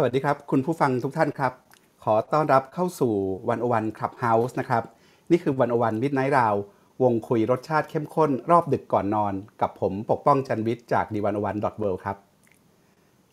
[0.00, 1.52] สวัสดีครับ คุณผู้ฟังทุกท่านครับ
[2.04, 3.12] ขอต้อนรับเข้าสู่
[3.48, 4.82] วันโอวัน Clubhouse นะครับ
[5.30, 6.54] นี่คือ101 Midnight Round
[7.02, 12.16] วงคุยรสชาติเข้มข้นรอบดึกก่อนนอน กับผมปกป้องจันวิทย์จาก The101.world ครับ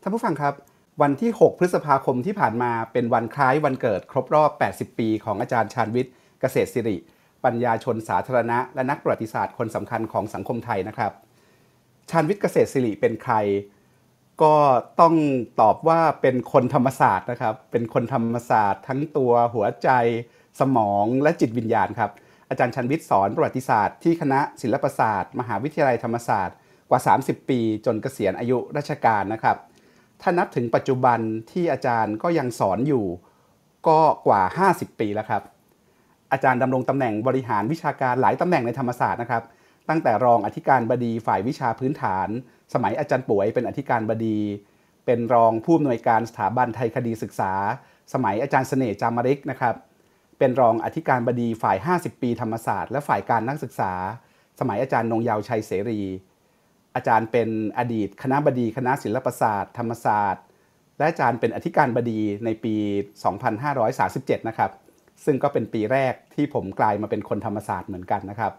[0.01, 0.53] ท่านผู้ฟังครับ
[1.01, 6.97] วันที่ 6 พฤษภาคมที่ผ่านมาเป็นวันคล้ายวันเกิดครบรอบ 80 ปีของอาจารย์ชาญวิทย์เกษตรศิริ
[7.43, 11.11] ปัญญาชนสาธารณะ และนักประวัติศาสตร์คนสำคัญของสังคมไทยนะครับ
[12.11, 13.35] ชาญวิทย์เกษตรศิริเป็นใคร
[14.41, 14.55] ก็
[15.01, 15.15] ต้อง
[15.61, 19.89] ตอบว่าเป็นคนธรรมศาสตร์นะครับ เป็นคนธรรมศาสตร์ ทั้งตัวหัวใจ
[20.59, 22.11] สมองและจิตวิญญาณครับ
[22.49, 26.55] อาจารย์ชันวิทย์สอนประวัติศาสตร์ที่คณะศิลปศาสตร์ มหาวิทยาลัยธรรมศาสตร์
[26.89, 29.57] กว่า 30 ปีจนเกษียณอายุราชการนะครับ
[30.21, 31.19] ถ้านับถึงปัจจุบัน
[31.51, 33.05] ที่อาจารย์ก็ยังสอนอยู่
[33.87, 34.41] ก็กว่า
[34.73, 35.43] 50 ปีแล้วครับ
[36.31, 39.43] อาจารย์ดำรงตำแหน่งบริหารวิชาการหลายตำแหน่งในธรรมศาสตร์นะครับ
[39.89, 42.27] ตั้งแต่รองอธิการบดีฝ่ายวิชาพื้นฐาน
[42.73, 44.39] สมัยอาจารย์ป่วยเป็นอธิการบดี
[45.05, 47.53] เป็นรองผู้อำนวยการสถาบันไทยคดีศึกษา
[48.13, 49.75] สมัยอาจารย์เสน่ห์จามริกนะครับ
[50.39, 53.93] เป็นรองอธิการบดีฝ่าย 50 ปีธรรมศาสตร์และฝ่ายการนักศึกษา
[54.59, 56.01] สมัยอาจารย์นงยาวชัยเสรี
[56.95, 60.43] อาจารย์เป็นอดีต คณะบดีคณะศิลปศาสตร์ ธรรมศาสตร์
[60.97, 62.75] และอาจารย์เป็นอธิการบดีในปี
[63.63, 64.71] 2537 นะครับ
[65.25, 68.53] ซึ่งก็เป็นปีแรกที่ผมกลายมาเป็นคนธรรมศาสตร์เหมือนกันนะครับ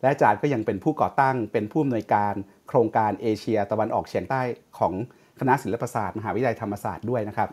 [0.00, 2.34] และอาจารย์ก็ยังเป็นผู้ก่อตั้ง เป็นผู้อำนวยการ
[2.68, 4.40] โครงการเอเชียตะวันออกเฉียงใต้
[4.78, 4.92] ของ
[5.40, 7.48] คณะศิลปศาสตร์ มหาวิทยาลัยธรรมศาสตร์ด้วยนะครับ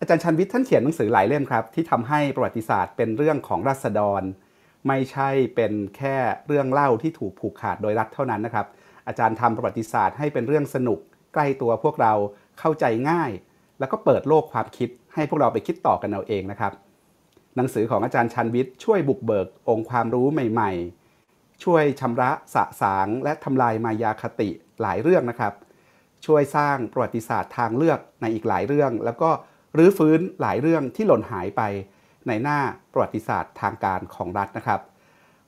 [0.00, 4.22] อาจารย์ชันวิทย์ท่านเขียนหนังสือหลายเล่มครับ ที่ทำให้ประวัติศาสตร์เป็นเรื่องของรัษฎร
[4.88, 8.66] ไม่ใช่เป็นแค่เรื่องเล่าที่ถูกผูกขาดโดยรัฐเท่านั้นนะครับ
[9.08, 10.98] อาจารย์ทำประวัติศาสตร์ให้เป็นเรื่องสนุก
[11.34, 12.12] ใกล้ตัวพวกเรา
[12.58, 13.30] เข้าใจง่าย
[13.78, 16.72] แล้วก็เปิดโลกความคิดให้พวกเราไปคิดต่อกันเอาเองนะครับ
[17.56, 20.97] หนังสือของอาจารย์ชันวิทย์ช่วยบุกเบิกองค์ความรู้ใหม่ ๆ
[21.64, 25.54] ช่วยชำระสะสางและทำลายมายาคติหลายเรื่องนะครับ
[26.26, 29.30] ช่วยสร้างประวัติศาสตร์ทางเลือกในอีกหลายเรื่อง แล้วก็
[29.76, 31.62] รื้อฟื้นหลายเรื่องที่หล่นหายไป
[32.28, 32.58] ในหน้า
[32.92, 34.80] ประวัติศาสตร์ทางการของรัฐนะครับ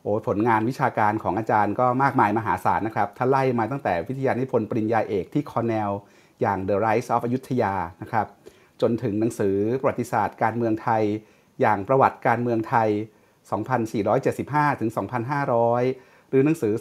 [0.02, 5.90] โอ้ผลงานวิชาการของอาจารย์ก็มากมายมหาศาลนะครับ ถ้าไล่มาตั้งแต่วิทยานิพนธ์ปริญญาเอกที่คอร์เนล
[6.40, 8.26] อย่าง The Rise of อยุธยานะครับ
[8.80, 11.02] จนถึงหนังสือประวัติศาสตร์การเมืองไทย
[11.60, 12.88] อย่างประวัติการเมืองไทย
[13.50, 14.90] 2475 ถึง
[15.60, 16.72] 2500 หรือหนังสือ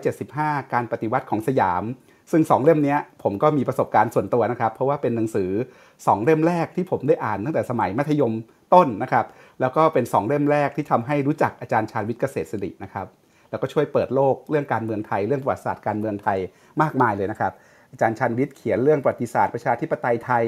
[0.00, 1.84] 2475 การปฏิวัติของสยาม
[2.32, 5.50] ซึ่ง2เล่มนี้ผมก็มีประสบการณ์ส่วนตัวนะครับ เพราะว่าเป็นหนังสือ
[5.90, 8.32] 2เล่มแรกที่ผมได้อ่านตั้งแต่สมัยมัธยม
[8.74, 9.26] ต้นนะครับ
[9.60, 13.06] แล้วก็เป็น2เล่มแรกที่ทำให้รู้จักอาจารย์ชาญวิทย์เกษตรศิรินะครับ
[13.50, 16.38] แล้วก็ช่วยเปิดโลกเรื่องการเมืองไทย เรื่องประวัติศาสตร์การเมืองไทย
[16.82, 17.52] มากมายเลยนะครับ
[17.92, 20.44] อาจารย์ชาญวิทย์เขียนเรื่องประวัติศาสตร์ประชาธิปไตยไทย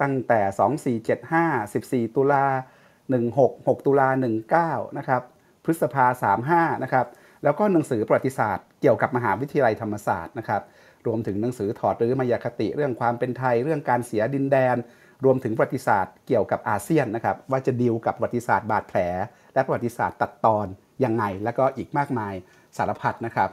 [0.00, 0.40] ตั้งแต่
[2.02, 2.44] 2475 14 ตุลา
[3.16, 4.08] 16 6 ตุลา
[4.54, 5.22] 19 นะครับ
[5.64, 6.06] พฤษภา
[6.44, 7.06] 35 นะครับ
[7.44, 10.62] แล้วก็หนังสือประวัติศาสตร์เกี่ยวกับมหาวิทยาลัยธรรมศาสตร์นะครับ
[11.06, 14.76] รวมถึงหนังสือถอดรื้อมายาคติเรื่องความเป็นไทยเรื่องการเสียดินแดน
[15.24, 18.98] รวมถึงประวัติศาสตร์เกี่ยวกับอาเซียนนะครับ ว่าจะดีลกับประวัติศาสตร์บาดแผล
[19.54, 20.66] และประวัติศาสตร์ตัดตอน
[21.04, 22.34] ยังไง แล้วก็อีกมากมาย
[22.76, 23.50] สารพัดนะครับ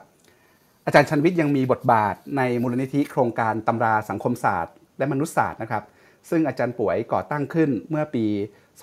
[0.86, 5.84] อาจารย์ชันวิทย์ยังมีบทบาทในมูลนิธิโครงการตำราสังคมศาสตร์ และมนุษยศาสตร์นะครับ
[6.30, 8.26] ซึ่งอาจารย์ป่วยก่อตั้งขึ้นเมื่อปี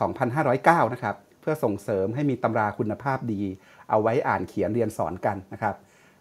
[0.00, 3.42] 2509 นะครับ เพื่อส่งเสริมให้มีตำราคุณภาพดี
[3.90, 5.74] เอาไว้อ่านเขียนเรียนสอนกันนะครับ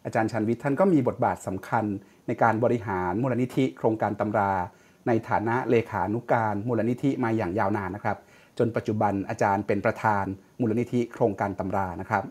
[0.05, 1.85] อาจารย์ชันวิทย์ท่านก็มีบทบาทสำคัญ
[2.27, 4.51] ในการบริหารมูลนิธิโครงการตำรา
[5.07, 8.17] ในฐานะเลขานุการมูลนิธิมาอย่างยาวนานนะครับ
[8.57, 10.25] จนปัจจุบันอาจารย์เป็นประธาน
[10.59, 12.23] มูลนิธิโครงการตำรานะครับ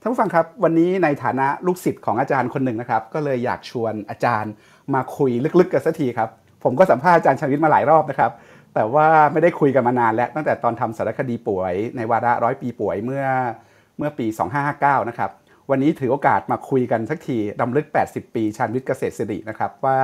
[0.00, 4.52] ท่านผู้ฟังครับวันนี้ในฐานะลูกศิษย์ของอาจารย์คนหนึ่งนะครับ ก็เลยอยากชวนอาจารย์
[4.94, 6.28] มาคุยลึกๆกันสักทีครับ
[6.64, 8.30] ผมก็สัมภาษณ์อาจารย์ชนวิทย์มาหลายรอบนะครับ
[8.74, 13.24] แต่ว่าไม่ได้คุยกันมานานแล้ว ตั้งแต่ตอนทำสารคดีป่วยในวาระร้อยปีป่วยเมื่อ
[13.98, 14.26] เมื่อปี
[14.68, 15.30] 2559 นะครับ
[15.70, 19.98] วันนี้ถือโอกาสมาคุยกันสักทีดำลึก 80 ปีชาญวิทย์เกษตรศิรินะครับ ว่า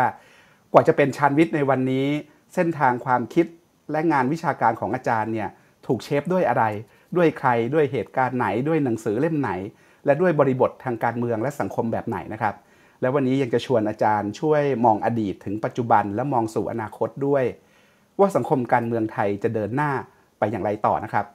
[0.73, 2.07] กว่าจะเป็นชาญวิทย์ในวันนี้
[2.55, 3.47] เส้นทางความคิด
[3.93, 5.49] และงานวิชาการของอาจารย์เนี่ย
[5.87, 6.65] ถูกเชฟด้วยอะไร
[7.17, 9.51] ด้วยใครด้วยเหตุการณ์ไหนด้วยหนังสือเล่มไหน
[10.05, 12.55] และด้วยบริบททางการเมืองและสังคมแบบไหนนะครับ
[13.01, 17.45] และวันนี้ยังจะชวนอาจารย์ช่วยมองอดีตถึงปัจจุบันและมองสู่อนาคตด้วย
[18.21, 19.91] ว่าสังคมการเมืองไทยจะเดินหน้า
[20.39, 21.27] ไปอย่างไรต่อนะครับ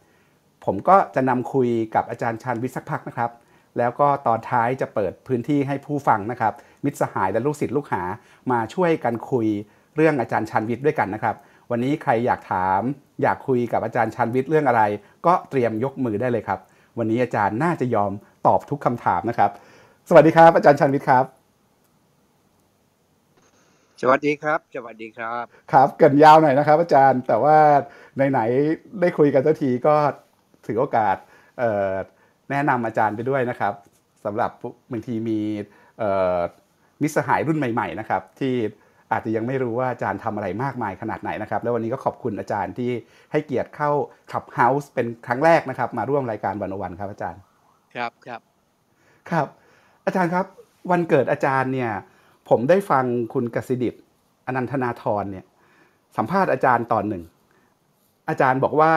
[0.66, 3.32] ผมก็จะนำคุยกับอาจารย์ชาญวิทย์สักพักนะครับ
[3.78, 6.54] แล้วก็ตอนท้ายจะเปิดพื้นที่ให้ผู้ฟังนะครับ
[6.84, 8.04] มิตรสหายและลูกศิษย์ลูกหา
[8.52, 9.48] มาช่วยกันคุย
[9.96, 11.36] เรื่องอาจารย์ชาญวิทย์ด้วยกันนะครับ
[11.72, 12.82] วันนี้ใครอยากถาม
[13.22, 14.82] อยากคุยกับอาจารย์ชาญวิทย์เรื่องอะไร
[15.26, 16.60] ก็เตรียมยกมือได้เลยครับ
[16.98, 18.12] วันนี้อาจารย์น่าจะยอม
[18.48, 19.52] ตอบทุกคำถามนะครับ
[20.10, 21.43] สวัสดีครับ อาจารย์ชาญวิทย์ครับ
[24.06, 27.58] สวัสดีครับ สวัสดีครับ ครับเกรินยาวหน่อยนะครับ อาจารย์ แต่ว่า
[28.32, 29.96] ไหนๆได้คุยกันสักทีก็
[30.66, 31.18] ถือโอกาส
[31.60, 31.92] เอ่อ
[32.52, 33.74] แนะนำอาจารย์ไปด้วยนะครับ
[34.26, 35.40] สำหรับผู้บางทีมี
[36.00, 36.40] เอ่อ
[37.02, 38.54] มิตรสหายรุ่นใหม่ ๆ นะครับ ที่
[39.12, 42.92] อาจจะยังไม่รู้ว่าอาจารย์ทำอะไรมากมายขนาดไหนนะครับ แล้ววันนี้ก็ขอบคุณอาจารย์ที่
[43.32, 43.92] ให้เกียรติเข้า
[44.32, 47.42] ขับเฮาส์เป็นครั้งแรกนะครับ มาร่วมรายการวันอวันครับอาจารย์
[47.96, 48.42] ครับครับ
[49.32, 49.48] ครับ
[50.06, 50.46] อาจารย์ครับ
[50.92, 51.92] วันเกิดอาจารย์เนี่ย
[52.54, 53.96] ผมได้ฟังคุณกสิดิต
[54.46, 55.46] อนันทนาธรเนี่ย
[56.18, 57.24] สัมภาษณ์อาจารย์ตอนหนึ่ง
[58.30, 58.94] อาจารย์บอกว่า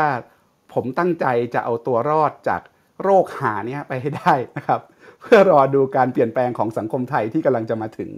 [0.75, 2.63] ผมตั้งใจจะเอาตัวรอดจาก
[3.03, 4.81] โรคหาเนี่ยไปให้ได้นะครับ
[5.21, 8.11] เพื่อรอดูการเปลี่ยนแปลงของสังคมไทยที่กำลังจะมาถึง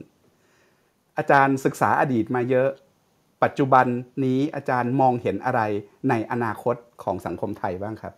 [1.18, 2.68] อาจารย์ศึกษาอดีตมาเยอะ
[3.42, 3.86] ปัจจุบัน
[4.24, 5.60] นี้อาจารย์มองเห็นอะไร
[6.08, 8.14] ในอนาคตของสังคมไทยบ้างครับ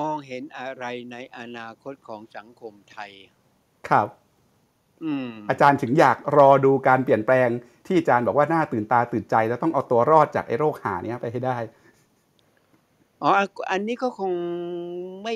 [0.00, 3.10] มองเห็นอะไรในอนาคตของสังคมไทย
[3.88, 4.08] ครับ
[5.04, 7.48] อืมอาจารย์ถึงอยากรอดูการเปลี่ยนแปลง
[7.86, 11.56] ที่อาจารย์บอกว่าน่าตื่นตาตื่นใจ แล้วต้องเอาตัวรอดจากไอ้โรคหาเนี้ยไปให้ได้
[13.22, 13.30] อ๋อ
[13.70, 14.32] อันนี้ก็คง
[15.22, 15.34] ไม่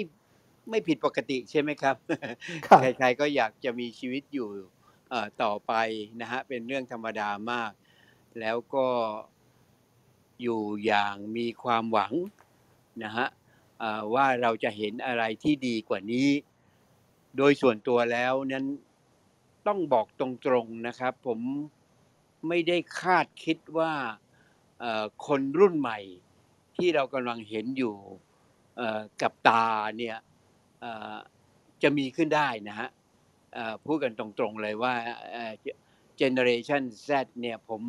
[0.70, 1.96] ไม่ผิดปกติใช่ไหมครับ
[2.66, 4.48] ครับใครๆก็อยากจะมีชีวิตอยู่
[5.10, 5.72] เอ่อต่อไป
[6.20, 7.72] นะฮะ เป็นเรื่องธรรมดามาก
[8.40, 8.86] แล้วก็
[10.42, 12.12] อยู่อย่างมีความหวัง
[13.04, 13.26] นะฮะ
[13.78, 16.28] เอ่อว่าเราจะเห็นอะไรที่ดีกว่านี้
[17.36, 18.66] โดยส่วนตัวแล้วนั้น
[19.66, 20.26] ต้องบอกตร
[20.64, 21.40] งๆนะครับ ผม
[22.48, 23.92] ไม่ได้คาดคิดว่า
[25.26, 25.98] คนรุ่นใหม่
[26.76, 27.94] ที่เรากำลังเห็นอยู่
[29.22, 29.66] กับตา
[29.98, 30.16] เนี่ย
[31.82, 32.88] จะมีขึ้นได้นะฮะ
[33.84, 34.94] พูดกันตรงๆเลยว่า
[36.16, 37.82] เจเนอเรชัน Z เนี่ยผม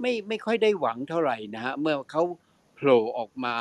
[0.00, 2.22] ไม่ไม่ค่อยได้หวังเท่าไหร่นะฮะเมื่อเขา
[2.74, 3.56] โผล่ออกมา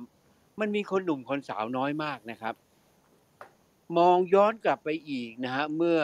[0.60, 2.54] มันมีคนหนุ่มคนสาวน้อยมากนะครับ
[3.98, 6.00] มองย้อนกลับไปอีกนะฮะเมื่อ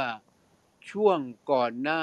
[0.90, 1.18] ช่วง
[1.52, 2.02] ก่อนหน้า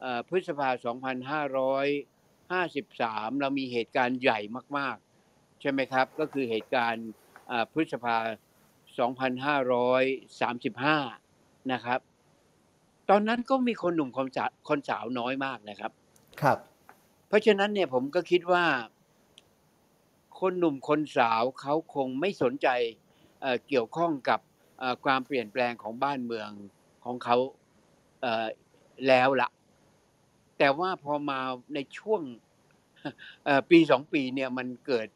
[0.00, 4.40] เอ่อพฤษภา 2553 เรามีเหตุการณ์ใหญ่
[4.76, 4.96] มาก
[5.28, 7.06] ๆ ใช่ไหมครับ ก็คือเหตุการณ์
[7.48, 8.16] เอ่อพฤษภา
[10.30, 12.00] 2535 นะครับ
[13.10, 15.92] ตอนนั้นก็มีคนหนุ่มคนสาวคนสาวน้อยมากนะครับ
[16.42, 16.58] ครับ
[17.28, 18.64] เพราะฉะนั้นเนี่ยผมก็คิดว่า
[20.40, 22.68] คนหนุ่มคนสาวเขาคงไม่สนใจ
[23.40, 24.40] เอ่อเกี่ยวข้องกับ
[24.78, 26.50] เอ่อความเปลี่ยนแปลงของบ้านเมือง
[27.04, 27.48] ของเขาเอ่อ
[29.08, 29.48] แล้วละ
[30.58, 31.40] แต่ว่าพอมา
[31.74, 32.22] ในช่วง
[33.44, 35.06] เอ่อปีสองปีเนี่ยมันเกิด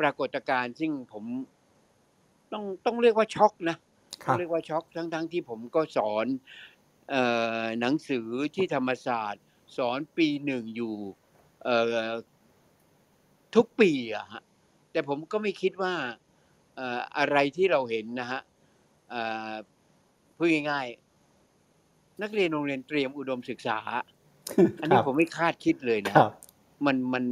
[0.00, 1.24] ปรากฏการณ์ซึ่งผม
[2.52, 3.76] ต้องต้องเรียกว่าช็อกนะ
[4.24, 6.26] คต้อรับงเรียกว่าช็อกทั้งทั้งที่ผมก็สอน
[7.10, 7.16] เอ
[7.62, 9.44] อหนังสือที่ธรรมศาสตร์
[9.76, 10.94] สอนปีหนึ่งอยู่
[11.64, 11.96] เออ
[13.54, 14.42] ทุกปีอะฮะ
[14.92, 15.94] แต่ผมก็ไม่คิดว่า
[16.76, 18.40] เอ่ออะไรที่เราเห็นนะฮะ
[19.10, 19.52] เอ่อ
[20.36, 21.11] พูดง่ายๆ
[22.22, 23.78] นักเรียนโรงเรียนเตรียมอุดมศึกษา
[24.80, 26.32] อันนี้ครับผมไม่คาดคิดเลยนะครับ
[26.86, 27.24] มันมัน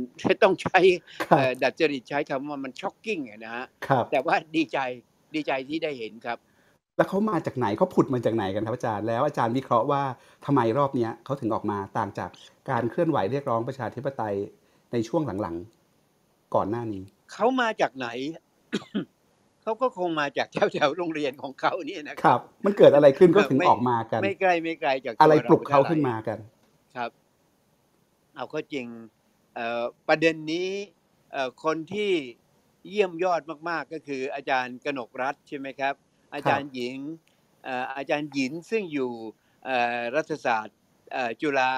[0.42, 0.80] ต้องใช้
[1.30, 4.78] ครับเอ่อดัดจริตใช้คำว่ามันช็อกกิ้งนะฮะครับแต่ว่าดีใจ
[5.34, 6.38] ดีใจที่ได้เห็นครับ
[6.96, 10.02] แล้วเขามาจากไหนเขาผุดมาจากไหนกันครับอาจารย์แล้วอาจารย์วิเคราะห์ว่า
[10.44, 12.30] ทำไมรอบเนี้ยเขาถึงออกมาต่างจาก
[12.70, 14.36] การเคลื่อนไหวเรียกร้องประชาธิปไตย
[14.92, 18.08] ในช่วงหลังๆ ก่อนหน้านี้ เขามาจากไหน
[19.62, 26.38] เขาก็คงมาจากแถวแถวๆโรงเรียนของเขาเนี่ยนะคครับรับ มันเกิดอะไรขึ้นก็ถึงไม่ออกมากัน ไม่ไกลไม่ไกลจากตัวอะไรปลุกเขาท่ไหขึ้นมากัน
[26.96, 27.10] ครับ
[28.36, 28.86] เอาเข้าจริง
[29.54, 30.70] เอ่อประเด็นนี้
[31.32, 32.12] เอ่อคนที่
[32.88, 35.94] เยี่ยมยอดมากๆก็คืออาจารย์กนกรัฐใช่ไหมครับ
[36.34, 36.96] อาจารย์หญิง
[37.64, 39.12] เอ่ออาจารย์หญินซึ่งอยู่
[39.64, 40.76] เอ่อรัฐศาสตร์
[41.12, 41.72] เอ่อจุฬา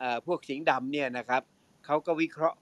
[0.00, 1.42] เอ่อพวกสิงห์ดำเนี่ยนะครับ
[1.84, 2.58] เขาก็วิเคราะห์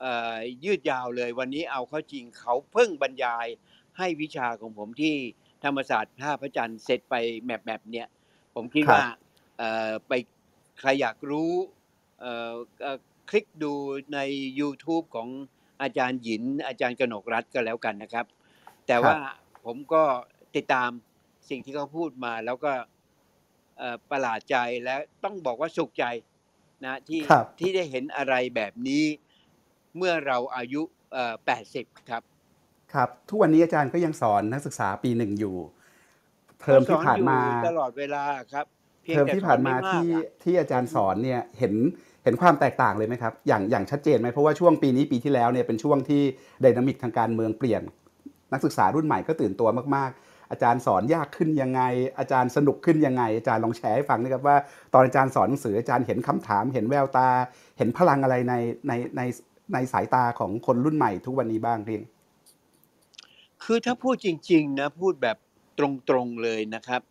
[0.00, 3.46] เอ่อยืดยาวเลยวันนี้เอาเข้าจริงเขาเพิ่งบรรยาย
[3.98, 5.14] ให้วิชาของผมที่
[5.64, 7.14] ธรรมศาสตร์ท่าพระจันทร์เสร็จไป
[7.44, 8.08] แมปแบบๆเนี่ย
[8.54, 9.04] ผมคิดครับว่า
[9.58, 10.12] เอ่อไป
[10.78, 11.52] ใครอยากรู้
[12.20, 12.98] เอ่อเอ่อ
[13.30, 13.72] คลิกดู
[14.14, 14.18] ใน
[14.60, 15.28] YouTube ของ
[15.82, 18.26] อาจารย์หยิน อาจารย์กนกรัฐก็แล้วกันนะครับ
[18.86, 19.18] แต่ว่า
[19.64, 20.02] ผมก็
[20.56, 20.90] ติดตาม
[21.50, 22.72] สิ่งที่เขาพูดมาแล้วก็
[23.78, 26.04] เอ่อประหลาดใจและต้องบอกว่าสุขใจ
[26.84, 29.04] นะที่ครับที่ได้เห็นอะไรแบบนี้
[29.96, 31.34] เมื่อเราอายุเอ่อ
[31.72, 32.22] 80 ครับ
[32.94, 35.56] ครับทุกวันนี้อาจารย์ก็ยังสอนนักศึกษาปีหนึ่งอยู่
[36.60, 38.66] เทอมที่ผ่านมาก็สอนอยู่ตลอดเวลาครับ
[39.08, 41.74] พียงเทอมแต่ที่ผ่านมาสอไกที่อะที่อาจารย์สอนเนี่ยเห็น
[42.24, 46.22] เห็นความแตกต่างเลยไหมครับ อย่างอย่างชัดเจนไหมเพราะว่าช่วงปีนี้ปีที่แล้วเนี่ยเป็นช่วงที่
[46.62, 47.82] ไดนามิกทางการเมืองเปลี่ยน
[48.52, 51.82] นักศึกษารุ่นใหม่ก็ตื่นตัวมากๆ อาจารย์สอนยากขึ้นยังไง
[52.18, 54.56] อาจารย์สนุกขึ้นยังไง อาจารย์ลองแชร์ให้ฟังนะครับว่า
[54.94, 57.28] ตอนอาจารย์สอนหนังสืออาจารย์เห็นคำถาม เห็นแววตา
[57.78, 58.54] เห็นพลังอะไรใน
[58.88, 59.22] ในใน
[59.72, 61.98] ในสายตาของคนรุ่นใหม่ทุกวันนี้บ้างพี่
[63.62, 65.36] คือถ้าพูดจริง ๆ นะ พูดแบบ
[65.78, 65.80] ต
[66.14, 67.02] รงๆเลยนะครับ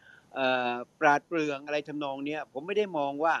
[0.99, 3.35] ปราดเปรื่องอะไรทำนองเนี้ยผมไม่ได้มองว่า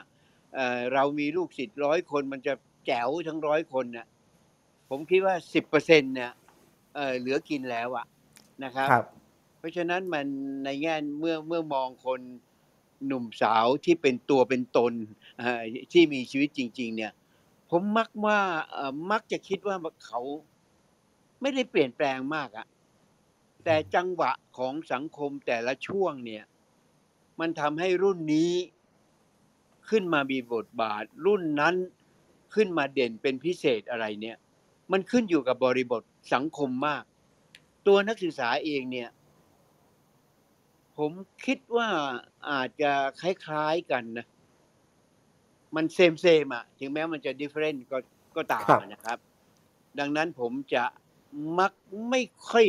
[0.55, 2.53] เอ่อเรามีลูกศิษย์ร้อยคนมันจะ
[2.85, 4.07] แจ๋วทั้งร้อยคนน่ะ
[4.89, 6.31] ผมคิดว่าสิบเปอร์เซ็นเนี่ย
[6.95, 8.05] เอ่อเหลือกินแล้วอะ
[8.63, 9.05] นะครับครับ
[9.57, 10.27] เพราะฉะนั้นมัน
[10.63, 12.21] ในแง่เมื่อเมื่อมองคน
[13.07, 14.93] หนุ่มสาวที่เป็นตัวเป็นตน
[15.39, 15.61] เอ่อ
[15.93, 17.11] ที่มีชีวิตจริง ๆ เนี่ย
[17.69, 18.39] ผมมักว่า
[18.71, 20.21] เอ่อมักจะคิดว่าเขา
[21.41, 22.67] ไม่ได้เปลี่ยนแปลงมากอะ
[23.63, 26.43] แต่จังหวะของสังคมแต่ละช่วงเนี่ย
[27.41, 28.51] มันทำให้รุ่นนี้
[29.89, 31.75] ขึ้นมามีบทบาท รุ่นนั้น
[32.55, 34.37] ขึ้นมาเด่นเป็นพิเศษอะไรเนี่ย
[34.91, 36.01] มันขึ้นอยู่กับบริบท
[36.33, 37.03] สังคมมาก
[37.87, 39.09] ตัวนักศึกษาเองเนี่ย
[40.97, 41.11] ผม
[41.45, 41.89] คิดว่า
[42.49, 44.25] อาจจะคล้ายๆกันนะ
[45.75, 47.97] มันเซมเซมๆอะถึงแม้มันจะ different ก็
[48.35, 49.17] ก็ตามครับอะนะครับ
[49.99, 50.83] ดังนั้นผมจะ
[51.59, 51.71] มัก
[52.09, 52.67] ไม่ค่อย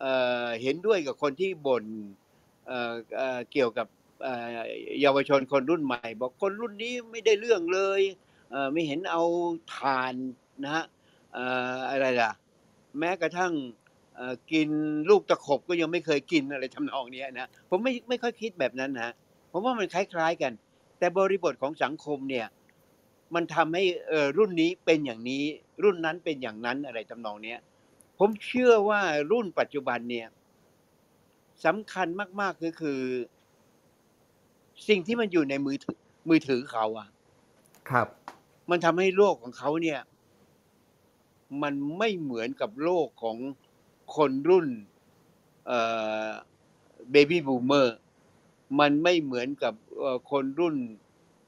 [0.00, 0.12] เอ่
[0.46, 1.84] อเห็นด้วยกับคนที่บ่น
[2.66, 3.86] เเเกี่ยวกับ
[5.00, 8.02] เยาวชนคนรุ่นใหม่ บอกคนรุ่นนี้ไม่ได้เรื่องเลย
[8.50, 9.22] เไม่เห็นเอา
[9.74, 10.14] ทาน
[10.64, 10.84] นะฮะ
[11.36, 11.38] อ
[11.90, 12.32] อะไรล่ะ
[12.98, 13.52] แม้กระทั่ง
[14.52, 14.68] กิน
[15.10, 19.12] ลูกตะขบก็ยังไม่เคยกินอะไรทำนองนี้นะผมไม่ไม่ค่อยคิดแบบนั้นนะ
[19.52, 20.52] ผมว่ามันคล้าย ๆกัน
[20.98, 22.46] แต่บริบทของสังคมเนี่ย
[23.34, 23.84] มันทำให้
[24.38, 25.44] รุ่นนี้เป็นอย่างนี้
[25.82, 27.54] รุ่นนั้นเป็นอย่างนั้นอะไรทำนองนี้
[28.18, 30.26] ผมเชื่อว่ารุ่นปัจจุบันเนี่ย
[31.64, 32.06] สำคัญ
[32.40, 33.00] มาก ๆ ก็คือ
[34.88, 37.08] สิ่งที่มันอยู่ในมือถือมือถือเขาอะ
[37.90, 38.08] ครับ
[38.70, 40.00] มันทำให้โลกของเขาเนี่ย
[41.62, 43.36] มันไม่เหมือนกับโลกของ
[44.16, 44.66] คนรุ่น
[45.66, 45.80] เอ่
[46.26, 46.28] อ
[47.10, 47.96] เบบี้บูมเมอร์
[48.80, 50.76] มันไม่เหมือนกับเอ่อคนรุ่น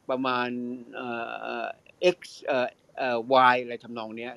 [0.08, 0.48] ประมาณ
[0.94, 1.08] เอ่
[1.62, 1.66] อ
[2.16, 3.18] X เอ่อเอ่อ
[3.52, 4.34] Y อะไรทำนองเนี้ย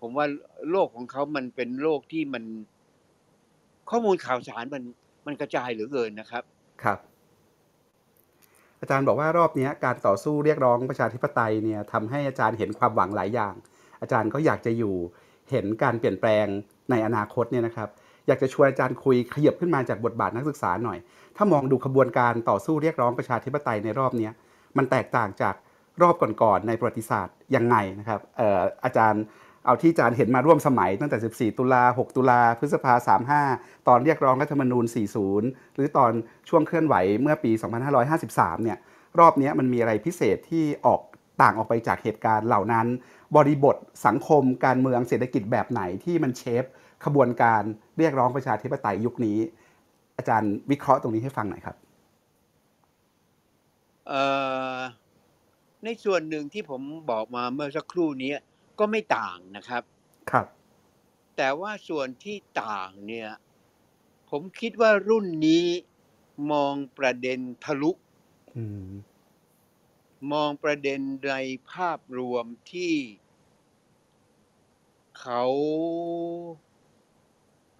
[0.00, 0.26] ผมว่า
[0.70, 2.44] โลกของเขามันเป็นโลกที่มัน
[3.90, 4.82] ข้อมูลข่าวสารมัน
[5.26, 6.42] มันกระจายเหลือเกินนะครับ
[6.82, 6.98] ครับ
[8.80, 13.54] อาจารย์บอกว่ารอบนี้การต่อสู้เรียกร้องประชาธิปไตยเนี่ยทำให้อาจารย์เห็นความหวังหลายอย่าง
[14.00, 14.94] อาจารย์ก็อยากจะอยู่
[15.50, 16.46] เห็นการเปลี่ยนแปลง
[16.90, 17.88] ในอนาคตเนี่ยนะครับ
[18.26, 20.98] อยากจะชวนอาจารย์คุยขยับขึ้นมาจากบทบาทนักศึกษาหน่อย
[21.36, 24.30] ถ้ามองดูขบวนการต่อสู้เรียกร้องประชาธิปไตยในรอบนี้
[24.76, 25.54] มันแตกต่างจาก
[26.02, 29.22] รอบก่อนๆในประวัติศาสตร์ยังไงนะครับเอ่ออาจารย์
[29.66, 32.94] เอาที่อาจารย์เห็นมาร่วมสมัยตั้งแต่ 14 ตุลา 6 ตุลา พฤษภา
[33.42, 34.84] 35 ตอนเรียกร้องรัฐธรรมนูญ
[35.30, 36.12] 40 หรือตอน
[36.48, 37.50] ช่วงเคลื่อนไหวเมื่อปี
[38.08, 38.78] 2553 เนี่ย
[39.18, 41.00] รอบนี้มันมีอะไรพิเศษที่ออก
[41.42, 42.86] ต่างออกไปจากเหตุการณ์เหล่านั้น
[43.36, 46.64] บริบทสังคม การเมืองเศรษฐกิจแบบไหนที่มันเชฟ
[47.04, 47.62] ขบวนการ
[47.98, 49.38] เรียกร้องประชาธิปไตยยุคนี้
[50.16, 51.76] อาจารย์วิเคราะห์ตรงนี้ให้ฟังหน่อยครับ
[55.84, 58.32] ในส่วนหนึ่งที่ผมบอกมาเมื่อสักครู่นี้
[58.78, 59.82] ก็ไม่ต่างนะครับ
[60.30, 60.46] ครับ
[61.36, 63.30] แต่ว่าส่วนที่ต่างเนี่ย
[64.30, 65.66] ผมคิดว่ารุ่นนี้
[66.52, 67.90] มองประเด็นทะลุ
[68.56, 68.90] อืม
[70.32, 71.34] มองประเด็นใน
[71.70, 72.94] ภาพรวมที่
[75.20, 75.44] เขา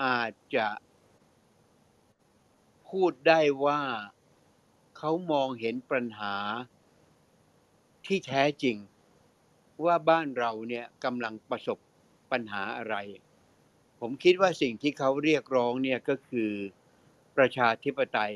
[0.05, 0.69] อาจจะ
[2.89, 3.83] พูดได้ว่า
[4.97, 6.37] เขามองเห็นปัญหา
[8.07, 8.77] ที่แท้จริง
[9.85, 11.79] ว่าบ้านเราเนี่ยกำลังประสบ
[12.33, 12.97] ปัญหาอะไร
[14.01, 16.51] ผมคิดว่าสิ่งที่เขาเรียกร้องเนี่ยก็คือ
[17.37, 18.35] ประชาธิปไตย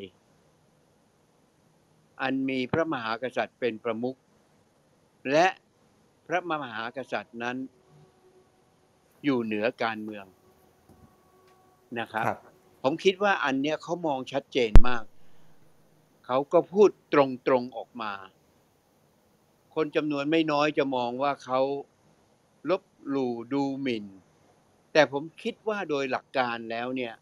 [2.23, 4.19] อันมีพระมหากษัตริย์เป็นประมุข
[5.31, 5.47] และ
[6.27, 7.57] พระมหากษัตริย์นั้น
[9.25, 10.27] อยู่เหนือการเมือง
[11.99, 12.39] นะครับครับ
[12.83, 15.05] ผมคิดว่าอันเนี้ยเขามองชัดเจนมาก
[16.27, 17.15] เขาก็พูดต
[17.51, 18.13] รงๆออกมา
[19.83, 21.61] คนจำนวนไม่น้อยจะมองว่าเขา
[22.71, 24.07] ลบหลู่ดูหมิ่น
[24.93, 27.15] แต่ผมคิดว่าโดยหลักการแล้วเนี่ย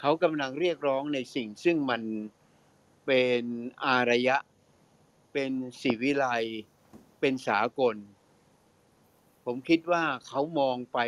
[0.00, 2.02] เขากำลังเรียกร้องในสิ่งซึ่งมัน
[3.06, 3.42] เป็น
[3.84, 4.36] อารยะ
[5.32, 6.26] เป็นศิวิไล
[7.20, 7.96] เป็นสากล
[9.44, 10.98] ผมคิดว่าเขามองไป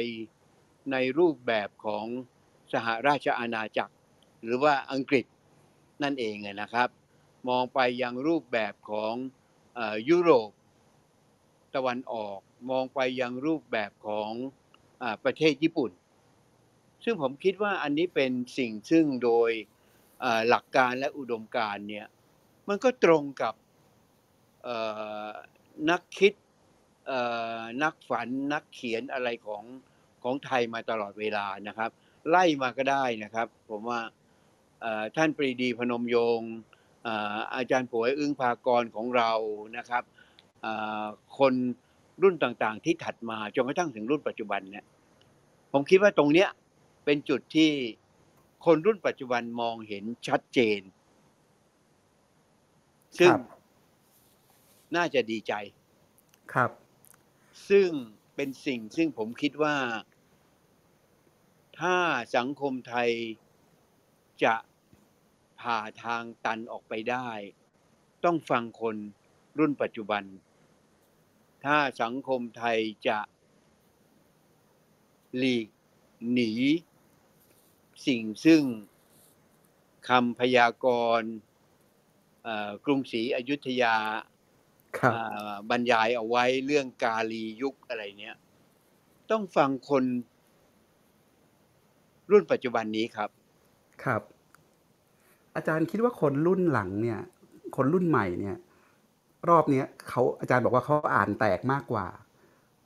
[0.93, 2.07] ในรูปแบบของ
[2.73, 3.95] สหราชอาณาจักร
[4.43, 5.27] หรือว่าอังกฤษ
[6.03, 6.89] นั่นเองนะครับ
[7.49, 9.15] มองไปยังรูปแบบของ
[10.09, 10.51] ยุโรป
[11.75, 12.39] ตะวันออก
[12.71, 14.31] มองไปยังรูปแบบของ
[15.03, 15.91] อประเทศญี่ปุ่น
[17.05, 19.51] ซึ่งผมคิดว่าอันนี้เป็นสิ่งซึ่งโดย
[20.49, 22.07] หลักการและอุดมการเนี่ย
[22.69, 23.55] มันก็ตรงกับ
[25.91, 26.33] นักคิด
[27.83, 29.65] นักฝันนักเขียนอะไรของ
[30.23, 31.91] ของไทยมาตลอดเวลานะครับ
[32.29, 34.01] ไล่มาก็ได้นะครับ ผมว่า
[35.17, 36.53] ท่านปรีดีพนมยงค์
[37.07, 39.33] อ่ออาจารย์ป่วยอึ้งภากรของเรา
[39.77, 40.03] นะครับ
[40.63, 41.07] เอ่อ
[41.39, 41.55] คน
[42.23, 44.85] รุ่นต่างๆ ที่ถัดมาจนกระทั่งถึงรุ่นปัจจุบันเนี่ย
[45.73, 46.49] ผมคิดว่าตรงเนี้ย
[47.05, 47.71] เป็นจุดที่
[48.65, 50.81] คนรุ่นปัจจุบันมองเห็นชัดเจน
[53.19, 53.43] ซึ่งครับ
[54.97, 55.53] น่าจะดีใจ
[56.53, 56.71] ครับ
[57.69, 57.89] ซึ่ง
[58.35, 59.77] เป็นสิ่งซึ่งผมคิดว่า
[61.81, 61.97] ถ้า
[62.37, 63.11] สังคมไทย
[64.45, 64.55] จะ
[65.63, 67.29] ผ่าทางตันออกไปได้
[68.25, 68.97] ต้องฟังคน
[69.59, 70.25] รุ่นปัจจุบัน
[71.65, 72.79] ถ้าสังคมไทย
[73.09, 73.19] จะ
[75.37, 75.69] หลีก
[76.33, 76.53] หนี
[78.07, 78.63] สิ่งซึ่ง
[80.09, 80.87] คำพยาก
[81.19, 81.31] รณ์
[82.43, 83.97] เอ่อกรุงศรีอยุธยา
[84.99, 88.37] ครับอ่าบรรยายเอาไว้เรื่องกาลียุคอะไรเนี้ย
[89.31, 90.05] ต้องฟังคน
[92.31, 93.31] รุ่นปัจจุบันนี้ครับ
[94.05, 94.23] ครับ
[95.57, 97.19] อาจารย์คิดว่าคนรุ่นหลังเนี่ย
[97.77, 98.57] คนรุ่นใหม่เนี่ย
[99.49, 102.07] รอบเนี้ยเขาอาจารย์บอกว่าเขาอ่านแตกมากกว่า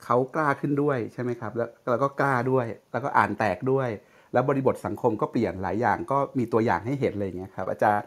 [0.05, 3.89] เขากล้าขึ้นด้วยใช่ไหมครับ แล้วแล้วก็กล้าด้วย แล้วก็อ่านแตกด้วย
[4.33, 8.05] แล้วบริบทสังคมก็เปลี่ยนหลายอย่างก็มีตัวอย่างให้เห็นอะไรอย่างเงี้ยครับ อาจารย์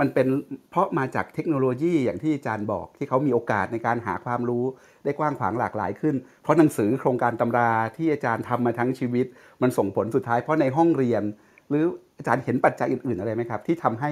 [0.00, 0.26] มันเป็น
[0.70, 4.64] เพราะมาจากเทคโนโลยีอย่างที่อาจารย์บอกที่เขามีโอกาสในการหาความรู้
[5.04, 9.26] ได้กว้างขวางหลากหลายขึ้น เพราะหนังสือโครงการตำราที่อาจารย์ทำมาทั้งชีวิต
[9.62, 11.22] มันส่งผลสุดท้ายเพราะในห้องเรียน
[11.68, 11.84] หรือ
[12.18, 14.10] อาจารย์เห็นปัจจัยอื่น ๆ อะไรไหมครับ ที่ทำให้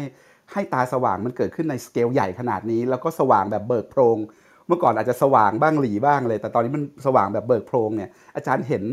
[0.52, 4.18] ให้ตาสว่างมันเกิดขึ้นในสเกลใหญ่ขนาดนี้ แล้วก็สว่างแบบเบิกโพรง
[4.66, 8.84] เมื่อก่อนอาจจะสว่างบ้างหลีบ้างเลย แต่ตอนนี้มันสว่างแบบเบิกโพรงเนี่ยอาจารย์เห็น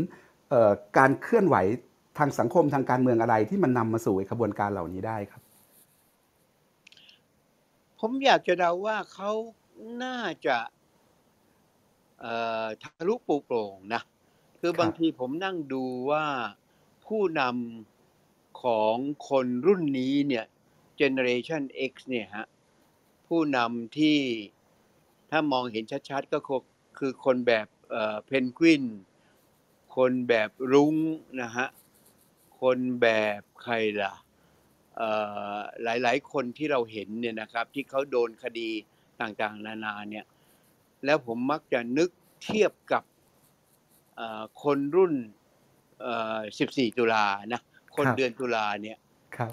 [0.98, 1.56] การเคลื่อนไหว
[2.18, 5.42] ทางสังคมทางการเมืองอะไรที่มันนำมาสู่ไอ้ขบวนการเหล่านี้ได้ครับ
[8.00, 9.30] ผมอยากจะเดาว่าเขา
[10.04, 10.56] น่าจะ
[12.82, 14.02] ทะลุปูโปร่งนะ
[14.60, 16.24] คือบางทีผมนั่งดูว่า
[17.06, 17.93] ผู้นำ
[18.64, 18.96] ของ
[19.28, 20.44] คนรุ่นนี้เนี่ย
[21.00, 22.46] Generation X เนี่ยฮะ
[23.26, 24.18] ผู้นำที่
[25.30, 26.38] ถ้ามองเห็นชัดๆ ก็
[26.98, 27.66] คือคนแบบ
[28.26, 28.84] เพนกวิน
[29.96, 30.96] คนแบบรุ้ง
[31.42, 31.66] นะฮะ
[32.60, 34.14] คนแบบใครล่ะ
[34.96, 35.10] เอ่
[35.54, 38.70] อหลายๆ คนที่เราเห็นเนี่ยนะครับ ที่เขาโดนคดี
[39.20, 40.24] ต่างๆ นานาเนี่ย
[41.04, 42.10] แล้วผมมักจะนึก
[42.42, 43.02] เทียบกับ
[44.16, 45.14] เอ่อคนรุ่น
[46.00, 47.62] เอ่อ14 ตุลานะ
[47.96, 48.98] คนครับเดือนตุลาเนี่ย
[49.36, 49.52] ครับ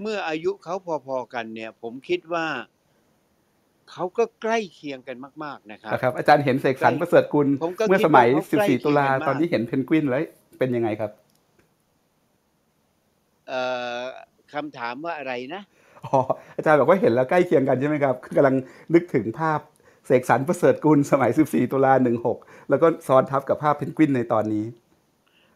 [0.00, 0.74] เมื่ออายุเขา
[1.06, 2.46] พอๆกันเนี่ย ผมคิดว่า
[3.92, 10.22] เขาก็ใกล้เคียงกันมาก ๆ นะครับนะครับ อาจารย์เห็นเสกสรรประเสริฐกุลผมก็เมื่อคิดสมัยว่าเขาใกล้14 ตุลาเคียงกันมากตอนที่เห็นเพนกวินแล้ว
[10.58, 11.10] เป็นยังไงครับ
[13.48, 13.60] เอ่
[14.00, 14.02] อ
[14.52, 15.62] คำถามว่าอะไรนะ
[16.04, 16.20] อ๋อ
[16.56, 18.56] อาจารย์บอกว่าเห็นแล้วใกล้เคียงกันใช่ไหมครับคือกำลัง
[18.94, 19.60] นึกถึงภาพ
[20.06, 21.92] เสกสรรประเสริฐกุลสมัย 14 ตุลา
[22.32, 24.64] 16 แล้วก็ซ้อนทับกับภาพเพนกวินในตอนนี้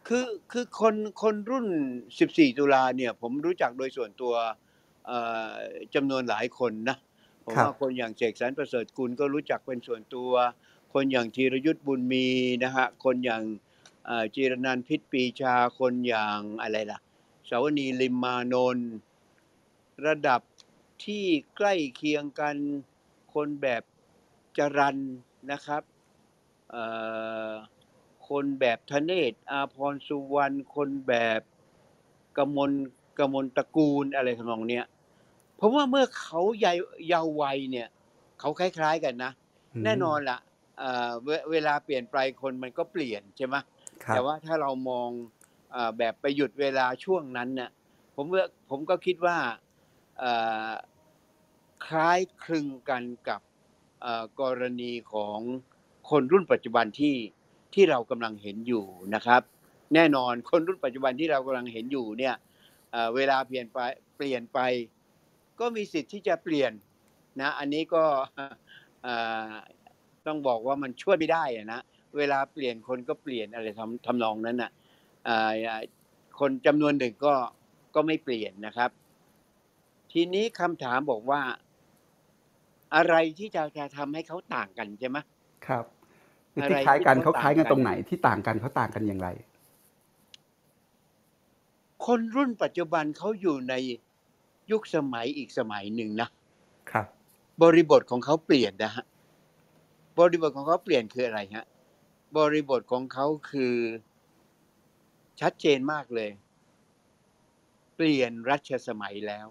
[0.09, 1.67] คือคือคนคนรุ่น
[2.11, 4.33] 14 ตุลาเนี่ย ผมรู้จักโดยส่วนตัว
[5.05, 5.19] เอ่
[5.49, 5.53] อ
[5.95, 6.97] จำนวนหลายคนนะ
[7.45, 10.31] ผมครับว่าคนอย่างเสกสรรประเสริฐกุลก็รู้จักเป็นส่วนตัว
[10.93, 12.27] คนอย่างธีรยุทธ์บุญมี
[12.63, 13.43] นะฮะคนอย่าง
[14.05, 16.99] เอ่อจีรนันท์พิษปรีชาคนอย่างอะไรล่ะ
[17.49, 18.89] สาวนีลิมมานนท์
[20.07, 20.41] ระดับ
[21.03, 22.55] ที่ใกล้เคียงกัน
[23.33, 23.83] คนแบบ
[24.57, 24.97] จรัน
[25.51, 25.83] นะครับ
[26.69, 26.83] เอ่
[27.49, 27.51] อ
[28.29, 31.41] คนแบบธเนศอาพรสุวรรณคนแบบ
[32.37, 32.71] กมล
[33.19, 34.85] กมลตระกูลอะไรทำนองเนี้ย
[35.59, 36.73] ผมว่าเมื่อเขาเยา
[37.07, 37.87] เยาว์วัยเนี่ย
[38.39, 39.31] เขาคล้าย ๆกันนะ
[39.85, 40.39] แน่นอนละ
[40.77, 43.55] เอ่อเวเวลาเปลี่ยนไปคนมันก็เปลี่ยนใช่ไหม
[44.03, 45.09] ครับแต่ว่าถ้าเรามอง
[45.71, 47.69] เออแบบไปหยุดเวลาช่วงนั้นเนี่ย
[48.15, 49.37] ผมว่าผมก็คิดว่า
[50.19, 50.31] เอ่
[50.67, 50.71] อ
[51.85, 53.41] คล้ายคลึงกันกับ
[54.01, 55.39] เอ่อกรณีของ
[56.09, 57.15] คนรุ่นปัจจุบันที่
[57.73, 59.41] ที่เรากำลังเห็นอยู่นะครับ
[59.93, 62.35] แน่นอนคนรุ่นปัจจุบันที่เรากำลังเห็นอยู่เนี่ย
[62.91, 63.79] เเวลาเปลี่ยนไป
[64.17, 64.59] เปลี่ยนไป
[65.59, 66.71] ก็มีสิทธิ์ที่จะเปลี่ยน
[67.41, 68.03] นะอันนี้ก็
[70.27, 71.81] ต้องบอกว่ามันช่วยไม่ได้นะ
[72.17, 74.71] เวลาเปลี่ยนคนก็เปลี่ยนอะไรทำทำนองนั้นน่ะ
[75.25, 75.51] เอ่อ
[76.39, 77.33] คนจำนวนหนึ่งก็
[77.95, 78.89] ก็ไม่เปลี่ยนนะครับ
[80.11, 81.41] ทีนี้คำถามบอกว่า
[82.95, 85.17] อะไรที่จะจะทำให้เขาต่างกันใช่ไหม
[85.67, 85.85] ครับ
[86.53, 89.29] ที่คล้ายกันที่เขาเขาคล้ายกันต่างกันตรงไหนที่ต่างกันเขาต่างกันอย่างไร
[92.05, 93.73] คนรุ่นปัจจุบันเขาอยู่ใน
[94.71, 96.29] ยุคสมัยอีกสมัยหนึ่งนะ
[96.91, 97.05] ครับ
[97.63, 99.05] บริบทของเขาเปลี่ยนนะฮะ
[100.19, 101.65] บริบทของเขาเปลี่ยนคืออะไรฮะ
[102.37, 103.75] บริบทของเขาคือ
[105.41, 106.31] ชัดเจนมากเลย
[107.95, 109.47] เปลี่ยนรัชสมัยแล้ว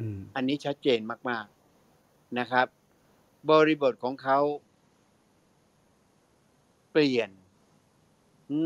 [0.00, 1.46] อืมอันนี้ชัดเจนมาก
[1.92, 2.66] ๆนะครับ
[3.50, 4.38] บริบทของเขา
[6.90, 7.30] เปลี่ยน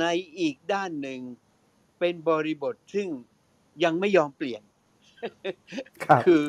[0.01, 0.05] ใน
[0.39, 1.21] อีกด้านหนึ่ง
[1.99, 3.09] เป็นบริบทซึ่ง
[3.85, 4.63] ยังไม่ยอมเปลี่ยน
[6.05, 6.47] ครับคือ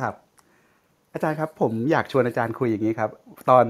[0.00, 0.14] ครับ
[1.12, 3.10] อาจารย์ครับผมอยากชวนอาจารย์คุยอย่างนี้ครับ
[3.50, 3.66] ตอน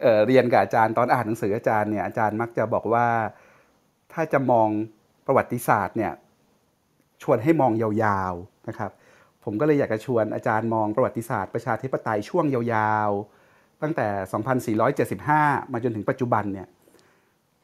[0.00, 3.06] เออเรียนกับอาจารย์ตอนอ่านหนังสืออาจารย์เนี่ยอาจารย์มักจะบอกว่า
[4.12, 4.68] ถ้าจะมอง
[5.26, 6.12] ประวัติศาสตร์เนี่ย
[7.22, 8.90] ชวนให้มองยาวๆนะครับ
[9.44, 14.08] ผมก็เลยอยากจะชวนอาจารย์มองประวัติศาสตร์ประชาธิปไตยช่วงยาวๆ ตั้งแต่
[15.08, 16.68] 2475 มาจนถึงปัจจุบันเนี่ย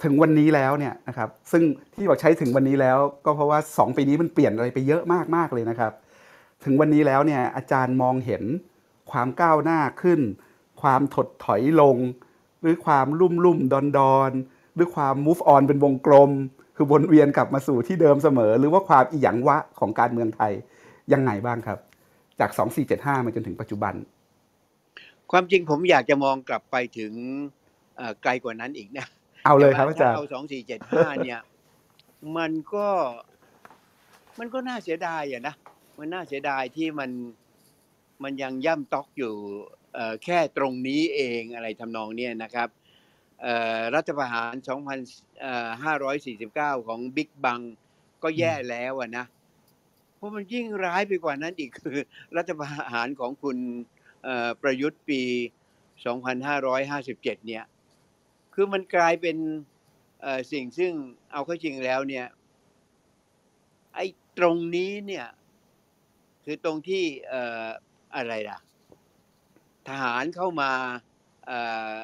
[0.03, 1.63] ถึงวันนี้แล้วเนี่ยนะครับซึ่ง
[1.95, 5.03] ที่บอกใช้ถึงวันนี้แล้วก็เพราะว่า 2 ปีนี้มันเปลี่ยนอะไรไปเยอะ
[5.37, 5.93] มากๆเลยนะครับ
[6.65, 8.43] ถึงวันนี้แล้วเนี่ยอาจารย์มองเห็น
[9.11, 10.21] ความก้าวหน้าขึ้น
[10.83, 11.97] ความถดถอยลง
[12.61, 16.31] หรือความลุ่มลุ่มดอนดอนๆหรือความ move on เป็นวงกลม
[16.77, 20.53] คือวนเวียนกลับมาสู่ที่เดิมเสมอ หรือว่าความอีหยังวะของการเมืองไทย
[21.13, 21.79] ยังไงบ้างครับ
[22.41, 22.51] จาก
[22.89, 23.95] 2475 มาจนถึงปัจจุบัน
[25.33, 27.13] ความจริงผมอยากจะมองกลับไปถึง
[27.97, 29.07] เอ่อไกลกว่านั้นอีกนะ
[29.45, 31.41] เอาเลยครับแต่อาจารว่ย์เอาสองสี่เจ็ดห้าเนี่ย
[32.37, 32.89] มันก็
[34.39, 35.55] มันก็น่าเสียดายอะนะ
[35.99, 37.11] มันน่าเสียดายที่มัน
[38.23, 39.35] มันยังย่ำต๊อกอยู่
[40.25, 42.69] แค่ตรงนี้เองอะไรทำนองเนี้ยนะครับ
[43.95, 44.55] รัฐประหาร
[46.13, 47.61] 2,549 ของบิ๊กบัง
[48.23, 49.25] ก็แย่แล้วนะ
[50.17, 51.99] เพราะมันยิ่งร้ายไปกว่านั้นอีกคือ
[52.37, 53.59] รัฐประหารของคุณ
[54.63, 55.23] ประยุทธ์ปี
[56.15, 57.65] 2557 เนี่ย
[58.55, 59.37] คือมันกลายเป็น
[60.53, 60.93] สิ่งซึ่ง
[61.33, 62.27] เอาเข้าจริงแล้วเนี่ย
[63.95, 64.07] ไอ้
[64.39, 65.27] ตรงนี้เนี่ย
[66.49, 67.67] คือตรงที่เอ่อ
[68.17, 68.59] อะไรล่ะ
[69.89, 70.73] ทหารเข้ามา
[71.47, 71.61] เอ่
[71.95, 71.97] อ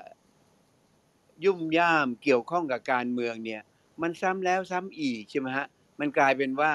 [1.44, 3.62] ยุ่มย่ามเกี่ยวข้องกับการเมืองเนี่ย
[4.02, 5.66] มันซ้ำแล้วซ้ำอีกใช่ไหมฮะ
[6.00, 6.72] มันกลายเป็นว่า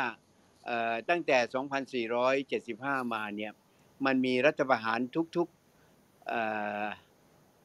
[0.65, 3.51] เอ่อตั้งแต่ 2475 มาเนี่ย
[4.05, 4.99] มันมีรัฐประหาร
[5.37, 6.41] ทุกๆเอ่
[6.83, 6.85] อ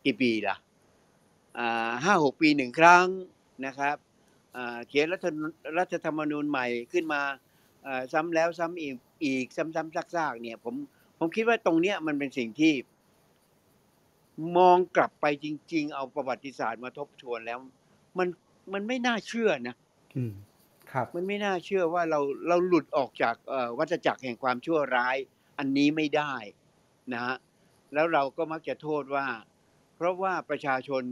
[0.04, 0.56] กี่ปีล่ะ
[2.04, 3.06] ห้าหกปีหนึ่งครั้ง
[3.66, 3.96] นะครับ
[4.88, 5.26] เขียนรัฐ
[5.78, 7.22] รัฐธรรมนูญใหม่ขึ้นมา
[7.87, 10.75] อ่าซ้ำแล้วซ้ำอีกอีกซ้ำๆซากๆเนี่ย ผม
[11.18, 12.73] ผมคิดว่าตรงเนี้ยมันเป็นสิ่งที่
[14.59, 17.59] มองกลับไปจริง ๆ เอาประวัติศาสตร์มาทบทวนแล้ว
[18.18, 18.29] มัน
[18.73, 19.77] มันไม่น่าเชื่อนะ
[20.16, 20.33] อืม
[20.92, 25.16] ครับ มันไม่น่าเชื่อว่าเราเราหลุดออกจากเอ่อวัฏจักรแห่งความชั่วร้าย
[25.59, 26.35] อันนี้ไม่ได้
[27.12, 27.37] นะฮะ
[27.95, 29.27] แล้วเราก็มักจะโทษว่า
[29.97, 31.03] เพราะว่าประชาชน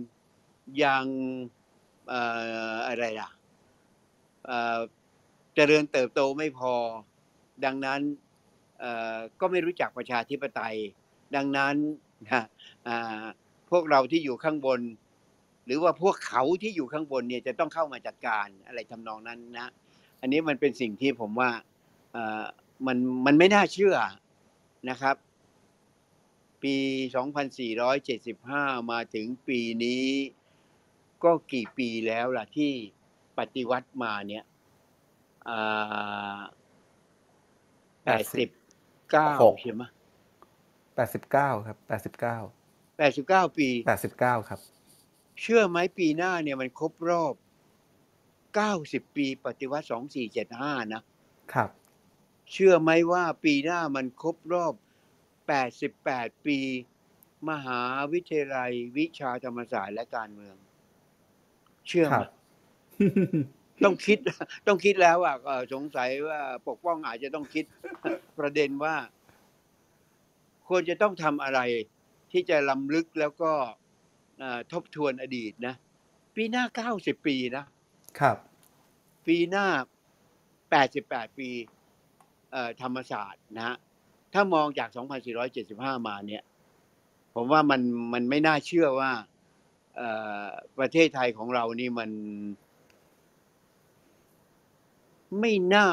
[0.84, 1.04] ยัง
[2.08, 2.22] เอ่
[2.74, 3.30] ออะไรล่ะ
[4.46, 6.74] เอ่อเจริญเติบโตไม่พอ
[7.64, 8.00] ดังนั้น
[9.40, 10.76] ก็ไม่รู้จักประชาธิปไตย
[11.36, 11.74] ดังนั้น
[12.30, 12.42] นะ
[13.70, 14.80] พวกเราที่อยู่ข้างบน
[15.66, 19.68] หรือว่าพวกเขาที่อยู่ข้างบนเนี่ยจะต้องเข้ามาจัดการอะไรทำนองนั้นนะ
[20.20, 21.50] อันนี้มันเป็นสิ่งที่ผมว่า
[22.86, 23.96] มันมันไม่น่าเชื่อ
[24.90, 25.16] นะครับ
[26.62, 26.76] ปี
[28.02, 30.04] 2475 มาถึงปีนี้
[31.24, 32.72] ก็กี่ปีแล้วล่ะที่
[33.38, 34.44] ปฏิวัติมาเนี่ย
[38.04, 38.48] แปดสิบ
[39.10, 39.82] เก้าหกใช่ไหม
[40.94, 42.38] แปดสิบเก้าครับแปดสิบเก้า
[42.98, 44.60] แปดสิบเก้าปีแปดสิบเก้าครับ
[45.40, 47.34] เชื่อไหมปีหน้าเนี่ยมันครบรอบ
[48.54, 51.02] เก้าสิบปีปฏิวัติสองสี่เจ็ดห้านะ
[51.54, 51.70] ครับ
[52.52, 54.74] เชื่อไหมว่าปีหน้ามันครบรอบ
[55.60, 56.58] 88ปี
[57.50, 57.80] มหา
[58.12, 60.56] วิทยาลัยวิชาธรรมศาสตร์และการเมือง
[61.88, 62.26] เชื่อคไหรัมบ
[63.84, 64.18] ต้องคิด
[64.66, 67.64] ต้องคิดแล้วอะเอ่อสงสัยว่าปกป้องอาจจะต้องคิด
[68.38, 68.94] ประเด็นว่า
[70.68, 71.60] ควรจะต้องทำอะไร
[72.32, 73.52] ที่จะล้ำลึกแล้วก็
[74.38, 75.74] เอ่อทบทวนอดีตนะ
[76.36, 76.64] ปีหน้า
[76.96, 77.64] 90ปีนะ
[78.20, 78.36] ครับ
[79.26, 79.66] ปีหน้า
[80.72, 81.48] 88ปี
[82.52, 83.76] เอ่อธรรมศาสตร์นะฮะ
[84.34, 84.88] ถ้ามองจาก
[85.48, 86.42] 2475 มาเนี่ย
[87.34, 87.80] ผมว่ามัน
[88.12, 89.12] มันไม่น่าเชื่อว่า
[89.96, 90.08] เอ่
[90.42, 90.46] อ
[90.78, 92.10] ประเทศไทยของเรานี่มัน
[95.38, 95.88] ไม่น่า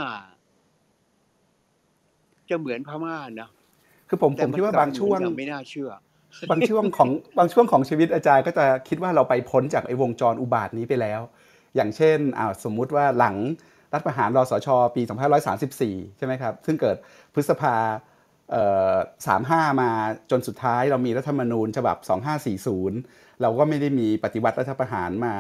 [2.50, 3.50] จะเหมือนพม่านะ
[4.10, 5.92] คือผมผแต่มนคิดว่ากลับางช่วงเหมือนกับไม่น่าเชื่อ
[6.52, 11.22] บางช่วงของบางช่วงของชีวิตอาจารย์ก็จะคิดว่าเราไปพ้นจากไอ้วงจรอุบาทนี้ไปแล้ว
[11.76, 13.36] อย่างเช่นอ่าสมมุติว่าหลัง
[13.94, 15.02] รัฐประหารรสช ปี
[15.60, 16.98] 2534 ใช่ไหมครับ ซึ่งเกิด
[17.34, 17.76] พฤษภา
[18.52, 18.96] เอ่อ
[19.38, 19.90] 35มา
[20.32, 21.98] จนสุดท้ายเรามีรัฐธรรมนูญฉบับ
[22.70, 25.34] 2540 เราก็ไม่ได้มีปฏิวัติรัฐประหารมา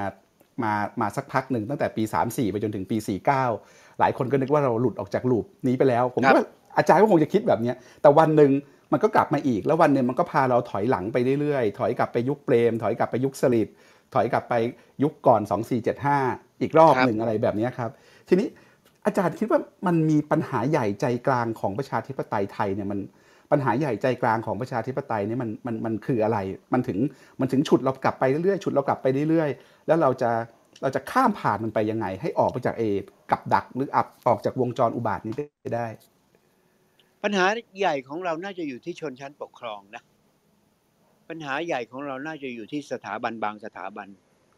[0.63, 2.97] มามาสักพักหนึ่งตั้งแต่ปี 34 ไปจนถึงปี
[3.47, 6.45] 49 หลายคนก็นึกว่าเราหลุดออกจากลูปนี้ไปแล้ว ผมครับว่า
[6.77, 8.51] อาจารย์ก็คงจะคิดแบบเนี้ยแต่วันหนึ่ง
[8.91, 13.67] มันก็กลับมาอีก แล้ววันหนึ่งมันก็พาเราถอยหลังไปเรื่อยๆ ถอยกลับไปยุคเปรม ถอยกลับไปยุคสลิด
[14.13, 14.53] ถอยกลับไป
[15.03, 15.41] ยุคก่อน
[16.01, 17.89] 2475 อีกรอบครับหนึ่งอะไรแบบเนี้ยครับ
[18.29, 18.47] ทีนี้
[19.05, 22.99] อาจารย์คิดว่ามันมีปัญหาใหญ่ใจกลางของประชาธิปไตยไทยเนี่ยมัน
[23.51, 26.37] ปัญหาใหญ่ใจกลางของประชาธิปไตยเนี่ยมันมันมันคืออะไร
[26.73, 26.97] มันถึง
[27.39, 30.31] มันถึงฉุดเรากลับไปเรื่อยๆฉุดเรากลับไปเรื่อยๆ แล้วเราจะ
[30.81, 32.83] เราจะข้ามผ่านมันไปยังไง ให้ออกไปจากเอ
[33.31, 35.87] กับดักหรืออับออกจากวงจรอุบาทนี้ไปได้
[37.23, 37.45] ปัญหา
[37.79, 40.03] ใหญ่ของเราน่าจะอยู่ที่ชนชั้นปกครองนะ
[41.29, 44.07] ปัญหาใหญ่ของเราน่าจะอยู่ที่สถาบันบางสถาบัน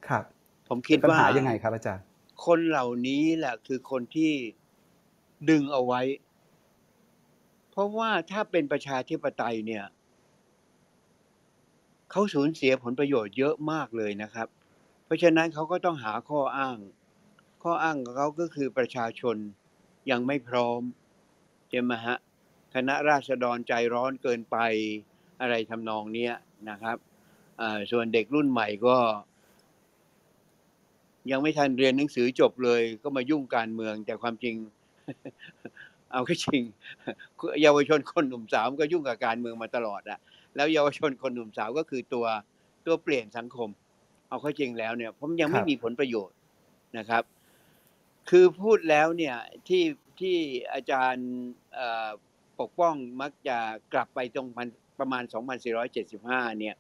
[0.08, 0.23] ครับ
[0.67, 2.03] ผมคิดปัญว่าหายังไงครับอาจารย์
[2.45, 4.32] คนเหล่านี้แหละคือคนที่
[5.49, 6.01] ดึงเอาไว้
[7.71, 9.86] เพราะว่าถ้าเป็นประชาธิปไตยเนี่ย
[12.12, 14.47] เขาสูญเสียผลประโยชน์เยอะมากเลยนะครับ
[15.05, 16.77] เพราะฉะนั้นเขาก็ต้องหาข้ออ้าง
[17.63, 19.38] ข้ออ้างของเขาก็คือประชาชน
[20.12, 20.82] ยังไม่พร้อม
[21.69, 22.17] ใช่ไหมฮะ
[22.76, 24.58] คณะราษฎรใจร้อนเกินไป
[25.41, 26.34] อะไรทำนองเนี้ย
[26.69, 26.98] นะครับ
[27.62, 28.98] อ่าส่วนเด็กรุ่นใหม่ก็
[31.32, 34.56] ยังไม่ทันเรียนหนังสือจบเลย ก็มายุ่งการเมืองแต่ความจริง
[36.12, 36.62] เอาก็จริง
[37.62, 40.19] เยาวชนคนหนุ่มสาวมันก็ยุ่งกับการเมืองมาตลอดอะ
[40.56, 42.26] แล้วเยาวชนคนหนุ่มสาวก็คือตัว
[42.86, 43.69] ตัวเปลี่ยนสังคม
[44.30, 46.38] เอาเข้าจริงแล้วเนี่ยผมยังไม่ครับมีผลประโยชน์
[46.98, 47.24] นะครับ
[48.30, 49.38] คือพูดแล้วเนี่ย
[49.68, 49.84] ที่
[50.20, 50.38] ที่
[50.74, 51.30] อาจารย์
[51.74, 52.10] เอ่อ
[52.60, 53.58] ปกป้องมักจะ
[53.94, 54.68] กลับไปตรงพัน
[55.00, 55.24] ประมาณ
[55.92, 56.76] 2475 เนี่ย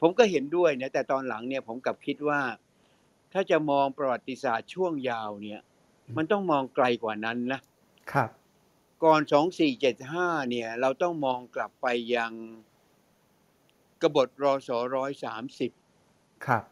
[0.00, 2.40] ผมก็เห็นด้วยนะแต่ตอนหลังเนี่ยผมกลับคิดว่า
[3.32, 5.60] ถ้าจะมองประวัติศาสตร์ช่วงยาวเนี่ย
[6.16, 7.60] มันต้องมองไกลกว่านั้นนะ
[8.12, 8.30] ครับ
[9.04, 9.20] ก่อน
[9.86, 12.32] 2475 เนี่ย เราต้องมองกลับไปยัง
[14.02, 15.70] กบฏรอสร้อยสามสิบ
[16.46, 16.62] ครับ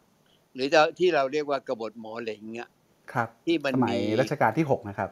[0.55, 2.69] หรือที่เราเรียกว่ากบฏหมอเหลงอะ
[3.13, 5.11] ครับ ที่มันสมัยมีรัชกาลที่6นะครับ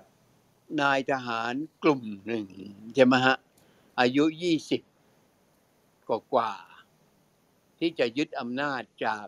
[0.81, 2.47] นายทหารกลุ่มหนึ่ง
[2.95, 3.37] ใช่ไหมฮะ
[4.01, 4.83] อายุยี่สิบ
[6.09, 9.27] กว่ากว่าๆที่จะยึดอำนาจจาก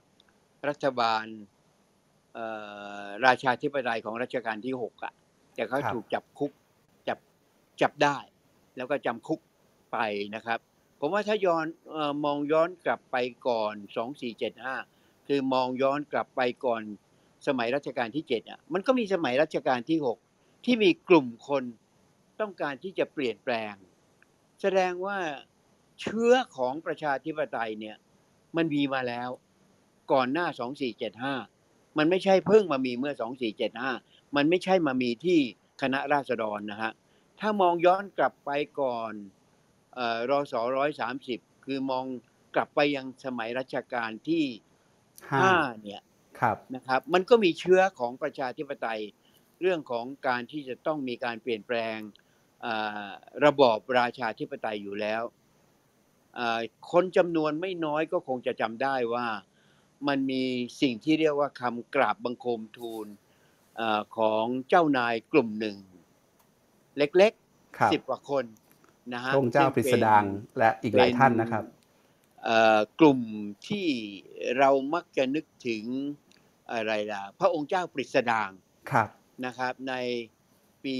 [0.68, 1.24] รัฐบาล
[2.35, 2.46] เอ่
[3.03, 5.12] อราชาธิปไตยของรัชกาลที่หกอะ
[5.55, 6.53] แต่เขาครับถูกจับคุก
[7.09, 7.18] จับ
[7.81, 8.16] จับได้
[8.77, 9.40] แล้วก็จำคุก
[9.92, 9.98] ไป
[10.35, 10.59] นะครับ
[11.00, 13.16] ผมว่าถ้าย้อนเออมองย้อนกลับไป
[13.48, 14.77] ก่อนสองสี่เจ็ดห้า
[15.27, 16.83] คือมองย้อนกลับไปก่อน
[17.46, 20.18] สมัยรัชกาลที่เจ็ดอะมันก็มีสมัยรัชกาลที่หก
[20.64, 21.64] ที่มีกลุ่มคน
[22.40, 23.74] ต้องการที่จะเปลี่ยนแปลง
[24.61, 25.18] แสดงว่า
[26.00, 27.96] เชื้อของประชาธิปไตยเนี่ย
[28.57, 29.28] มันมีมาแล้ว
[30.12, 30.46] ก่อนหน้า
[31.22, 33.12] 2475มันไม่ใช่เพิ่งมามีเมื่อ
[33.74, 35.38] 2475มันไม่ใช่มามีที่
[35.83, 36.92] คณะราษฎรนะฮะ
[37.40, 39.12] ถ้ามองย้อนกลับไปก่อน
[39.94, 40.54] เอ่อรศ
[41.11, 42.04] 130คือมอง
[42.54, 44.44] กลับไปยังสมัยรัชกาลที่
[45.42, 46.02] ห้า5เนี่ย
[46.74, 49.00] นะครับ มันก็มีเชื้อของประชาธิปไตย
[49.61, 51.98] เรื่องของการที่จะต้องมีการเปลี่ยนแปลง
[52.62, 53.07] เอ่อ
[53.44, 55.22] ระบอบราชาธิปไตยอยู่แล้ว
[56.35, 56.61] เอ่อ
[56.92, 59.26] คนจำนวนไม่น้อยก็คงจะจำได้ว่า
[60.09, 60.44] มันมี
[60.80, 63.07] สิ่งที่เรียกว่าคำกราบบังคมทูล
[63.76, 65.76] เออของเจ้านายกลุ่มหนึ่ง
[66.98, 67.33] เล็ก
[67.78, 68.44] ครับๆสิบกว่าคน
[69.14, 70.24] นะฮะพระองค์เจ้าซึ่ปริป็สดาง
[70.59, 71.64] และอีกหลายท่านนะครับ
[72.44, 73.20] เอ่อกลุ่ม
[73.68, 73.87] ที่
[74.59, 75.85] เรามักจะนึกถึง
[76.72, 78.50] อะไรล่ะพระองค์เจ้าปริสดาง
[78.90, 79.09] ครับ
[79.44, 79.94] นะครับ ใน
[80.85, 80.98] ปี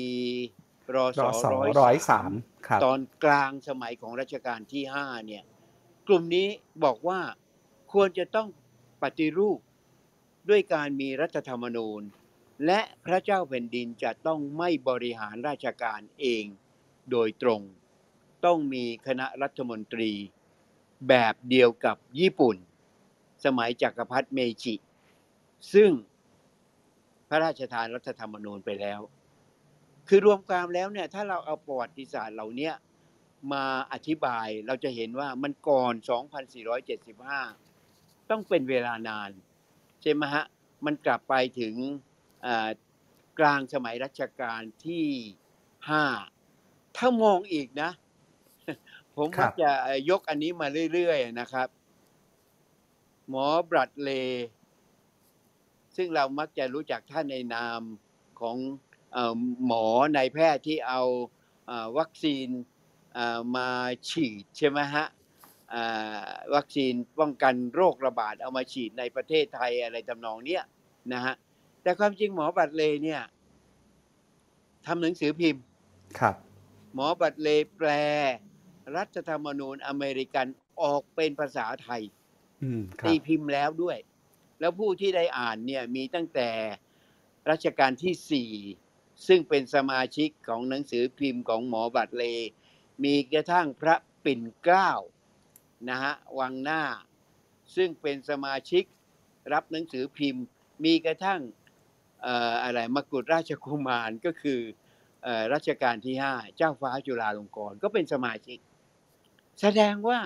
[0.95, 1.45] รรศศ
[1.81, 2.33] ร้อยสาม
[2.67, 5.45] ครับตอนกลางสมัยของรัชกาลที่ห้าเนี่ย
[6.07, 6.49] กลุ่มนี้
[6.85, 7.21] บอกว่า
[7.93, 8.49] ควรจะต้อง
[9.03, 9.59] ปฏิรูป
[10.49, 12.03] ด้วยการมีรัฐธรรมนูญ
[12.67, 16.45] และพระเจ้าแผ่นดินจะต้องไม่บริหารราชการเอง
[17.11, 17.61] โดยตรง
[18.45, 20.13] ต้องมีคณะรัฐมนตรี
[21.09, 22.57] แบบเดียวกับญี่ปุ่น
[23.45, 24.75] สมัยจักรพรรดิเมจิ
[25.73, 25.91] ซึ่ง
[27.29, 29.01] พระราชทานรัฐธรรมนูญไปแล้ว
[30.09, 32.71] คือรวมความแล้วเนี่ย ถ้าเราเอาประวัติศาสตร์เหล่านี้
[33.53, 35.95] มาอธิบายเราจะเห็นว่ามันก่อน
[37.13, 39.31] 2475 ต้องเป็นเวลานาน
[40.03, 40.45] ใช่ไหมฮะ
[40.87, 41.75] มันกลับไปถึง
[43.39, 45.07] กลางสมัยรัชกาลที่
[45.91, 46.05] ห้า
[46.97, 47.91] ถ้ามองอีกนะ
[49.17, 49.71] ผมมักจะ
[50.11, 51.69] ยกอันนี้มาเรื่อย ๆ นะครับ
[53.29, 54.11] หมอบรัดเล
[55.97, 57.81] ซึ่งเรามักจะรู้จักท่านในนาม
[58.41, 58.57] ของ
[59.13, 61.03] เออหมอนายแพทย์ที่เอา
[61.67, 62.49] เอ่อวัคซีน
[63.15, 63.69] เอ่อมา
[64.11, 65.07] ฉีดใช่ไหมฮะ
[65.75, 70.63] อ่าวัคซีนป้องกันโรคระบาดเอามาฉีดในประเทศไทยอะไรทำนองเนี้ย
[71.13, 71.35] นะฮะ
[71.83, 73.23] แต่ความจริงหมอบัตรเลย์เนี่ย
[74.87, 75.63] ทำหนังสือพิมพ์
[76.21, 76.37] ครับ
[76.95, 77.89] หมอบัตรเลย์แปล
[78.97, 80.47] รัฐธรรมนูญอเมริกัน
[80.83, 82.03] ออกเป็นภาษาไทย
[82.63, 83.97] อืมครัตีบพิมพ์แล้วด้วย
[84.65, 86.51] แล้วผู้ที่ได้อ่านเนี่ยมีตั้งแต่
[87.51, 88.51] รัชกาลที่สี่
[89.27, 92.25] ซึ่งเป็นสมาชิกของหนังสือพิมพ์ของหมอบัตรเล
[93.05, 94.91] มีกระทั่งพระปิ่นเกล้า
[95.89, 96.83] นะฮะวังหน้า
[97.77, 98.85] ซึ่งเป็นสมาชิก
[99.53, 100.45] รับหนังสือพิมพ์
[100.85, 101.41] มีกระทั่ง
[102.65, 104.61] อะไรมกุฎราชกุมารก็คือ
[105.23, 108.59] เอ่อรัชกาลที่ห้าเจ้าฟ้าจุฬาลงกรณ์ก็เป็นสมาชิก
[109.61, 110.21] แสดงว่า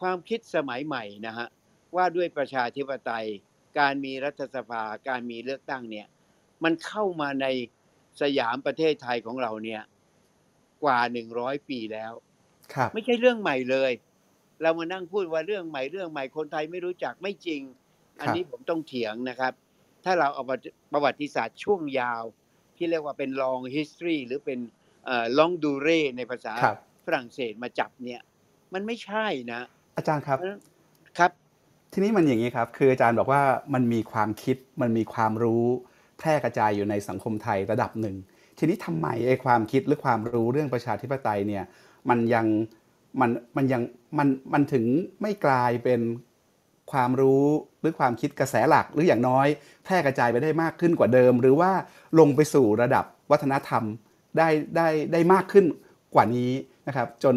[0.00, 1.48] ความคิดสมัยใหม่นะฮะ
[1.96, 3.28] ว่าด้วยประชาธิปไตย
[3.78, 6.06] การมีรัฐสภาการมีเลือกตั้งเนี่ย
[6.64, 7.46] มันเข้ามาใน
[8.22, 9.82] สยามประเทศไทยของเราเนี่ย
[10.84, 12.12] กว่าหนึ่งร้อยปีแล้ว
[12.74, 13.92] ครับไม่ใช่เรื่องใหม่เลย
[14.62, 17.62] เรามานั่งพูดว่าเรื่องใหม่เรื่องใหม่คนไทยไม่รู้จักไม่จริง
[18.20, 19.52] อันนี้ผมต้องเถียงนะครับ
[20.04, 20.44] ถ้าเราเอา
[20.92, 22.22] ประวัติศาสตร์ช่วงยาว
[22.76, 24.58] ที่เรียกว่าเป็น long history หรือเป็น
[25.04, 28.20] เอ่อ long durée ในภาษาครับฝรั่งเศสมาจับเนี่ย
[28.74, 29.60] มันไม่ใช่นะ
[29.96, 30.38] อาจารย์ครับ
[31.18, 31.30] ครับ
[31.92, 33.42] ทีนี้มันอย่างนี้ครับ คืออาจารย์บอกว่า
[33.74, 35.64] มันมีความคิดมันมีความรู้
[36.18, 38.16] แพร่กระจายอยู่ในสังคมไทยระดับหนึ่ง
[38.58, 41.64] ทีนี้ทำไมไอ้ความคิดหรือความรู้เรื่องประชาธิปไตยเนี่ย
[42.08, 42.46] มันยัง
[43.20, 43.82] มันมันยัง
[44.18, 44.84] มันมันถึง
[45.22, 46.00] ไม่กลายเป็น
[46.92, 47.46] ความรู้
[47.80, 49.46] หรือความคิดกระแสหลักหรืออย่างน้อย
[49.84, 51.70] แพร่กระจายไปได้มากขึ้นกว่าเดิม หรือว่า
[52.18, 53.84] ลงไปสู่ระดับวัฒนธรรม
[54.38, 55.64] ได้ได้ได้มากขึ้น
[56.14, 56.50] กว่านี้
[56.88, 57.34] นะครับ จน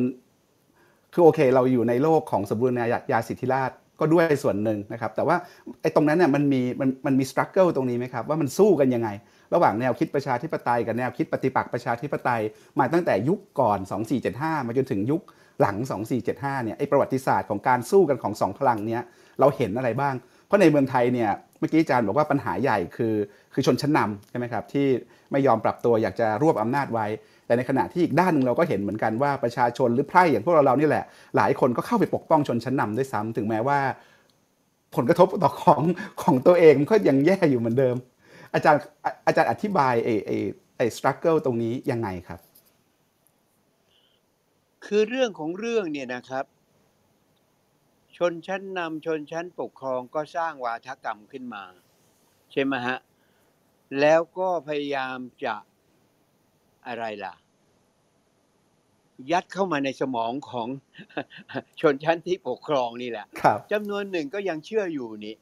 [1.13, 5.35] คือโอเค เราอยู่ในโลกของสมบูรณาญาสิทธิราช ก็ด้วยส่วนหนึ่งนะครับ แต่ว่า
[5.81, 9.09] ไอ้ตรงนั้นเนี่ยมันมีมันมันมีสครัลเกิลตรงนี้ไหมครับว่ามันสู้กันยังไง
[9.53, 12.41] ระหว่างแนวคิดประชาธิปไตยกับแนวคิดปฏิปักษ์ประชาธิปไตย
[12.79, 13.79] มาตั้งแต่ยุคก่อน
[14.23, 15.21] 2475 มาจนถึงยุค
[15.61, 15.75] หลัง
[16.21, 19.01] 2475 เนี่ยไอ้ประวัติศาสตร์ของการสู้กันของสองพลังเนี้ย
[19.39, 20.13] เราเห็นอะไรบ้าง
[20.45, 23.15] เพราะในเมืองไทยเนี่ยเมื่อกี้อาจารย์บอกว่าปัญหาใหญ่คือ
[23.53, 24.87] คือชนชั้นนำใช่ไหมครับที่
[25.31, 27.05] ไม่ยอมปรับตัวอยากจะรวบอำนาจไว้
[27.53, 31.05] แต่ในขณะที่อีกด้านหนึ่งเราก็เห็นเหมือนกันว่าประชาชนหรือไพร่อย่างพวกเราเรานี่แหละ
[31.37, 33.79] หลายคนก็เข้าไปปกป้องชนชั้นนำด้วยซ้ำถึงแม้ว่า
[34.95, 35.81] ผลกระทบต่อของ
[36.23, 37.95] ของตัวเองมันก็ยังแย่อยู่เหมือนเดิม
[38.53, 40.37] อาจารย์อาอาจารย์อธิบายไอ้ไอ้
[40.77, 42.39] ไอ้สครัลเกิลตรงนี้ยังไงครับ
[44.85, 46.45] คือเรื่องของเรื่องเนี่ยนะครับ
[48.17, 51.63] ชนชั้นนำชนชั้นปกครองก็สร้างวาทกรรมขึ้นมา
[52.51, 52.97] ใช่ไหมฮะ
[53.99, 55.55] แล้วก็พยายามจะ
[56.87, 57.33] อะไรล่ะ
[59.31, 60.67] ยัดเข้ามาในสมองของ
[61.81, 65.35] ชนชั้นที่ปกครองนี่แหละครับจำนวนหนึ่งก็ยังเชื่ออยู่นี่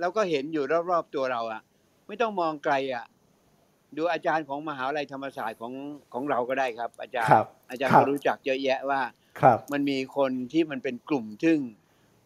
[0.00, 1.62] เราก็เห็นอยู่รอบๆตัวเราอะ
[2.06, 3.04] ไม่ต้องมองไกลอะ
[3.96, 5.72] ดูอาจารย์ของมหาวิทยาลัยธรรมศาสตร์ของ
[6.12, 9.02] ของเราก็ได้ครับ อาจารย์ครับอาจารย์ครัก็บรู้จักเยอะแยะว่า
[9.40, 11.58] ครับมันมีคนที่มันเป็นกลุ่มซึ่ง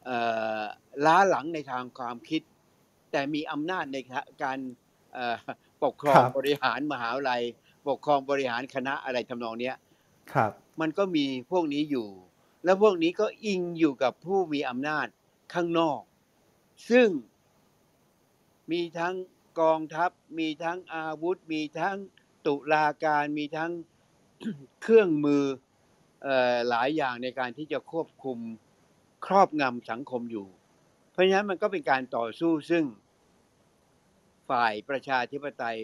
[0.05, 0.19] เอ่
[0.59, 0.63] อ
[1.07, 2.43] ล้าหลังในทางความคิด
[3.13, 3.99] แต่มีอำนาจใน
[4.43, 4.59] การ
[5.13, 5.37] เอ่อ
[5.85, 7.43] ปกครอคงรับบริหารมหาวิทยาลัย
[7.89, 9.77] ปกครองบริหารคณะอะไรทำนองเนี้ย
[10.33, 12.09] ครับ มันก็มีพวกนี้อยู่
[12.65, 15.07] แล้วพวกนี้ก็อิงอยู่กับผู้มีอำนาจ
[15.55, 16.01] ข้างนอก
[16.91, 17.09] ซึ่ง
[18.73, 19.15] มีทั้ง
[19.61, 21.97] กองทัพ มีทั้งอาวุธ มีทั้ง
[22.47, 23.71] ตุลาการ มีทั้ง
[24.83, 25.45] เครื่องมือ
[26.27, 28.39] ออหลายอย่างในการที่จะควบคุม
[29.27, 30.47] ครอบงำสังคมอยู่
[31.11, 32.85] เพราะฉะนั้นมันก็เป็นการต่อสู้ซึ่ง
[34.51, 35.79] ฝ่ายประชาธิปไตย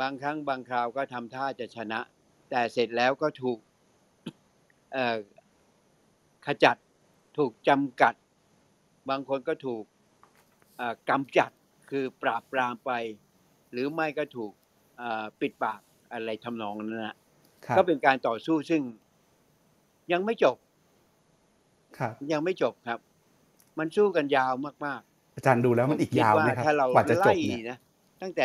[0.00, 2.00] บางครั้งบางคราวก็ทำท่าจะชนะ
[2.50, 3.58] แต่เสร็จแล้วก็ถูก
[4.92, 5.16] เอ่อ
[6.46, 6.76] ขจัด
[7.38, 8.14] ถูกจำกัด
[9.10, 9.84] บางคนก็ถูก
[10.76, 11.50] เอ่อกำจัด
[11.90, 12.92] คือปราบปรามไป
[13.72, 14.52] หรือไม่ก็ถูก
[14.98, 15.80] เอ่อปิดปาก
[16.12, 17.16] อะไรทำนองนั้นนะ
[17.66, 18.82] ครับก็เป็นการต่อสู้ซึ่ง
[20.12, 20.56] ยังไม่จบ
[21.98, 22.98] ครับยังไม่จบครับ
[23.78, 24.52] มันสู้กันยาว
[24.86, 25.02] มาก
[25.36, 27.78] อาจารย์ดูแล้วมันอีกผมคิดยาวว่าไหมครับ ถ้าเรากว่าจะจไล่บเนี่ยนะ
[28.22, 28.44] ตั้งแต่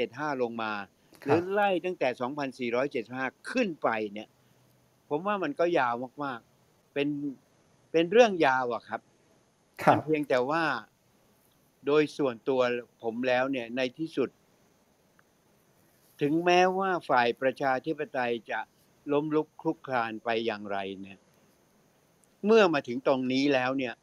[0.00, 2.08] 2475ลงมาค หรัรืบอไล่ตั้งแต่
[3.10, 4.28] 2475 ขึ้นไปเนี่ย
[5.08, 5.94] ผมว่ามันก็ยาว
[6.24, 7.08] มากๆ เป็น
[7.92, 9.00] เป็นเรื่องยาวอะครับ
[9.82, 10.64] ครัมับเพียงแต่ว่า
[11.86, 12.60] โดยส่วนตัว
[13.02, 14.30] ผมแล้วเนี่ยในที่สุด
[16.20, 18.60] ถึงแม้ว่าฝ่ายประชาธิปไตยจะ
[19.12, 21.18] ล้มลุกคลุกคลานไปอย่างไรเนี่ย
[22.46, 23.94] เมื่อมาถึงตรงนี้แล้วเนี่ย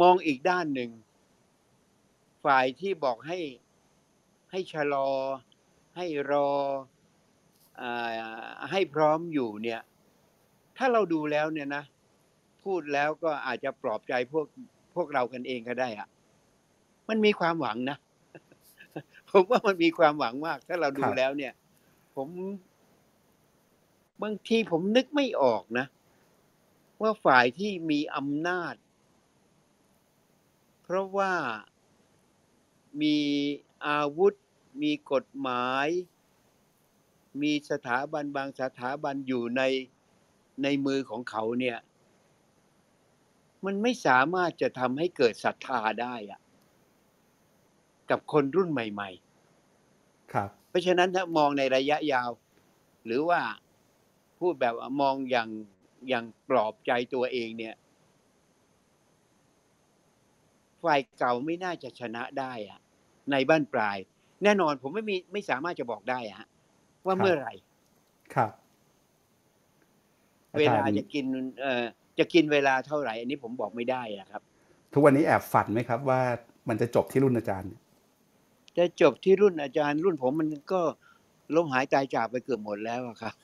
[0.00, 0.90] มองอีกด้านหนึ่ง
[2.44, 3.38] ฝ่ายที่บอกให้
[4.50, 5.08] ให้ชะลอ
[5.96, 6.48] ให้รอ
[7.80, 7.82] อ
[8.70, 9.80] ให้พร้อมอยู่เนี่ย
[10.76, 11.84] ถ้าเราดูแล้วเนี่ยนะ
[12.64, 14.46] พูดแล้วก็อาจจะปลอบใจพวก
[14.94, 16.08] พวกเรากันเองก็ได้อะ
[17.08, 17.96] มันมีความหวังนะ
[19.30, 21.52] ผมว่ามันมีความหวังมาก ถ้าเราดูแล้วเนี่ย
[22.16, 22.28] ผม
[24.22, 25.86] บางทีผมนึกไม่ออกนะ
[27.02, 28.74] ว่าฝ่ายที่มีอำนาจ
[30.82, 31.32] เพราะว่า
[33.02, 33.16] มี
[33.86, 34.34] อาวุธ
[34.82, 35.88] มีกฎหมาย
[37.42, 39.62] มีสถาบันบางสถาบันอยู่ใน
[40.62, 41.78] ในมือของเขาเนี่ย
[43.64, 46.40] มันไม่สามารถจะทำให้เกิดศรัทธาได้อะ
[48.10, 49.10] กับคนรุ่นใหม่
[49.70, 52.30] ๆ ครับ เพราะฉะนั้นถ้ามองในระยะยาว
[53.04, 53.40] หรือว่า
[54.38, 55.48] พูดแบบว่ามองอย่าง
[56.08, 57.74] อย่างปลอบใจตัวเองเนี่ย
[60.82, 62.80] ฝ่ายเก่าไม่น่าจะชนะได้อะ
[63.30, 63.98] ในบ้านปลาย
[64.44, 66.48] แน่นอนผมไม่มีไม่สามารถจะบอกได้อะฮะ
[67.06, 67.52] ว่าครับเมื่อไหร่
[68.34, 68.50] ครับ
[70.52, 71.24] อาเวจารลาย์จะกิน
[71.60, 71.84] เอ่อ
[72.18, 74.42] จะกินเวลาเท่าไหร่ อันนี้ผมบอกไม่ได้นะครับ
[74.92, 76.20] ทุกวันนี้แอบฝันไหมครับ ว่า
[76.68, 77.70] มันจะจบที่รุ่นอาจารย์
[78.78, 80.80] จะจบที่รุ่นอาจารย์ รุ่นผมมันก็
[81.54, 83.34] ล้มหายตายจากไปเกือบหมดแล้วอะครับ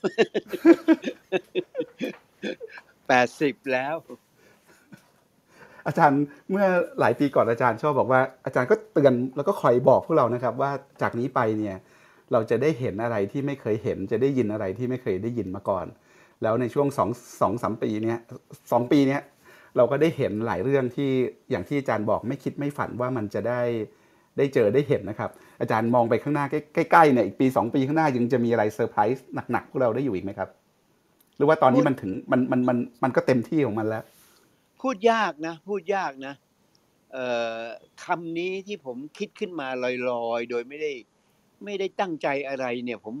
[3.07, 3.95] แปดสิบแล้ว
[5.87, 6.21] อาจารย์
[6.51, 6.65] เมื่อ
[6.99, 10.71] หลายปีก่อนอาจารย์ชอบบอกว่าอาจารย์ก็เตือนแล้วก็คอยบอกพวกเรานะครับ ว่า
[11.01, 11.77] จากนี้ไปเนี่ย
[12.31, 15.85] เราจะได้เห็นอะไรที่ไม่เคยเห็น จะได้ยินอะไรที่ไม่เคยได้ยินมาก่อน
[16.43, 17.09] แล้วในช่วงสอง
[17.41, 18.19] สองสามปีเนี้ย
[18.71, 19.21] สองปีเนี้ย
[19.77, 21.09] เราก็ได้เห็นหลายเรื่องที่
[21.51, 23.61] อย่างที่อาจารย์บอกไม่คิดไม่ฝันว่ามันจะได้
[24.37, 25.29] ได้เจอได้เห็นนะครับ
[25.61, 30.49] อาจารย์มองไปข้างหน้าใกล้ๆเนี่ยอีกปีสองปีข้างหน้ายังจะมีอะไรเซอร์ไพรส์หนักๆพวกเราได้อยู่อีกไหมครับ
[31.37, 34.03] หรือว่าตอนนี้มันถึงมันมันมันมันก็เต็มที่ของมันแล้ว
[34.81, 36.33] พูดยากนะ พูดยากนะ
[37.11, 37.25] เอ่
[37.61, 37.63] อ
[38.05, 39.67] คำนี้ที่ผมคิดขึ้นมา
[40.09, 40.91] ลอยๆ โดยไม่ได้
[41.63, 43.15] ไม่ได้ตั้งใจอะไรเนี่ย ผม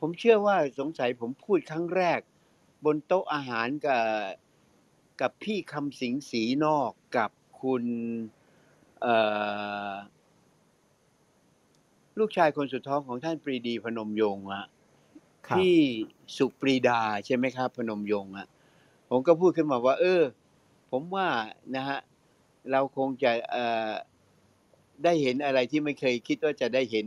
[0.00, 2.20] ผมเชื่อว่าสงสัยผมพูดครั้งแรก
[2.84, 4.02] บนโต๊ะอาหารกับ
[5.20, 7.30] กับพี่คำสิงห์ ศรีนอกกับ
[7.60, 7.84] คุณ
[9.00, 9.16] เอ่
[9.90, 9.92] อ
[12.18, 14.64] ลูกชายคนสุดท้องของท่านปรีดีพนมยงค์อะ
[15.48, 15.76] ครับพี่
[16.36, 18.46] สุปรีดาใช่ไหมครับ พนมยงค์อะ
[19.10, 20.22] ผมก็พูดขึ้นมาว่า เออ
[20.96, 21.28] ผมว่า
[21.76, 21.98] นะฮะ
[22.72, 23.92] เราคงจะเอ่อ
[25.04, 27.06] ได้เห็นอะไรที่ไม่เคยคิดว่าจะได้เห็น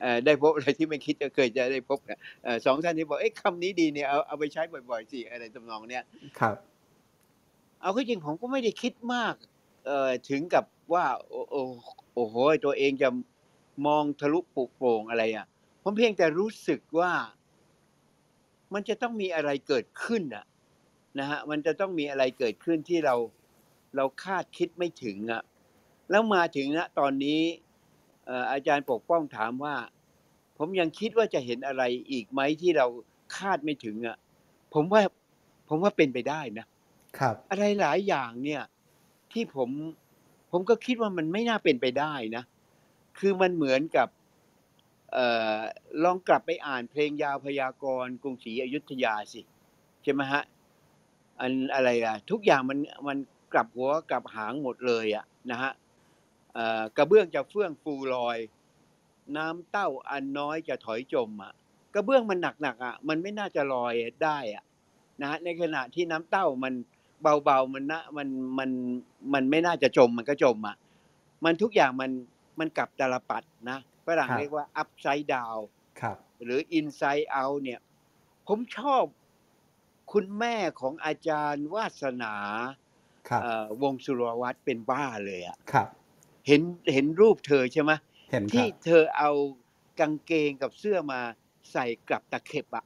[0.00, 6.04] เอ่อได้พบอะไรที่ไม่คิดจะเคยจะได้พบเนี่ยเอ่อสองท่านที่บอกเอ้คำนี้ดีเนี่ยเอาเอาไปใช้บ่อยๆสิอะไรทำนองเนี้ย
[6.38, 6.56] ครับ
[7.80, 9.34] เอาเข้าจริงผมก็ไม่ได้คิดมาก
[9.86, 11.62] เอ่อถึงกับว่าโอ้โอ้
[12.14, 12.34] โอ้โห
[12.64, 13.08] ตัวเองจะ
[13.86, 15.46] มองทะลุปลุกโปร่งอะไรอะ
[15.82, 17.12] ผมเพียงแต่รู้สึกว่า
[18.74, 20.44] มันจะต้องมีอะไรเกิดขึ้นอะ
[21.20, 23.14] นะฮะมันจะต้องมีอะไรเกิดขึ้นที่เรา
[23.96, 25.42] เราคาดคิดไม่ถึงอะ
[26.10, 27.40] แล้วมาถึงณตอนนี้
[28.26, 29.76] เอ่ออาจารย์ปกป้องถามว่า
[30.58, 32.86] ผมยังคิดว่าจะเห็นอะไรอีกไหมที่เรา
[33.36, 34.16] คาดไม่ถึงอะ
[34.74, 35.02] ผมว่า
[35.68, 36.66] ผมว่าเป็นไปได้นะ
[37.18, 38.62] ครับ อะไรหลายอย่างเนี่ย
[39.32, 39.70] ที่ผม
[40.50, 42.44] ผมก็คิดว่ามันไม่น่าเป็นไปได้นะ
[43.18, 44.08] คือมันเหมือนกับ
[45.12, 45.58] เอ่อ
[46.04, 49.40] ลองกลับไปอ่านเพลงยาวพยากรณ์กรุงศรีอยุธยาสิ
[50.02, 50.42] ใช่ไหมฮะ
[51.40, 52.78] อันอะไรอะทุกอย่างมัน
[53.08, 53.18] มัน
[53.52, 55.72] กลับหัวกลับหางหมดเลยอะนะฮะ
[56.54, 58.38] เอ่อกระเบื้องจะเฟื่องฟูลอย
[59.36, 61.52] น้ำเต้าอันน้อยจะถอยจมอะ
[61.94, 64.64] กระเบื้องมันหนักๆอะ มันไม่น่าจะลอยได้อะ
[65.20, 66.74] นะฮะในขณะที่น้ำเต้ามัน
[67.44, 68.28] เบาๆมันนะมัน
[68.58, 68.70] มัน
[69.34, 70.76] มันไม่น่าจะจมมันก็จมอะ
[71.44, 72.10] มันทุกอย่างมัน
[72.58, 75.62] มันกลับตาลปัดนะฝรั่งครับเรียกว่า upside down
[76.00, 77.80] ครับหรือ inside out เนี่ย
[78.46, 79.02] ผมชอบ
[80.12, 82.34] คุณแม่ของอาจารย์วาสนา
[83.28, 85.88] ครับเอ่อวงสุรวัตรเป็นบ้าเลยอะครับ
[86.46, 87.92] เห็นเห็นรูปเธอใช่ไหม
[88.30, 89.30] เห็นคที่รับเธอเอา
[90.00, 91.20] กางเกงกับเสื้อมา
[91.72, 92.84] ใส่กลับตะเข็บอะ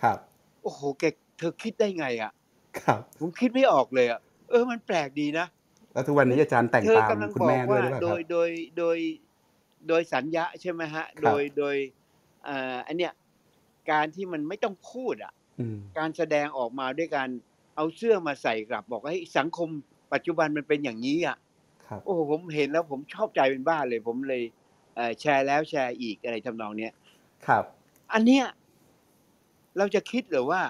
[0.00, 0.18] ครับ
[0.62, 1.04] โอ้โหแก
[1.38, 2.32] เธอคิดได้ไงอะ
[2.80, 5.46] ครับ ผมคิดไม่ออกเลยอะเออมันแปลกดีนะ
[5.92, 8.48] แล้วทุกวันนี้อาจารย์แต่งเธอตามกำลังคุณบอแม่กด้วยว่าหรือเปล่าโดครัยบโดย
[8.78, 8.98] โดย
[9.88, 11.76] โดยสัญญาใช่ไหมฮะครัโดบยโดย
[12.44, 13.12] เอ่ออันเนี้ย
[13.90, 15.37] การที่มันไม่ต้องพูดอะอืม
[15.98, 17.28] การแสดงออกมาด้วยการ
[17.76, 19.68] เอาเสื้อมาใส่กลับบอกว่าเฮ้ยสังคม
[20.12, 21.36] ปัจจุบันมันเป็นอย่างนี้อะ
[21.86, 24.42] ครับโอ้โหผมเห็นแล้วผมชอบใจเป็นบ้าเลย ผมเลย
[24.94, 26.92] เอ่อแชร์แล้วแชร์อีกอะไรทำนองเนี้ย
[27.46, 27.64] ครับ
[28.12, 28.44] อันเนี้ย
[29.78, 30.62] เราจะคิดหรือว่า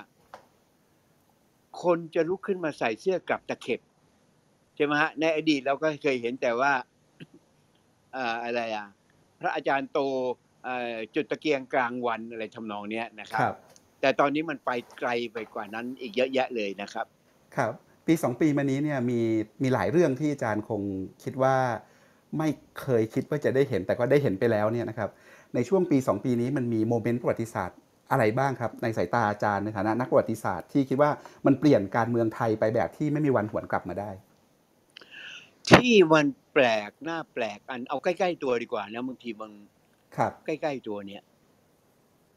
[1.82, 3.80] คนจะลุกขึ้นมาใส่เสื้อกลับตะเข็บ
[4.76, 6.72] ใช่ไหมฮะในอดีตเราก็เคยเห็นแต่ว่า
[8.12, 8.86] เอ่ออะไรอะ
[9.40, 9.98] พระอาจารย์โต
[10.64, 13.54] เอ่อจุดตะเกียงกลางวันอะไรทำนองเนี้ยนะครัครับบ
[14.00, 17.06] แต่ตอนนี้มันไปไกลไปกว่านั้นอีกเยอะแยะเลยนะครับ
[17.56, 17.72] ครับ
[18.06, 19.20] ปีสองปีมานี้เนี่ยมี
[19.62, 20.82] มีหลายเรื่องที่อาจารย์คง
[21.22, 21.56] คิดว่า
[22.38, 22.48] ไม่
[22.80, 25.10] เคยคิดว่าจะได้เห็นแต่ก็ได้เห็นไปแล้วเนี่ยนะครับ
[25.54, 27.78] ในช่วงปี 2 ปีนี้มันมีโมเมนต์ประวัติศาสตร์
[28.10, 31.10] อะไรบ้างครับ ในสายตาอาจารย์ในฐานะนักประวัติศาสตร์ที่คิดว่า
[31.46, 34.10] มันเปลี่ยนการเมืองไทยไปแบบที่ไม่มีวันหวนกลับมาได้
[35.70, 39.52] ที่มันแปลกหน้าแปลกอันเอาใกล้ๆตัวดีกว่านะบางทีบาง
[40.16, 41.22] ครับ ใกล้ๆตัวเนี่ย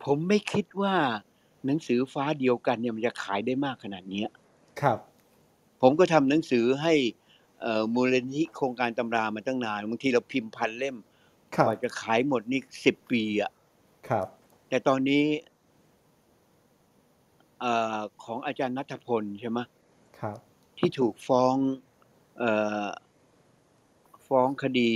[0.03, 0.95] ผมไม่คิดว่า
[1.66, 4.30] หนังสือฟ้าเดียวกันเนี่ยมันจะขายได้มากขนาดเนี้ย
[4.82, 4.97] ครับ
[5.82, 6.93] ผมก็ทำหนังสือให้
[7.62, 10.97] เอ่อมูลนิธิโครงการตำรามาตั้งนานบางทีเราพิมพ์พันเล่ม
[11.55, 13.51] ครักบว่าจะขายหมดนี่สิบปีอะ
[14.09, 14.28] ครับ
[14.70, 15.24] แต่ตอนนี้
[17.59, 19.59] เอ่อของอาจารย์นัทพลใช่ไหม
[20.20, 20.38] ครับ
[20.78, 21.55] ที่ถูกฟ้อง
[22.38, 22.51] เอ่
[22.86, 22.88] อ
[24.28, 24.93] ฟ้องคดี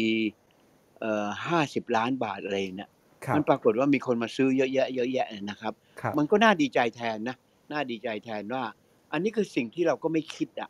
[0.99, 2.91] เอ่อห้าสิบล้านบาทอะไรเนี่ย
[3.25, 5.84] ครับมันปรากฏว่ามีคนมาซื้อเยอะแยะเยอะแยะนะครับครับ
[6.17, 7.35] มันก็น่าดีใจแทนนะ
[7.71, 8.63] น่าดีใจแทนว่า
[9.11, 10.69] อันนี้คือสิ่งที่เราก็ไม่คิดอะ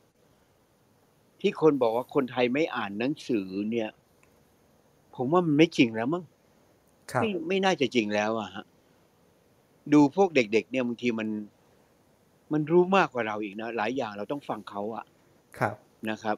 [1.41, 3.89] ที่คนบอกว่าคนไทยไม่อ่านหนังสือเนี่ย
[5.15, 6.23] ผมว่ามันไม่จริงแล้วมั้ง
[7.11, 8.65] ครับไม่ไม่น่าจะจริงแล้วอะฮะ
[9.93, 11.29] ดูพวกเด็ก ๆ เนี่ยบางทีมัน
[12.53, 15.05] มันรู้มากกว่าเราอีกนะหลายอย่างเราต้องฟังเขาอะ
[15.59, 15.75] ครับ
[16.09, 16.37] นะครับ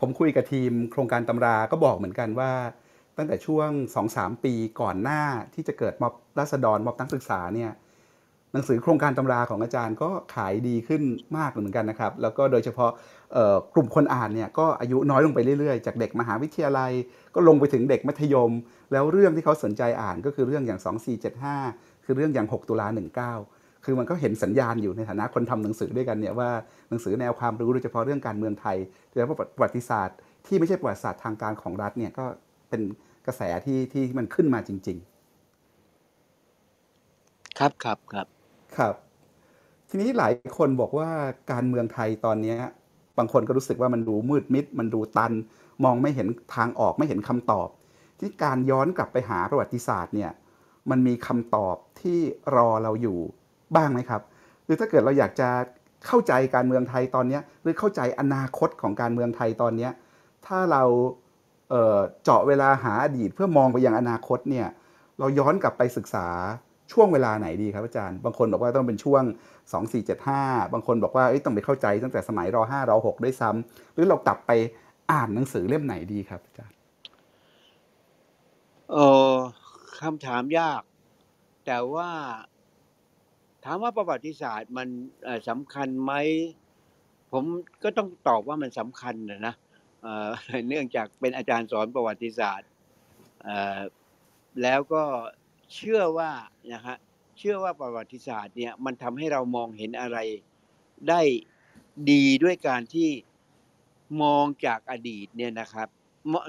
[0.00, 2.50] ผมคุยกับทีมโครงการตำราก็บอกเหมือนกันว่า
[3.18, 3.68] ตั้งแต่ช่วง
[4.08, 5.22] 2-3 ปีก่อนหน้า
[5.54, 7.72] ที่จะเกิดม็อบราษฎรม็อบนักศึกษาเนี่ย
[8.52, 11.02] หนังสือโครงการตำราของอาจารย์ก็ขายดีขึ้น
[11.36, 12.90] มากเหมือนกันนะครับ แล้วก็โดยเฉพาะ
[13.74, 16.92] กลุ่มคนอ่านเนี่ยก็อายุน้อยลงไปเรื่อยๆ จากเด็กมหาวิทยาลัย
[17.34, 18.50] ก็ลงไปถึงเด็กมัธยม
[18.92, 20.80] แล้วเรื่องที่เขาสนใจอ่านก็คือเรื่องอย่าง
[21.42, 22.86] 2475 คือเรื่องอย่าง 6 ตุลา
[23.36, 26.50] 19 คือมันก็เห็นสัญญาณอยู่ในฐานะคนทำหนังสือด้วยกันเนี่ยว่า
[26.88, 28.76] หนังสือแนวความรู้โดยเฉพาะเรื่องการเมืองไทย
[29.10, 30.16] โดยเฉพาะประวัติศาสตร์
[30.46, 32.24] ที่ไม่ใช่ประวัติศาสตร์ทางการของรัฐเนี่ยก็
[32.70, 32.82] เป็น
[33.28, 34.98] กระแสที่ที่มันขึ้นมาจริง
[37.58, 38.94] ครับครับครับๆครับ
[39.88, 41.10] ทีนี้หลายคนบอกว่า
[41.52, 42.58] การเมืองไทยตอนเนี้ย
[43.18, 45.32] บางคนก็รู้สึกว่ามันดูมืดมิด มันดูตัน
[45.84, 47.68] มองไม่เห็นทางออกไม่เห็นคำตอบ
[48.20, 50.30] ที่การย้อนกลับไปหาประวัติศาสตร์เนี่ย
[50.90, 52.18] มันมีคำตอบที่
[52.56, 53.18] รอเราอยู่
[53.76, 54.22] บ้างไหมครับ
[54.64, 55.48] หรือถ้าเกิดเราอยากจะ
[56.06, 59.92] เข้าใจการเมืองไทยตอนเนี้ยหรือเข้าใจอนาคตของการเมืองไทยตอนเนี้ย
[60.46, 60.84] ถ้าเรา
[62.24, 64.68] เจาะเวลาหาอดีตเพื่อมองไปยังอนาคตเนี่ย
[65.18, 66.28] เราย้อนกลับไปศึกษา
[66.92, 69.22] ช่วงเวลาไหนดีครับอาจารย์ บางคนบอกว่าต้องเป็นช่วง
[69.98, 74.50] 2475 บางคนบอกว่าต้องไปเข้าใจตั้งแต่สมัยร5ร6ด้วยซ้ำหรือเรากลับไป
[75.12, 76.76] อ่านหนังสือเล่มไหนดีครับอาจารย์
[78.92, 78.96] เอ
[79.32, 79.34] อ
[80.00, 80.82] คำถามยาก
[81.66, 82.10] แต่ว่า
[83.64, 84.88] ถามว่าประวัติศาสตร์มัน
[85.48, 86.12] สำคัญไหม
[87.32, 87.44] ผม
[87.82, 89.54] ก็ต้องตอบว่ามันสำคัญนะนะ
[90.68, 92.68] เนื่องจากเป็นอาจารย์สอนประวัติศาสตร์
[94.62, 95.02] แล้วก็
[95.74, 96.30] เชื่อว่า
[96.72, 96.96] นะฮะ
[97.38, 100.18] เชื่อว่าประวัติศาสตร์เนี่ยมันทำให้เรามองเห็นอะไร
[101.08, 101.20] ได้
[102.10, 103.10] ดีด้วยการที่
[104.22, 105.88] มองจากอดีตเนี่ยนะครับ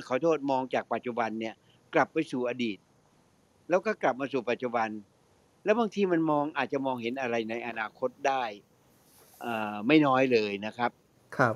[0.07, 1.55] ขอโทษมองจากปัจจุบันเนี่ย
[1.93, 2.77] กลับไปสู่อดีต
[3.69, 4.89] แล้วก็กลับมาสู่ปัจจุบัน
[5.63, 8.43] แล้วบางทีมันมองอาจจะมองเห็นอะไรในอนาคตได้
[9.87, 10.91] ไม่น้อยเลยนะครับ
[11.37, 11.55] ครับ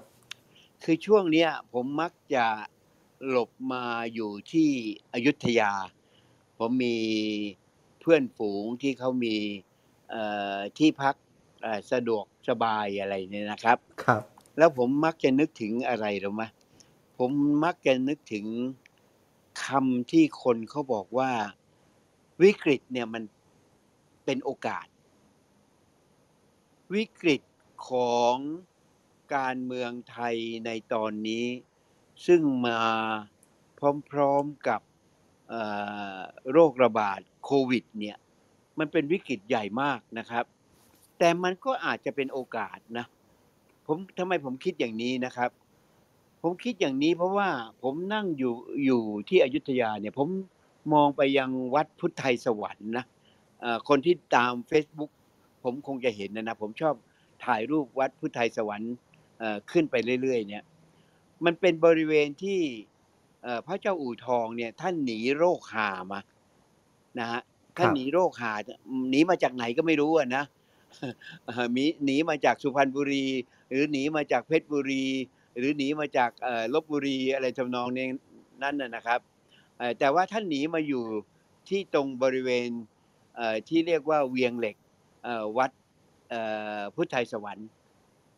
[0.84, 2.46] คือช่วงเนี้ยผมมักจะ
[3.28, 4.70] หลบมาอยู่ที่
[5.14, 5.72] อยุธยา
[6.58, 6.98] ผมมี
[8.00, 9.36] เพื่อนฝูงที่เขามี
[10.10, 10.24] เอ่
[10.56, 11.16] อที่พัก
[11.62, 14.22] เอ่อสะดวกสบายอะไรเนี่ยนะครับ ครับ
[14.58, 16.44] แล้วผมมักจะนึกถึงอะไรรู้ไหม
[17.18, 17.32] ผม
[17.64, 18.46] มักจะนึกถึง
[19.66, 21.32] คำที่คนเขาบอกว่า
[22.42, 23.24] วิกฤตเนี่ยมัน
[24.26, 24.86] เป็นโอกาส
[26.94, 27.42] วิกฤต
[27.90, 28.36] ของ
[29.36, 31.46] การเมืองไทยในตอนนี้
[32.28, 32.80] ซึ่งมา
[34.12, 34.82] พร้อมๆกับ
[36.52, 38.18] โรคระบาดโควิดเนี่ย
[38.80, 40.46] มันเป็นวิกฤตใหญ่มากนะครับ
[41.18, 43.06] แต่มันก็อาจจะเป็นโอกาสนะ
[43.88, 45.50] ผมทำไมผมคิดอย่างนี้นะครับ
[46.42, 47.50] ผมคิดอย่างนี้เพราะว่า
[47.84, 48.54] ผมนั่งอยู่
[48.86, 50.28] อยู่ที่อยุธยาเนี่ยผม
[50.94, 53.06] มองไปยังวัดพุทธไทยสวรรค์นะ
[53.90, 55.12] คนที่ตาม Facebook
[55.64, 56.96] ผมคงจะเห็นนะนะผมชอบ
[57.46, 58.94] ถ่ายรูปวัดพุทธไทยสวรรค์
[59.72, 60.64] ขึ้นไปเรื่อยๆเนี่ย
[61.46, 62.60] มันเป็นบริเวณที่
[63.44, 66.20] เอ่อพระเจ้าอู่ทองเนี่ยท่านหนีโรคหามา
[67.20, 67.42] นะฮะ
[67.78, 68.54] ท่านครับหนีโรคหา
[69.12, 70.44] หนีมาจากไหนก็ไม่รู้อะนะ
[71.46, 73.26] เอ่อหนีหนีมาจากสุพรรณบุรี
[73.70, 75.06] หรือหนีมาจากเพชรบุรี
[75.58, 78.06] หรือหนีมาจากเอ่อลบบุรีอะไรทำนองนี้
[78.64, 79.20] นั่นน่ะนะครับ
[79.78, 81.04] เอ่อแต่ว่าท่านหนีมาอยู่
[81.70, 82.70] ที่ตรงบริเวณ
[83.36, 84.76] เอ่อที่เรียกว่าเวียงเหล็ก
[85.24, 85.72] เอ่อวัด
[86.30, 86.42] เอ่
[86.78, 87.68] อพุทธไทยสวรรค์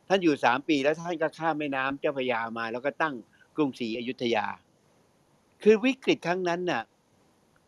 [0.07, 3.15] ท่านอยู่สามปีแล้วท่านก็ข้ามแม่น้ำเจ้าพระยามา แล้วก็ตั้ง
[3.55, 4.45] กรุงศรีอยุธยา
[5.63, 6.83] คือวิกฤตครั้งนั้นน่ะ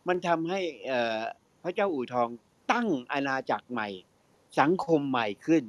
[0.07, 1.19] มันทำให้เอ่อ
[1.63, 2.29] พระเจ้าอู่ทอง
[2.71, 3.87] ตั้งอาณาจักรใหม่
[4.59, 5.63] สังคมใหม่ขึ้น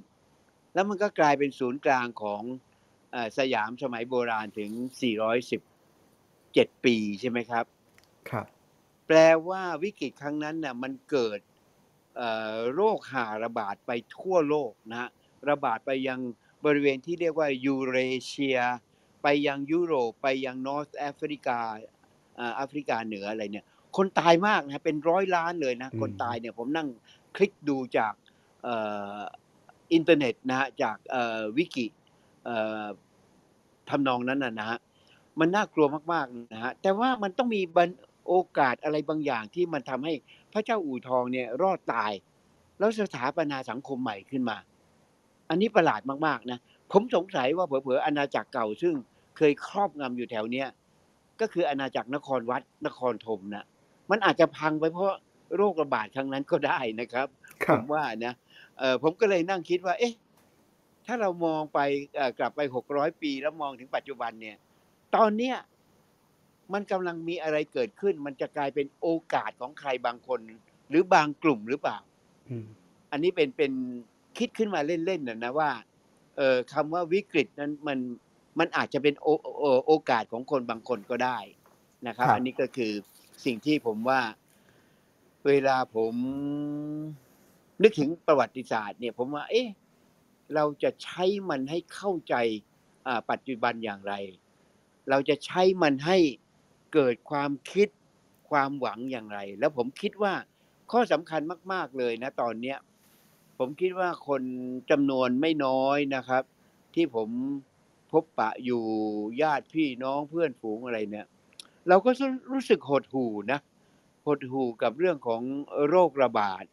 [0.75, 2.43] แล้วมันก็กลายเป็นศูนย์กลางของ
[3.13, 4.71] เอ่อสยามสมัยโบราณถึง
[5.59, 7.65] 417 ปีใช่ไหมครับ
[8.31, 8.47] ครับ
[9.07, 11.41] แปลว่าวิกฤตครั้งนั้นน่ะมันเกิด
[12.17, 15.11] เอ่อโรคห่าระบาดไปทั่วโลกนะฮะ
[15.51, 16.21] ระบาดไปยัง
[16.65, 18.59] บริเวณที่เรียกว่ายูเรเชีย
[19.23, 21.61] ไปยังยุโรป ไปยัง North Africa
[22.39, 26.89] อ่าแอฟริกาเหนืออะไรเนี่ย คนตายมากนะเป็นร้อยล้านเลยนะอืมคนตายเนี่ยผมนั่ง
[27.37, 28.15] คลิกดูจาก
[28.63, 28.75] เอ่
[29.17, 29.19] อ
[29.93, 31.87] อินเทอร์เน็ตนะฮะจากเอ่อวิกิ
[32.45, 32.85] เอ่อ
[33.91, 34.79] ทำนองนั้นนะนะฮะ
[35.41, 37.91] มันน่ากลัวมากๆนะฮะแต่ว่ามันต้องมีบัน
[38.29, 40.15] โอกาสอะไรบางอย่างที่มันทำให้
[40.53, 42.13] พระเจ้าอู่ทองเนี่ยรอดตาย
[42.79, 44.57] แล้วสถาปนาสังคมใหม่ขึ้นมา
[45.51, 46.59] อันนี้ประหลาดมากๆนะ
[46.93, 48.95] ผมสงสัยว่าเผลอๆอาณาจักรเก่าซึ่ง
[49.37, 50.69] เคยครอบงำอยู่แถวเนี้ย
[51.41, 53.65] ก็คืออาณาจักรนครวัดนครธมนะ
[54.11, 55.13] มันอาจจะพังไปเพราะ
[55.57, 57.27] โรคระบาดครั้งนั้นก็ได้นะครับ
[57.65, 58.33] คผรับมว่านะ
[58.79, 60.15] เออผมก็เลยนั่งคิดว่า เอ๊ะ
[61.07, 61.79] ถ้าเรามองไป
[62.15, 64.57] เอ่อกลับไปหกร้อยปีแล้วมองถึงปัจจุบันเนี่ย
[65.17, 65.57] ตอนเนี้ย
[66.73, 70.41] มันกำลังมีอะไรเกิดขึ้น มันจะกลายเป็นโอกาสของใครบางคน
[70.91, 71.99] หรือบางกลุ่มหรือเปล่า
[72.49, 72.67] อืม
[73.11, 73.73] อันนี้เป็นเป็น
[74.39, 75.71] คิดขึ้นมาเล่นๆนะนะว่า
[76.37, 77.99] เออคำว่าวิกฤตนั้นมัน
[78.59, 79.29] มันอาจจะเป็นโอ
[79.59, 81.39] โอโอกาสของคนบางคนก็ได้
[82.07, 82.93] นะครับครับ อันนี้ก็คือ
[83.45, 84.21] สิ่งที่ผมว่า
[85.47, 86.15] เวลาผม
[87.83, 89.69] นึกถึงประวัติศาสตร์เนี่ย ผมว่า เอ๊ะ
[90.55, 92.35] เราจะใช้มันให้เข้าใจ
[93.07, 94.15] อ่าปัจจุบันอย่างไร
[95.11, 96.19] เราจะใช้มันให้
[96.95, 97.89] เกิดความคิด
[98.51, 100.35] ความหวังอย่างไร แล้วผมคิดว่า
[100.93, 101.41] ข้อสำคัญ
[101.73, 102.79] มาก ๆเลยนะตอนเนี้ย
[103.59, 104.43] ผมคิดว่าคน
[104.91, 106.43] จำนวนไม่น้อยนะครับ
[106.95, 107.29] ที่ผม
[108.13, 108.83] พบปะอยู่
[109.43, 111.27] ญาติพี่น้องเพื่อนฝูงอะไรเนี่ย
[111.89, 112.11] เราก็
[112.53, 113.61] รู้สึกหดหู่นะ
[114.27, 115.43] หดหู่กับเรื่องของ
[115.89, 116.65] โรคระบาด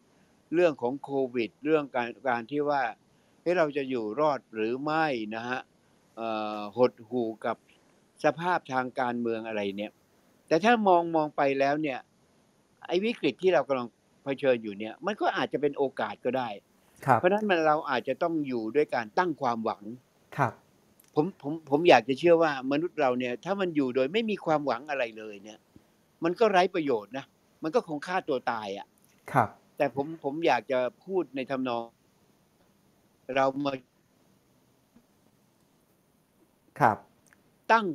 [0.54, 2.82] เรื่องของโควิด เรื่องการการที่ว่า
[3.42, 5.06] เฮ้เราจะอยู่รอดหรือไม่
[5.36, 5.60] นะฮะ
[6.78, 7.58] หดหู่กับ
[8.24, 9.92] สภาพทางการเมืองอะไรเนี่ย
[10.48, 12.00] แต่ถ้ามองมองไปแล้วเนี่ย
[12.88, 13.88] ไอ้วิกฤตที่เรากำลัง
[14.24, 16.50] เผชิญอยู่เนี่ย มันก็อาจจะเป็นโอกาสก็ได้
[17.20, 19.84] เพราะฉะนั้นมันเราอาจจะต้องอยู่ด้วยการตั้งความหวัง
[20.38, 20.54] ครับ
[21.16, 25.60] ผมผมผมอยากจะเชื่อว่ามนุษย์เราเนี่ย ถ้ามันอยู่โดยไม่มีความหวังอะไรเลยเนี่ย
[26.24, 27.26] มันก็ไร้ประโยชน์นะ
[27.64, 28.88] มันก็คงฆ่าตัวตายอะ่ะ
[29.32, 31.84] ครับ แต่ผมผมอยากจะพูดในทำนอง
[33.36, 33.74] เรามา
[36.80, 36.98] ครับ
[37.72, 37.86] ตั้ง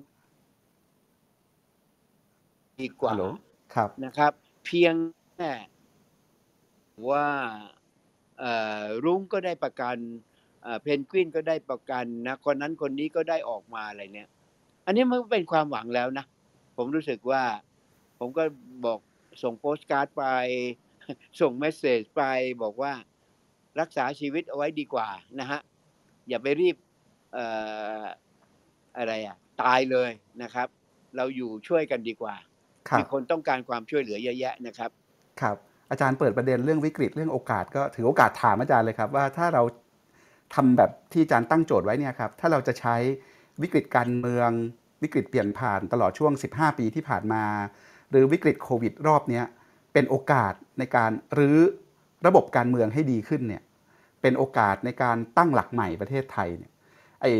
[2.80, 3.26] ดีกว่าฮัลโหล
[3.74, 4.32] ครับนะครับ
[4.66, 4.94] เพียง
[5.34, 5.52] แค่
[7.08, 7.79] ว่าเอ่อ
[9.04, 9.96] รุ้งก็ได้ประกัน
[10.62, 14.28] เอ่อเพนกวินก็ได้ประกันนะคนนั้นคนนี้ก็ได้ออกมาอะไรเนี่ย
[14.86, 16.26] อันนี้มันก็เป็นความหวังแล้วนะ
[16.76, 17.42] ผมรู้สึกว่า
[18.18, 18.44] ผมก็
[18.84, 18.98] บอก
[19.42, 20.24] ส่งโปสต์การ์ดไป
[21.40, 22.22] ส่งเมสเซจไป
[22.62, 22.92] บอกว่า
[23.80, 25.08] รักษาชีวิตเอาไว้ดีกว่า
[25.40, 25.60] นะฮะ
[26.28, 26.76] อย่าไปรีบ
[27.32, 27.44] เอ่
[28.00, 28.02] อ
[28.96, 30.10] อะไรอะ ตายเลย
[30.42, 30.68] นะครับ
[31.16, 32.34] เราอยู่ช่วยกันดีกว่า
[32.90, 34.90] ครัมีบคนต้องการความช่วยเหลือเยอะแยะนะครับ
[35.40, 35.56] ครับ
[35.90, 39.62] อาจารย์เปิดประเด็นเรื่องวิกฤตเรื่องโอกาส ก็ถือโอกาสถามอาจารย์เลยครับ ว่าถ้าเรา
[40.54, 42.96] ทำแบบที่อาจารย์ตั้งโจทย์ไว้เนี่ยครับถ้าเราจะใช้
[43.62, 44.50] วิกฤตการเมือง
[45.02, 47.44] วิกฤตเปลี่ยนผ่านตลอดช่วง 15 ปีที่ผ่านมา
[48.10, 49.42] หรือวิกฤตโควิดรอบนี้
[49.92, 51.58] เป็นโอกาสในการรื้อ
[52.26, 53.62] ระบบการเมืองให้ดีขึ้นเนี่ย
[54.22, 56.72] เป็นโอกาสในการตั้งหลักใหม่ประเทศไทยเนี่ย
[57.22, 57.32] ไอ้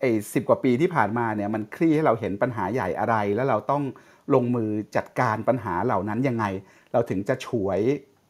[0.00, 3.82] ไอ้สิบกว่าปีที่ผ่านมาเนี่ยมันคลี่ให้เราเห็นปัญหาใหญ่อะไร แล้วเราต้อง
[4.34, 6.44] ลงมือจัดการปัญหาเหล่านั้นยังไง
[6.92, 7.80] เราถึงจะฉวย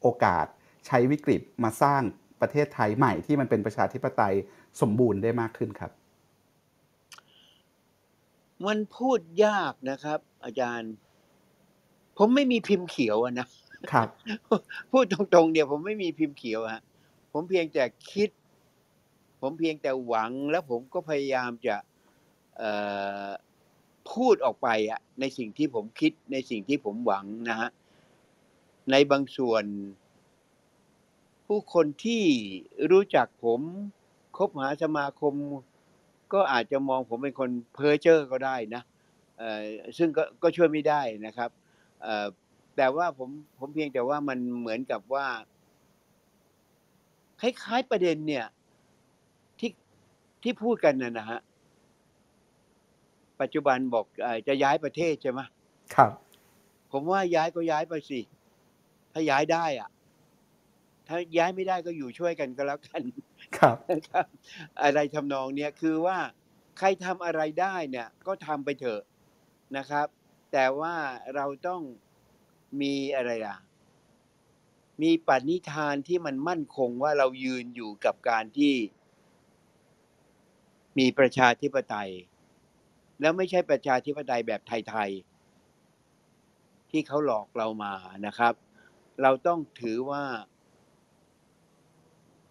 [0.02, 0.46] โอกาส
[0.86, 2.02] ใช้วิกฤตมาสร้าง
[2.40, 4.34] ประเทศไทยใหม่ที่มันเป็นประชาธิปไตย
[4.80, 5.90] สมบูรณ์ได้มากขึ้นครับ
[8.66, 10.92] มันพูดยากนะครับ อาจารย์
[12.18, 13.46] ผมไม่มีพิมพ์เขียวอะนะ
[13.92, 14.08] ครับ
[14.90, 16.82] พูดตรงๆเดียวผมไม่มีพิมพ์เขียวฮะ
[17.32, 18.30] ผมเพียงแต่คิด
[19.40, 21.76] ผมเพียงแต่หวังแล้วผมก็พยายามจะ
[22.58, 22.70] เอ่
[23.26, 23.28] อ
[24.12, 27.70] พูดออกไปอะในสิ่งที่ผมคิดในสิ่งที่ผมหวังนะฮะ
[28.90, 29.64] ในบางส่วน
[31.46, 32.22] ผู้คนที่
[32.90, 33.60] รู้จักผม
[34.36, 35.34] คบหาสมาคม
[36.32, 38.82] ก็อาจจะมองผมเป็นคนเพ้อเจ้อก็ได้นะ
[39.38, 39.62] เออ
[39.98, 41.50] ซึ่งก็ก็ช่วยไม่ได้นะครับ
[42.76, 45.26] แต่ว่าผมผมเพียงแต่ว่ามันเหมือนกับว่า
[47.40, 48.46] คล้ายๆประเด็นเนี่ย
[49.58, 49.70] ที่
[50.42, 51.40] ที่พูดกันนะนะฮะ
[53.40, 55.40] ปัจจุบันบอกเออจะย้ายประเทศใช่ไหม
[55.94, 56.12] ครับ
[56.92, 58.20] ผมว่าย้ายก็ย้ายไปสิ
[59.12, 59.90] ถ้าย้ายได้อะ
[61.08, 63.02] ถ้าย้ายไม่ได้ก็อยู่ช่วยกันก็แล้วกัน
[63.56, 64.26] ครับนะครับ
[64.82, 66.18] อะไรทำนองเนี้ยคือว่า
[66.78, 69.02] ใครทำอะไรได้เนี่ย ก็ทำไปเถอะ
[69.76, 70.06] นะครับ
[70.52, 70.94] แต่ว่า
[71.34, 71.82] เราต้อง
[72.80, 73.58] มีอะไรอะ
[75.02, 78.74] มีปณิธานที่มันมั่นคงว่าเรายืนอยู่กับการที่
[80.98, 82.12] มีประชาธิปไตย
[83.20, 87.92] แล้วไม่ใช่ประชาธิปไตยแบบไทยๆที่เขาหลอกเรามา
[88.26, 88.54] นะครับ
[89.22, 90.24] เราต้องถือว่า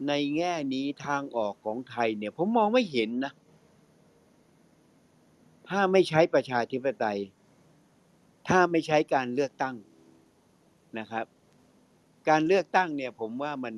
[0.07, 3.33] ในแง่นี้ทางออกของไทยเนี่ย ผมมองไม่เห็นนะ
[5.69, 7.19] ถ้าไม่ใช้ประชาธิปไตย
[8.47, 9.75] ถ้าไม่ใช้การเลือกตั้ง
[10.99, 11.25] นะครับ
[12.29, 13.75] การเลือกตั้งเนี่ย ผมว่ามัน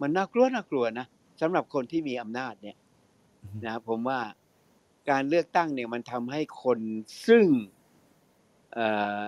[0.00, 1.06] มันน่ากลัวน่ากลัวนะ
[1.40, 2.76] สำหรับคนที่มีอำนาจเนี่ย
[3.66, 4.20] นะผมว่า
[5.10, 6.78] การเลือกตั้งเนี่ยมันทำให้คน
[7.26, 7.46] ซึ่ง
[8.74, 8.86] เอ่
[9.24, 9.26] อ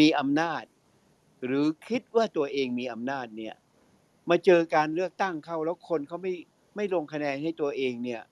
[0.00, 0.64] มีอำนาจ
[1.44, 3.54] หรือคิดว่าตัวเองมีอำนาจเนี่ย
[4.30, 6.34] มาเจอการเลือกตั้งเข้าแล้วคนเขาไม่
[6.76, 8.22] ไม่ลงคะแนนให้ตัวเองเนี่ย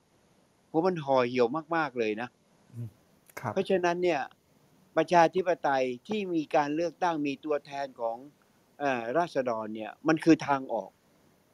[0.70, 2.28] ผมว่ามันห่อเหี่ยวมาก ๆเลยนะ
[3.40, 4.20] ครับเพราะฉะนั้นเนี่ย
[4.96, 8.16] ประชาธิปไตยที่มีการเลือกตั้งมีตัวแทนของ
[8.78, 10.90] เออราษฎรเนี่ยมันคือทางออก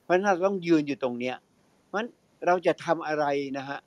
[0.02, 1.36] เพราะฉะนั้นเราต้องยืนอยู่ตรงเนี้ย
[1.92, 2.07] มัน
[2.46, 3.24] เราจะทำอะไร
[3.59, 3.78] นะฮะ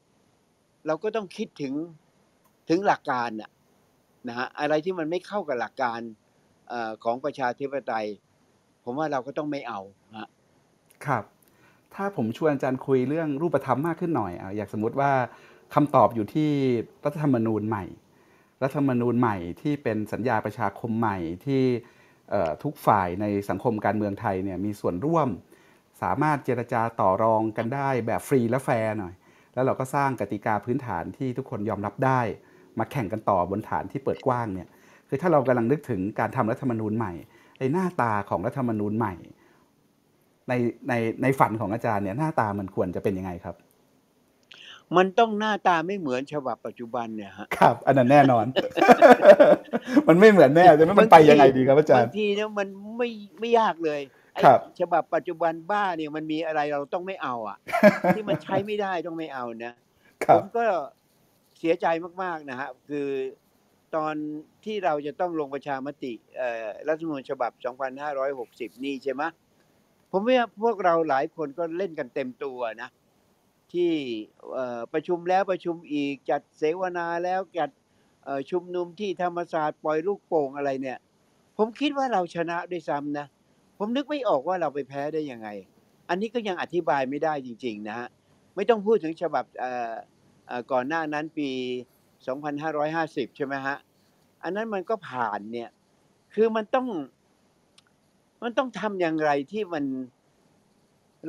[0.88, 1.74] เราก็ต้องคิดถึง
[2.70, 3.52] ถึงหลักการน่ะ
[4.28, 6.00] นะฮะอะไรที่มันไม่เข้ากับหลักการ
[6.72, 6.74] อ
[7.04, 8.08] ของประชาธิปไตย
[8.84, 9.80] ผมว่าเราก็ต้องไม่เอา
[10.18, 10.30] ฮะ
[11.06, 11.24] ครับ
[11.94, 15.12] ถ้าผมชวนอาจารย์คุยเรื่องรูปธรรมมากขึ้นหน่อยออยากสมมติว่า
[15.74, 16.52] คำตอบอยู่ที่
[17.06, 17.86] รัฐธรรมนูญใหม่
[18.64, 21.64] รัฐธรรมนูญใหม่ที่เป็นสัญญาประชาคมใหม่ที่
[22.64, 25.28] ทุกฝ่ายในสังคมการเมืองไทยเนี่ยมีส่วนร่วม
[26.02, 29.14] สามารถเจรจาต่อรองกันได้แบบฟรีและแฟร์หน่อย
[29.58, 32.20] แล้วเราก็สร้างกติกาพื้นฐานที่ทุกคนยอมรับได้
[32.80, 34.68] มาแข่งกันต่อบนฐานที่เปิดกว้างเนี่ย
[35.08, 37.14] คือถ้าเรากำลังนึกถึงการทำรัฐธรรมนูญใหม่
[37.58, 39.14] ไอ้หน้าตาของรัฐธรรมนูญใหม่
[40.50, 40.54] ใน
[40.90, 43.56] ในในฝันของอาจารย์เนี่ยหน้าตามันควรจะเป็นยังไงครับ
[44.98, 48.46] มันต้องหน้าตาไม่เหมือนฉบับปัจจุบันเนี่ยฮะครับ อันนั้นแน่นอน
[50.08, 57.58] มันไม่เหมือนแน่จะไม่มันไปยังไงดีครับอาจารบางย์ทีเนี่ยมันไม่ไม่ยากเลยไอ้ ครับฉบับปัจจุบันบ้าเนี่ยมันมีอะไรเราต้องไม่เอาอะ
[58.16, 59.74] ที่มันใช้ไม่ได้ต้องไม่เอานะ
[60.26, 60.66] ครัผบมก็
[61.58, 61.88] เสียใจ
[62.24, 63.08] มากๆนะฮะคือ
[63.96, 64.14] ตอน
[64.66, 67.52] ที่เราจะต้องลงประชามติเอ่อรัฐธรรมนูญฉบับ
[68.18, 69.24] 2560 นี่ใช่ไหม
[70.12, 72.90] ผมว่าพวกเราหลายคนก็เล่นกันเต็มตัวนะ
[73.74, 73.92] ที่
[74.54, 77.70] เอ่อประชุมแล้วประชุมอีกจัดเสวนาแล้วจัด
[78.24, 80.98] เอ่อชุมนุมที่ธรรมศาสตร์ปล่อยลูกโป่งอะไรเนี่ย
[81.58, 83.28] ผมคิดว่าเราชนะด้วยซ้ำนะ
[83.78, 85.50] ผมนึกไม่ออกว่าเราไปแพ้ได้ยังไง
[86.10, 88.08] อันนี้ก็ยังอธิบายไม่ได้จริง ๆ นะฮะ
[88.56, 89.94] ไม่ต้องพูดถึงฉบับเอ่อ
[90.48, 91.50] เอ่อก่อนหน้านั้นปี
[92.40, 93.78] 2550 ใช่ไหมฮะ
[94.44, 95.70] อันนั้นมันก็ผ่านเนี่ย
[96.34, 96.88] คือมันต้อง
[98.44, 99.86] มันต้องทำอย่างไรที่มัน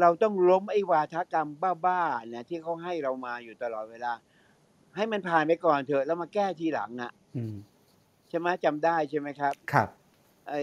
[0.00, 1.48] เราต้องล้มไอ้วาทกรรม
[1.84, 4.12] บ้าๆเนี่ยที่เขาให้เรามาอยู่ตลอดเวลา
[4.96, 7.54] ให้มันผ่านไปก่อนเถอะ แล้วมาแก้ทีหลังอะอืม
[8.28, 9.88] ใช่ไหมจำได้ใช่ไหมครับ ครับ
[10.48, 10.62] ไอ้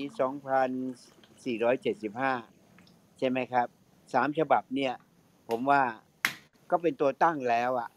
[0.96, 3.68] 2,475 ใช่ไหมครับ
[4.14, 4.94] สามฉบับเนี่ย
[5.48, 5.82] ผมว่า
[6.72, 7.90] ก็เป็นตัวตั้งแล้วอะ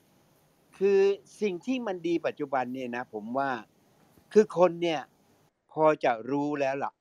[0.78, 1.00] คือ
[1.40, 3.50] สิ่งที่มันดีปัจจุบันเนี่ยนะผมว่า
[4.32, 5.00] คือคนเนี่ย
[5.72, 6.92] พอจะรู้แล้วล่ะ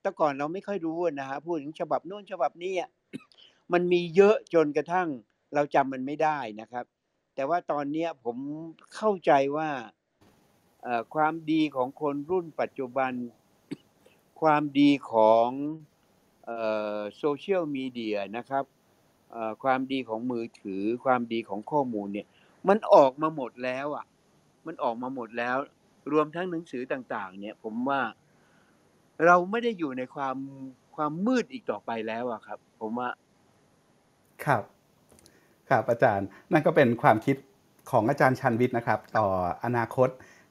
[0.00, 2.90] แต่ก่อนเราไม่ค่อยรู้นะฮะพูดถึงฉบับโน้นฉบับนี้อะ
[3.72, 5.08] มันมีเยอะจนกระทั่ง
[5.54, 6.84] เราจำมันไม่ได้นะครับ
[7.34, 8.36] แต่ว่าตอนนี้ผม
[8.94, 9.68] เข้าใจว่า
[11.14, 13.12] ความดีของคนรุ่นปัจจุบัน
[14.40, 15.48] ความดีของ
[17.18, 18.64] โซเชียลมีเดียนะครับ
[19.62, 22.26] ความดีของมือถือ ความดีของข้อมูลเนี่ย
[22.68, 24.06] มันออกมาหมดแล้วอะ
[24.66, 25.56] มันออกมาหมดแล้ว
[26.12, 28.00] รวมทั้งหนังสือต่าง ๆ เนี่ย ผมว่า
[29.26, 30.36] เราไม่ได้อยู่ในความ
[30.96, 33.08] ความมืดอีกต่อไปแล้วอะครับ ผมว่า
[34.44, 34.62] ครับ
[35.70, 37.36] ครับอาจารย์นั่นก็เป็นความคิด
[37.90, 39.26] ของอาจารย์ชันวิทย์นะครับ ต่อ
[39.64, 40.08] อนาคต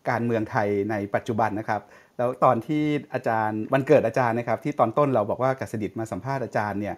[0.09, 1.81] การเมืองไทยในปัจจุบันนะครับ
[2.17, 6.95] แล้วตอนที่อาจารย์วันเกิดอาจารย์นะครับ ที่ตอนต้นเราบอกว่ากษดิตมาสัมภาษณ์อาจารย์เนี่ย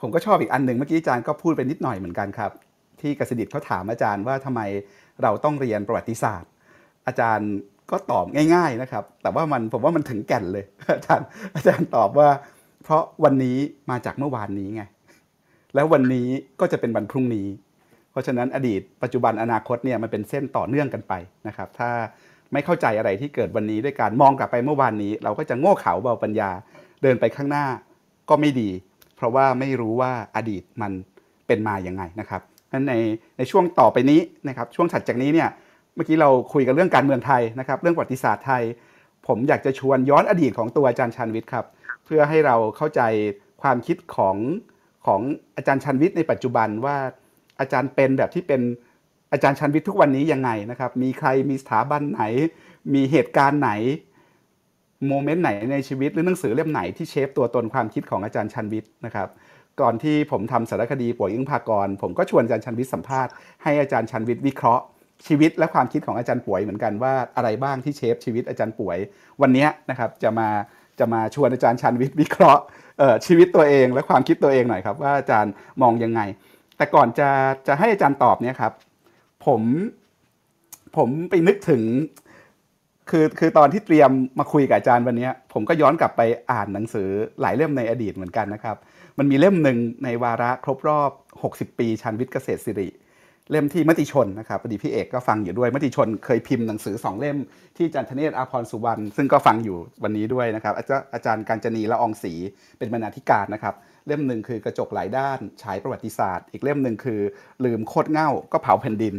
[0.00, 2.50] ผมก็ชอบอีกอันหนึ่งเมื่อกี้อาจารย์ก็พูดไปนิดหน่อยเหมือนกันครับ
[3.00, 4.60] ที่กษดิตเขาถามอาจารย์ว่าทำไม
[5.22, 6.50] เราต้องเรียนประวัติศาสตร์
[7.06, 7.50] อาจารย์
[7.90, 10.64] ก็ตอบง่าย ๆนะครับ แต่ว่ามันผมว่ามันถึงแก่นเลย
[10.94, 12.28] อาจารย์อาจารย์ตอบว่า
[12.84, 13.56] เพราะวันนี้
[13.90, 14.82] มาจากเมื่อวานนี้ไง
[15.74, 16.28] แล้ววันนี้
[16.60, 17.46] ก็จะเป็นวันพรุ่งนี้
[18.10, 21.12] เพราะฉะนั้นอดีตปัจจุบันอนาคตเนี่ยมันเป็นเส้นต่อเนื่องกันไป
[21.48, 21.90] นะครับ ถ้า
[22.52, 26.50] ไม่เข้าใจอะไรที่เกิดวันนี้ด้วยการมองกลับไปเมื่อวานนี้ เราก็จะโง่เขลาเบาปัญญา
[27.02, 27.66] เดินไปข้างหน้า
[28.28, 28.70] ก็ไม่ดี
[29.16, 30.92] เพราะว่าไม่รู้ว่าอดีตมัน
[31.46, 32.42] เป็นมาอย่างไงนะครับ
[32.72, 32.94] นั้นใน
[33.38, 35.48] ในช่วงต่อไปนี้นะครับช่วงถัดจากนี้เนี่ย
[35.94, 38.62] เมื่อกี้เราคุยกันเรื่องการเมืองไทยนะครับ เรื่องประวัติศาสตร์ไทย
[39.26, 41.66] ผมอยากจะชวนย้อนอดีตของตัวอาจารย์ชันวิทย์ครับ
[42.04, 43.00] เพื่อให้เราเข้าใจ
[43.62, 44.36] ความคิดของ
[45.06, 45.20] ของ
[45.56, 46.96] อาจารย์ชันวิทย์ในปัจจุบันว่า
[47.60, 48.60] อาจารย์เป็นแบบที่เป็น
[49.32, 52.22] อาจารย์ชันวิทย์ทุกวันนี้ยังไงนะครับ มีใครมีสถาบันไหน
[52.94, 53.70] มีเหตุการณ์ไหน
[55.08, 59.28] โมเมนต์ไหนในชีวิตหรือหนังสือเล่มไหนที่เชฟตัวตนความคิดของอาจารย์ชันวิทย์นะครับ
[59.80, 63.32] ก่อนที่ผมทำสารคดีป่วยอึ้งภากร ผมก็ชวนอาจารย์ชันวิทย์สัมภาษณ์
[63.62, 64.84] ให้อาจารย์ชันวิทย์วิเคราะห์
[65.26, 68.98] ชีวิตและความคิดของอาจารย์ป่วยเหมือนกันว่าอะไรบ้างที่เชฟชีวิตอาจารย์ป่วย
[69.42, 70.48] วันนี้นะครับจะมา
[70.98, 72.62] จะมาชวนอาจารย์ชันวิทย์วิเคราะห์
[73.26, 76.20] ชีวิตตัวเองและความคิดตัวเองหน่อยครับ ว่าอาจารย์มองยังไง
[76.76, 77.28] แต่ก่อนจะ
[77.66, 78.72] จะให้อาจารย์ตอบเนี่ยครับ
[79.46, 79.62] ผม
[80.96, 81.82] ผมไปนึกถึง
[83.10, 86.22] คือคือตอนที่เตรียมมาคุยกับอาจารย์วันนี้ผมก็ย้อนกลับไป
[86.52, 87.08] อ่านหนังสือ
[87.40, 88.76] หลายเล่มในอดีตเหมือนกันนะครับ
[89.18, 91.10] มันมีเล่มหนึ่งในวาระครบรอบ
[91.44, 92.88] 60 ปีชันวิทย์เกษตรศิริ
[93.50, 97.36] เล่มที่มติชนนะครับพอดีพี่เอกก็ฟังอยู่ด้วยมติชนเคยพิมพ์หนังสือ2เล่ม
[97.76, 100.74] ที่อาจารย์ธเนศอาพรสุวรรณซึ่งก็ฟังอยู่วันนี้ด้วยนะครับ
[101.14, 102.32] อาจารย์การจนีละอองศรี
[102.78, 103.74] เป็นบรรณาธิการนะครับ
[104.06, 107.20] เล่มหนึ่งคือกระจกหลายด้านฉายประวัติศาสตร์ อีกเล่มหนึ่งคือ
[107.64, 109.14] ลืมโคตรเง่าก็เผาแผ่นดิน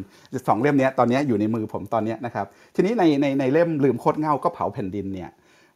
[0.48, 2.46] สองเล่มนี้ตอนนี้อยู่ในมือผมตอนนี้นะครับ
[2.76, 5.30] ทีนี้ในในในเล่มลืมโคตรเง่าก็เผาแผ่นดินเนี่ย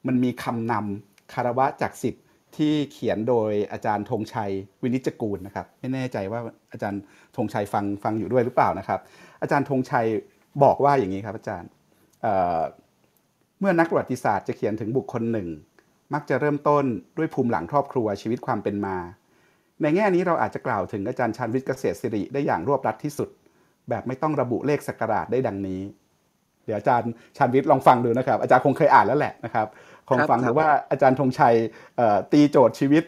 [0.08, 2.24] มันมีคำนำคารวะจากสิทธิ์
[2.58, 4.52] ที่เขียนโดยอาจารย์ธงชัย
[4.84, 6.40] วินิจกูลนะครับ ไม่แน่ใจว่า
[6.72, 7.02] อาจารย์
[7.36, 9.00] ธงชัยฟังฟังอยู่ด้วยหรือเปล่านะครับ
[9.42, 10.06] อาจารย์ธงชัย
[10.64, 11.70] บอกว่าอย่างนี้ครับอาจารย์
[12.22, 15.48] เเมื่อนักประวัติศาสตร์จะเขียนถึงบุคคลหนึ่ง
[16.14, 16.86] มักจะเริ่มต้น
[17.18, 18.98] ด้วยภูมิหลังครอบครัวชีวิตความเป็นมา
[19.82, 23.30] ในแง่นี้เราอาจจะกล่าวถึงอาจารย์ชันวิทย์เกษตรศิริได้อย่างรวบรัดที่สุด
[23.90, 25.82] แบบไม่ต้องระบุเลขสักการะได้ดังนี้
[26.66, 29.68] เดี๋ยวอาจารย์ชันวิทย์ลองฟังดูนะครับ อาจารย์คงเคยอ่านแล้วแหละนะครับ
[30.10, 31.56] คงฟังดูว่าอาจารย์ธงชัย
[32.32, 33.04] ตีโจทย์ชีวิต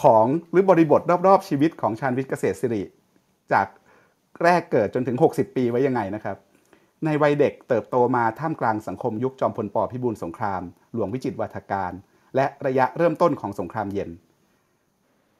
[0.00, 2.82] ของหรือบริบทรอบๆ ชีวิตของชาญวิทย์เกษตรศิริ
[3.52, 3.66] จาก
[4.42, 6.36] แรกเกิดจนถึง 60 ปีไว้ยังไงนะครับ
[7.04, 10.62] ในวัยเด็กเติบโตมาท่ามกลางสังคมยุคจอมพลปพิบูลสงคราม
[10.92, 11.92] หลวงวิจิตรวัฒการ
[12.36, 14.10] และระยะเริ่มต้นของสงครามเย็น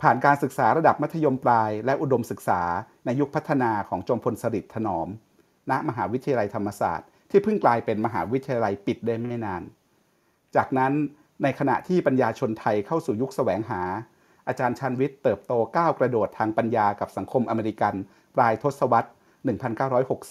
[0.03, 2.61] ผ่านการศึกษาระดับมัธยมปลาย และอุดมศึกษา
[3.05, 5.09] ในยุคพัฒนาของจอมพลสฤษดิ์ถนอม
[5.71, 9.63] ณมหาวิทยาลัยธรรมศาสตร์ที่เพิ่งกลายเป็นมหาวิทยาลัยปิดได้ไม่นาน
[10.57, 10.93] จากนั้น
[11.43, 13.83] ในขณะที่ปัญญาชนไทยเข้าสู่ยุคแสวงหา
[14.49, 17.95] อาจารย์ชันวิทย์เติบโตก้าวกระโดดทางปัญญากับสังคมอเมริกัน
[18.35, 19.11] ปลายทศวรรษ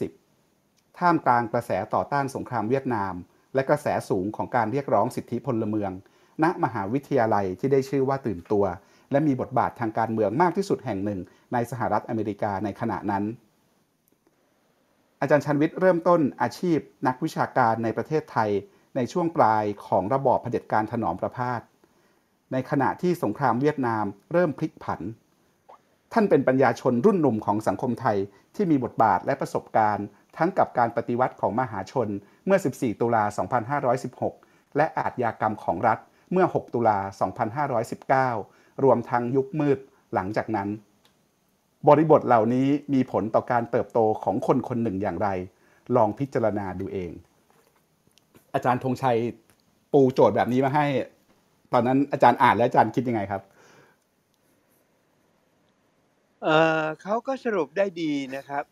[0.08, 3.14] 1960 ท่ามกลางกระแสต่อต้านสงครามเวียดนาม
[3.54, 5.92] และกระแสสูงของการเรียกร้องสิทธิพลเมือง
[6.44, 8.66] ณมหาวิทยาลัยที่ได้ชื่อว่าตื่นตัว
[9.12, 11.20] และมีบทบาททางการเมืองมากที่สุดแห่งหนึ่ง
[11.54, 13.24] ในสหรัฐอเมริกาในขณะนั้น
[15.22, 18.50] อาจารย์ชันวิทย์เริ่มต้นอาชีพนักวิชาการในประเทศไทย
[18.96, 21.62] ในช่วงปลายของระบอบเผด็จการถนอมประพาส
[22.52, 25.02] ในขณะที่สงครามเวียดนามเริ่มพลิกผัน
[26.14, 28.18] ท่านเป็นปัญญาชนรุ่นหนุ่มของสังคมไทย
[28.56, 30.06] ที่มีบทบาทและประสบการณ์
[30.38, 32.10] ทั้งกับการปฏิวัติของมหาชน
[32.46, 33.24] เมื่อ 14 ตุลา
[34.00, 36.00] 2516 และอาทยากรรมของรัฐ
[36.32, 36.98] เมื่อ 6 ตุลา
[38.32, 39.80] 2519 รวมทั้งยุคมืด
[40.14, 40.70] หลังจากนั้น
[41.88, 45.30] บริบทเหล่านี้มีผลต่อการเติบโตของคนคนหนึ่งอย่างไร
[45.96, 47.12] ลองพิจารณาดูเอง
[48.54, 49.18] อาจารย์ธงชัย
[49.94, 50.86] ปูโจทย์แบบนี้มาให้
[51.74, 53.42] ตอนนั้นอาจารย์อ่านแล้วอาจารย์คิดยังไงครับ
[56.44, 56.48] เอ
[56.82, 58.64] อเขาก็สรุปได้ดีนะครับ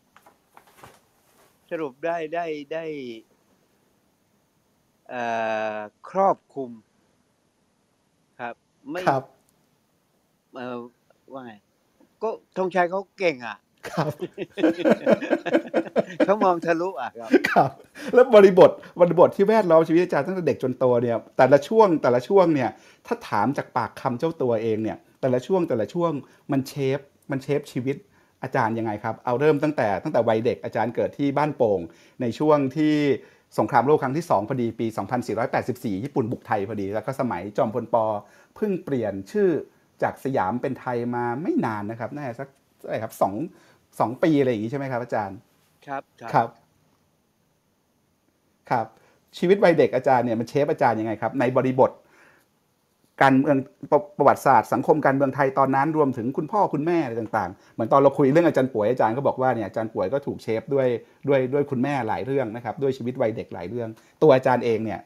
[1.70, 2.84] สรุปได้ได้ได้
[5.08, 5.22] เอ่
[5.74, 5.76] อ
[6.10, 6.70] ครอบคลุม
[8.40, 8.54] ครับ
[8.90, 9.22] ไม่ครับ
[10.54, 10.76] เออ
[11.32, 11.52] ว่าไง
[12.22, 12.28] ก็
[12.58, 13.56] ธงชัยเขาเก่งอะ
[13.88, 14.12] ครับ
[16.24, 17.70] เขามองทะลุอะครับครับ
[18.14, 18.70] แล้วบริบท
[19.00, 22.70] บริบทที่แวดล้อมชีวิตอาจารย์ตั้งแต่เด็กจนโตเนี่ย แต่ละช่วงแต่ละช่วงเนี่ย
[23.06, 26.12] ถ้าถามจากปากคำเจ้าตัวเองเนี่ย แต่ละช่วงแต่ละช่วง
[26.52, 26.98] มันเชฟ
[27.30, 27.96] มันเชฟชีวิต
[28.42, 31.80] อาจารย์ยังไงครับ เอาเริ่มตั้งแต่ตั้งแต่วัยเด็กอาจารย์เกิดที่บ้านโป่ง
[32.20, 32.94] ในช่วงที่
[33.58, 34.86] สงครามโลกครั้งที่ 2 พอดีปี
[35.44, 37.96] 2484 ญี่ปุ่นบุกไทยพอดี แล้วก็สมัยจอมพลป
[38.56, 39.48] เพิ่งเปลี่ยนชื่อ
[40.02, 42.48] จากสยามเป็นไทยมาไม่นานนะครับน่าจะสัก
[42.84, 43.34] อะไรครับสอง
[44.00, 45.38] สองปีอะไรอย่างนี้ใช่ไหมครับ อาจารย์
[45.86, 46.48] ครับครับ
[48.70, 48.86] ครับ
[49.38, 51.90] ชีวิตวัยเด็กอาจารย์เนี่ยมันเชฟอาจารย์ยังไงครับ ในบริบท
[53.22, 53.56] การเมือง
[53.90, 60.88] ประประวัติศาสตร์สังคมการเมืองไทยตอนนั้นรวมถึงคุณพ่อคุณแม่อะไรต่างๆ เหมือนตอนเราคุยเรื่องอาจารย์ป่วยอาจารย์ก็บอกว่าเนี่ยอาจารย์ป่วยก็ถูกเชฟด้วย
[61.28, 63.88] ด้วยด้วยคุณแม่หลายเรื่องนะครับ ด้วยชีวิตวัยเด็กหลายเรื่อง
[64.22, 65.00] ตัวอาจารย์เองเนี่ย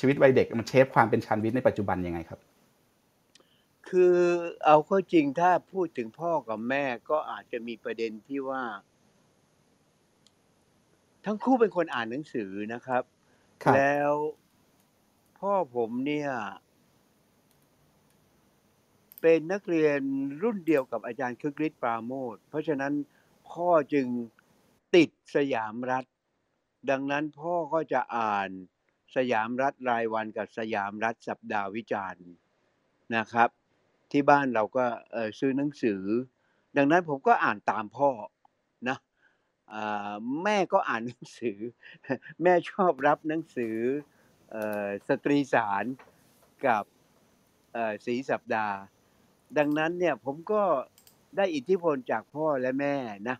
[0.00, 2.38] ชีวิตวัยเด็กมันเชฟความเป็นชันวิทย์ในปัจจุบันยังไงครับ
[3.90, 4.16] คือ
[4.64, 8.64] เอาเข้าจริงถ้าพูดถึงพ่อกับแม่ก็อาจจะมีประเด็นที่ว่า
[11.24, 13.02] ทั้งคู่เป็นคนอ่านหนังสือนะครับ
[13.64, 14.12] ครับ แล้ว
[15.38, 16.30] พ่อผมเนี่ย
[19.20, 20.00] เป็นนักเรียน
[20.42, 22.92] รุ่นเดียวกับอาจารย์คึกฤทธิ์ปราโมทเพราะฉะนั้น
[23.50, 24.06] พ่อจึง
[24.94, 26.04] ติดสยามรัฐ
[26.90, 28.48] ดังนั้นพ่อก็จะอ่าน
[29.16, 32.26] สยามรัฐรายวันกับสยามรัฐสัปดาห์วิจารณ์
[33.16, 33.50] นะครับ
[34.12, 36.02] ที่บ้านเราก็เอ่อซื้อหนังสือ
[36.76, 38.10] ดังนั้นผมก็อ่านตามพ่อ
[38.88, 38.98] นะ
[39.72, 41.58] อ่าแม่ก็อ่านหนังสือ
[42.42, 43.76] แม่ชอบรับหนังสือ
[44.50, 45.84] เอ่อสตรีสาร
[46.66, 46.84] กับ
[47.72, 48.76] เอ่อสีสัปดาห์
[49.58, 50.62] ดังนั้นเนี่ยผมก็
[51.36, 52.94] ได้อิทธิพลจากพ่อและแม่
[53.28, 53.36] นะ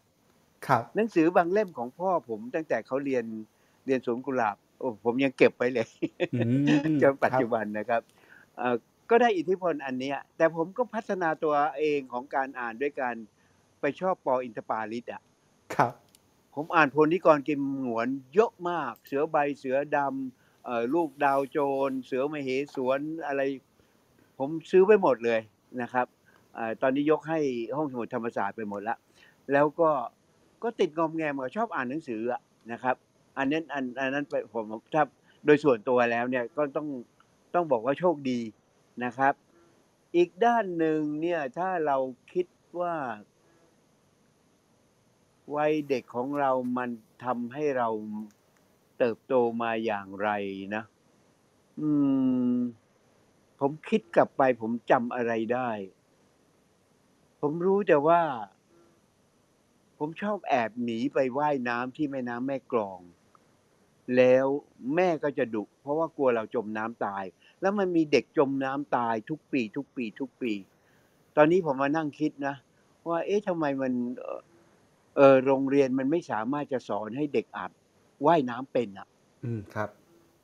[0.67, 3.25] ครับหนังสือบางเล่มของพ่อผมตั้งแต่เขาเรียน
[3.87, 5.89] เรียนสวนกุหลาบโอ้ผมยังเก็บไว้เลย
[6.41, 8.03] อืมจนปัจจุบันนะครับ
[8.59, 8.77] เอ่อ
[9.11, 13.15] ก็ได้อิทธิพลอันเนี้ย แต่ผมก็พัฒนาตัวเองของการอ่านด้วยการ
[13.81, 15.23] ไปชอบปออินทปาลิตอะ
[15.75, 15.93] ครับ
[16.55, 23.43] ผมอ่านพลนิกรกิมหงวนเยอะมาก เสือใบเสือดำเอ่อลูกดาวโจร เสือมเหสวนอะไร
[24.39, 25.41] ผมซื้อไปหมดเลย
[25.83, 26.07] นะครับ
[26.55, 27.41] เออตอนนี้ยกให้
[27.77, 28.97] ห้องสมุดธรรมศาสตร์ไปหมดละ
[29.53, 29.91] แล้วก็
[30.63, 32.41] ก็ติดงอมแงมกับชอบอ่านหนังสืออะ
[32.73, 32.97] นะครับ
[33.39, 35.05] อันนั้นอันอันนั้นไปผมถ้า
[35.45, 36.87] โดยส่วนตัวแล้วเนี่ยก็ต้อง
[37.55, 38.41] ต้องบอกว่าโชคดี
[39.05, 39.35] นะครับ
[40.17, 41.97] อีกด้านหนึ่งเนี่ยถ้าเรา
[42.33, 42.47] คิด
[42.81, 42.97] ว่า
[45.57, 46.91] วัยเด็กของเรามัน
[47.25, 47.89] ทำให้เรา
[48.99, 50.29] เติบโตมาอย่างไร
[50.75, 50.83] นะ
[51.81, 51.89] อื
[52.55, 52.57] ม
[53.61, 55.71] ผมคิดกลับไปผมจำอะไรได้
[57.41, 58.23] ผมรู้แต่ว่า
[59.99, 63.01] ผมชอบแอบหนีไปว่ายน้ำที่แม่น้ำแม่กลอง
[64.17, 64.47] แล้ว
[64.95, 67.25] แม่ก็จะดุเพราะว่ากลัวเราจมน้ำตาย
[67.61, 70.53] แล้วมันมีเด็กจมน้ำตายทุกปี ทุกปี ทุกปี
[71.37, 72.55] ตอนนี้ผมมานั่งคิดนะ
[73.09, 74.41] ว่าเอ๊ะทำไมมันเอ่อ
[75.17, 77.71] เออโรงเรียนมันไม่สามารถจะสอนให้เด็กอาจ
[78.27, 79.09] ว่ายน้ำเป็นอะ
[79.45, 79.89] อืมครับ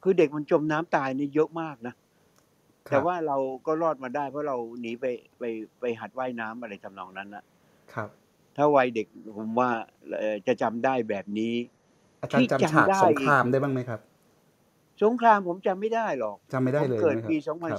[0.02, 1.94] คือเด็กมันจมน้ำตายนี่เยอะมากนะ
[2.88, 3.36] ครับแต่ว่าเรา
[3.66, 5.04] ก็รอดมาได้ เพราะเราหนีไป
[5.38, 5.42] ไป
[5.80, 7.44] ไปหัดว่ายน้ำอะไรทำนองนั้นนะ
[7.94, 8.08] ครับ
[8.56, 9.06] ถ้าวัยเด็ก
[9.36, 9.70] ผมว่า
[10.18, 11.54] เอ่อจะจำได้แบบนี้
[12.22, 14.00] อาจารย์จำฉากที่จำได้สงครามได้บ้างไหมครับ
[15.02, 17.78] สงครามผมจำไม่ได้หรอกจำไม่ได้ผมเลยเกิดใช่ไหมครับปีครับ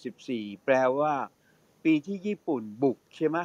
[0.00, 1.12] 2484 แปลว่า
[1.84, 3.38] ปีที่ญี่ปุ่นบุกใช่ไหม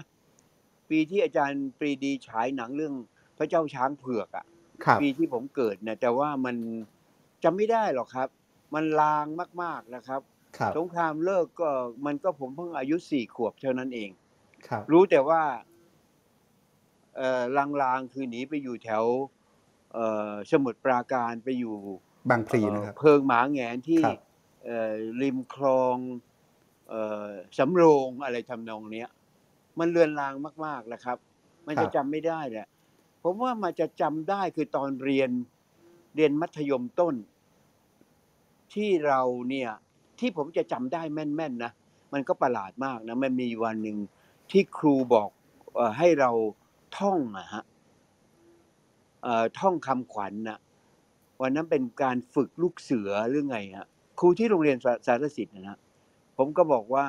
[0.89, 2.93] ปีที่อาจารย์ปรีดีฉายหนังเรื่อง
[3.38, 4.45] พระเจ้าช้างเผือกอะ
[4.86, 6.55] ครับปีที่ผมเกิดเนี่ยแต่ว่ามัน
[7.43, 8.30] จำไม่ได้หรอกครับ
[8.74, 9.26] มันลาง
[9.62, 10.22] มากๆนะครับ
[10.57, 11.70] ครับสงครามเลิกก็
[12.05, 14.10] มันก็ผมเพิ่งอายุสี่ขวบเท่านั้นเอง
[14.68, 15.41] ครับรู้แต่ว่า
[17.18, 17.41] เอ่อ
[17.82, 19.05] ลางๆคือหนีไปอยู่แถว
[19.93, 21.78] เอ่อสมุทรปราการไปอยู่
[22.30, 24.18] บางพลีเอ่อนะครับเพิงหมาแหงนที่ครับ
[24.66, 25.98] เอ่อริมคลอง
[26.90, 29.10] เอ่อสำโรงอะไรทำนองเนี้ย
[29.80, 30.34] มันเลือนลาง
[30.66, 31.18] มากๆนะครับ
[31.68, 32.68] มันครัจะบจำไม่ได้แหละ
[33.24, 35.30] ผมว่ามันจะจำได้คือตอนเรียน
[36.16, 37.16] เรียนมัธยมต้น
[38.74, 39.70] ที่เราเนี่ย
[40.20, 41.72] ที่ผมจะจำได้แม่นๆนะ
[42.14, 43.98] มันก็ประหลาดมากนะมันมีวันหนึ่ง
[44.52, 45.30] ที่ครูบอก
[45.76, 46.32] เออให้เรา
[46.98, 47.64] ท่องอะฮะ
[49.24, 50.60] เอ่อท่องคำขวัญนะ
[51.42, 53.88] วันนั้นเป็นการฝึกลูกเสือหรือไงฮะ
[54.20, 55.80] ครูที่โรงเรียนสาสารสิทธิ์นะนะ
[56.38, 57.06] ผมก็บอกว่า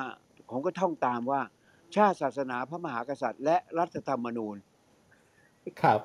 [0.49, 1.41] ผมก็ท่องตามว่า
[1.95, 4.55] ชาติศาสนาพระมหากษัตริย์ และรัฐธรรมนูญ
[5.81, 5.99] ครับ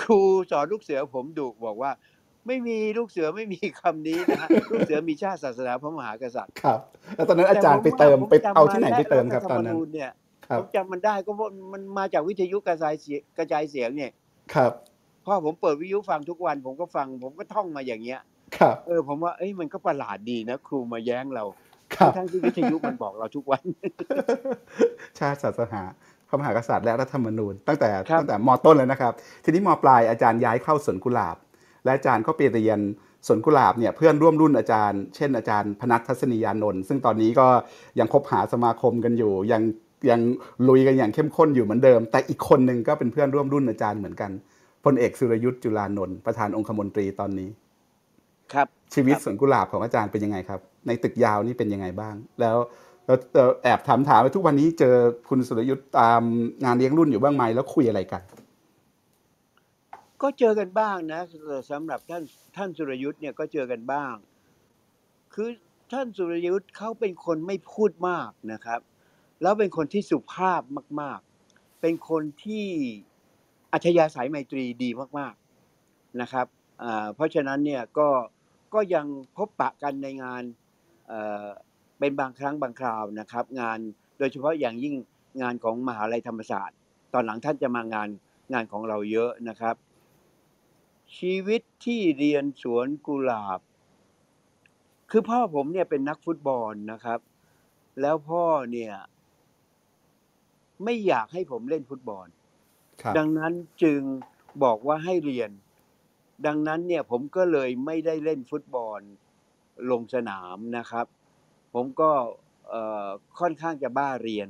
[0.00, 0.20] ครู
[0.50, 1.90] สอนลูกเสือผมดุบอกว่า
[2.46, 6.80] ไม่มีลูกเสือไม่มีคำนี้นะฮะลูกเสือมีชาติศาสนาพระมหากษัตริย์ครับ
[7.16, 10.10] แล้วตอนนั้นอาจารย์ไปเติมไปเอาที่ไหนไปเติมครับตอนนั้นรัฐธรรมญเนี่ย
[10.48, 14.10] ครัผบมจำมันได้ก็เพราะมันมาจากวิทยุกระจายเสียงกระจายเสียงเนี่ย
[14.54, 14.72] ครับ
[15.26, 18.20] พ่อผมเปิดวิทยุฟังทุกวัน ผมก็ฟัง ผมก็ท่องมาอย่างเงี้ย
[18.56, 21.44] ครับเออผมว่าเอ้ยมันก็ประหลาดดีนะครูมาแย้งเรา
[21.94, 23.62] ครับทั้งที่วิทยุมันบอกเราทุกวัน
[25.18, 25.82] ชาติศาสนา
[26.28, 29.12] พระมหากษัตริย์และรัฐธรรมนูญ ตั้งแต่ครับตั้งแต่มต้นเลยนะครับ
[29.44, 31.36] ทีนี้มปลายอาจารย์ย้ายเข้าสวนกุหลาบ
[31.84, 32.78] และอาจารย์ก็ไปเรียน
[33.26, 37.46] สวนกุหลาบเนี่ยเพื่อนร่วมรุ่นอาจารย์ เช่นอาจารย์พนัททัศนียานนท์ซึ่งตอนนี้ก็
[37.98, 39.62] ยังคบหาสมาคมกันอยู่ยัง
[40.10, 40.20] ยัง
[40.68, 44.30] ลุยกันอย่างเข้มข้นอยู่เหมือนเดิม แต่อีกคนหนึ่งก็เป็นเพื่อนร่วมรุ่นอาจารย์เหมือนกัน
[44.84, 47.50] พลเอกสุรยุทธ์จุลานนท์ประธานองคมนตรีตอนนี้
[48.52, 52.56] ครับ ชีวิตครับสวนกุหลาบของอาจารย์เป็นยังไงครับ ในตึกยาวนี่เป็นยังไงบ้าง แล้ว
[53.06, 54.94] แล้วแล้วแอบถามถามว่าทุกวันนี้เจอ
[55.28, 56.22] คุณสุรยุทธ์ตาม
[56.64, 58.22] งานเลี้ยงรุ่นอยู่บ้างไหมแล้วคุยอะไรกัน
[60.22, 61.20] ก็เจอกันบ้างนะ
[61.70, 62.22] สำหรับท่าน
[62.56, 64.14] ท่านสุรยุทธ์เนี่ยก็เจอกันบ้าง
[65.34, 65.48] คือ
[65.92, 68.80] ท่านสุรยุทธ์เขาเป็นคนไม่พูดมากนะครับ
[69.42, 70.62] แล้วเป็นคนที่สุภาพ
[71.00, 71.18] มาก
[71.50, 72.66] ๆ เป็นคนที่
[73.72, 76.46] อัธยาศัยไมตรีดีมากๆนะครับ
[77.14, 78.08] เพราะฉะนั้นเนี่ยก็
[78.74, 79.06] ก็ยัง
[79.36, 80.42] พบปะกันในงาน
[81.08, 83.78] เเป็นบางครั้งบางคราวนะครับ งาน
[84.18, 84.94] โดยเฉพาะอย่างยิ่ง
[85.42, 86.76] งานของมหาลัยธรรมศาสตร์
[87.12, 88.08] ตอนหลังท่านจะมางาน
[88.52, 89.76] งานของเราเยอะนะครับ
[91.16, 93.60] ชีวิตที่เรียนสวนกุหลาบ
[95.10, 97.20] คือพ่อผมเนี่ยเป็นนักฟุตบอลนะครับ
[98.00, 98.94] แล้วพ่อเนี่ย
[100.84, 102.26] ไม่อยากให้ผมเล่นฟุตบอล
[103.18, 104.00] ดังนั้นจึง
[104.64, 105.50] บอกว่าให้เรียน
[106.46, 109.00] ดังนั้นเนี่ยผมก็เลยไม่ได้เล่นฟุตบอล
[109.90, 111.06] ลงสนามนะครับ
[111.74, 112.10] ผมก็
[113.38, 114.48] ค่อนข้างจะบ้าเรียน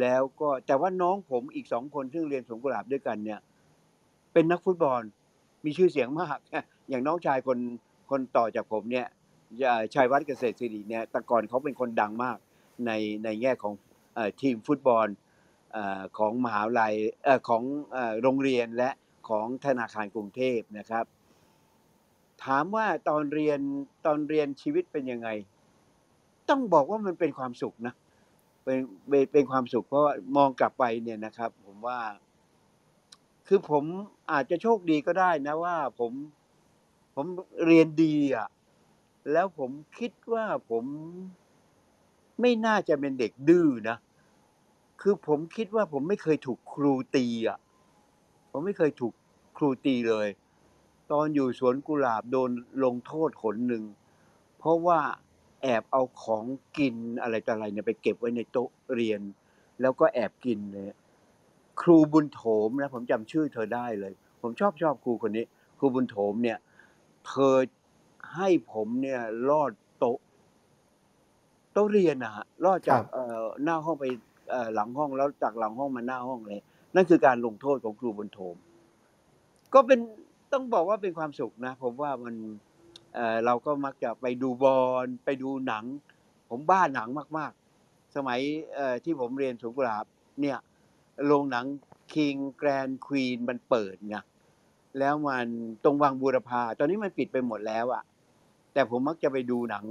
[0.00, 3.40] แล้วก็แต่ว่าน้องผมอีกสองคนซึ่งเรียนสวนกุหลาบด้วยกันเนี่ย
[4.32, 5.02] เป็นนักฟุตบอล
[5.64, 6.38] มีชื่อเสียงมาก
[6.88, 7.58] อย่างน้องชายคน
[8.10, 9.06] คนต่อจากผมเนี่ย
[9.94, 12.38] ชัยวัฒน์เกษตรศิริเนี่ยแต่ก่อนเขาเป็นคนดังมาก
[12.86, 12.90] ใน
[13.24, 13.74] ในแง่ของ
[14.16, 15.06] อทีมฟุตบอล
[16.18, 16.94] ของมหาวิทยาลัย
[17.48, 17.62] ของ
[18.22, 18.90] โรงเรียนและ
[19.28, 21.04] ของธนาคารกรุงเทพนะครับ
[22.44, 23.60] ถามว่าตอนเรียน
[24.06, 25.28] ตอนเรียนชีวิตเป็นยังไง
[26.48, 27.94] ต้องบอกว่ามันเป็นความสุขนะ
[28.64, 28.78] เป็น
[29.32, 30.04] เป็นความสุขเพราะ
[30.36, 32.00] มองกลับไปเนี่ยนะครับ ผมว่า
[33.46, 33.84] คือผม
[34.32, 36.12] อาจจะโชคดีก็ได้นะว่าผม
[37.14, 37.26] ผม
[37.66, 38.48] เรียนดีอะ
[39.32, 40.84] แล้วผมคิดว่าผม
[42.40, 43.96] ไม่น่าจะเป็นเด็กดื้อนะ
[45.00, 47.58] คือผมคิดว่าผมไม่เคยถูกครูตีอะ
[48.50, 49.12] ผมไม่เคยถูก
[49.56, 50.28] ครูตีเลย
[51.12, 52.50] ตอนอยู่สวนกุหลาบโดน
[52.84, 53.84] ลงโทษขนหนึ่ง
[54.58, 55.00] เพราะว่า
[55.62, 56.44] แอบเอาของ
[56.78, 59.20] กินอะไรต่ออะไรเนี่ยไปเก็บไว้ในโต๊ะเรียน
[59.80, 60.86] แล้วก็แอบกินเลย
[61.80, 64.12] ครูบุญโถมนะผมจำชื่อเธอได้เลย
[64.42, 65.44] ผมชอบชอบครูคนนี้
[65.78, 66.58] ครูบุญโถมเนี่ย
[67.26, 67.56] เธอ
[68.34, 70.18] ให้ผมเนี่ยลอดโต๊ะ
[71.72, 74.35] โต๊ะเรียนนะฮะลอดจากครับเอ่อหน้าห้องไปเอ่อ
[74.74, 76.60] หลังห้องแล้วจากหลังห้องมาหน้าห้องเลย
[76.94, 78.56] นั่นคือการลงโทษของครูบุญโถม
[79.74, 79.98] ก็เป็น
[80.52, 82.34] ต้องบอกว่าเป็นความสุขนะ ผมว่ามัน
[83.14, 85.84] เเราก็มักจะไปดูบอลไปดูหนัง
[86.50, 87.08] ผมบ้าหนัง
[87.38, 87.52] มาก
[87.82, 88.40] ๆ สมัย
[89.04, 90.06] ที่ผมเรียนสวนกุลาบ
[90.40, 90.58] เนี่ย
[91.26, 91.66] โรงหนัง
[92.12, 94.16] King Grand Queen มันเปิดไง
[94.98, 95.46] แล้วมัน
[95.84, 98.02] ตรงวังบูรพา ตอนนี้มันปิดไปหมดแล้วอะ
[98.72, 99.84] แต่ผมมักจะไปดูหนัง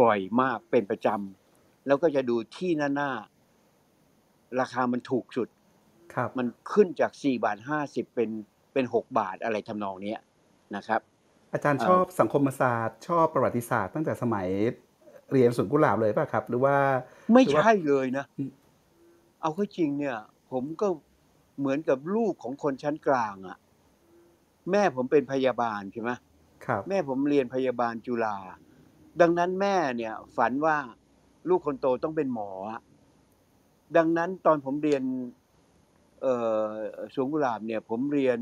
[0.00, 3.10] บ่อยมากเป็นประจำแล้วก็จะดูที่หน้าหน้า
[4.60, 5.48] ราคามันถูกสุด
[6.14, 8.30] ครับมันขึ้นจาก4บาท50เป็น
[8.72, 10.20] เป็น6บาทอะไรทำนองเนี้ย
[10.76, 11.00] นะครับ
[11.52, 14.48] อาจารย์เอ่อชอบสังคมศาสตร์ ชอบประวัติศาสตร์ตั้งแต่สมัย
[15.32, 16.76] เรียนสวนกุหลาบเลยป่ะครับ หรือว่า
[17.32, 18.50] ไม่หรือว่าใช่เลยนะอืม
[19.42, 20.16] เอาเข้าจริงเนี่ย
[20.50, 20.88] ผมก็
[21.58, 23.58] เหมือนกับลูกของคนชั้นกลางอะ่ะ
[24.70, 26.10] แม่ผมเป็นพยาบาลใช่ไหม
[26.66, 28.36] ครับแม่ผมเรียนพยาบาลจุฬา
[29.20, 30.76] ดังนั้นแม่เนี่ย ฝันว่า
[31.48, 32.80] ลูกคนโตต้องเป็นหมออะ
[33.96, 35.02] ดังนั้นตอนผมเรียน
[36.22, 36.34] เอ่
[36.66, 36.68] อ
[37.14, 38.38] สวนกุหลาบเนี่ยผมเรียน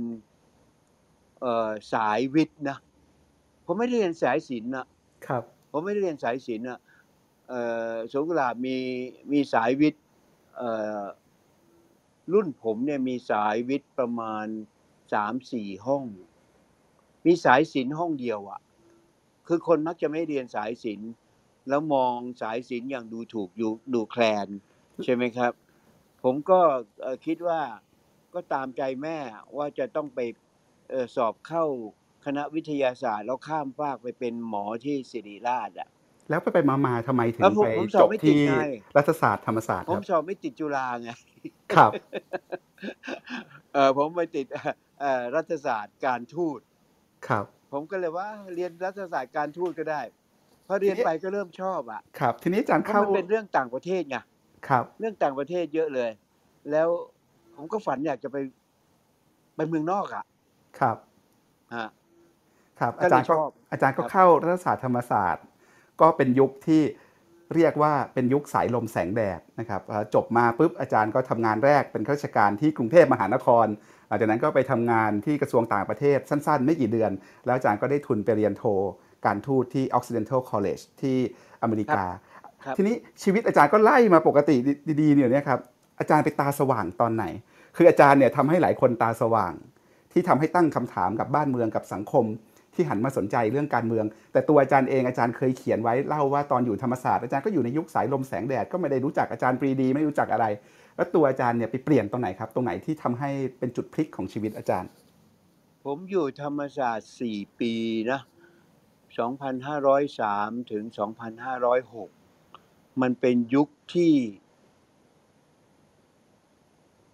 [1.40, 2.78] เอ่อสายวิทย์นะ
[3.64, 4.86] ผมไม่ได้เรียนสายศิลป์นะ
[5.26, 6.78] ครับ ผมไม่ได้เรียนสายศิลป์อะ
[7.48, 7.62] เอ่
[7.92, 8.76] อสวนกุหลาบมี
[9.32, 10.02] มีสายวิทย์
[10.56, 10.70] เอ่
[11.00, 11.04] อ
[12.32, 14.46] รุ่นผมเนี่ยมีสายวิทย์ประมาณ
[15.16, 16.04] 3-4ห้อง
[17.26, 18.60] มีสายศิลป์ห้องเดียวอะ
[19.46, 21.10] คือคนมักจะไม่เรียนสายศิลป์
[21.68, 24.48] แล้วมองสายศิลป์อย่างดูถูกดูดูแคลน
[25.04, 25.52] ใช่ไหมครับ
[26.22, 26.60] ผมก็
[27.00, 27.60] เอ่อคิดว่า
[28.34, 29.18] ก็ตามใจแม่
[29.56, 30.20] ว่าจะต้องไป
[30.90, 31.64] เอ่อสอบเข้า
[32.24, 35.88] คณะวิทยาศาสตร์ แล้วข้ามฟากไปเป็นหมอที่ศิริราชอะ
[36.30, 38.54] แล้วไปๆมาๆทำไมถึแล้งวผมไปผมสอจบบไม่ติดที่ไง
[38.96, 41.10] รัฐศาสตร์ธรรมศาสตร์ผคมรับสอบไม่ติดจุฬาไง
[41.74, 41.92] ครับ
[43.72, 44.46] เอ่อผมไปติด
[45.00, 46.60] เอ่อรัฐศาสตร์การทูต
[47.28, 50.00] ครับ ผมก็เลยว่าเรียนรัฐศาสตร์การทูตก็ได้
[50.66, 54.16] พอทีเรียนนี้ไปก็เริ่มชอบอะครับ ทีนี้อาจารย์เพราะเข้ามันเป็นเรื่องต่างประเทศไง
[54.68, 56.10] ครับ เรื่องต่างประเทศเยอะเลย
[56.70, 56.88] แล้ว
[57.56, 58.36] ผมก็ฝันอยากจะไป
[59.56, 60.24] ไปเมืองนอกอะ
[60.78, 60.96] ครับ
[61.76, 61.90] ครับ
[62.80, 65.44] ครับก็อาเลจารยย์ชก็อบอาจารย์คก็รับเข้ารัฐศาสตร์ธรรมศาสตร์
[66.00, 66.82] ก็เป็นยุคที่
[67.54, 73.66] เรียกว่าเป็นยุคสายลมแสงแดดนะครับเอ่อจบมาปุ๊บอาจารย์ก็ทำงานแรกเป็นข้าราชการที่กรุงเทพมหานคร
[74.08, 77.10] หลังจากนั้นก็ไปทำงานที่กระทรวงต่างประเทศสั้นๆ ไม่กี่เดือน
[77.44, 78.64] แล้วอาจารย์ก็ได้ทุนไปเรียนโท
[79.26, 81.16] การทูตที่ Occidental College ที่
[81.62, 82.27] อเมริครับกาครับ
[82.76, 84.56] ทีนี้ชีวิตอาจารย์ก็ไล่มาปกติ
[85.00, 85.60] ดีๆเนี่ยนะครับ
[85.98, 87.24] อาจารย์ไปตาสว่างตอนไหน
[87.76, 89.54] คืออาจารย์เนี่ยทำให้หลายคนตาสว่าง
[90.12, 92.24] ที่ทำให้ตั้งคำถามกับบ้านเมืองกับสังคม
[92.74, 100.46] ที่หันมาสนใจเรื่องการเมือง แต่ตัวอาจารย์เองอาจารย์เคยเขียนไว้เล่าว่าตอนอยู่ธรรมศาสตร์อาจารย์ก็อยู่ในยุคสายลมแสงแดดก็ไม่ได้รู้จักอาจารย์ปรีดี ไม่รู้จักอะไร
[100.96, 104.90] แล้วตัวอาจารย์เนี่ยไปเปลี่ยนตรงไหนครับ ตรงไหนที่ทำให้เป็นจุดพลิกของชีวิตอาจารย์
[105.84, 107.72] ผมอยู่ธรรมศาสตร์4ปี
[108.10, 108.20] นะ
[109.30, 112.17] 2,503ถึง2,506
[113.02, 114.14] มันเป็นยุคที่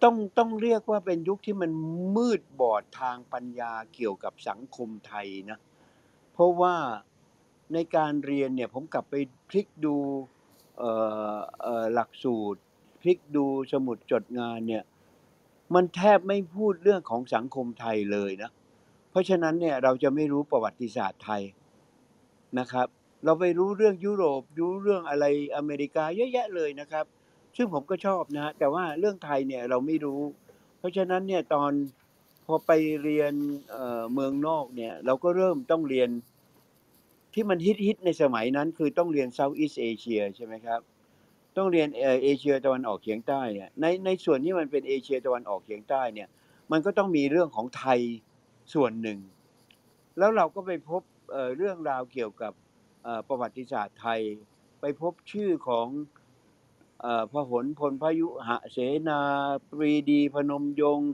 [0.03, 1.71] ต้องต้องเรียกว่าเป็นยุคที่มัน
[2.15, 5.59] มืดบอดทางปัญญาเกี่ยวกับสังคมไทยนะ
[6.33, 6.75] เพราะว่า
[7.73, 9.15] ในการเรียนเนี่ยผมกลับไป
[9.49, 9.95] พลิกดู
[11.93, 12.59] หลักสูตร
[13.01, 14.83] พลิกดูสมุดจดงานเนี่ย
[15.75, 18.51] มันแทบไม่พูดเรื่องของสังคมไทยเลยนะ
[19.09, 21.43] เพราะฉะนั้นเนี่ยเราจะไม่รู้ประวัติศาสตร์ไทย
[22.59, 22.87] นะครับ
[23.25, 25.25] เราไปรู้เรื่องยุโรปรู้เรื่องอะไร
[25.55, 27.05] อเมริกาเยอะแยะเลยนะครับ
[27.57, 30.21] ซึ่งผมก็ชอบนะแต่ว่าเรื่องไทยเนี่ยเราไม่รู้
[30.79, 31.71] เพราะฉะนั้นเนี่ยตอน
[32.45, 32.71] พอไป
[33.03, 33.33] เรียน
[34.13, 36.09] เมืองนอกเนี่ย เราก็เริ่มต้องเรียน
[37.33, 40.79] ที่มันฮิตๆในสมัยนั้น คือต้องเรียน Southeast Asia ใช่ไหมครับ
[41.57, 41.87] ต้องเรียน
[42.23, 43.41] เอเชียตะวันออกเฉียงใต้
[43.81, 46.27] ในในส่วนที่มันเป็นเอเชียตะวันออกเฉียงใต้เนี่ย
[46.71, 47.99] มันก็ต้องมีเรื่องของไทย
[48.73, 49.19] ส่วนหนึ่ง
[50.17, 51.01] แล้วเราก็ไปพบ
[51.57, 52.53] เรื่องราวเกี่ยวกับ
[53.27, 54.21] ประวัติศาสตร์ไทย
[54.79, 55.87] ไปพบชื่อของ
[57.01, 58.77] เอ่อพหลพลพยุหเส
[59.09, 59.21] นา
[59.69, 61.11] ปรีดีพนมยงค์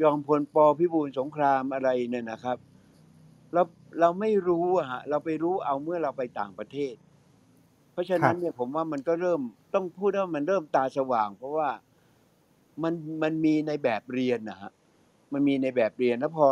[0.00, 2.58] จอมพลป.พิบูลสงครามอะไรเนี่ยนะครับ
[3.52, 3.62] เรา
[4.00, 6.94] เราไม่รู้อะครับเราไปรู้เอาเมื่อเราไปต่างประเทศ
[7.92, 9.40] เพราะฉะครันั้บนเนี่ยผมว่ามันก็เริ่ม
[9.74, 11.70] ต้องพูดว่ามันเริ่มตาสว่าง เพราะว่า
[12.82, 14.72] มันมันมีในแบบเรียนน่ะครับ
[15.32, 16.46] มันมีในแบบเรียนแล้วพอ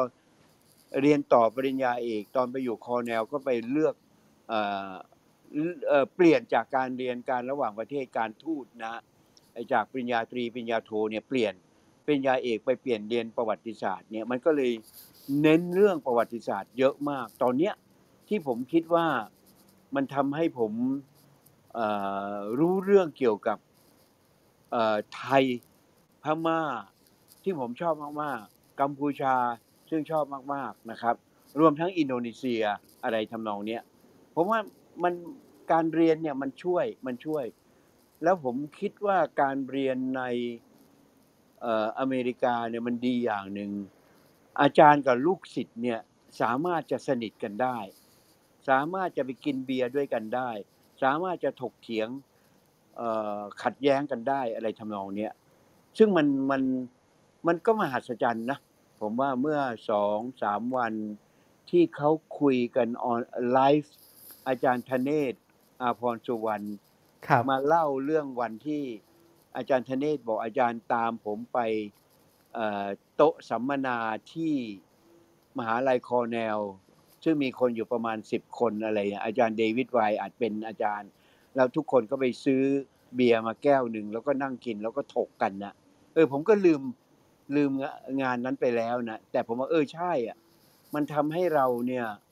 [1.03, 3.95] เรียนต่อปริญญาเอก ตอนไปอยู่คอร์เนลก็ไปเลือก
[4.49, 8.95] เเเปลี่ยนจากการเรียนการระหว่างประเทศการทูตนะ
[9.73, 11.55] จากปริญญาตรีปริญญาโทเนี่ยเปลี่ยน
[12.05, 14.73] ปริญญาเอกไปเปลี่ยนเรียนประวัติศาสตร์เนี่ยมันก็เลย
[15.43, 17.75] เน้นเรื่องประวัติศาสตร์ เยอะมาก ตอนเนี้ย
[18.29, 19.07] ที่ผมคิดว่า
[19.95, 20.73] มันทำให้ผม
[22.59, 23.59] รู้เรื่องเกี่ยวกับ
[25.15, 25.45] ไทย
[26.23, 26.61] พม่า
[27.43, 29.35] ที่ผมชอบมากๆ กัมพูชา
[29.91, 31.15] ซึ่งชอบมากๆนะครับ
[31.61, 32.63] รวมทั้งอินโดนีเซีย
[33.05, 33.83] อะไรทำนองเนี้ย
[34.35, 34.61] ผมว่า
[35.03, 35.15] มัน
[35.73, 37.45] การเรียนเนี่ยมันช่วยมันช่วย
[38.23, 40.23] แล้วผมคิดว่าการเรียนใน
[41.61, 43.71] เอออเมริกาเนี่ยมันดีอย่างหนึ่ง
[44.61, 46.01] อาจารย์กับลูกศิษย์เนี่ย
[46.41, 47.79] สามารถจะสนิทกันได้
[48.69, 50.51] สามารถจะไปกินเบียร์ด้วยกันได้
[51.03, 52.09] สามารถจะถกเถียง
[53.63, 55.33] ขัดแย้งกันได้อะไรทำนองเนี้ย
[55.99, 56.63] ซึ่งมันมัน
[57.47, 58.59] มันก็มหัศจรรย์นะ
[59.01, 59.59] ผมว่าเมื่อ
[60.19, 60.95] 2-3วัน
[61.71, 63.21] ที่เขาคุยกันออน
[63.53, 63.97] ไลฟ์
[64.49, 65.35] อาจารย์ธเนศ
[65.83, 66.67] อาภรณ์สุวรรณ
[67.27, 68.85] ครับมาเล่าเรื่องวันที่
[69.57, 71.59] อาจารย์ธเนศบอกอาจารย์ตามผมไป
[72.55, 73.99] เอ่อโต๊ะสัมมนา
[74.33, 74.55] ที่
[75.59, 76.59] มหาลัยคอร์เนล
[77.25, 81.11] ซึ่งมีคนอยู่ประมาณ10คนอะไรอะอาจารย์เดวิดไวน์อาจเป็นอาจารย์
[81.55, 82.63] แล้วทุกคนก็ไปซื้อ
[83.15, 85.75] เบียร์มาแก้วหนึ่ง แล้วก็นั่งกินแล้วก็ถกกันน่ะ
[86.15, 86.83] เออผมก็ลืม
[87.57, 87.85] ลืมง
[88.23, 90.37] งานนั้นไปแล้วนะแต่ผมว่าเออใช่อะ
[90.95, 92.24] มันทำให้เราเนี่ยเเอ่อ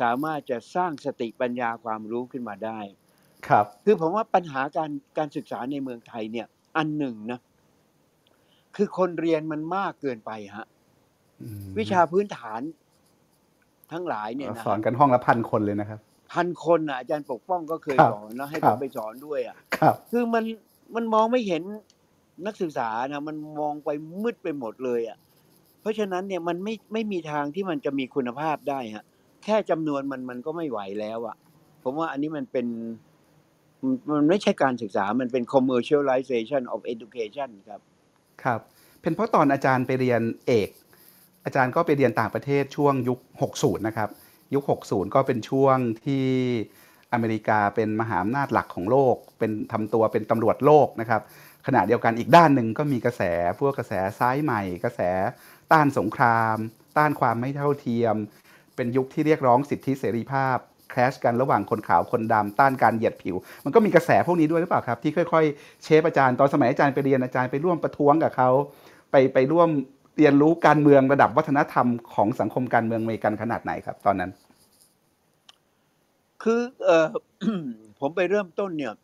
[0.00, 2.80] สามารถจะสร้างสติปัญญาความรู้ขึ้นมาได้
[3.48, 7.40] ครับ คือผมว่าปัญหาการการศึกษาในเมืองไทยเนี่ย อันหนึ่งนะ
[8.76, 10.66] คือคนเรียนมันมากเกินไปฮะ
[11.42, 12.60] อืมวิชาพื้นฐาน
[13.92, 16.00] ทั้งหลายเนี่ยนะสอนกันห้องละพันคนเลยนะครับ
[16.32, 20.44] พันคนอะอาจารย์ปกป้องก็เคยครับสอนแล้วให้คผรับมไปสอนด้วยอะครับ คือมัน
[20.94, 21.62] มันมองไม่เห็น
[22.46, 23.88] นักศึกษานะมันมองไป
[24.22, 25.18] มืดไปหมดเลยอะ
[25.80, 29.04] เพราะฉะนั้นเนี่ยมันไม่ไม่มีทางที่มันจะมีคุณภาพได้ฮะ
[29.44, 31.36] แค่จำนวนมันมันก็ไม่ไหวแล้วอะ
[31.82, 32.66] ผมว่าอันนี้มันเป็น
[33.82, 37.80] มันมันไม่ใช่การศึกษา มันเป็น commercialization of education ครับ
[38.42, 38.60] ครับ
[39.02, 40.68] เป็นเพราะตอนอาจารย์ไปเรียนเอก
[41.44, 43.18] อาจารย์ก็ไปเรียนต่างประเทศช่วงยุค
[43.52, 44.08] 60 นะครับ
[44.54, 46.26] ยุค 60 ก็เป็นช่วงที่
[47.12, 51.22] อเมริกาเป็นมหาอำนาจหลักของโลก เป็นทำตัวเป็นตำรวจโลกนะครับ
[51.66, 53.22] ขณะเดียวกันอีกด้านหนึ่งก็มีกระแส
[53.60, 55.00] พวกกระแสซ้ายใหม่ กระแส
[55.72, 56.56] ต้านสงคราม
[56.98, 58.16] ต้านความไม่เท่าเทียม
[58.76, 60.58] เป็นยุคที่เรียกร้องสิทธิเสรีภาพ
[60.90, 68.50] แคลชกันระหว่างคนขาวคนดำต้านการเหยียดผิว มันก็มีกระแสพวกนี้ด้วยหรือเปล่าครับ ที่ค่อยๆ เชฟอาจารย์ตอนสมัยอาจารย์ไปเรียนอาจารย์ไปร่วมประท้วงกับเขา
[69.10, 69.68] ไปไปร่วม
[70.18, 74.30] เรียนรู้การเมืองระดับวัฒนธรรมของสังคมการเมืองอเมริกันขนาดไหนครับ ตอนนั้น
[76.42, 77.06] คือเออ
[78.00, 78.94] ผมไปเริ่มต้นเนี่ย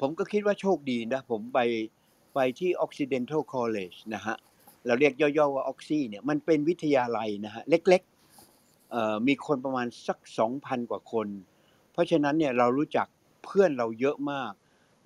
[0.00, 1.58] ผมก็คิดว่าโชคดีนะ ผมไป
[2.34, 4.36] ไปที่ Occidental College นะฮะ
[4.86, 8.11] เราเรียกย่อๆว่า Oxy เนี่ยมันเป็นวิทยาลัยนะฮะ เล็กๆ
[9.26, 11.28] มีคนประมาณสักสองพันกว่าคน
[11.92, 13.06] เพราะฉะนั้นเนี่ยเรารู้จัก
[13.44, 14.52] เพื่อนเราเยอะมาก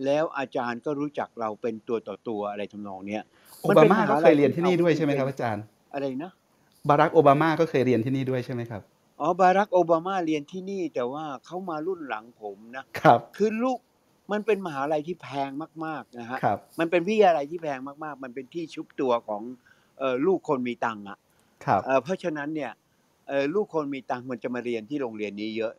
[0.05, 3.23] แล้วอาจารย์ก็รู้จักเราเป็นตัวต่อตัวอะไรทำนองเนี้ย
[3.63, 5.65] โอบามาก็เคยเรียนที่นี่ด้วยใช่ไหมครับอาจารย์
[5.95, 6.33] อะไรนะ
[6.89, 8.83] บารักโอบามาก็เคยเรียนที่นี่ด้วยใช่ไหมครับ
[9.21, 13.79] อ๋อ บารักโอบามาเรียนที่นี่แต่ว่าเขามารุ่นหลังผมนะ ครับ คือลูก
[14.33, 15.51] มันเป็นมหาลัยที่แพง
[15.85, 19.43] มากๆนะฮะครับมันเป็นวิทยาลัยที่แพงมากๆ มันเป็นที่ชุบตัวของ
[19.99, 21.19] เออลูกคนมีตังค์อะ
[21.65, 22.86] ครับเอ่อเพราะฉะนั้นเนี่ยเออ
[23.55, 25.73] ลูกคนมีตังค์มันจะมาเรียนที่โรงเรียนนี้เยอะ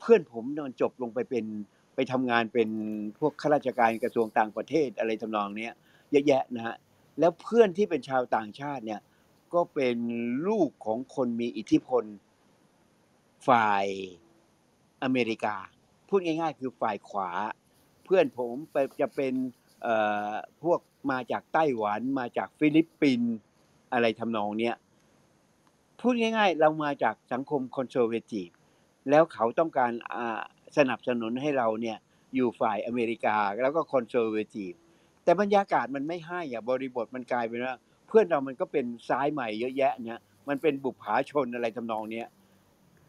[0.00, 1.44] เพื่อนผมนอนจบลงไปเป็น
[1.94, 2.68] ไปทำงานเป็น
[3.18, 5.72] พวกข้าราชการกระทรวงต่างประเทศอะไรทำนองเนี้ย
[6.10, 6.76] เยอะแยะนะฮะ
[7.18, 9.00] แล้วเพื่อนที่เป็นชาวต่างชาติเนี่ย
[9.54, 9.96] ก็เป็น
[10.48, 12.04] ลูกของคนมีอิทธิพล
[13.48, 13.86] ฝ่าย
[15.02, 15.56] อเมริกา
[16.08, 17.30] พูดง่ายๆ คือฝ่ายขวา
[18.04, 19.34] เพื่อนผมไปจะเป็น
[19.82, 19.94] เอ่
[20.28, 20.80] อพวก
[21.10, 23.32] มาจากไต้หวันมาจากฟิลิปปินส์
[23.92, 24.74] อะไรทำนองเนี้ย
[26.02, 28.48] พูดง่าย ๆ เรามาจากสังคม conservative
[29.10, 30.40] แล้วเขาต้องการอ่า
[30.78, 31.98] สนับสนุนให้เราเนี่ย
[32.34, 34.72] อยู่ฝ่ายอเมริกาแล้วก็ conservative
[35.24, 37.74] แต่บรรยากาศมันไม่ให้อะบริบทมันกลายเป็นว่า
[38.08, 42.28] เพื่อนเรามันก็เป็นซ้ายใหม่เยอะแยะเนี่ยมันเป็นบุปผาชนอะไรทำนองเนี้ย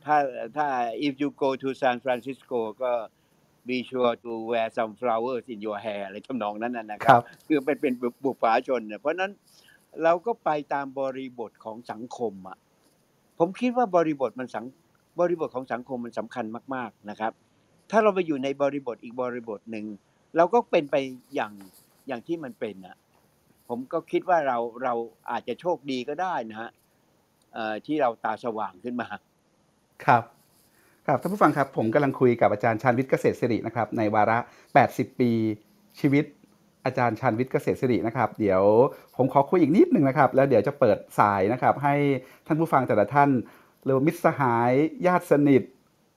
[0.05, 0.17] ถ้า
[0.55, 0.67] ถ้า
[1.07, 2.91] if you go to San Francisco ก็
[3.67, 9.31] be sure to wear some flowers in your hair อะไรทำนองนั้นนะนะคครัรับ คือเป็นเป็นบุบุปผาชนเนี่ยเพราะฉะนั้น
[10.03, 12.57] เราก็ไปตามบริบทของสังคมอะ
[13.39, 14.65] ผมคิดว่าบริบทมันสัง
[15.19, 16.45] บริบทของสังคมมันสำคัญ
[16.75, 17.31] มาก ๆนะครับ
[17.91, 19.85] ถ้าเราไปอยู่ในบริบทอีกบริบทหนึ่ง
[20.37, 20.95] เราก็เป็นไป
[21.35, 21.53] อย่าง
[22.07, 22.97] อย่างที่มันเป็นอะ
[23.69, 24.93] ผมก็คิดว่าเราเรา
[25.31, 26.69] อาจจะโชคดีก็ได้นะฮะ
[27.85, 29.07] ที่เราตาสว่างขึ้นมา
[30.05, 30.23] ครับ
[31.07, 34.37] ครับท่านผู้ฟังครับผมกำลังคุยกับอาจารย์ชาญวิทย์เกษตรศิรินะครับในวาระ
[34.79, 35.31] 80 ปี
[35.99, 36.25] ชีวิต
[36.85, 38.61] อาจารย์ชาญวิทย์เกษตรศิรินะครับ เดี๋ยว
[39.17, 41.95] ผมขอคุยอีกนิดหนึ่งนะครับ แล้วเดี๋ยวจะเปิดสายนะครับ ให้
[42.47, 43.29] ท่านผู้ฟังแต่ละท่าน
[43.83, 44.71] หรือมิตรสหาย
[45.07, 45.63] ญาติสนิท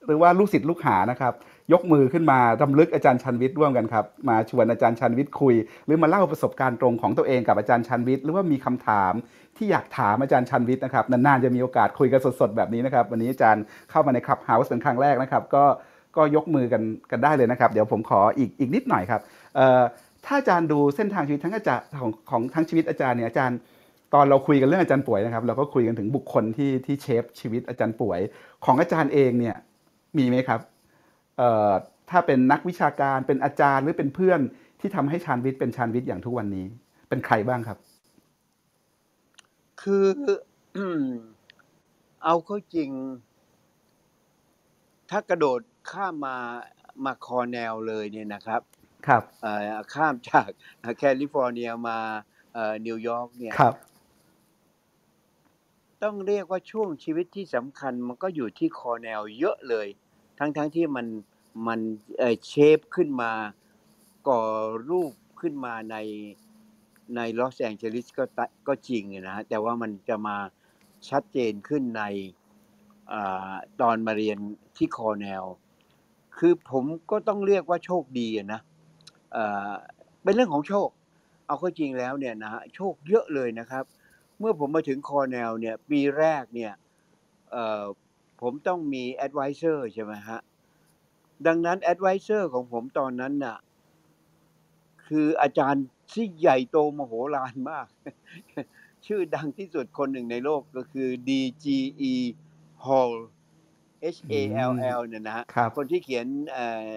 [0.05, 1.33] หรือว่าลูกศิษย์ลูกหานะครับ
[1.73, 9.13] ยกมือขึ้นมารำลึกอาจารย์ชันวิทย์ร่วมกันครับ มาชวนอาจารย์ชันวิทย์คุย หรือมาเล่าประสบการณ์ตรงของตัวเองกับอาจารย์ชันวิทย์หรือว่ามีคำถาม
[9.57, 15.65] ที่อยากถามอาจารย์ชันวิทย์นะครับนานๆจะมีโอกาสคุยกันสดๆแบบนี้นะครับ วันนี้อาจารย์เข้ามาในคลับเฮาส์เป็นครั้งแรกนะครับ ก็
[16.15, 19.21] ก็ยกมือกันกันได้เลยนะครับ เดี๋ยวผมขออีกอีกนิดหน่อยครับ
[19.55, 19.81] เอ่อ
[20.27, 23.57] ถ้าอาจารย์ดูเส้นทางชีวิตทั้งอาจารย์ของของทั้งชีวิตอาจารย์เนี่ยอาจารย์
[24.13, 28.19] ตอนเราคุยกันเรื่องอาจารย์ป่วยนะครับ เราก็คุยกันถึงบุคคลที่ที่เชฟชีวิตอาจารย์ป่วย
[28.65, 29.55] ของอาจารย์เองเนี่ย
[30.17, 30.59] มีไหมครับ
[31.37, 31.71] เอ่อ
[32.09, 34.39] ถ้าเป็นนักวิชาการเป็นอาจารย์หรือเป็นเพื่อน
[34.79, 36.65] ที่ทำให้ชาญวิทย์เป็นชาญวิทย์อย่างทุกวันนี้
[37.09, 37.77] เป็นใครบ้างครับ
[39.81, 40.05] คือ
[42.23, 42.89] เอาเข้าจริง
[45.09, 45.59] ถ้ากระโดด
[45.91, 46.37] ข้ามมา
[47.05, 48.61] มาคอร์เนลเลยเนี่ยนะครับ
[49.07, 50.47] ครับเอ่อข้ามจาก
[50.97, 51.99] แคลิฟอร์เนียมา
[52.53, 53.75] เอ่อนิวยอร์กเนี่ยครับ
[56.03, 59.87] ต้องเรียกว่าช่วงชีวิตที่สำคัญมันก็อยู่ที่คอร์เนลเยอะเลย
[60.39, 61.07] ทั้งๆที่มัน
[61.67, 61.79] มัน
[62.17, 63.31] เอ่อ shape ขึ้นมา
[64.27, 64.41] ก่อ
[64.89, 65.11] รูป
[65.41, 65.95] ขึ้นมาใน
[67.15, 70.37] ในลอสแองเจลิสก็ตะก็จริงนะฮะแต่ว่ามันจะมา
[71.09, 72.03] ชัดเจนขึ้นใน
[73.11, 74.37] อาตอนมาเรียน
[74.77, 75.45] ที่คอร์เนล
[76.37, 78.61] คือผมก็ต้องเรียกว่าโชคดีอะนะ
[80.23, 80.89] เป็นเรื่องของโชค
[81.47, 83.83] เอาเข้าจริงแล้วเนี่ยนะฮะโชคเยอะเลยนะครับ
[84.39, 86.73] เมื่อผมมาถึงคอร์เนลเนี่ยปีแรกเนี่ย
[88.41, 90.39] ผมต้องมี advisor ใช่ไหมฮะ
[91.47, 93.57] ดังนั้น advisor ของผมตอนนั้นน่ะ
[95.07, 97.87] คืออาจารย์ที่ใหญ่โตมโหฬารมาก
[99.05, 102.15] ชื่อดังที่สุดคนหนึ่งในโลกก็คือ DGE
[102.85, 103.13] Hall
[104.15, 106.91] H อื A L ม L เนี่ยนะฮะครับคนที่เขียนเอ่อ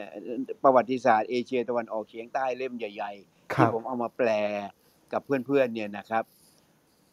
[0.63, 4.31] ประวัติศาสตร์เอเชียตะวันออกเฉียงใต้เล่มใหญ่ๆคที่รับผมเอามาแปล
[5.13, 6.25] กับเพื่อนๆเนี่ยนะครับ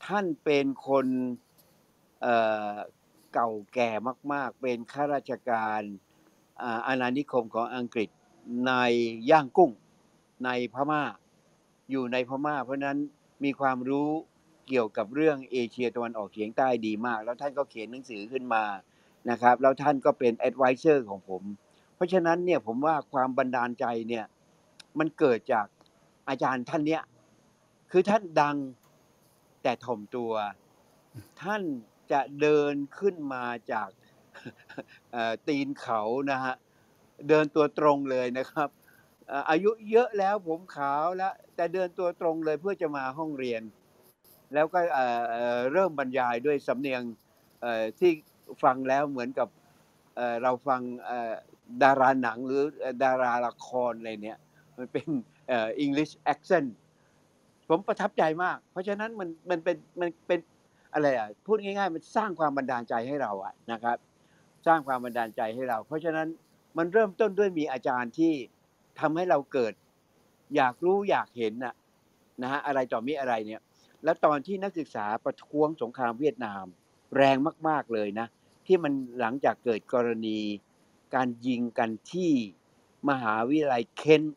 [0.05, 1.05] ท่านเป็นคน
[2.21, 2.35] เอ่
[2.71, 2.73] อ
[3.33, 3.89] เก่าแก่
[4.33, 5.81] มาก ๆ เป็นข้าราชการ
[6.61, 8.09] อ่าอาณานิคมของอังกฤษ
[8.67, 8.73] ใน
[9.31, 9.71] ย่างกุ้ง
[10.45, 11.03] ในพม่า
[11.91, 12.97] อยู่ในพม่า เพราะฉะนั้น
[13.43, 14.09] มีความรู้
[14.67, 18.63] เกี่ยวกับเรื่องเอเชียตะวันออกเฉียงใต้ดีมาก แล้วท่านก็เขียนหนังสือขึ้นมา
[19.29, 21.43] นะครับ แล้วท่านก็เป็น advisor ของผม
[21.95, 24.25] เพราะฉะนั้นเนี่ยผมว่าความบันดาลใจเนี่ย
[24.99, 25.65] มันเกิดจาก
[26.29, 27.03] อาจารย์ท่านเนี้ย
[27.91, 28.57] คือท่านดัง
[29.63, 30.31] แต่ถ่อมตัว
[31.41, 31.63] ท่าน
[32.11, 33.89] จะเดินขึ้นมาจาก
[35.47, 36.01] ตีนเขา
[36.31, 36.55] นะฮะ
[37.29, 38.69] เดินตัวตรงเลยนะครับ
[39.49, 43.61] อายุเยอะแล้วผมขาวแล้ว แต่เดินตัวตรงเลยเพื่อจะมาห้องเรียน
[44.53, 44.79] แล้วก็
[45.73, 47.01] เริ่มบรรยายด้วยสำเนียง
[47.99, 48.11] ที่
[48.63, 49.47] ฟังแล้วเหมือนกับ
[50.43, 50.81] เราฟัง
[51.83, 52.61] ดาราหนังหรือ
[53.03, 54.39] ดาราละครอะไรเนี่ย
[54.77, 55.07] มันเป็น
[55.51, 56.69] อ่อ English accent
[57.69, 60.39] ผมประทับใจมาก เพราะฉะนั้นมันมันเป็นมันเป็น
[60.93, 63.97] อะไรอะพูดง่าย ๆ มันสร้างความบันดาลใจให้เราอะนะครับ
[64.67, 66.27] สร้างความบันดาลใจให้เรา เพราะฉะนั้น
[66.77, 68.33] มันเริ่มต้นด้วยมีอาจารย์ที่
[68.99, 69.73] ทำให้เราเกิด
[70.55, 71.73] อยากรู้อยากเห็นน่ะ
[72.41, 73.61] นะฮะอะไรต่อมีอะไรเนี่ย
[74.03, 76.65] แล้วตอนที่นักศึกษาประท้วงสงครามเวียดนาม
[77.17, 77.37] แรง
[77.67, 78.27] มาก ๆเลยนะ
[78.67, 80.39] ที่มันหลังจากเกิดกรณี
[81.15, 82.31] การยิงกันที่
[83.09, 84.35] มหาวิทยาลัยเคนต์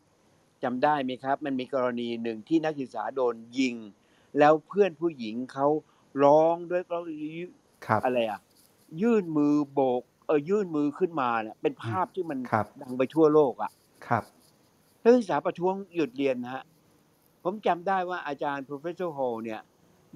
[0.62, 3.74] จำได้ไหมครับ มันมีกรณีหนึ่งที่นักศึกษาโดนยิง
[4.38, 5.66] แล้วเพื่อนผู้หญิงเขา
[6.22, 6.96] ร้องด้วยก็
[7.86, 8.40] ครับอะไรอะ
[9.02, 13.72] ยื่นมือโบก เออยื่นมือขึ้นมาเนี่ยเป็นภาพที่มันครับดังไปทั่วโลกอะ
[14.06, 14.24] ครับ
[15.02, 16.64] นักศึกษาประท้วงหยุดเรียนนะฮะ
[17.42, 19.60] ผมจำได้ว่าอาจารย์ professor Hall เนี่ย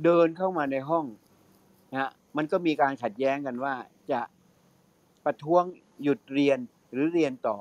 [0.04, 1.04] เดินเข้ามาในห้อง
[1.90, 3.74] นะฮะมันก็มีการขัดแย้งกันว่า
[4.12, 4.20] จะ
[5.24, 5.62] ประท้วง
[6.02, 6.58] หยุดเรียน
[6.92, 7.58] หรือเรียนต่อ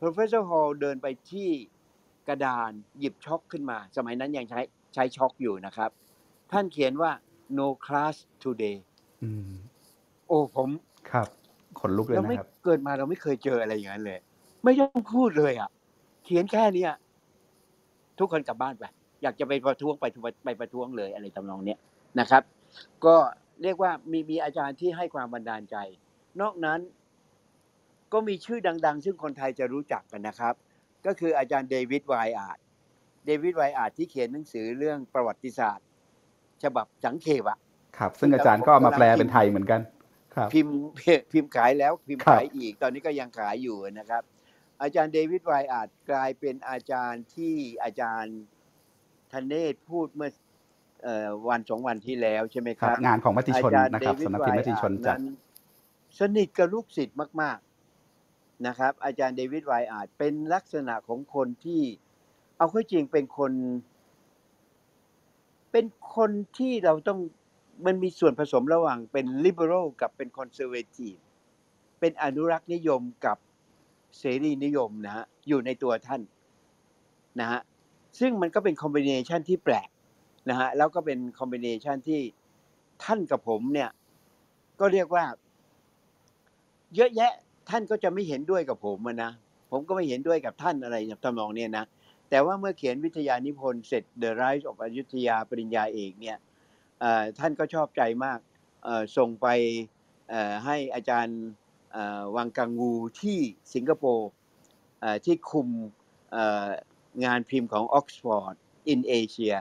[0.00, 1.48] professor Hall เดินไปที่
[2.28, 4.60] กระดานหยิบช็อกขึ้นมา สมัยนั้นยังใช้
[4.94, 5.90] ใช้ช็อกอยู่นะครับ
[6.52, 7.10] ท่านเขียนว่า
[7.58, 8.76] no class today
[9.22, 9.50] อืม
[10.26, 10.70] โอ้ผม
[11.10, 11.28] ครับ
[11.80, 14.18] ขนลุกเลยเรานะไม่ครับเกิดมาเราไม่เคยเจออะไรอย่างนั้นเลย
[14.64, 15.70] ไม่ต้องพูดเลยอะ
[16.24, 16.92] เขียนแค่เนี้ย
[18.18, 18.84] ทุกคนกลับบ้านไป
[19.22, 20.04] อยากจะไปประท้วงไป
[20.44, 21.78] ไปประท้วงเลยอะไรทำนองเนี้ย
[22.20, 22.42] นะครับ
[23.04, 23.16] ก็
[23.62, 25.76] เรียกว่ามีมีอาจารย์ที่ให้ความบันดาลใจ
[26.40, 26.80] นอกนั้น
[28.12, 30.54] ก็มีชื่อดัง ๆ ซึ่งคนไทยจะรู้จักกันนะครับ
[31.06, 32.58] ก็คืออาจารย์เดวิดไวอาร์ด
[33.26, 35.86] เดวิดไวอาร์ดที่เขียนหนังสือเรื่องประวัติศาสตร์
[36.62, 37.58] ฉบับสังเขปอะ
[37.98, 39.80] ครับ ซึ่งอาจารย์ก็เอามาแปลเป็นไทยเหมือนกัน
[40.34, 40.76] ครับ พิมพ์
[41.32, 44.22] พิมพ์ขายแล้วพิมพ์ครับขายอีกตอนนี้ก็ยังขายอยู่นะครับ
[44.82, 48.36] อาจารย์เดวิดไวอาจกลายเป็นอาจารย์ที่อาจารย์
[49.32, 50.38] ธเนศพูดเมื่อเอ่อ
[51.48, 55.18] วันสองวันที่แล้วใช่ไหมคครัรับบงานของมติชนอาจารย์นะครับเดวิดสำนักพิมพ์มติชนไวอาร์จัด
[56.18, 57.58] สนิทกับลูกศิษย์มาก
[58.10, 61.82] ๆนะครับ อาจารย์เดวิดไวอาจเป็นลักษณะของคนที่
[62.58, 63.52] เอาเข้าจริงเป็นคน
[65.72, 65.86] เป็น
[66.16, 67.18] คนที่เราต้อง
[67.86, 71.18] มันมีส่วนผสมระหว่างเป็น liberal กับเป็น conservative
[72.00, 73.36] เป็นอนุรักษ์นิยมกับ
[74.18, 76.22] เสรีนิยมนะฮะอยู่ในตัวท่าน
[77.40, 77.60] นะฮะ
[78.18, 79.88] ซึ่งมันก็เป็นคอมบิเนชันที่แปลก
[80.48, 82.20] นะฮะแล้วก็เป็นคอมบิเนชันที่
[83.04, 83.90] ท่านกับผมเนี่ย
[84.80, 85.24] ก็เรียกว่า
[86.96, 87.32] เยอะแยะ
[87.70, 89.32] ท่านก็จะไม่เห็นด้วยกับผมนะ
[89.70, 91.84] ผมก็ไม่เห็นด้วยกับท่านอะไรทำนองเนี้ยนะ
[92.30, 96.38] แต่ว่าเมื่อเขียนวิทยานิพนธ์เสร็จ The Rise of อยุธยาปริญญาเอกเนี่ย
[97.38, 98.38] ท่านก็ชอบใจมาก
[99.16, 99.46] ส่งไป
[100.64, 101.40] ให้อาจารย์
[102.36, 103.38] วังกังงูที่
[103.74, 104.30] สิงคโปร์
[105.24, 105.68] ที่คุม
[107.24, 108.54] งานพิมพ์ของ Oxford
[108.92, 109.56] in Asia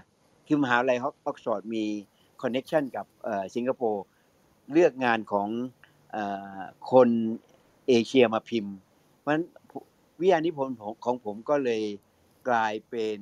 [0.52, 1.84] คือมหาวิทยาลัยออกซฟอร์ดมี
[2.42, 3.06] connection กับ
[3.56, 4.06] สิงคโปร์
[4.72, 5.48] เลือกงานของ
[6.16, 6.18] อ
[6.92, 7.10] คน
[7.88, 8.76] เอเชียมาพิมพ์
[9.18, 9.46] เพราะฉะนั้น
[10.22, 11.84] วิทยานิพนธ์ของผมก็เลย
[12.50, 13.20] กลายเป็น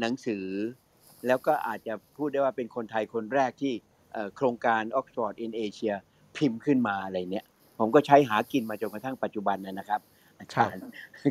[0.00, 0.44] หนังสือ
[1.26, 3.72] แล้วก็อาจจะพูดได้ว่าเป็นคนไทยคนแรกที่
[4.36, 5.94] โครงการ Oxford in Asia
[6.36, 7.46] พิมพ์ขึ้นมาอะไรเนี่ย
[7.78, 10.00] ผมก็ใช้หากินมาจนกระทั่งปัจจุบันนะครับ
[10.38, 10.82] อาจารย์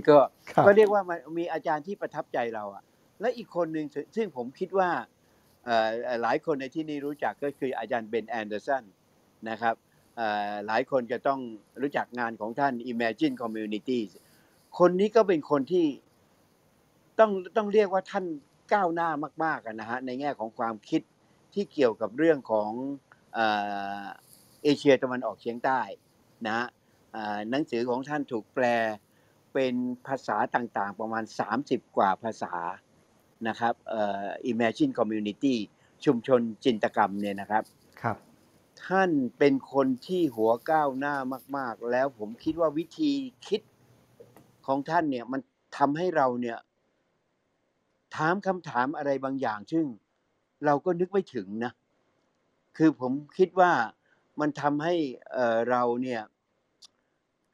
[0.09, 0.17] ก็
[0.65, 2.83] ก็เรียกว่ามันมีอาจารย์ที่ประทับใจเราอะ
[3.21, 4.91] และอีกคนหนึ่งซึ่งผมคิดว่า
[6.21, 8.83] หลายคนในที่นี้รู้จักก็คืออาจารย์เบนแอนเดอร์สัน
[9.49, 9.75] นะครับ
[10.67, 11.39] หลายคนจะต้อง
[11.81, 14.09] รู้จักงานของท่าน Imagined Communities
[14.79, 15.85] คนนี้ก็เป็นคนที่
[17.19, 18.25] ต้องต้องเรียกว่าท่าน
[18.73, 19.09] ก้าวหน้า
[19.43, 21.01] มากๆนะฮะในแง่ของความคิด
[21.53, 22.69] ที่เกี่ยวกับเรื่องของ
[23.35, 23.39] เอ
[24.63, 25.79] เอเชียตะวันออกเฉียงใต้
[26.45, 26.67] นะฮะ
[27.49, 28.65] หนังสือของท่านถูกแปล
[29.53, 29.75] เป็น
[30.07, 31.23] ภาษาต่างๆ ประมาณ
[31.59, 32.53] 30 กว่าภาษา
[33.47, 35.55] นะครับเอ่อ Imagine Community
[36.05, 37.63] ชุมชนจินตกรรมเนี่ยนะครับ
[38.01, 38.17] ครับ
[38.85, 41.15] ท่านเป็นคนที่หัวก้าวหน้า
[41.57, 43.11] มาก ๆ แล้วผมคิดว่าวิธี
[43.47, 43.61] คิด
[44.67, 45.41] ของท่านเนี่ยมัน
[45.77, 46.57] ทำให้เราเนี่ย
[48.15, 49.85] ถามคำถามอะไรบางอย่าง ซึ่ง
[50.65, 51.71] เราก็นึกไม่ถึงนะ
[52.77, 53.73] คือผมคิดว่า
[54.39, 54.95] มันทำให้
[55.33, 56.21] เอ่อเราเนี่ย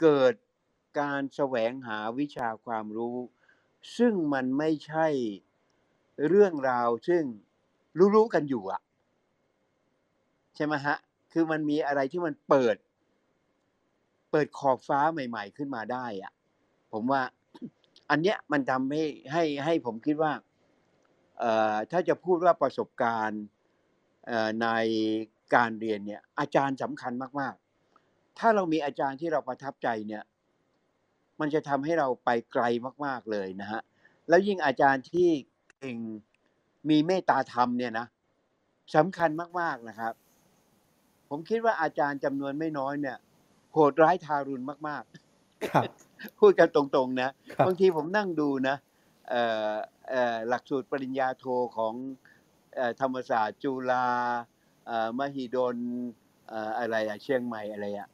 [0.01, 0.34] เกิด
[0.99, 3.18] การแสวงหาวิชาความรู้
[3.97, 5.07] ซึ่งมันไม่ใช่
[6.27, 7.23] เรื่องราวซึ่ง
[8.15, 8.81] รู้ๆกันอยู่อะ
[10.56, 10.98] ใช่ไหมฮะ
[11.31, 12.76] คือมันมีอะไรที่มันเปิด
[14.31, 16.34] เปิดขอบฟ้าใหม่ ๆ ขึ้นมาได้อะ
[16.94, 17.22] ผมว่า
[18.10, 20.34] อันเนี้ยมันทำให้ให้ให้ผมคิดว่า
[21.40, 23.44] เอ่อถ้าจะพูดว่าประสบการณ์
[24.27, 24.68] เอ่อใน
[25.56, 30.23] การเรียนเนี่ย อาจารย์สำคัญมากๆ ถ้าเรามีอาจารย์ที่เราประทับใจเนี่ย
[31.40, 32.64] มันจะทำให้เราไปไกล
[33.06, 33.81] มาก ๆเลยนะฮะ
[34.30, 35.30] แล้วยิ่งอาจารย์ที่
[35.84, 36.01] เก่ง
[36.89, 38.07] มีเมตตาธรรมเนี่ยนะ
[38.95, 39.30] สำคัญ
[39.60, 40.14] มาก ๆนะครับ
[41.30, 43.18] ผมคิดว่าอาจารย์จำนวนไม่น้อยเนี่ย
[43.73, 45.03] โหดร้ายทารุณมาก
[45.69, 48.76] ครับๆพูดกันตรงๆนะครับบางทีผมนั่งดูนะ
[49.30, 49.41] เอ่
[49.72, 49.73] อ
[50.10, 51.45] เอ่อหลักสูตรปริญญาโท
[51.77, 51.93] ของ
[52.76, 54.07] เอ่อธรรมศาสตร์จุฬา
[54.85, 55.77] เอ่อมหิดล
[56.49, 58.10] เอ่ออะไรอะเชียงใหม่อะไรอะ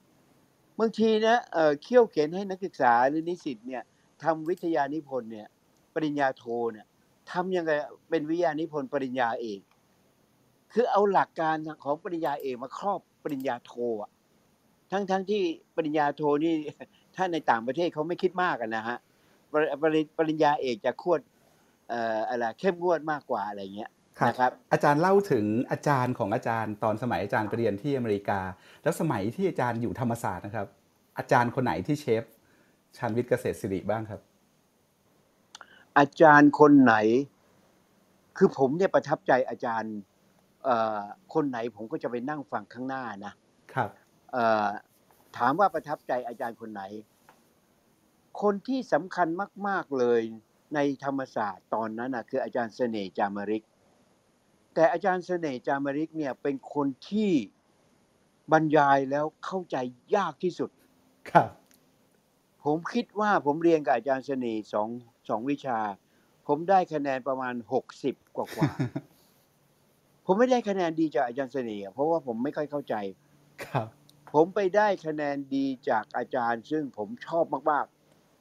[0.79, 3.83] บางทีนะเอ่อเขี่ยวเข็นให้นักศึกษาหรือนิสิตเนี่ย
[4.23, 5.47] ทำวิทยานิพนธ์เนี่ย
[5.93, 6.43] ปริญญาโท
[6.73, 6.87] เนี่ย
[7.31, 7.71] ทำยังไง
[8.09, 9.61] เป็นวิทยานิพนธ์ปริญญาเอก
[10.73, 14.11] คือเอาหลักการของปริญญาเอกมาครอบปริญญาโทอะ
[14.91, 15.41] ทั้งทั้งที่
[15.75, 16.55] ปริญญาโทนี่
[17.15, 18.97] ถ้าในต่างประเทศเขาไม่คิดมากกันนะฮะ
[19.51, 21.19] ปริปริปริญญาเอกจะควด
[21.89, 28.39] เอ่ออะไรเข้มงวดมากกว่าอะไรเงี้ยครับนะครับอาจารย์เล่าถึงอาจารย์ของอาจารย์ตอนสมัยอาจารย์ไปเรียนที่อเมริกา
[28.83, 30.67] แล้วสมัยที่อาจารย์อยู่ธรรมศาสตร์นะครับ
[31.17, 32.23] อาจารย์คนไหนที่เชฟ
[32.97, 34.21] ชันวิทย์เกษตรศิริบ้างครับ
[35.99, 36.95] อาจารย์คนไหน
[38.37, 39.95] คือผมเนี่ยประทับใจอาจารย์
[40.63, 41.01] เอ่อ
[41.33, 43.33] คนไหนผมก็จะไปนั่งฟังข้างหน้านะ
[43.73, 43.89] ครับ
[44.31, 44.69] เอ่อ
[45.37, 46.83] ถามว่าประทับใจอาจารย์คนไหน
[48.41, 49.27] คนที่สำคัญ
[49.67, 50.21] มาก ๆเลย
[50.75, 53.63] ในธรรมศาสตร์ตอนนั้นนะคืออาจารย์เสน่ห์จามริก
[54.73, 57.31] แต่อาจารย์เสน่ห์จามริกเนี่ยเป็นคนที่
[58.51, 59.77] บรรยายแล้วเข้าใจ
[60.15, 60.69] ยากที่สุด
[61.31, 61.49] ครับ
[62.63, 64.89] ผมคิดว่าผมเรียนกับอาจารย์เสน่ห์สอง
[65.29, 65.79] สองวิชา
[66.47, 68.71] ผมได้คะแนนประมาณหกสิบกว่ากว่า
[70.25, 72.95] ผมไม่ได้คะแนนดีจากอาจารย์เสน่ห์อะเพราะว่าผมไม่ค่อยเข้าใจ
[73.65, 73.87] ครับ
[74.33, 77.85] ผมไปได้คะแนนดีจากอาจารย์ ซึ่งผมชอบมาก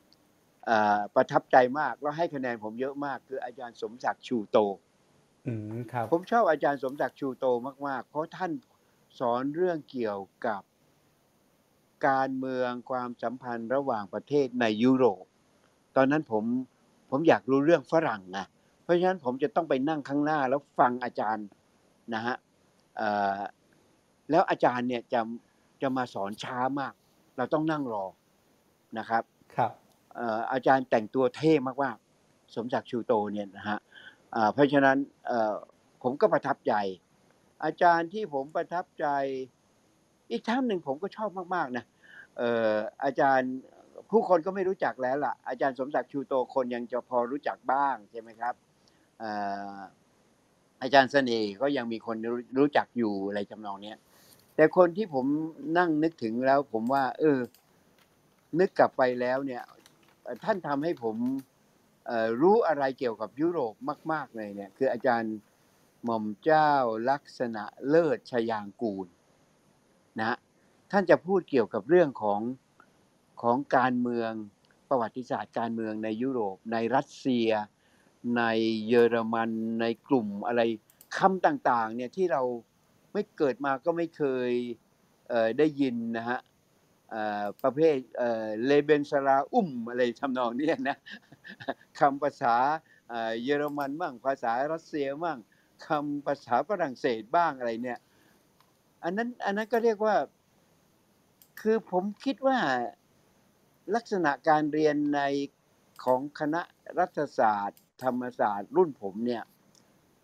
[0.05, 4.59] ๆเอ่อประทับใจมากแล้วให้คะแนนผมเยอะมาก คืออาจารย์สมศักดิ์ชูโต
[5.47, 7.47] อืมครับ ผมชอบอาจารย์สมศักดิ์ชูโต
[7.87, 8.53] มาก ๆ เพราะท่าน
[9.19, 10.63] สอนเรื่องเกี่ยวกับ
[12.09, 15.25] การเมืองความสัมพันธ์ระหว่างประเทศในยุโรป
[15.97, 16.45] ตอนนั้นผม
[17.11, 18.45] ผมอยากรู้เรื่องฝรั่งนะ
[18.83, 21.47] เพราะฉะนั้นผมจะต้องไปนั่งข้างหน้าแล้วฟังอาจารย์
[22.15, 22.37] นะฮะ
[22.97, 23.39] เอ่อ
[24.31, 25.21] แล้วอาจารย์เนี่ยจะ
[25.83, 26.93] จะมาสอนช้ามาก
[27.37, 28.05] เราต้องนั่งรอ
[28.99, 29.23] นะครับ
[29.57, 29.73] ครับ
[30.17, 31.53] เอ่ออาจารย์แต่งตัวเท่
[31.83, 33.79] มากๆสมศักดิ์ชูโตเนี่ยนะฮะ
[34.35, 35.55] อ่าเพราะฉะนั้นเอ่อ
[36.03, 36.75] ผมก็ประทับใจ
[37.65, 39.07] อาจารย์ที่ผมประทับใจ
[40.31, 41.85] อีกท่านหนึ่งผมก็ชอบมากๆนะ
[42.37, 42.75] เอ่อ
[43.05, 43.53] อาจารย์
[44.11, 48.55] ผู้คนก็ไม่รู้จักแล้วล่ะ อาจารย์สมศักดิ์ชูโตคนยังจะพอรู้จักบ้างใช่ไหมครับ
[50.83, 52.17] อาจารย์เสน่ห์ก็ยังมีคน
[52.59, 53.99] รู้จักอยู่อะไรจำนองเนี้ย
[54.57, 55.27] แต่คนที่ผม
[55.79, 57.39] นั่งนึกถึงแล้ว ผมว่า เออ
[58.59, 59.63] นึกกลับไปแล้วเนี่ย
[60.45, 61.17] ท่านทำให้ผม
[62.41, 63.75] รู้อะไรเกี่ยวกับยุโรป
[64.13, 65.35] มาก ๆ เลยเนี่ย คืออาจารย์
[66.05, 66.71] หม่อมเจ้า
[67.11, 69.07] ลักษณะเลิศชยางกูล
[70.21, 70.37] นะ
[70.91, 72.41] ท่านจะพูดเกี่ยวกับเรื่องของ
[73.43, 74.33] ของการเมือง
[74.89, 77.51] ประวัติศาสตร์การเมืองในยุโรป ในรัสเซีย
[78.37, 78.43] ใน
[78.89, 79.51] เยอรมัน
[79.81, 80.61] ในกลุ่มอะไร
[81.19, 82.43] คำต่างๆเนี่ยที่เรา
[83.13, 84.51] ไม่เกิดมาก็ไม่เคย
[85.29, 86.39] เได้ยินนะฮะ
[87.63, 87.97] ประเภท
[88.67, 90.97] เลเบนสลาอุ้มอะไรทำนองนี้นะ
[92.01, 92.55] คำภาษา
[93.45, 95.39] เยอรมันบ้างภาษารัสเซียบ้าง
[95.87, 98.01] คำภาษาฝรั่งเศสบ้างอะไรเนี่ย
[99.05, 100.17] อันนั้นอันนั้นก็เรียกว่า
[101.61, 102.59] คือผมคิดว่า
[103.95, 105.21] ลักษณะการเรียนใน
[106.05, 106.61] ของคณะ
[106.99, 109.43] รัฐศาสตร์ ธรรมศาสตร์ รุ่นผมเนี่ย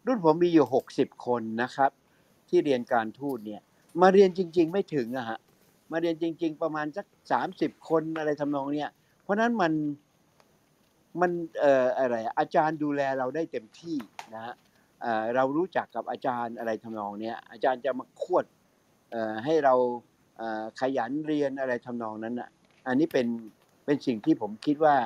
[0.07, 1.91] รุ่นผมมีอยู่หกสิบคนนะครับ
[2.49, 3.63] ที่เรียนการทูตเนี่ย
[4.03, 5.39] มาเรียนจริง ๆ ไม่ถึงอะฮะ
[5.93, 8.91] มาเรียนจริง ๆ ประมาณสักสามสิบคนอะไรทำนองเนี้ย
[9.23, 9.73] เพราะนั้นมัน
[11.21, 13.97] มันเอ่ออะไรอาจารย์ดูแลเราได้เต็มที่
[14.35, 14.55] นะฮะ
[15.01, 18.45] เอ่อเรารู้จักกับอาจารย์อะไรทำนองเนี้ยอาจารย์จะมาขวด
[19.11, 19.75] เอ่อให้เรา
[20.37, 22.51] เอ่อขยันเรียนอะไรทำนองนั้นอะ
[22.87, 23.27] อันนี้เป็น
[23.85, 24.97] เป็นสิ่งที่ผมคิดว่า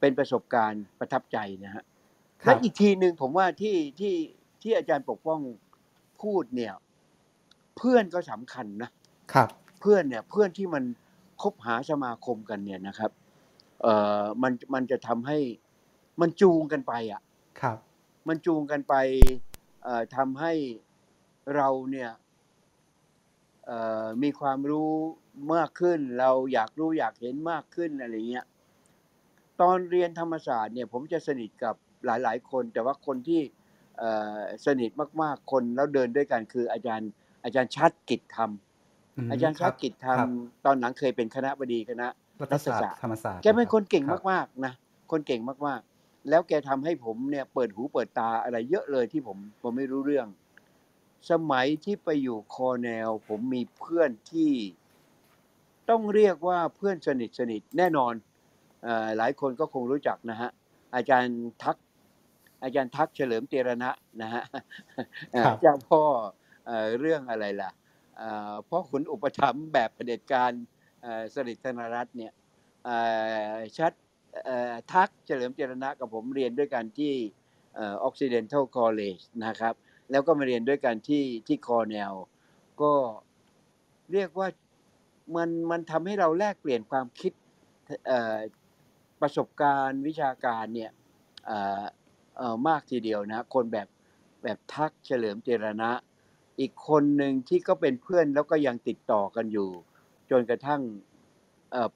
[0.00, 1.84] เป็นประสบการณ์ประทับใจนะฮะ
[2.42, 4.14] ครัและบอีกทีหนึ่งผมว่าที่ที่
[4.62, 5.40] ที่อาจารย์ปกป้อง
[6.22, 6.72] พูดเนี่ย
[7.76, 8.90] เพื่อนก็สำคัญนะ
[9.32, 9.48] ครับ
[9.80, 10.84] เพื่อนเนี่ยเพื่อนที่มัน
[11.42, 13.10] คบหาสมาคมกันเนี่ยนะครับ
[13.82, 15.38] เอ่อมันมันจะทำให้
[16.20, 17.22] มันจูงกันไปอะ
[17.60, 17.78] ครับ
[18.28, 18.94] มันจูงกันไป
[19.82, 20.52] เอ่อทำให้
[21.56, 22.23] เราเนี่ยเอ่อ
[24.22, 24.90] มีความรู้
[25.54, 28.46] มากขึ้น เราอยากรู้อยากเห็นมากขึ้นอะไรเงี้ย
[29.60, 31.74] ตอนเรียนธรรมศาสตร์เนี่ยผมจะสนิทกับ
[32.06, 33.40] หลาย ๆ คน แต่ว่าคนที่
[33.98, 34.90] เอ่อสนิท
[35.22, 37.10] มากๆคนแล้วเดินด้วยกันคืออาจารย์
[37.44, 40.28] อาจารย์ชัดกิจธรรมมอาจารย์ชัดกิจธรรมครับ
[40.64, 42.08] ตอนหลังเคยเป็นคณะบดีคณะ
[42.40, 44.72] รัฐศาสตร์ธรรมศาสตร์แกเป็นคนเก่งรับมากๆนะ
[45.12, 50.26] คนเก่งมากๆ แล้วแกทำให้ผมเนี่ยเปิดหูเปิดตาอะไรเยอะเลยที่ผมผมไม่รู้เรื่อง
[51.30, 54.52] สมัยที่ไปอยู่คอแนล ผมมีเพื่อนที่
[55.90, 58.14] ต้องเรียกว่าเพื่อนสนิทสนิทแน่นอน
[58.82, 60.50] เออหลายคนก็คงรู้จักนะฮะ
[60.94, 61.76] อาจารย์ทัก
[62.62, 63.90] อาจารย์ทักเฉลิมเจรณะ
[64.22, 64.42] นะฮะ
[65.32, 66.02] เอ่อครับเจ้าพ่อ
[66.66, 67.70] เอ่อเรื่องอะไรล่ะ
[68.16, 70.52] เอ่อพ่อขุนอุปถัมภ์แบบเผด็จการ
[71.02, 72.32] เอ่อสฤษดิ์ธนรัตน์เนี่ย
[72.84, 72.96] เอ่
[73.54, 73.92] อชัด
[74.44, 77.14] เอ่อทักเฉลิมเจรณะกับผมเรียนด้วยกันที่
[77.74, 79.74] เอ่อ Occidental College นะครับ
[80.10, 82.12] แล้วก็มาเรียนด้วยกันที่ที่คอแนล
[82.82, 82.92] ก็
[84.12, 84.48] เรียกว่า
[85.36, 87.32] มันมันทำให้เราแลกเปลี่ยนความคิด
[89.20, 90.90] ประสบการณ์วิชาการเนี่ย
[92.68, 93.88] มากทีเดียวนะคนแบบ
[94.42, 95.90] แบบทักเฉลิมเจรณะ
[96.60, 99.70] อีกคนหนึ่งที่ก็เป็นเพื่อนแล้วก็ยังติดต่อกันอยู่
[100.30, 100.82] จนกระทั่ง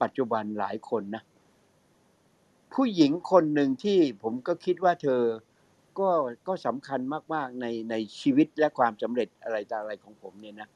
[0.02, 1.22] ปัจจุบันหลายคนนะ
[2.74, 5.22] ผู้หญิงคนหนึ่งที่ผมก็คิดว่าเธอ
[6.00, 6.08] ก็
[6.48, 7.00] ก็สำคัญ
[7.34, 10.68] มาก ๆ ในในชีวิตและความสำเร็จอะไรต่ออะไรของผมเนี่ยนะ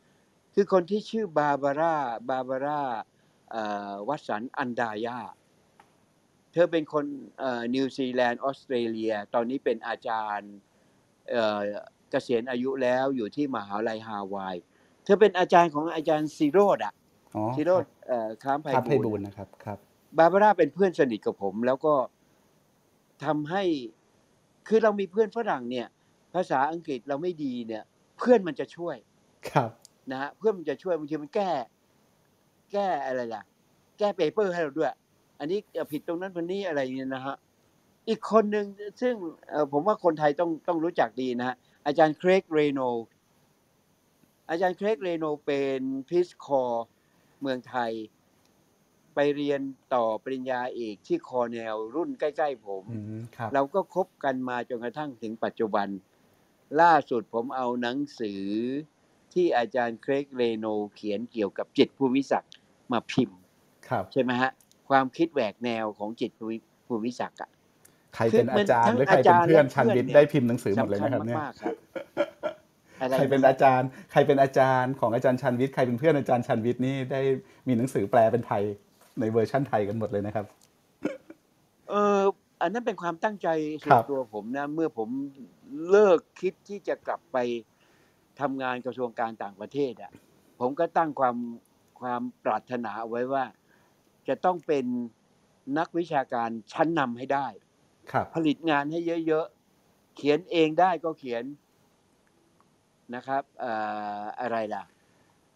[0.55, 1.97] คือคนที่ชื่อบาบาร่า
[2.29, 2.83] บาบาร่า
[3.51, 5.19] เอ่อวัตสันอันดายา
[6.53, 7.05] เธอเป็นคน
[7.39, 10.53] เอ่อนิวซีแลนด์ออสเตรเลีย ตอนนี้เป็นอาจารย์
[11.31, 11.61] เอ่อ
[12.11, 14.57] เกษียณอายุแล้วอยู่ที่มหาลัยฮาวาย
[15.05, 16.95] เธอเป็นอาจารย์ของอาจารย์สิโรตม์อะ
[17.37, 19.79] อ๋อสิโรตม์เอ่อคล้ามไพครับไพบูบูลย์นะครับครับ
[20.19, 21.95] บาบาร่าเป็นเพื่อนสนิทกับผม แล้วก็
[23.25, 23.65] ทำให้
[24.69, 25.87] คือเรามีเพื่อนฝรั่งเนี่ย
[26.35, 27.83] ภาษาอังกฤษเราไม่ดีเนี่ย
[28.19, 28.97] เพื่อนมันจะช่วย
[29.51, 29.71] ครับ
[30.11, 31.51] นะฮะเพื่อนมันจะช่วยบางทีมันแก้
[32.73, 33.43] แก้อะไรล่ะ
[33.99, 34.93] แก้เปเปอร์ให้เราด้วย
[35.39, 37.37] อันนี้เอ่อผิดตรงนั้นตรงนี้อะไรเนี่ยนะฮะ
[38.09, 38.67] อีกคนหนึ่ง
[39.01, 39.15] ซึ่ง
[39.51, 41.57] เอ่อผมว่าคนไทยต้องต้องรู้จักดีนะฮะ
[41.87, 42.81] อาจารย์เครกเรโน
[44.51, 46.87] อาจารย์เครกเรโนเป็นพิสคอร์
[47.41, 47.93] เมืองไทย
[49.15, 49.61] ไปเรียน
[49.95, 55.89] ต่อปริญญาเอกที่คอแนลรุ่นใกล้ ๆ ผมอืมครับเราก็คบกันมาจนกระทั่งถึงปัจจุบัน
[56.81, 58.43] ล่าสุดผมเอาหนังสือ
[59.33, 62.53] ที่อาจารย์เครกเรโนเขียนเกี่ยวกับจิตร ภูมิศักดิ์
[62.93, 63.39] มาพิมพ์
[63.89, 64.51] ครับใช่ไหมฮะ
[64.89, 66.57] ความคิดแหวกแนวของจิตภูมิ
[66.87, 67.51] ภูมิศักดิ์อะ
[68.15, 71.75] ใครเป็นคือมัอานจารย์ทั้งหรือใครเป็นอาจารย์เพื่อนและชันเพื่อนวิทย์เนี่ยได้พิมพ์หนังสือหมดเลยสำคัญนะครับเนี่ยมากๆครับ
[73.01, 77.21] อะไรใครเป็นนะอาจารย์ ใครเป็นอาจารย์ของอาจารย์ชาญวิทย์ใครเป็นเพื่อนอาจารย์ชาญวิทย์นี่ได้
[77.69, 78.63] มีหนังสือแปลเป็นไทย
[79.21, 80.47] ในเวอร์ชั่นไทยกันหมดเลยนะครับ
[81.89, 82.23] เออ
[82.61, 83.49] อันนั้นเป็นความตั้งใจ
[83.85, 85.09] ส่ครัวนบตัวผมนะ เมื่อผม
[85.91, 87.37] เลิกคิดที่จะกลับไป
[88.41, 90.13] ทำงานกระทรวงการต่างประเทศอะ
[90.61, 91.37] ผมก็ตั้งความ
[92.01, 93.45] ความปรารถนาเอาไว้ว่า
[94.29, 94.85] จะต้องเป็น
[95.79, 97.47] นักวิชาการชั้นนำให้ได้
[98.13, 101.45] ครับผลิตงานให้เยอะๆ เขียนเองได้ก็เขียน
[103.15, 103.73] นะครับเอ่
[104.21, 104.85] ออะไรล่ะ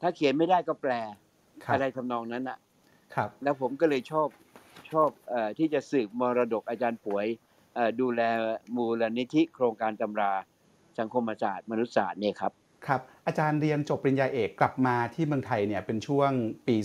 [0.01, 0.93] ถ้าเขียนไม่ได้ก็แปล
[1.65, 2.59] ครับอะไรทำนองนั้นอะ
[3.17, 4.29] ครับแล้วผมก็เลยชอบ
[4.93, 7.27] ชอบเออที่จะสืบมรดกอาจารย์ป่วย
[7.75, 8.23] เอ่อดูแล
[8.77, 10.33] มูลนิธิโครงการตำรา
[10.99, 12.53] สังคมศาสตร์มนุษยศาสตร์เนี่ยครับ
[12.87, 16.31] ครับอาจารย์เรียนจบปริญญาเอกกลับมาที่เมืองไทยเนี่ยเป็นช่วง
[16.69, 16.77] ปี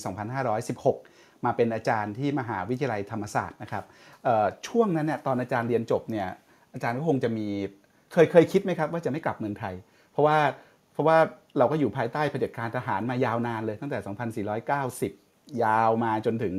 [0.87, 3.83] 2516 มาเป็นอาจารย์ที่มหาวิทยาลัยธรรมศาสตร์นะครับ
[4.23, 6.27] เอ่อช่วงนั้นเนี่ยตอนอาจารย์เรียนจบเนี่ย
[6.73, 7.47] อาจารย์ก็คงจะมี
[8.13, 9.73] เคยเคยคิดไหมครับว่าจะไม่กลับเมืองไทย
[10.11, 10.37] เพราะว่า
[10.93, 11.17] เพราะว่า
[11.57, 13.99] เราก็อยู่ภายใต้เผด็จการทหารมายาวนานเลยตั้งแต่
[15.09, 15.20] 2490
[15.63, 16.55] ยาวมาจนถึง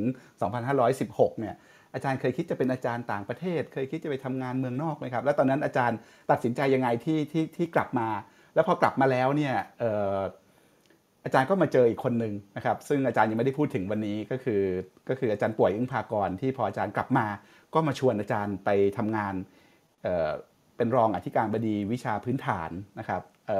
[0.67, 1.55] 2516 เนี่ย
[1.93, 5.97] อาจารย์เคยคิดจะเป็นอาจารย์ต่างประเทศ เคยคิดจะไปทำงานเมืองนอกไหมครับ แล้วตอนนั้นอาจารย์
[6.31, 8.07] ตัดสินใจยังไงที่ที่ที่กลับมา
[8.55, 9.83] แล้วพอกลับมาแล้วเนี่ยอ
[10.17, 10.19] อ
[11.25, 14.61] อาจารย์ก็มาเจออีกคนหนึ่งนะครับ ซึ่งอาจารย์ยังไม่ได้พูดถึงวันนี้ก็คือ
[15.09, 17.25] ก็คืออาจารย์ป่วยอึ้งพากรที่พออาจารย์กลับมา
[17.73, 19.33] ก็มาชวนอาจารย์ไปทำงาน
[20.03, 23.51] เเป็นรองอธิการบดีวิชาพื้นฐานนะครับเ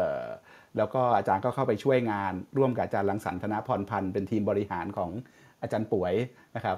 [0.78, 5.12] แล้วก็อาจารย์ก็เข้าไปช่วยงานร่วมกับอาจารย์รังสรรธนพรพันธ์เป็นทีมบริหารของ
[5.62, 6.14] อาจารย์ป่วย
[6.56, 6.78] นะครับ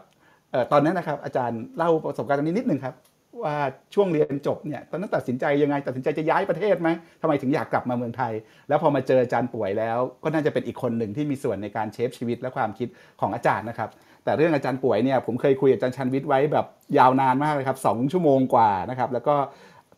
[0.52, 2.96] เออตอนนั้นนะครับอาจารย์เล่าประสบการณ์ตรงนี้นิดหนึ่งครับ
[3.44, 3.56] ว่า
[3.96, 6.90] ช่วงเรียนจบเนี่ยตอนนั้นตัดสินใจยังไงตัดสินใจจะย้ายประเทศไหม
[7.22, 8.34] ทำไมถึงอยากกลับมาเมืองไทย
[8.70, 12.88] แล้วพอมาเจออาจารย์ป่วยแล้ว ก็น่าจะเป็นอีกคนหนึ่งที่มีส่วนในการเชฟชีวิตและความคิด
[13.22, 13.90] ของอาจารย์นะครับ
[14.24, 16.66] แต่เรื่องอาจารย์ป๋วยเนี่ยผมเคยคุยกับอาจารย์ชาญวิทย์ไว้แบบ
[16.98, 19.36] ยาวนานมากเลยครับสองชั่วโมงกว่านะครับแล้วก็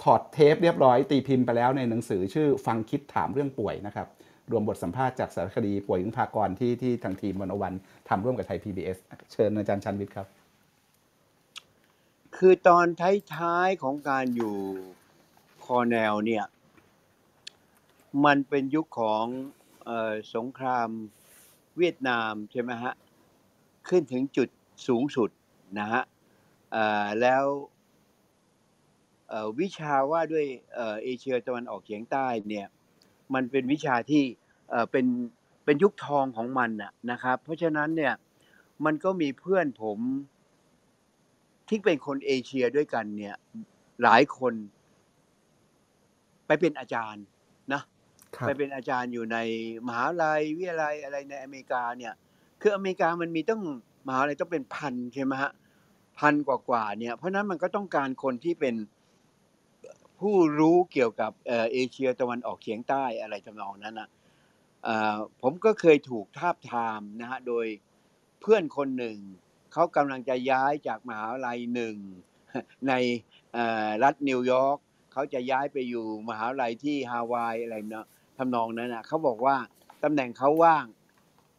[0.04, 4.08] ถอดเทปเรียบร้อยตีพิมพ์ไปแล้วในหนังสือชื่อฟังคิดถามเรื่องป๋วยนะครับ
[4.52, 7.74] รวมบทสัมภาษณ์จากสารคดีป๋วย อึ๊งภากรณ์ที่ที่ทางทีมวันอวัน
[8.10, 8.98] ทำร่วมกับไทย PBS
[9.32, 10.28] เชิญอาจารย์ชาญวิทย์ครับ
[12.38, 12.86] คือตอน
[13.36, 14.56] ท้ายๆของการอยู่
[15.66, 16.46] คอร์เนลเนี่ย
[18.26, 19.26] มันเป็นยุคของ
[19.90, 20.90] ออสงคราม
[21.78, 22.94] เวียดนามใช่ไหมฮะ
[23.88, 24.50] ขึ้นถึงจุด
[24.88, 25.30] สูงสุด
[25.80, 26.02] นะฮะ
[27.22, 27.44] แล้ว
[29.60, 30.46] วิชาว่าด้วย
[30.76, 32.68] เอ่อเอเชียตะวันออกเฉียงใต้เนี่ย
[33.34, 34.24] มันเป็นวิชาที่
[34.70, 35.06] เอ่อเป็น
[35.66, 38.14] เป็นยุคทองของมันน่ะนะครับ เพราะฉะนั้นเนี่ย
[38.86, 40.00] มันก็มีเพื่อนผม
[41.70, 43.36] ที่เป็นคนเอเชียด้วยกันเนี่ย
[44.04, 44.54] หลายคน
[46.48, 47.24] ไปเป็นอาจารย์
[47.74, 47.82] นะ
[48.36, 49.38] ครับไปเป็นอาจารย์อยู่ใน
[49.88, 52.14] มหาลัยวิทยาลัยอะไรในอเมริกาเนี่ย
[52.62, 53.62] คืออเมริกามันมีต้อง
[54.08, 55.52] มหาลัยต้องเป็นพันใช่ไหมฮะ
[56.20, 58.76] พันกว่าๆเนี่ย เพราะฉะนั้นมันก็ต้องการคนที่เป็น
[60.20, 64.10] ผู้รู้เกี่ยวกับเอเชียตะวันออกเฉียงใต้อะไรทำนองนั้นนะ
[64.84, 67.66] เอ่อผมก็เคยถูกทาบทามนะฮะโดย
[68.42, 69.18] เพื่อนคนหนึ่ง
[69.74, 71.96] เขากำลังจะย้ายจากมหาลัยหนึ่ง
[72.88, 72.94] ใน
[74.04, 74.78] รัฐนิวยอร์ก
[75.14, 78.08] เขาจะย้ายไปอยู่มหาลัยที่ฮาวายอะไรเนาะ
[78.38, 79.56] ทำนองนั้นนะเขาบอกว่า
[80.04, 80.86] ตำแหน่งเขาว่าง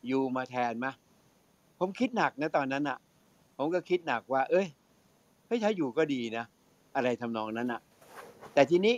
[0.07, 0.87] อยู่มาแทนไหม
[1.79, 2.99] ผมคิดหนักนะตอนนั้นอะ
[3.57, 4.67] ผมก็คิดหนักว่า เอ้ย
[5.47, 6.45] เฮ้ยถ้าอยู่ก็ดีนะ
[6.97, 7.81] อะไรทำนองนั้นอะ
[8.53, 8.97] แต่ทีนี้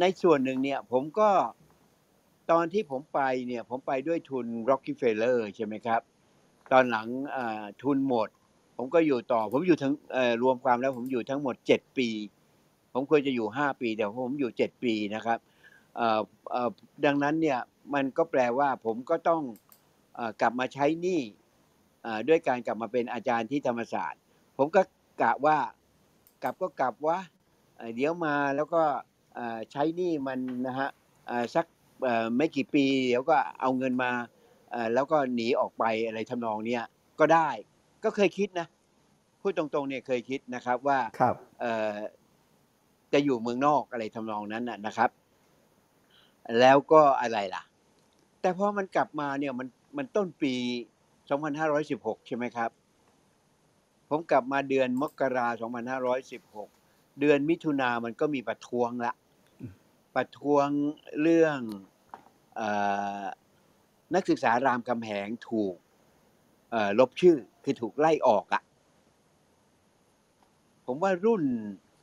[0.00, 1.30] ในส่วนหนึ่งเนี่ยผมก็
[2.50, 6.00] ตอนที่ผมไปเนี่ยผมไปด้วยทุน Rockefeller ใช่ไหมครับ
[6.72, 7.06] ตอนหลัง
[7.82, 8.28] ทุนหมด
[8.76, 9.94] ผมก็อยู่ต่อ ผมอยู่ทั้ง
[10.42, 12.08] รวมความแล้วผมอยู่ทั้งหมดเจ็ดปี
[12.92, 15.38] ผมควรจะอยู่ห้าปีแต่ผมอยู่เจ็ดปีนะครับ
[17.04, 17.58] ดังนั้นเนี่ย
[17.94, 19.42] มันก็แปลว่าผมก็ต้อง
[20.18, 21.20] อกลับมาใช้หนี้
[22.28, 24.20] ด้วยการกลับมาเป็นอาจารย์ที่ธรรมศาสตร์
[24.58, 24.82] ผมก็
[25.22, 25.58] กะว่า
[26.42, 27.18] กลับก็กลับว่า
[27.76, 28.82] เอ่อเดี๋ยวมาแล้วก็
[29.34, 30.88] เอ่อใช้หนี้มันนะฮะ
[31.26, 31.66] เอ่อสัก
[32.04, 34.10] เอ่อไม่กี่ปี เดี๋ยวก็เอาเงินมา
[34.70, 36.84] เอ่อแล้วก็หนีออกไปอะไรทำนองเนี้ย
[37.20, 37.48] ก็ได้
[38.04, 38.66] ก็เคยคิดนะ
[39.40, 41.96] พูดตรงๆเนี่ยเคยคิดนะครับว่าครับเอ่อ
[43.12, 45.10] จะอยู่เมืองนอกอะไรทำนองนั้นน่ะนะครับ
[46.60, 47.62] แล้วก็อะไรล่ะ
[48.40, 50.54] แต่พอมันกลับมาเนี่ยมันมันต้นปี
[51.40, 52.70] 2516 ใช่ไหมครับ
[54.08, 55.46] ผมกลับมาเดือนมกรา
[56.42, 56.85] 2516
[57.20, 59.12] เดือนมิถุนามันก็มีประท้วงละ
[60.16, 60.68] ประท้วง
[61.22, 61.58] เรื่อง
[62.56, 62.60] เอ
[63.22, 63.24] อ
[64.14, 65.74] นักศึกษารามคำแหงถูก
[66.70, 68.62] เอ่อลบชื่อคือถูกไล่ออกอะ
[70.86, 71.42] ผมว่ารุ่น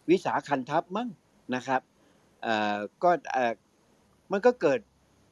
[0.09, 1.09] วิสาคันทัพมั้ง
[1.55, 1.81] นะครับ
[2.43, 3.53] เอ่อก็เอ่อ
[4.31, 4.79] มันก็เกิด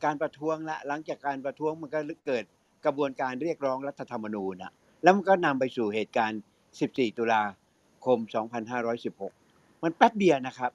[0.05, 2.43] การประท้วงละหลังจากการประท้วงมันก็เกิด
[2.85, 6.41] กระบวนการเรียกร้องรัฐธรรมนูญนะแล้วมันก็นำไปสู่เหตุการณ์
[6.79, 7.43] 14 ตุลา
[8.05, 8.19] คม
[8.79, 9.40] 2516
[9.83, 10.71] มันแป๊บเดียวนะครับ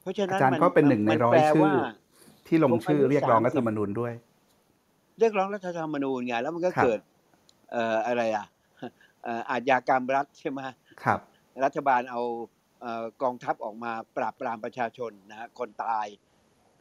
[0.00, 1.72] เพราะฉะนั้นอาจารย์มันก็เป็นหนึ่งในมัร้อยแปลชื่อว่า
[2.46, 4.12] ที่ลงผมชื่ออายุเรียกร้องรัฐธรรม30นูญด้วย
[5.18, 7.00] เรียกร้องรัฐธรรมนูญไงแล้วมันก็ครับเกิด
[7.72, 8.46] เอ่ออะไรอะ
[9.22, 10.58] เอ่ออาชญากรรมรัฐใช่ไหม
[11.04, 11.20] ครับ
[11.64, 12.20] รัฐบาลเอา
[12.80, 16.06] เอ่อกองทัพออกมาปราบปรามประชาชนนะฮะคนตาย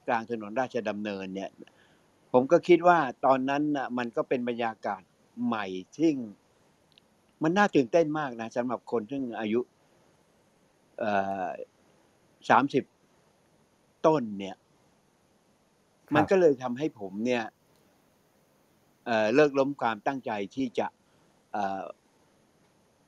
[0.08, 1.50] กลางถนนราชดำเนินเนี่ย
[2.34, 5.02] ผมก็คิดว่าตอนนั้นน่ะมันก็เป็นบรรยากาศ
[5.46, 5.66] ใหม่
[5.98, 6.12] ที่
[7.44, 9.60] มันน่าตื่นเต้นมากนะสำหรับคนซึ่งอายุ
[12.50, 12.84] สามสิบ
[14.06, 17.44] ต้นเนี่ยครับมันก็เลยทำให้ผมเนี่ย
[19.06, 20.88] เอ่อเลิกล้มความตั้งใจที่จะ
[21.54, 21.84] เอ่อ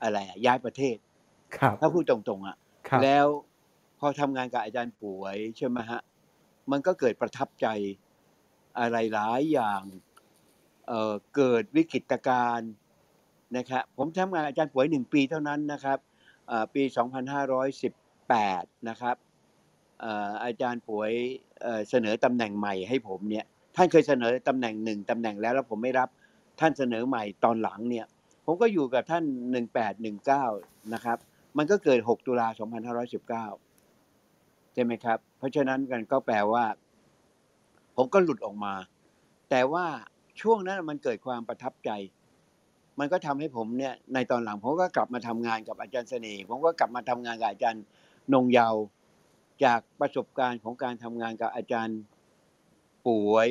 [0.02, 0.98] อะไรอะย้ายประเทศ
[1.58, 2.58] ครับถ้าพูดตรงๆอะ
[2.88, 3.28] ครับแล้ว
[4.00, 6.02] พอทำงานกับอาจารย์ป่วยใช่ไหมฮะ
[6.72, 7.68] มันก็เกิดประทับใจ
[8.80, 9.82] อะไรหลายอย่าง
[10.88, 12.72] เอ่อเกิดวิกฤตการณ์
[13.58, 16.11] นะครับผมทำงานกับอาจารย์ป่วยหนึ่งปีเท่านั้นนะครับเอ่อ
[16.74, 16.84] ปี
[18.06, 19.16] 2518 นะครับ
[20.44, 21.12] อาจารย์ป่วย
[21.62, 23.46] เอ่อเสนอตำแหน่งใหม่ให้ผมเนี่ย
[23.76, 26.10] ท่านเคยเสนอตำแหน่งหนึ่งตำแหน่งแล้วแล้วผมไม่รับ
[26.60, 28.06] ท่านเสนอใหม่ตอนหลังเนี่ย
[28.46, 29.24] ผมก็อยู่กับท่าน
[30.10, 31.18] 1819 นะครับ
[31.58, 32.48] มันก็เกิด 6 ตุลา
[33.82, 36.66] 2519 ใช่ไหมครับ เพราะฉะนั้นกันก็แปลว่า
[37.96, 38.74] ผมก็หลุดออกมา
[39.50, 39.86] แต่ว่า
[40.42, 41.90] ช่วงนั้นมันเกิดความประทับใจ
[43.00, 47.84] มันก็ทำให้ผมเนี่ยในตอนหลังผมก็กลับมาทำงานกับอาจารย์เสน่ห์ผมก็กลับมาทำงานกับอาจารย์
[48.34, 48.82] นงเยาว์
[49.64, 51.98] จากประสบการณ์ของการทำงานกับอาจารย์
[53.08, 53.48] ป่วย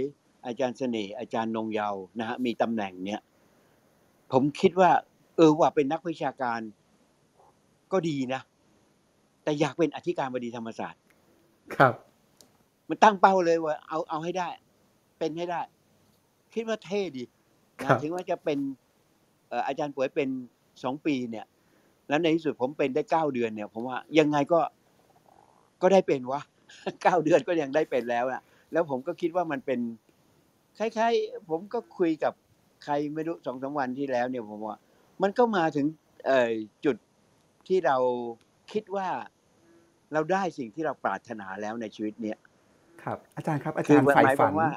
[0.46, 3.20] อาจารย์เสน่ห์อาจารย์นงเยาว์นะฮะมีตำแหน่งเนี่ย
[4.32, 4.90] ผมคิดว่า
[5.36, 6.60] เออว่าเป็นนักวิชาการ
[7.92, 8.40] ก็ดีนะ
[9.42, 11.00] แต่อยากเป็นอธิการบดีธรรมศาสตร์
[11.76, 11.94] ครับ
[12.88, 14.48] มันตั้งเป้าเลยว่า เอาเอาให้ได้
[15.18, 15.60] เป็นให้ได้
[16.54, 17.24] คิดว่าเท่ดี
[17.82, 18.58] ครันะบถึงว่าจะเป็น
[18.89, 20.28] เอ่ออาจารย์ป่วยเป็น
[20.82, 21.46] สองปีเนี่ย
[22.08, 24.60] แล้วในที่สุดผมเป็นได้เก้าเดือนเนี่ย ผมว่ายังไงก็
[25.82, 26.40] ก็ได้เป็นวะ
[27.02, 28.40] เก้าเดือนก็ยังได้เป็นแล้วอะ
[28.72, 29.80] แล้วผมก็คิดว่ามันเป็น
[30.78, 32.32] คล้ายๆ ผมก็คุยกับ
[32.84, 34.78] ใครไม่รู้สองสามวันที่แล้วเนี่ยผมว่า
[35.22, 35.86] มันก็มาถึง
[36.26, 36.52] เอ่อ
[36.84, 36.96] จุด
[37.68, 37.96] ที่เรา
[38.72, 39.08] คิดว่า
[40.12, 42.38] เราได้สิ่งที่เราปรารถนาแล้วในชีวิตเนี้ย
[43.02, 44.68] ครับ อาจารย์ครับอาคืจาอรย์หใฝ่มายคฝัวานมว่า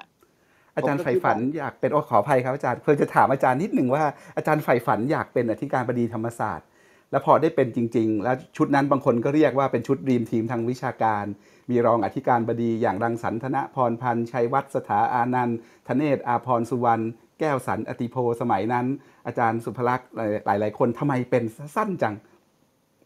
[0.76, 4.04] อาจารย์ใฝ่ฝันอยากเป็นโอ้ขออภัยครับอาจารย์เพื่อจะถามอาจารย์นิดหนึ่งว่า
[4.38, 6.68] อาจารย์ใฝ่ฝันอยากเป็นอธิการบดีธรรมศาสตร์
[7.12, 11.26] แล้วพอได้เป็นจริง ๆ แล้วชุดนั้นบางคนก็เรียกว่าเป็นชุดรีมทีมทางวิชาการ
[11.70, 17.04] มีรองอธิการบดีอย่างรังสรรธนพรพันธ์ชัยวัฒน์สถาอานันต์ธเนศอาพรสุวรรณ
[17.40, 18.86] แก้วสันอติโพสมัยนั้น
[19.28, 20.10] อาจารย์สุภลักษณ์
[20.46, 21.44] หลาย ๆ คนทำไมเป็น
[21.76, 22.16] สั้นจัง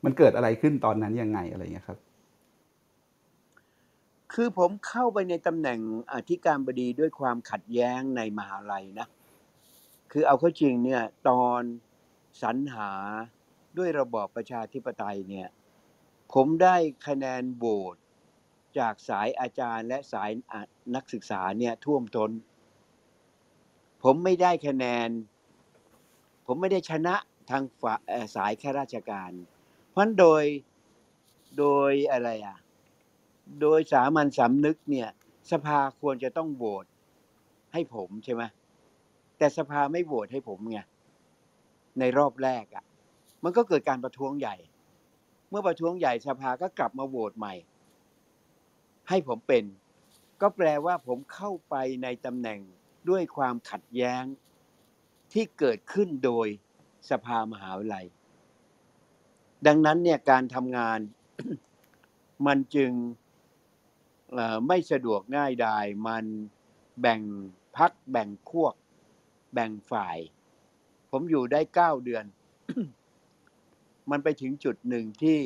[0.06, 1.98] มันเกิดอะไรขึ้นตอนนั้นยังไงอะไรอย่างเงี้ยครับ
[4.34, 5.80] คือผมเข้าไปในตำแหน่ง
[6.14, 9.08] อธิการบดีด้วยความขัดแย้งในมหาลัยนะ
[10.12, 11.62] คือเอาเข้าจริงเนี่ยตอน
[12.42, 12.92] สรรหา
[13.78, 15.48] ด้วยระบอบประชาธิปไตยเนี่ย
[16.34, 16.76] ผมได้
[17.08, 17.96] คะแนนโหวต
[18.80, 20.30] จากสายอาจารย์และสาย
[20.96, 22.32] นักศึกษาเนี่ยท่วมทน้น
[24.04, 25.10] ผมไม่ได้คะแนน
[26.46, 27.16] ผมไม่ได้ชนะ
[27.50, 27.64] ทาง
[28.36, 29.32] สายข้าราชการ
[29.92, 30.44] เพราะโดย
[31.58, 32.58] โดยอะไรอะ
[33.62, 35.10] โดยสามัญสำนึกเนี่ย
[35.52, 36.86] สภาควรจะต้องโหวต
[37.74, 38.44] ให้ผมใช่ไหม
[39.38, 40.80] แต่สภาไม่โหวตให้ผมไง
[42.00, 42.84] ในรอบแรกอะ่ะ
[43.44, 44.56] มันก็เกิดการประท้วงใหญ่
[45.50, 47.54] เมื่อประท้วงใหญ่สภาก็กลับมาโหวตใหม่
[49.10, 49.64] ให้ผมเป็น
[50.42, 52.60] ก็แปลว่าผมเข้าไปในตำแหน่ง
[53.10, 54.24] ด้วยความขัดแย้ง
[55.34, 56.48] ที่เกิดขึ้นโดย
[57.10, 58.06] สภามหาวิทยาลัย
[59.68, 61.00] ดังนั้นเนี่ยการทำงาน
[62.48, 62.92] มันจึง
[64.68, 66.26] ไม่สะดวกง่ายดายมัน
[67.02, 67.22] แบ่ง
[67.78, 68.74] พรรคแบ่งพวก
[69.54, 70.18] แบ่งฝ่าย
[71.12, 72.26] ผมอยู่ได้เก้าเดือน
[74.12, 75.40] มันไปถึงจุดหนึ่งที่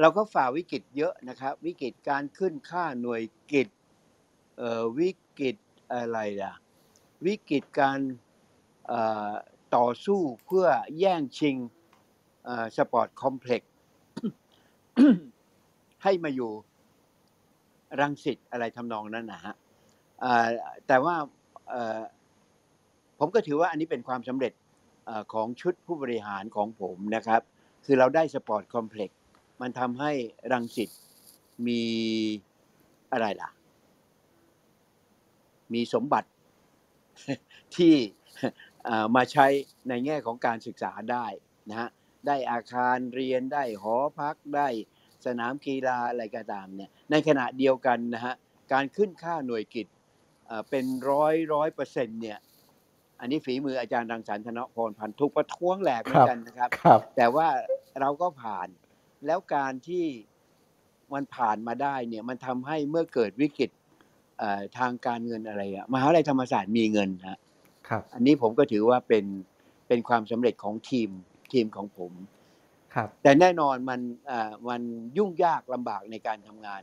[0.00, 3.22] เราก็ฝ่าวิกฤตเยอะนะครับ วิกฤตการขึ้นค่าหน่วย
[3.52, 3.68] กิต
[4.98, 5.56] วิกฤต
[5.92, 6.52] อะไรล่ะ
[7.26, 7.98] วิกฤตการ
[9.76, 10.66] ต่อสู้เพื่อ
[10.98, 11.56] แย่งชิง
[12.76, 13.72] sport complex
[16.02, 16.52] ให้มาอยู่
[18.00, 19.54] รังสิตอะไรทำนองนั้นนะฮะ
[20.86, 21.16] แต่ว่า
[23.18, 24.52] ผมก็ถือว่าอันนี้เป็นความสำเร็จ
[25.08, 27.42] อของชุดผู้บริหารของผมนะครับ
[27.84, 29.18] คือเราได้ sport complex
[29.60, 30.12] มันทำให้
[30.52, 30.90] รังสิต
[31.66, 31.82] มี
[33.12, 33.50] อะไรล่ะ
[35.74, 36.28] มีสมบัติ
[37.76, 37.94] ที่
[39.16, 39.46] มาใช้
[39.88, 41.26] ในแง่ของการศึกษาได้
[41.70, 41.88] นะฮะ
[42.26, 44.68] ได้อาคารเรียนได้หอพักได้
[45.26, 48.34] สนามกีฬาอะไรก็ตามเนี่ยในขณะเดียวกันนะฮะ
[48.72, 49.86] การขึ้นค่าหน่วยกิจ
[50.46, 52.38] เอ่อเป็นร้อยร้อยเปอร์เซ็นต์เนี่ย
[53.20, 57.48] อันนี้ฝีมืออาจารย์รังสรรค์ธนพรพันธ์ถูกประท้วงแหลกเหมือนกันนะครับครับแต่ว่า
[58.00, 58.68] เราก็ผ่าน
[59.26, 60.04] แล้วการที่
[61.14, 63.70] มันผ่านมาได้เนี่ยมันทำให้เมื่อเกิดวิกฤต
[64.38, 67.38] เอ่อทางการเงินอะไรอะมหาวิทยาลัยธรรมศาสตร์มีเงินฮะ
[67.88, 69.24] ครับ อันนี้ผมก็ถือว่าเป็น
[69.88, 71.10] เป็นความสำเร็จของทีม
[71.52, 72.37] ทีมของผมครับ
[73.22, 74.82] แต่แน่นอนมันเอ่อมัน
[75.18, 76.82] ยุ่งยากลำบากในการทำงาน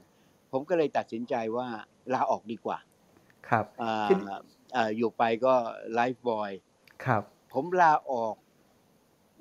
[0.52, 1.68] ผมก็เลยตัดสินใจว่า
[2.14, 2.78] ลาออกดีกว่า
[3.50, 4.14] ครับเอ่อที
[4.74, 5.54] เอ่ออยู่ไปก็
[5.94, 6.52] ไลฟ์บอย
[7.06, 7.24] ครับ
[7.54, 8.36] ผมลาออก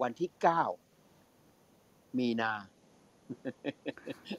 [0.03, 0.63] วันที่เก้า
[2.19, 2.53] มีนา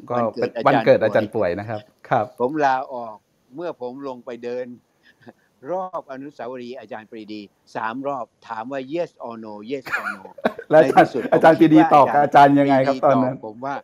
[0.10, 3.16] ก็วันเกิดอาวันจารย์เกิดอาจารย์ป่วยป่วยนะครับ ครับ ผมลาออก
[3.56, 4.66] เมื่อผมลงไปเดิน
[5.72, 7.42] รอบอนุสาวรีย์อาจารย์ปรีดี
[7.76, 10.24] สามรอบถามว่า yes or no yes or no
[10.70, 13.76] แล้วอาจารย์ในที่สุดผมอาจารย์ปรีดีคิดว่าตอบกับอาจารย์ยังไงครับปตอนดีนั้นผมว่า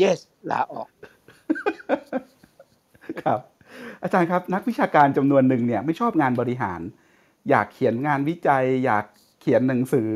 [0.00, 0.20] yes
[0.50, 0.88] ลาออก
[3.22, 3.40] ครับ
[4.02, 6.80] อาจารย์ครับนักวิชาการจำนวนหนึ่งเนี่ยไม่ชอบงานบริหาร
[7.50, 9.04] อยากเขียนงานวิจัย อยาก
[9.40, 10.10] เขียนหนังสือ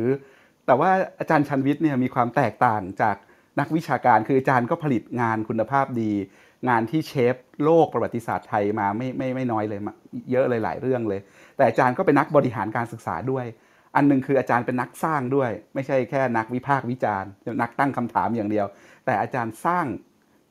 [0.67, 3.17] แต่ว่าอาจารย์ชันวิทย์เนี่ยมีความแตกต่างจาก
[3.61, 6.13] นักวิชาการคืออาจารย์ก็ผลิตงานคุณภาพดี
[6.69, 9.93] งานที่เชฟโลกประวัติศาสตร์ไทยมาไม่ไม่ไม่น้อยเลยมา
[10.31, 11.21] เยอะเลยหลายเรื่องเลย
[11.57, 13.47] แต่อาจารย์ก็เป็นนักบริหารการศึกษาด้วย
[13.97, 17.31] อันหนึงคืออาจารย์เป็นนักสร้างด้วย ไม่ใช่แค่นักวิพากษ์วิจารณ์
[17.63, 18.67] นักตั้งคำถามอย่างเดียว
[19.05, 19.87] แต่อาจารย์สร้าง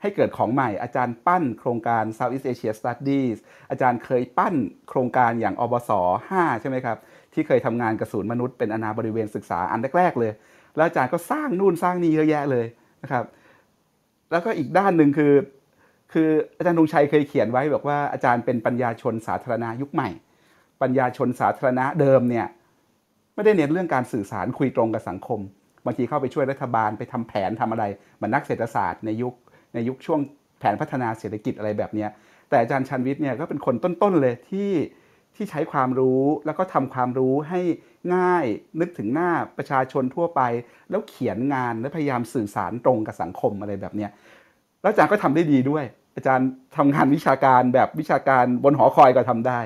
[0.02, 3.38] ให้เกิดของใหม่ อาจารย์ปั้นโครงการ Southeast Asia Studies
[3.70, 4.56] อาจารย์เคยปั้น
[4.90, 5.92] โครงการอย่างอบส
[6.30, 6.98] 5ใช่ไหมครับ
[7.34, 10.32] ที่เคยทำงานกับศูนย์มนุษย์เป็นอนาบริเวณศึกษาอันแรกๆเลย
[10.76, 12.66] แล้วอาจารย์ก็สร้างนู่นสร้างนี่เยอะแยะเลย
[13.04, 13.26] นะครับ
[14.32, 15.34] แล้วก็อีกด้านหนึ่งคือ
[16.14, 20.10] คืออาจารย์ธงชัยเคยเขียนไว้บอกว่าอาจารย์เป็นปัญญาชนสาธารณะยุคใหม่
[20.82, 22.48] ปัญญาชนสาธารณะเดิมเนี่ย
[23.36, 25.40] ไม่ได้เน้นเรื่องการสื่อสารคุยตรงกับสังคม
[25.86, 27.84] บางทีเข้าไปช่วยรัฐบาลไปทำแผนทำอะไร
[28.16, 29.34] เหมือนนักเศรษฐศาสตร์ในยุค
[29.74, 30.20] ในยุคช่วง
[30.60, 32.08] แผนพัฒนาเศรษฐกิจอะไรแบบนี้
[32.50, 34.72] แต่อาจารย์ชันวิทย์เนี่ยก็เป็นคนต้นๆเลยที่
[35.36, 37.62] ที่ใช้ความรู้แล้วก็ทำความรู้ให้
[38.16, 38.46] ง่าย
[38.80, 40.42] นึกถึงหน้าประชาชนทั่วไป
[40.90, 44.12] แล้วเขียนงานและพยายามสื่อสารตรงกับสังคมอะไรแบบเนี้ย
[44.82, 45.84] แล้วอาจารย์ก็ทำได้ดีด้วย
[46.16, 46.48] อาจารย์
[46.78, 49.60] ทำงานวิชาการแบบวิชาการบนหอคอยก็ทำได้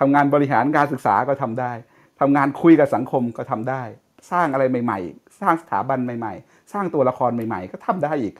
[0.00, 1.72] ทำงานบริหารการศึกษาก็ทำได้
[2.20, 3.82] ทำงานคุยกับสังคมก็ทำได้
[4.30, 8.34] สร้างอะไรใหม่ ๆ สร้างสถาบันใหม่ ๆ สร้างตัวละครใหม่ ๆ ก็ทำได้อีก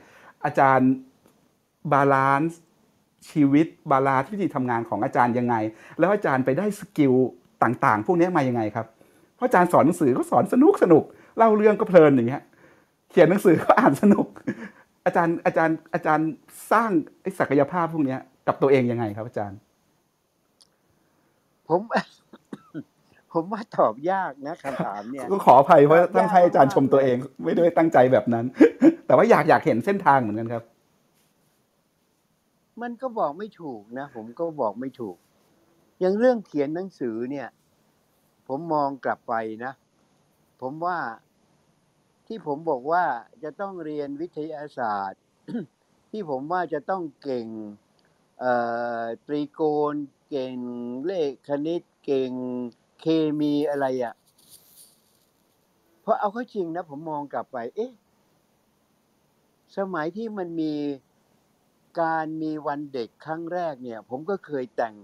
[0.45, 0.89] อาจารย์
[1.93, 2.59] balance
[3.29, 5.55] ชีวิต balance วิธีทำงานของอาจารย์ยังไง
[5.99, 7.13] แล้วอาจารย์ไปได้สกิล
[7.63, 8.87] ต่างๆ พวกนี้มายังไงครับ
[9.35, 11.03] เพราะอาจารย์สอนหนังสือก็สอนสนุกสนุก
[11.37, 12.43] เล่าเรื่องก็เพลินอย่างเงี้ย
[13.11, 14.27] เขียนหนังสือก็อ่านสนุก
[15.05, 16.29] อาจารย์อาจารย์อาจารย์
[16.71, 16.91] สร้าง
[17.21, 19.59] ไอ้ศักยภาพพวกเนี้ย กับตัวเองยังไงครับอาจารย์
[21.67, 21.81] ผม
[23.33, 28.45] ผมว่าตอบยากนะคำถามเนี่ยก็ขออภัยเพราะยากต้องให้อาจารย์มากชมตัวเอง ไม่ได้ตั้งใจแบบนั้น
[29.05, 30.63] แต่ว่าอยากอยากเห็นเส้นทางเหมือนกันครับ
[32.81, 35.15] มันก็บอกไม่ถูกนะ ผมก็บอกไม่ถูก
[35.99, 37.47] อย่างเรื่องเขียนหนังสือเนี่ย
[38.47, 39.33] ผมมองกลับไป
[39.65, 39.73] นะ
[40.61, 40.97] ผมว่า
[42.27, 43.05] ที่ผมบอกว่า
[43.43, 45.21] จะต้องเรียนวิทยาศาสตร์
[46.11, 47.47] ที่ผมว่าจะต้องเก่ง
[49.27, 49.61] ตรีโก
[49.93, 49.95] ณ
[50.29, 50.55] เก่ง
[51.05, 52.31] เลขคณิต เก่ง
[53.01, 53.05] เค
[53.39, 54.13] มีอะไรอะ่ะ
[56.01, 57.91] เพราะเอาเข้าจริงนะ ผมมองกลับไป เอ๊ะ
[59.77, 60.73] สมัยที่มันมี
[62.01, 64.95] การมีวันเด็กครั้งแรกเนี่ย ผมก็เคยแต่ง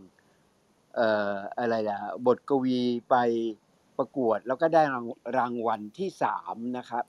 [0.95, 3.15] เอ่ออะไรล่ะ บทกวีไป
[4.01, 5.05] ประกวดแล้วก็ได้ราง
[5.37, 7.03] รางวัลที่สามนะครับ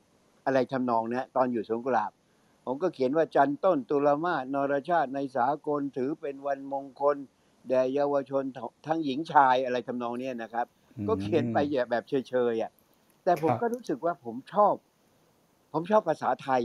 [0.47, 2.13] อะไรทำนองเนี้ยตอนอยู่สวนกุหลาบ
[2.67, 7.17] ผมก็เขียนว่าจันต้นตุลมาศนรชาติในสากลถือเป็นวันมงคล
[7.69, 8.45] แด่เยาวชน
[8.87, 10.67] ทั้งหญิงชายอะไรทำนองเนี้ยนะครับ
[11.09, 11.59] ก็เขียนไป
[11.91, 12.73] แบบเฉยๆอะ
[13.25, 14.75] แต่ผมครับก็รู้สึกว่าผมชอบ
[15.73, 16.63] ผมชอบภาษาไทย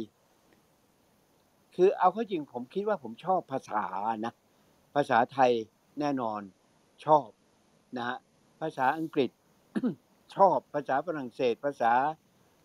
[1.76, 3.84] คือเอาเข้าจริงผมคิดว่าผมชอบภาษา
[4.26, 4.34] นะ
[4.95, 5.52] ภาษาไทย
[5.99, 6.41] แน่นอน
[7.06, 7.28] ชอบ
[7.98, 8.18] นะฮะ
[8.62, 9.30] ภาษาอังกฤษ
[10.36, 11.94] ชอบภาษาฝรั่งเศสภาษา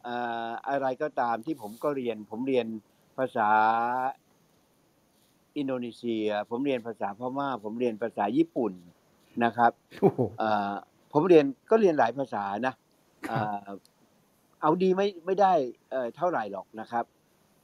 [0.05, 0.15] เอ่
[0.49, 2.67] ออะไรก็ตามที่ผมก็เรียน ผมเรียน
[3.19, 3.51] ภาษา
[5.57, 8.73] อินโดนีเซีย ผมเรียนภาษาพม่า ผมเรียนภาษาญี่ปุ่น
[9.45, 10.73] นะครับโอ้โหเอ่อ
[11.13, 12.75] ผมเรียนก็เรียนหลายภาษานะ
[13.29, 13.67] เอ่อ
[14.61, 15.53] เอาดีไม่ไม่ได้
[15.91, 17.05] เอ่อเท่าไหร่หรอกนะครับ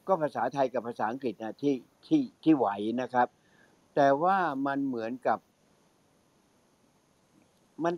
[0.06, 1.74] ก็ภาษาไทยกับภาษาอังกฤษนะที่
[2.06, 2.68] ที่ที่ไหว
[3.02, 3.28] นะครับ
[3.94, 5.38] แต่ว่ามันเหมือนกับ
[7.84, 7.94] มัน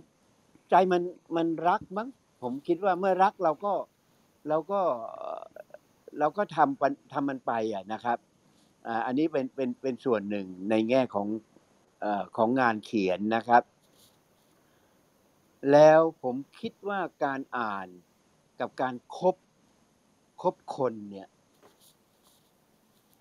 [0.71, 1.03] ใจมัน
[1.37, 2.09] มันรักมั้ง
[2.43, 3.73] ผมคิดว่าเมื่อรักเราก็
[4.49, 4.81] เราก็
[6.19, 8.19] เราก็ทำมันทำมันไปอะนะครับ
[9.07, 11.29] อันนี้เป็นเป็นเป็นส่วนหนึ่งในแง่ของ
[12.05, 12.07] อ
[12.37, 13.63] ของงานเขียนนะครับ
[15.73, 17.89] แล้วผมคิดว่าการอ่าน
[18.61, 19.37] กับการคบ
[20.43, 21.29] คบคนเนี่ย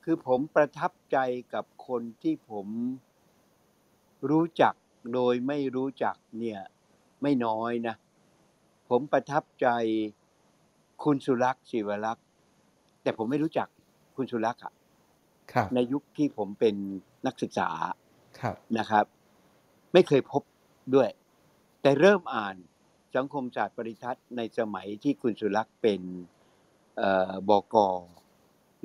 [0.03, 1.17] คือผมประทับใจ
[1.53, 2.67] กับคนที่ผม
[4.29, 4.73] รู้จัก
[5.13, 6.59] โดยไม่รู้จักเนี่ย
[7.21, 7.95] ไม่น้อยนะ
[8.89, 9.67] ผมประทับใจ
[11.03, 12.25] คุณสุรักษ์ศิวรักษ์
[13.03, 13.67] แต่ผมไม่รู้จัก
[14.15, 14.73] คุณสุรักษ์อะ
[15.51, 16.75] ครับในยุคที่ผมเป็น
[17.25, 17.69] นักศึกษา
[18.39, 19.05] ครับนะครับ
[19.93, 20.43] ไม่เคยพบ
[20.95, 21.09] ด้วย
[21.81, 22.55] แต่เริ่มอ่าน
[23.15, 26.01] สังคมศาสตร์ปริทัศน์ในสมัยที่คุณสุรักษ์เป็น
[26.97, 27.89] เอ่อบอกอ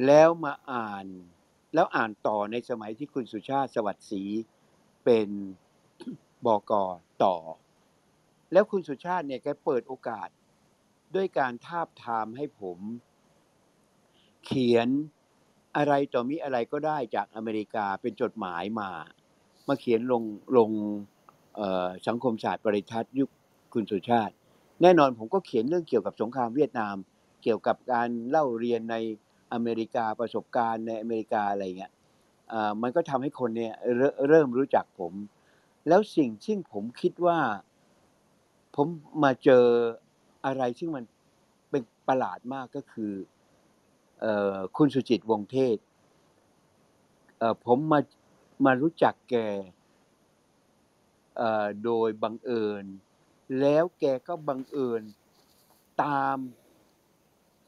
[0.07, 1.07] แล้วมาอ่าน
[1.75, 4.23] แล้วอ่านต่อในสมัยที่คุณสุชาติสวัสดิ์ศรี
[5.05, 5.29] เป็น
[6.47, 6.85] บอกอ
[7.25, 7.35] ต่อ
[8.55, 10.29] แล้วคุณสุชาติเนี่ยแกเปิดโอกาส
[11.15, 12.79] ด้วยการทาบทามให้ผม
[14.45, 14.89] เขียน
[15.77, 18.91] อะไรต่อมีอะไรก็ได้จากอเมริกาเป็นจดหมายมา
[19.69, 20.23] มาเขียนลง
[20.57, 20.71] ลง
[22.07, 23.29] สังคมศาสตร์ปริทัศน์ยุค
[23.75, 24.35] คุณสุชาติ
[24.83, 26.97] แน่นอนผมก็เขียนเรื่องเกี่ยวกับสงครามเวียดนาม
[27.43, 28.97] เกี่ยวกับการเล่าเรียนใน
[29.53, 31.93] อเมริกาประสบการณ์ในอเมริกาอะไรเงี้ย
[32.83, 35.13] มันก็ทำให้คนเนี่ยเรเริ่มรู้จักผม
[35.89, 37.39] แล้วสิ่งที่ผมคิดว่า
[38.75, 38.89] ผม
[39.23, 39.67] มาเจอ
[40.47, 41.05] อะไรซึ่งมัน
[41.71, 43.13] เป็นประหลาดมากก็คือ
[44.21, 45.77] เออคุณสุจิตวงศ์เทศ
[47.39, 48.01] เออผมมา
[48.65, 49.37] มารู้จักแก
[51.37, 52.85] เออโดยบังเอิญ
[53.61, 55.03] แล้วแกก็บังเอิญ
[56.03, 56.37] ตาม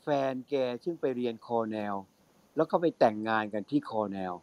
[0.03, 0.55] แฟนแก
[0.85, 1.95] ซึ่งไปเรียนคอร์เนล
[2.57, 4.35] แล้วก็ไปแต่งงานกันที่คอร์เนล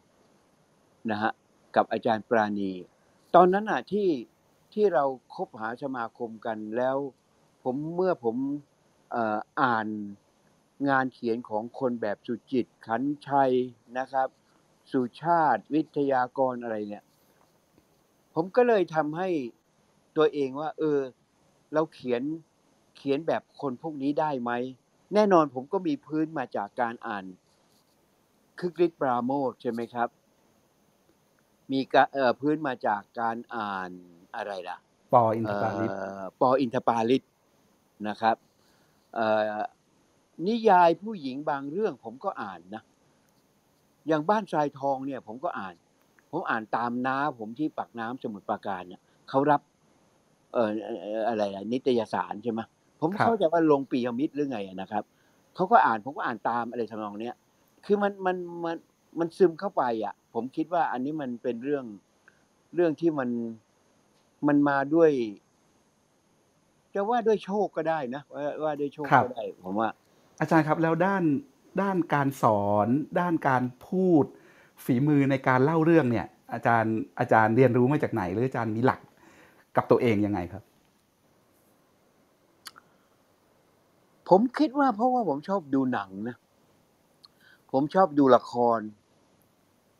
[1.10, 1.32] นะฮะ
[1.76, 2.72] กับอาจารย์ปรานี
[3.34, 4.08] ตอนนั้นอะที่
[4.74, 6.96] ที่เราคบหาสมาคมกันแล้ว
[7.62, 8.36] ผมเมื่อผม
[9.14, 9.86] อ่ออ่าน
[10.88, 13.52] งานเขียนของคนแบบสุจิตต์ ขรรค์ชัย
[13.98, 14.28] นะครับ
[14.90, 17.04] สุชาติวิทยากรอะไรเนี่ย
[18.34, 19.28] ผมก็เลยทำให้
[20.16, 20.98] ตัวเองว่า เออ
[21.72, 22.22] เราเขียน
[22.96, 24.50] เขียนแบบคนพวกนี้ได้ไหม
[25.14, 27.24] แน่นอนผมก็มีพื้นมาจากการอ่าน
[28.58, 30.08] คึกฤทธิ์ปราโมชใช่ไหมครับ
[31.72, 33.90] มีกะเอ่อพื้นมาจากการอ่าน
[34.36, 34.78] อะไรล่ะ
[35.14, 35.22] ป.
[35.36, 36.50] อินทเอ่อปาลิตอ ป.
[36.60, 37.22] อินทรปาลิต
[38.08, 38.36] นะครับ
[39.14, 39.62] เอ่อ
[40.46, 42.82] นิยายผู้หญิงบางเรื่องผมก็อ่านนะ
[44.08, 45.74] อย่างบ้านทรายทองเนี่ย ผมก็อ่าน
[46.30, 49.60] ผมอ่านตามน้าผมที่ปากน้ำสมุทรปราการเนี่ยเขารับ
[50.52, 52.60] เอ่อเอ่ออะไรล่ะนิตยสารใช่ไหม
[53.00, 55.04] ผมครับเข้าใจว่าลงปียมิตรหรือไงอะนะครับ
[55.54, 57.34] เขาก็อ่านผมก็อ่านตามอะไรทำนองเนี้ย
[57.84, 58.76] คือมันมันมัน
[59.18, 61.84] มันซึมเข้าไปอะ ผมคิดว่าอันนี้มันเป็นเรื่อง
[62.74, 63.30] เรื่องที่มัน
[64.46, 65.10] มันมาด้วย
[66.94, 69.90] จะว่าด้วยโชคก็ได้นะว่าว่าด้วยโชคครับก็ได้ผมว่า
[70.40, 71.24] อาจารย์ครับแล้วด้าน
[71.82, 72.88] ด้านการสอน
[73.20, 74.24] ด้านการพูด
[74.84, 79.00] ฝีมือในการเล่าเรื่องเนี่ย อาจารย์อาจารย์เรียนรู้มาจากไหน หรืออาจารย์มีหลัก
[79.76, 80.62] กับตัวเองยังไงครับ
[84.28, 86.36] ผมคิดว่าเพราะว่าผมชอบดูหนังนะ
[87.72, 88.80] ผมชอบดูละคร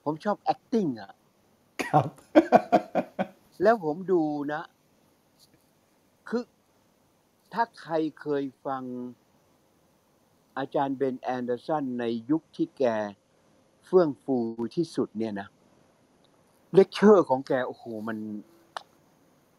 [0.05, 1.13] ผมชอบ acting อะ
[1.85, 2.09] ครับ
[3.63, 4.23] แล้วผมดู
[4.53, 4.63] นะ
[6.29, 6.45] คือ
[7.53, 8.83] ถ้าใครเคยฟัง
[10.59, 12.85] อาจารย์เบนแอนเดอร์สันในยุคที่แก
[13.87, 14.37] เฟื่องฟู
[14.77, 15.49] ที่สุดเนี่ยนะ
[16.75, 18.19] เลคเชอร์ของแก โอ้โห มัน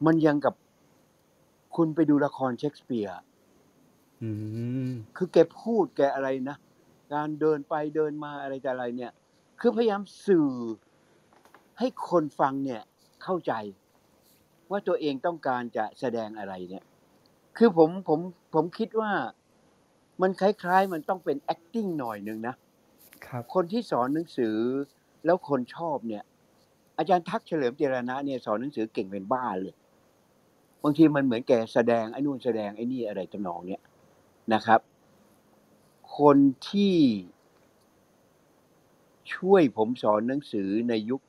[0.06, 0.56] มันยังกับ
[1.76, 3.14] คุณไปดูละครเชคสเปียร์
[4.22, 4.30] อื
[4.88, 6.58] มคือแกพูดแกอะไรนะ
[7.14, 9.12] การเดินไปเดินมาอะไรแต่อะไรเนี่ย
[9.60, 10.50] คือพยายามสื่อ
[11.80, 12.82] ให้คนฟังเนี่ย
[13.24, 13.54] เข้าใจ
[14.72, 16.84] ว่าตัวเองต้องการจะแสดงอะไรเนี่ย
[17.58, 18.20] คือผมผม
[18.54, 19.12] ผมคิดว่า
[20.22, 22.56] มันคล้ายๆ มันต้องเป็น acting หน่อยหนึ่งนะ
[23.26, 24.58] ครับ คนที่สอนหนังสือ
[25.26, 26.24] แล้วคนชอบเนี่ย
[26.98, 29.76] อาจารย์ทักษ์เฉลิมเจรณะเนี่ยสอนหนังสือเก่งเป็นบ้าเลย
[30.84, 33.82] บางทีมันเหมือนแกแสดงไอ้นู่นแสดงไอ้นี่อะไรทำนองเนี่ย
[34.54, 34.80] นะครับ
[36.20, 36.38] คน
[36.70, 36.96] ที่
[39.34, 41.22] ช่วยผมสอนหนังสือในยุค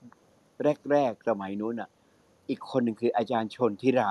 [0.91, 1.91] แรก ๆ สมัยนู้นอะ
[2.49, 4.11] อีกคนหนึ่งคืออาจารย์ชนทิรา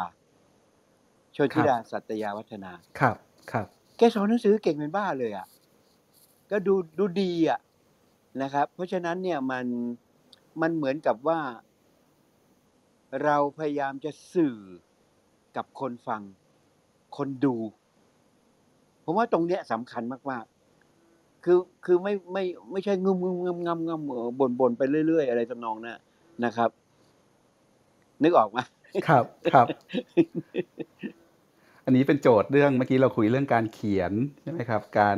[1.35, 3.15] ชนทิราสัตยาวัฒนา ครับ
[3.51, 3.67] ครับ
[3.97, 5.47] แกสอนหนังสือเก่งเป็นบ้าเลยอะ
[6.51, 7.59] ก็ดูดูดีอะ
[8.41, 9.65] นะครับ เพราะฉะนั้นเนี่ยมัน
[10.61, 11.39] มันเหมือนกับว่า
[13.23, 14.57] เราพยายามจะสื่อ
[15.55, 16.21] กับคนฟัง
[17.17, 17.55] คนดู
[19.03, 20.54] ผมว่าตรงเนี้ยสำคัญมาก ๆ
[21.45, 25.97] คือคือไม่ไม่ไม่ใช่งึมงึมงึมงำงำเออบ่นบ่นไปเรื่อย ๆ อะไรทำนองนั้น
[26.45, 26.69] นะครับ
[28.23, 28.59] นึกออกไหม
[29.07, 29.23] ครับ
[29.53, 29.67] ครับ
[31.85, 35.17] อันนี้เป็นโจทย์เรื่องเมื่อกี้เราคุยเรื่องการเขียนใช่ไหมครับ การ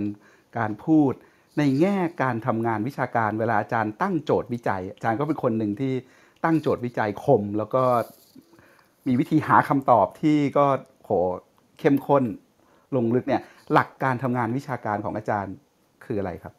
[0.57, 1.13] การพูด
[1.57, 5.93] ในแง่การทำงานวิชาการเวลาอาจารย์ตั้งโจทย์วิจัย อาจารย์ก็เป็นคนหนึ่งที่
[6.43, 7.83] ตั้งโจทย์วิจัยคม แล้วก็
[9.07, 10.65] มีวิธีหาคำตอบที่ก็
[11.03, 11.11] โห
[11.79, 12.23] เข้มข้น
[12.95, 13.41] ลงลึกเนี่ย
[13.73, 15.53] หลักการทำงานวิชาการของอาจารย์
[16.07, 16.53] คืออะไรครับ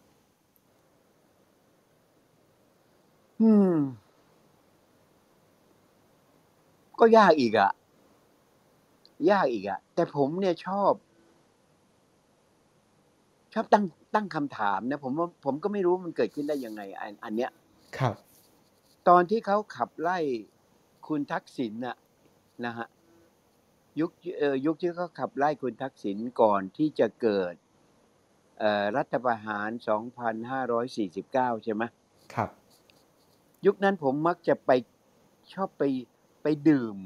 [3.40, 3.76] อืม
[7.00, 7.70] ก็ยากอีกอะ
[9.30, 10.92] ยากอีกอะแต่ผมเนี่ยชอบ
[13.54, 13.84] ชอบตั้ง
[14.14, 17.50] ตั้งคำถามนะผมว่าผมก็ไม่รู้มันเกิดขึ้นได้ยังไง อันอันเนี้ย
[17.98, 18.14] ครับ
[19.08, 20.18] ตอนที่เขาขับไล่
[21.08, 21.96] คุณทักษิณน่ะ
[22.64, 22.86] นะฮะ
[24.00, 27.67] ยุคเอ่อยุคที่เขาขับไล่คุณทักษิณก่อนที่จะเกิดเอ่อ
[28.96, 29.68] รัฐประหาร
[30.46, 31.82] 2549 ใช่ไหม
[32.34, 32.50] ครับ
[33.66, 34.70] ยุคนั้นผมมักจะไป
[35.54, 35.82] ชอบไป
[36.42, 36.96] ไปดื่ม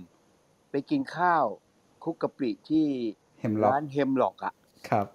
[0.70, 1.44] ไปกินข้าว
[2.02, 2.86] คลุกกะปิที่
[3.38, 4.54] เฮมล็อกร้านเฮมล็อกอะ
[4.88, 5.06] ครับ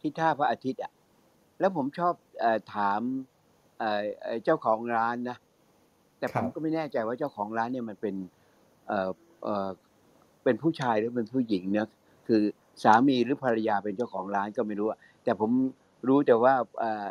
[0.00, 0.92] ที่ท่าพระอาทิตย์อะ
[1.60, 3.00] แล้วผมชอบเออถาม
[3.78, 5.36] เอ่อเอ่อเจ้าของร้านนะ
[6.18, 8.14] แต่ผมครับก็ไม่แน่ใจว่าเจ้าของร้านเนี่ยมันเป็น
[8.86, 9.10] เอ่อ
[9.44, 9.68] เอ่อ
[10.44, 11.88] เป็นผู้ชายหรือเป็นผู้หญิงเนะ
[12.26, 12.42] คือ
[12.82, 15.50] สามีหรือภรรยาเป็นเจ้าของร้านก็ไม่รู้อะ แต่ผม
[16.08, 17.08] รู้แต่ว่าเอ่อ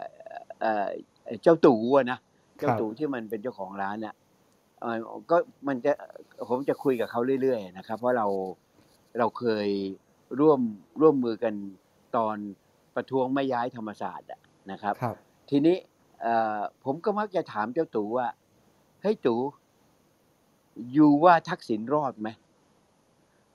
[0.60, 0.88] เอ่อ
[1.24, 2.20] เอ่อเจ้าตู่อะนะ
[2.58, 4.16] เจ้าตู่ที่มันเป็นเจ้าของร้านน่ะ
[4.80, 4.98] เอ่อ
[5.32, 5.38] ก็
[5.68, 5.92] มันจะ
[6.50, 8.28] ผมจะคุยกับเขาเรื่อยๆนะครับ เพราะเรา
[9.20, 9.70] เราเคย
[10.40, 10.60] ร่วม
[11.02, 11.54] ร่วมมือกัน
[12.16, 12.38] ตอน
[12.96, 14.40] ประท้วงไม่ย้ายธรรมศาสตร์อะ
[14.72, 15.16] นะครับครับ
[15.50, 15.78] ทีนี้
[16.22, 18.28] เอ่อผมก็มักจะถามเจ้าตู่ว่า
[19.02, 19.40] เฮ้ยตู่
[20.94, 22.30] อยู่ว่าทักษิณรอดไหม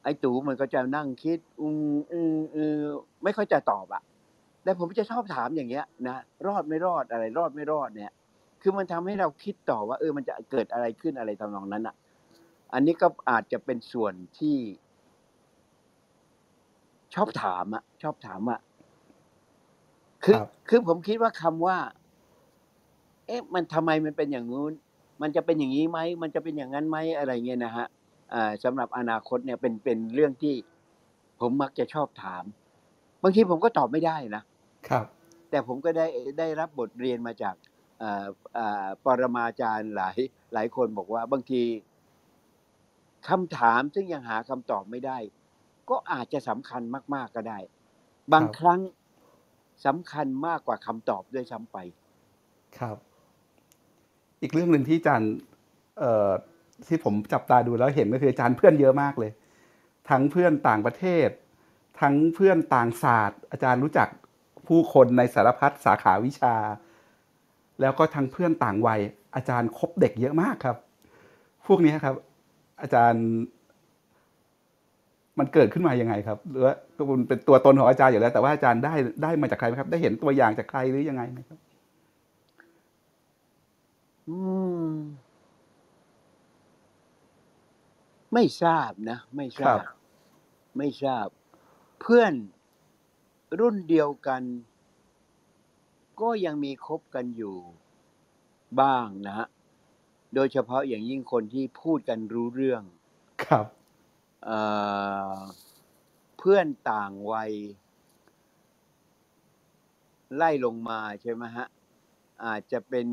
[0.05, 2.79] ไอ้ตู่มันก็จะนั่งคิด อืมอืมอืม
[3.23, 4.03] ไม่ค่อยจะตอบอะ
[4.65, 6.17] แต่ผมจะชอบถามอย่างเงี้ยนะ
[6.47, 8.13] รอดไม่รอดอะไรรอดไม่รอดเนี่ย
[8.63, 11.95] คือมันทำให้เราคิดต่อว่า เออมันจะเกิดอะไรขึ้นอะไรทำนองนั้นอะ
[12.73, 14.57] อันนี้ก็อาจจะเป็นส่วนที่
[17.15, 18.61] ชอบถามอะชอบถามอะ
[20.25, 21.79] คือครับคือผมคิดว่าคำว่า
[23.27, 24.73] เอ๊ะ มันทำไมมันเป็นอย่างงู้น
[25.23, 27.87] มันจะเป็นอย่างนี้ไหมมันจะเป็นอย่างนั้นไหมอะไรเงี้ยนะฮะ
[28.33, 30.55] อ่าสำหรับอนาคตเนี่ยเป็นเป็นเรื่องที่
[31.41, 32.45] ผมมักจะชอบถาม
[33.23, 34.43] บางทีผมก็ตอบไม่ได้นะ
[34.89, 35.07] ครับ
[35.51, 36.07] แต่ผมก็ได้
[36.39, 37.55] ได้รับบทเรียนมาจาก
[37.99, 40.19] เอ่อเอ่อปรมาจารย์หลาย
[40.53, 41.63] หลายคนบอกว่าบางที
[43.29, 45.19] คำถามซึ่งยังหาคำตอบไม่ได้
[45.91, 46.83] ก็อาจจะสำคัญ
[47.15, 47.59] มาก ๆก็ได้
[48.33, 48.81] บางครับครั้ง
[49.87, 51.77] สำคัญมากกว่าคำตอบด้วยซ้ำไป
[52.79, 52.97] ครับ
[54.43, 55.33] อีกเรื่องหนึ่งที่อาจารย์
[55.99, 56.31] เอ่อ
[56.89, 59.33] ที่ผมจับตาดูแล้วเห็นก็คืออาจารย์เพื่อนเยอะมากเลย
[60.11, 61.29] ทั้งเพื่อนต่างประเทศ
[62.01, 64.09] ทั้งเพื่อนต่างศาสตร์ อาจารย์รู้จัก
[64.71, 66.55] ผู้คนในสารพัดสาขาวิชา
[67.81, 69.01] แล้วก็ทั้งเพื่อนต่างวัย
[69.35, 70.77] อาจารย์คบเด็กเยอะมากครับ
[71.67, 72.15] พวกนี้ครับ
[72.83, 73.25] อาจารย์
[75.39, 76.75] มันเกิดขึ้นมายังไงครับ หรือว่า
[77.19, 81.59] มันเป็นตัวตนของอาจารย์อยู่แล้ว แต่ว่าอาจารย์ได้ได้มาจากใครไหมครับ ได้เห็นตัวอย่างจากใครหรือยังไงไหมครับ
[84.29, 84.37] อื
[84.91, 84.95] ม
[88.35, 89.97] ไม่ทราบนะ ไม่ทราบครับ
[90.77, 91.27] ไม่ทราบ
[92.01, 92.33] เพื่อน
[93.59, 94.43] รุ่นเดียวกัน
[96.21, 97.57] ก็ยังมีคบกันอยู่
[98.81, 99.47] บ้างนะฮะ
[100.35, 102.83] โดยเฉพาะอย่างยิ่งคนที่พูดกันรู้เรื่อง
[103.45, 103.67] ครับ
[104.45, 104.59] เอ่
[105.37, 105.39] อ
[106.39, 107.53] เพื่อนต่างวัย
[110.37, 111.67] ไล่ลงมาใช่ไหมฮะ
[112.45, 113.07] อาจจะเป็น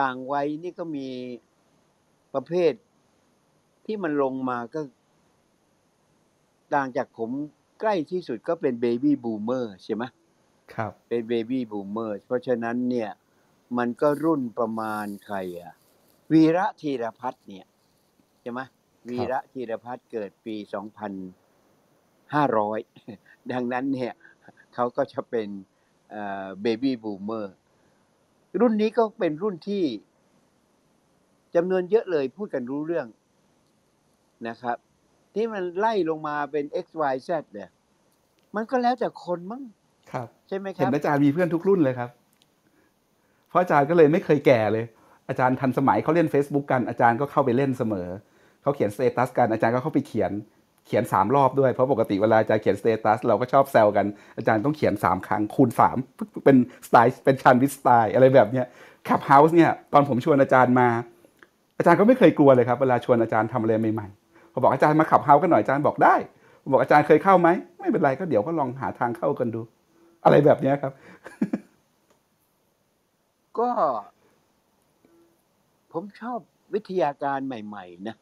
[0.00, 1.08] ต่างวัยนี่ก็มี
[2.34, 2.72] ประเภท
[3.86, 4.80] ที่มันลงมาก็
[6.74, 7.30] ต่างจากผม
[7.80, 10.04] ใกล้ที่สุดก็เป็น baby boomer ใช่ไหม
[10.74, 13.10] ครับ เป็น baby boomer เพราะฉะนั้นเนี่ย
[13.78, 15.72] มันก็รุ่นประมาณใครอะ
[16.32, 17.66] วีระธีรพัฒน์เนี่ย
[18.40, 18.60] ใช่ไหม
[19.08, 21.12] วีระธีรพัฒน์เกิดปีสองพัน
[22.34, 22.78] ห้าร้อย
[23.52, 24.12] ดังนั้นเนี่ย
[24.74, 25.48] เขาก็จะเป็น
[26.62, 27.54] เบบี้บูมเมอร์
[28.60, 29.84] รุ่นนี้ก็เป็นรุ่นที่
[31.54, 33.06] จำนวนเยอะเลยพูดกันรู้เรื่อง
[34.48, 34.76] นะครับ
[35.38, 37.68] ที่มันไล่ลงมาเป็น x y z เนี่ย
[38.56, 39.62] มันก็แล้วแต่คนมั้ง
[40.12, 42.10] ครับ ใช่ไหมคเห็รันบอาจารย์มีเพื่อนทุกรุ่นเลยครับ
[43.48, 44.84] เพราะอาจารย์ก็เลยไม่เคยแก่เลย
[45.28, 48.08] อาจารย์ทันสมัยเขาเล่น Facebook กันอาจารย์ก็เข้าไปเล่นเสมอ
[48.62, 50.32] เขาเขียน status กันอาจารย์ก็เข้าไปเขียน
[50.86, 54.06] เขียนสามรอบด้วยเพราะปกติเวลาอาจารย์เขียน status เราก็ชอบแซวกัน
[54.36, 55.96] อาจารย์ต้องเขียนสามครั้งคูณสาม
[56.44, 56.56] เป็น
[56.86, 58.66] สไตล์เป็นชาญวิทย์สไตล์อะไรแบบเนี้ย
[59.08, 60.88] Clubhouse เนี่ยตอนผมชวนอาจารย์มา
[61.78, 66.14] อาจารย์ก็ไม่เคยกลัวเลยครับเวลาชวนอาจารย์ทำอะไรใหม่ๆ พอบอกอาจารย์มา Clubhouse กันหน่อยอาจารย์บอกได้
[66.62, 67.48] ผมบอกอาจารย์เคยเข้าไหม
[67.78, 69.60] ไม่เป็นไรก็เดี๋ยวก็ลองหาทางเข้ากันดู
[70.24, 70.92] อะไรแบบเนี้ยครับ
[73.58, 73.70] ก็
[75.92, 76.38] ผมชอบ
[76.74, 78.16] วิทยาการใหม่ ๆ นะ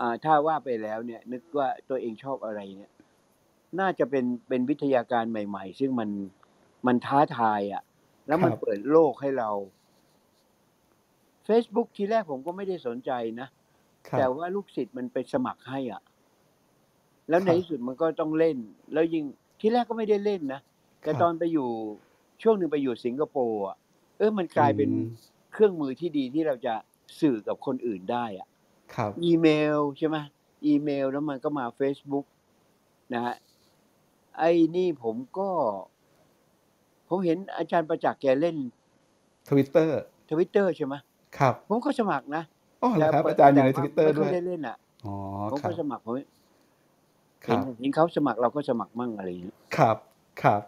[0.00, 2.92] อ่าถ้าว่าไปแล้วเนี่ย นึกว่าตัวเองชอบอะไรเนี่ย
[3.80, 6.10] น่าจะเป็นเป็นวิทยาการใหม่ ๆ ซึ่งมัน
[6.86, 7.82] มันท้าทายอะ่ะ
[8.26, 9.50] แล้วมันครับเปิดโลกให้เรา
[11.48, 13.10] Facebook ทีแรกผมก็ไม่ได้สนใจ
[13.40, 13.55] นะครั
[14.18, 16.02] แต่บว่าลูกศิษย์มันไปสมัครให้อะ
[17.28, 18.56] แล้วครับในที่สุดมันก็ต้องเล่น
[18.92, 19.24] แล้วยิ่ง
[19.60, 20.60] ที่แรกก็ไม่ได้เล่นนะ
[21.02, 21.68] แต่ครับตอนไปอยู่
[22.42, 23.76] ช่วงหนึ่งไปอยู่สิงคโปร์อะ
[24.18, 25.08] เออมันกลายเป็นอืม
[25.52, 26.74] เครื่องมือที่ดีที่เราจะ
[27.20, 28.48] สื่อกับคนอื่นได้อะ
[28.94, 29.46] ครับ อีเม
[29.76, 30.16] ลใช่ไหม
[30.66, 32.26] อีเมลแล้วมันก็มา Facebook
[33.14, 33.34] นะฮะ
[34.38, 35.48] ไอ้นี่ผมก็
[37.08, 38.56] ผมเห็นอาจารย์ประจักษ์แกเล่น
[39.48, 40.00] ทวิตเตอร์
[40.30, 40.94] ทวิตเตอร์ใช่ไหม
[41.38, 42.42] ครับ ผมก็สมัครนะ
[42.82, 44.76] อ๋อเหรอครับแต่อาจารย์อยู่ในทแต่วิตเตอร์ไม่ด้ค่วยได้เล่นอะ
[45.06, 45.14] อ๋อ
[45.50, 46.14] ผมครัก็บสมัครผม
[47.46, 49.96] คเห็รันบเห็นเขาสมัครเราก็สมัครมั่งอะไรอย่างเงี้ยครับ
[50.42, 50.62] ครับ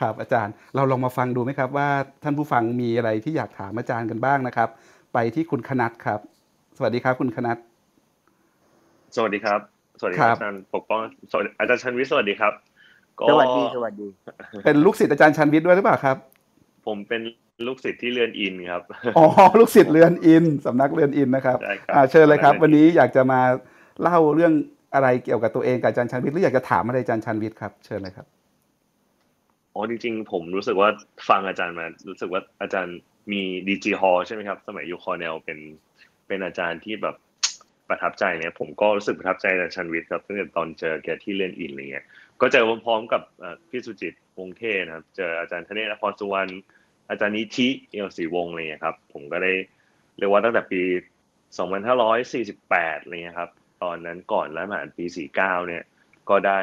[0.00, 1.88] ครับอาจารย์เราลองมาฟังดูไหมครับว่า
[2.22, 4.68] ท่านผู้ฟังมีอะไรที่อยากถามอาจารย์กันบ้างนะครับ
[5.14, 6.20] ไปที่คุณคณัทครับ
[6.76, 7.58] สวัสดีครับ คุณคณัท
[9.16, 9.60] สวัสดีครับ
[10.00, 12.52] สวัสดีคครัรับบอาจารย์ปกป้องสวัสดีอาจารย์ชันวิทย์สวัสดีครับ
[13.20, 14.08] ก็สวัสดีสวัสดี
[14.64, 16.16] เป็นลูกศิษย์อาจารย์ชันวิทย์ด้วยหรือเปล่าครับ
[16.86, 17.22] ผมเป็น
[17.66, 18.82] ลูกศิษย์ที่เรือนอินทร์ครับ
[19.18, 19.26] อ๋อ
[19.60, 23.40] ลูกศิษย์เรือนอินทร์สำนักเรือนอินทร์นะครับได้ครับอ่าเชิญเลยครับได้เลยวันนี้อยากจะมา
[24.02, 24.52] เล่าเรื่อง
[24.94, 28.26] อะไรเกี่ยวกับตัวเองกับอาจารย์ชาญวิทย์หรืออยากจะถามอะไรอาจารย์ชาญวิทย์ครับ เชิญเลยครับ
[29.74, 30.88] อ๋อ จริง ๆ ผมรู้สึกว่า
[31.28, 32.96] ฟังอาจารย์มา รู้สึกว่าอาจารย์
[33.32, 33.86] มี D.G.
[33.90, 35.58] Hall ใช่ไหมครับ สมัยอยู่คอร์เนลเป็น
[36.26, 37.16] เป็นอาจารย์ที่แบบ
[37.88, 42.04] ประทับใจเนี่ยผมก็รู้สึกประทับใจอาจารย์ชาญวิทย์ครับตั้งแต่ตอนเจอแกที่เรือนอินทร์อะไรเงี้ย
[42.40, 46.50] ก็เจอพร้อมๆกับเอ่อพี่สุจิตวงศ์เทศนะครับ เจออาจารย์ธเนศนครสุวรรณ
[47.08, 49.52] อาจารย์นิธิเอียวศรีวงศ์อะไรเงี้ยครับ ผมก็ได้
[50.18, 50.82] เรียกว่าตั้งแต่ปี
[51.68, 53.50] 2548อะไรเงี้ยครับ
[53.82, 55.04] ตอนนั้นก่อนรัฐประหารปี
[55.34, 55.34] 49
[55.68, 55.82] เนี่ย
[56.28, 56.60] ก็ได้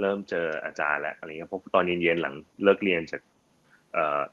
[0.00, 3.22] เริ่มเจออาจารย์แล้วอะไรเงี้ยเพราะตอนเย็นๆหลังเลิกเรียนจาก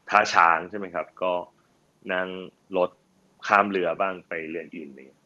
[0.10, 1.34] ท่าช้างใช่ไหมครับ ก็
[2.14, 2.28] นั่ง
[2.78, 2.90] รถ
[3.48, 5.18] ข้ามเรือบ้างไปเรือนอินเนี่ย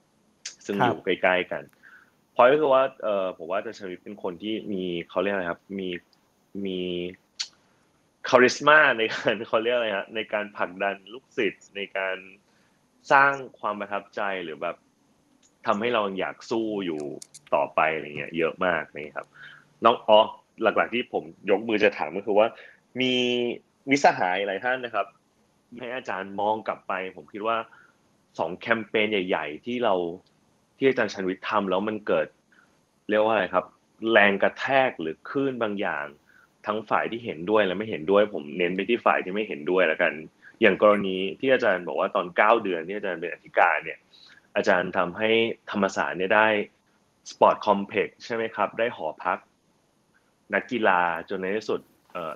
[0.65, 1.63] ซึ่งอยู่ใกล้ๆกัน
[2.35, 5.89] พอยก็คือว่าเออผมว่าอาจารย์ชวิตเป็นคนที่มีเขาเรียกอะไรครับ มี
[6.65, 6.79] มี
[8.29, 12.17] คาริสมาในการเขาเรียกอะไรฮะในการผลักดันลูกศิษย์ในการ
[13.11, 14.75] สร้างความประทับใจหรือแบบ
[15.65, 17.01] ทำให้เราอยากสู้อยู่
[17.55, 19.27] ต่อไปอะไรเงี้ย เยอะมากนี่ครับ
[19.83, 20.19] น้องอ๋อ
[20.61, 22.47] หลักๆที่ผมยกมือจะถามก็คือว่า
[23.01, 23.13] มี
[23.89, 25.07] มิสหายหลายท่านนะครับ
[25.77, 27.57] ให้อาจารย์มองกลับไป ผมคิดว่า
[28.39, 29.95] สองแคมเปญใหญ่ ๆ ที่เรา
[30.77, 32.27] ที่อาจารย์ชาญวิทย์ทำแล้วมันเกิด
[33.09, 33.65] เรียกว่าอะไรครับ
[34.11, 36.05] แรงกระแทกหรือคลื่นบางอย่าง
[36.67, 40.13] ทั้งฝ่ายที่เห็นด้วยและไม่เห็นด้วย ผมเน้นไปที่ฝ่ายที่ไม่เห็นด้วยแล้วกัน
[40.61, 43.99] อย่างกรณีที่อาจารย์บอกว่าตอนเก้าเดือนที่อาจารย์เป็นอธิการเนี่ย
[44.55, 45.29] อาจารย์ทำให้
[45.71, 46.47] ธรรมศาสตร์เนี่ยได้
[47.31, 49.37] sport complex ใช่ไหมครับ ได้หอพัก
[50.53, 51.81] นักกีฬาจนในที่สุด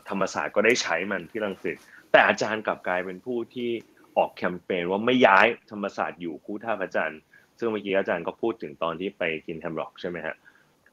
[0.10, 1.78] ธรรมศาสตร์ก็ได้ใช้มันที่รังสิต
[2.12, 3.70] แต่อาจารย์กลับกลายเป็นผู้ที่
[4.18, 7.22] ออกแคมเปญว่าไม่ย้ายธรรมศาสตร์อยู่คู่ท่าพระจันทร์
[7.60, 10.36] ซึ่งเมื่อกี้อาจารย์ก็พูดถึงตอนที่ไปกินแฮมร็อกใช่ไหมฮะ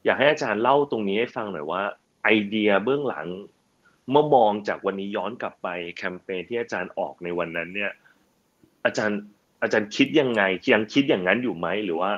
[0.05, 1.83] อยากให้อาจารย์เล่าตรงนี้ให้ฟังหน่อยว่า
[2.23, 3.27] ไอเดียเบื้องหลัง
[4.11, 7.93] เมื่อมองจากวันนี้ย้อนกลับไปแคมเปญที่อาจารย์ออกในวันนั้นเนี่ย
[8.85, 9.21] อาจารย์
[9.63, 10.43] อาจารย์คิดยังไง
[10.75, 12.13] ยังคิดอย่างนั้นอยู่ไหมหรือว่า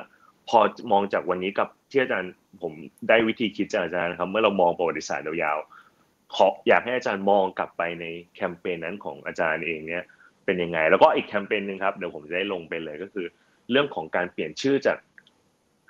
[0.49, 0.59] พอ
[0.91, 2.73] มองจากวันนี้กับที่อาจารย์ผม
[3.09, 8.05] ได้วิธีคิดจากอาจารย์ครับ เมื่อเรามองประวัติศาสตร์ยาวๆขออยากให้อาจารย์มองกลับไปใน
[8.35, 10.03] แคมเปญนั้นของอาจารย์เองเนี่ย
[10.45, 13.25] เป็นยังไง แล้วก็อีกแคมเปญหนึ่งครับเดี๋ยวผมจะได้ลงไปเลยก็คือ
[13.71, 14.97] เรื่องของการเปลี่ยนชื่อจาก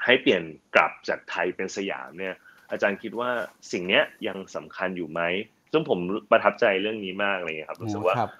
[0.05, 0.43] ให้เปลี่ยน
[0.75, 2.35] กลับจากไทยเป็นสยามเนี่ย
[2.71, 3.29] อาจารย์คิดว่า
[3.71, 5.21] สิ่งเนี้ยยังสำคัญอยู่ไหม
[5.71, 5.99] ซึ่งผม
[6.31, 8.31] ประทับใจเรื่องนี้มากเลยครับรู้สึกว่าครับ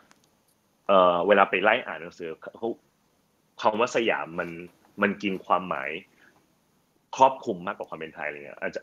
[0.88, 2.70] เออเวลาไปไล่อ่านหนังสือเขา
[3.62, 4.50] คำว่าสยามมัน
[5.02, 5.90] มันกินความหมาย
[7.18, 8.82] ครอบคลุมมากกว่าความเป็นไทยเลยเนี่ยอาจจะ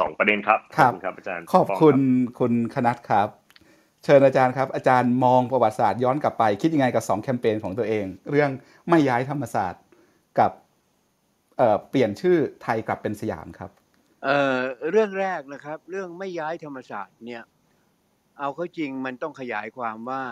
[0.00, 3.28] สองประเด็นครับครับณครับอาจารย์ขอบคุณปงคุณคณัทครับ
[4.04, 8.50] เชิญอาจารย์ครับ อาจารย์มองประวัติศาสตร์ย้อนกลับไป คิดยังไงกับสองแคมเปญของตัวเอง เรื่อง
[8.88, 9.82] ไม่ย้ายธรรมศาสตร์
[10.38, 10.52] กับ
[11.58, 13.70] เอ่อเปลี่ยนชื่อไทยกลับเป็นสยามครับ
[14.24, 14.60] เอ่อ
[14.90, 17.42] เรื่องแรกนะครับ เรื่องไม่ย้ายธรรมศาสตร์เนี่ย
[18.38, 20.24] เอาเข้าจริงมันต้องขยายความว่า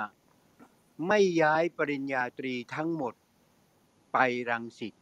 [1.09, 3.15] ไม่ย้ายปริญญาตรีทั้งหมด
[4.13, 4.19] ไป
[4.51, 4.95] รังสิต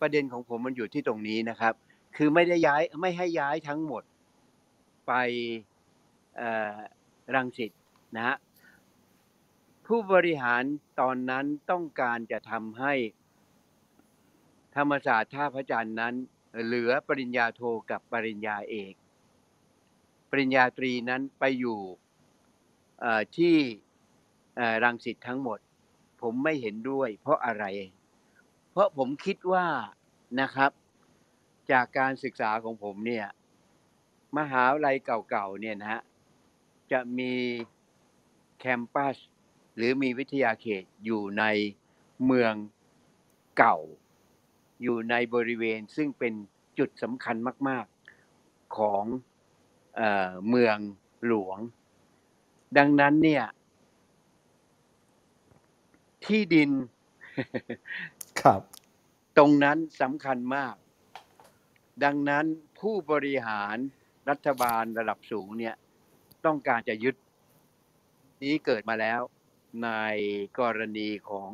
[0.00, 1.74] ประเด็นของผมมันอยู่ที่ตรงนี้นะครับ
[2.16, 4.02] คือไม่ได้ย้ายไม่ให้ย้ายทั้งหมด
[5.06, 5.12] ไป
[7.34, 7.70] รังสิต
[8.16, 8.36] นะฮะ
[9.86, 10.62] ผู้บริหาร
[11.00, 12.94] ตอนนั้นต้องการจะทำให้
[14.76, 16.14] ธรรมศาสตร์ท่าพระจันทร์นั้น
[16.64, 18.94] เหลือปริญญาโทกับปริญญาเอก
[20.30, 21.80] ปริญญาตรีนั้นไปอยู่
[23.36, 23.56] ที่
[24.84, 25.58] รังสิตทั้งหมด
[26.22, 27.64] ผมไม่เห็นด้วย เพราะอะไร
[28.70, 29.66] เพราะผมคิดว่า
[30.40, 30.70] นะครับ
[31.72, 33.26] จากการศึกษาของผมเนี่ย
[34.38, 34.96] มหาวิทยาลัย
[35.30, 36.02] เก่าๆเนี่ยนะฮะ
[36.92, 37.34] จะมี
[38.58, 39.16] แคมปัส
[39.76, 41.44] หรือมีวิทยาเขตอยู่ใน
[42.24, 42.54] เมือง
[43.58, 43.76] เก่า
[44.82, 46.34] อยู่ในบริเวณซึ่งเป็น
[46.78, 47.36] จุดสำคัญ
[47.68, 47.84] มาก
[48.30, 49.04] ๆของ
[49.96, 50.76] เออเมือง
[51.26, 51.58] หลวง
[52.78, 53.44] ดังนั้นเนี่ย
[56.24, 56.70] ที่ดิน
[58.40, 58.60] ครับ
[59.36, 60.74] ตรงนั้นสำคัญมาก
[62.04, 62.44] ดังนั้น
[62.80, 63.76] ผู้บริหาร
[64.30, 65.74] รัฐบาลระดับสูงเนี่ย
[66.44, 67.16] ต้องการจะยึด
[68.42, 69.20] นี้เกิดมาแล้ว
[69.84, 69.90] ใน
[70.60, 71.50] กรณีของ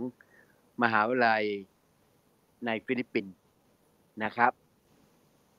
[0.83, 1.45] มหาวิทยาลัย
[2.67, 3.35] ในฟิลิปปินส์
[4.25, 4.53] นะครับ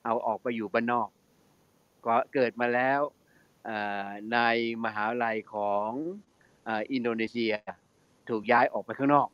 [0.03, 1.09] เอาออกไปอยู่บ้านนอก
[2.05, 3.01] ก็เกิดมาแล้ว
[4.33, 4.39] ใน
[4.85, 5.89] มหาวิทยาลัยของ
[6.67, 7.53] อ,อินโดนีเซีย
[8.29, 9.27] ถูกย้ายออกไปข้างนอก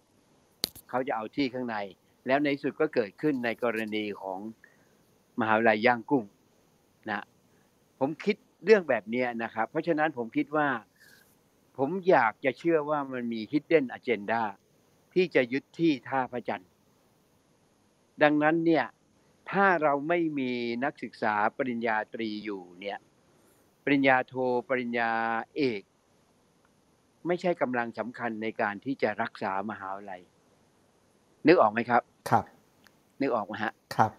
[0.89, 1.75] เขาจะเอาที่ข้างใน
[2.27, 4.39] แล้วในสุดก็เกิดขึ้นในกรณีของ
[5.39, 6.23] มหาวิทยาลัยย่างกุ้ง
[7.09, 7.25] นะ
[7.99, 8.35] ผมคิด
[8.65, 10.67] เรื่องแบบนี้นะครับ เพราะฉะนั้นผมคิดว่า
[11.77, 14.43] ผมอยากจะเชื่อว่ามันมี hidden agenda
[15.13, 16.68] ที่จะยึดที่ท่าพระจันทร์
[18.23, 18.85] ดังนั้นเนี่ย
[19.51, 20.51] ถ้าเราไม่มี
[20.83, 22.97] นักศึกษาปริญญาตรีอยู่เนี่ย
[23.83, 24.33] ปริญญาโท
[24.69, 25.11] ปริญญา
[25.57, 25.81] เอก
[27.27, 30.21] ไม่ใช่กำลังสำคัญในการที่จะรักษามหาวิทยาลัย
[31.47, 32.45] นึกออกไหมครับ ครับ
[33.21, 34.11] นึกออกไหมฮะครับ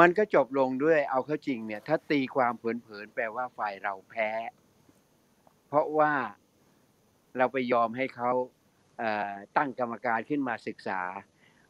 [0.00, 4.30] มันก็จบลงด้วยเอาเข้าจริงเนี่ย ถ้าตีความเผินๆแปลว่าฝ่ายเราแพ้
[5.68, 6.12] เพราะว่า
[7.36, 8.30] เราไปยอมให้เขา
[8.98, 11.00] เอ่อตั้งกรรมการขึ้นมาศึกษา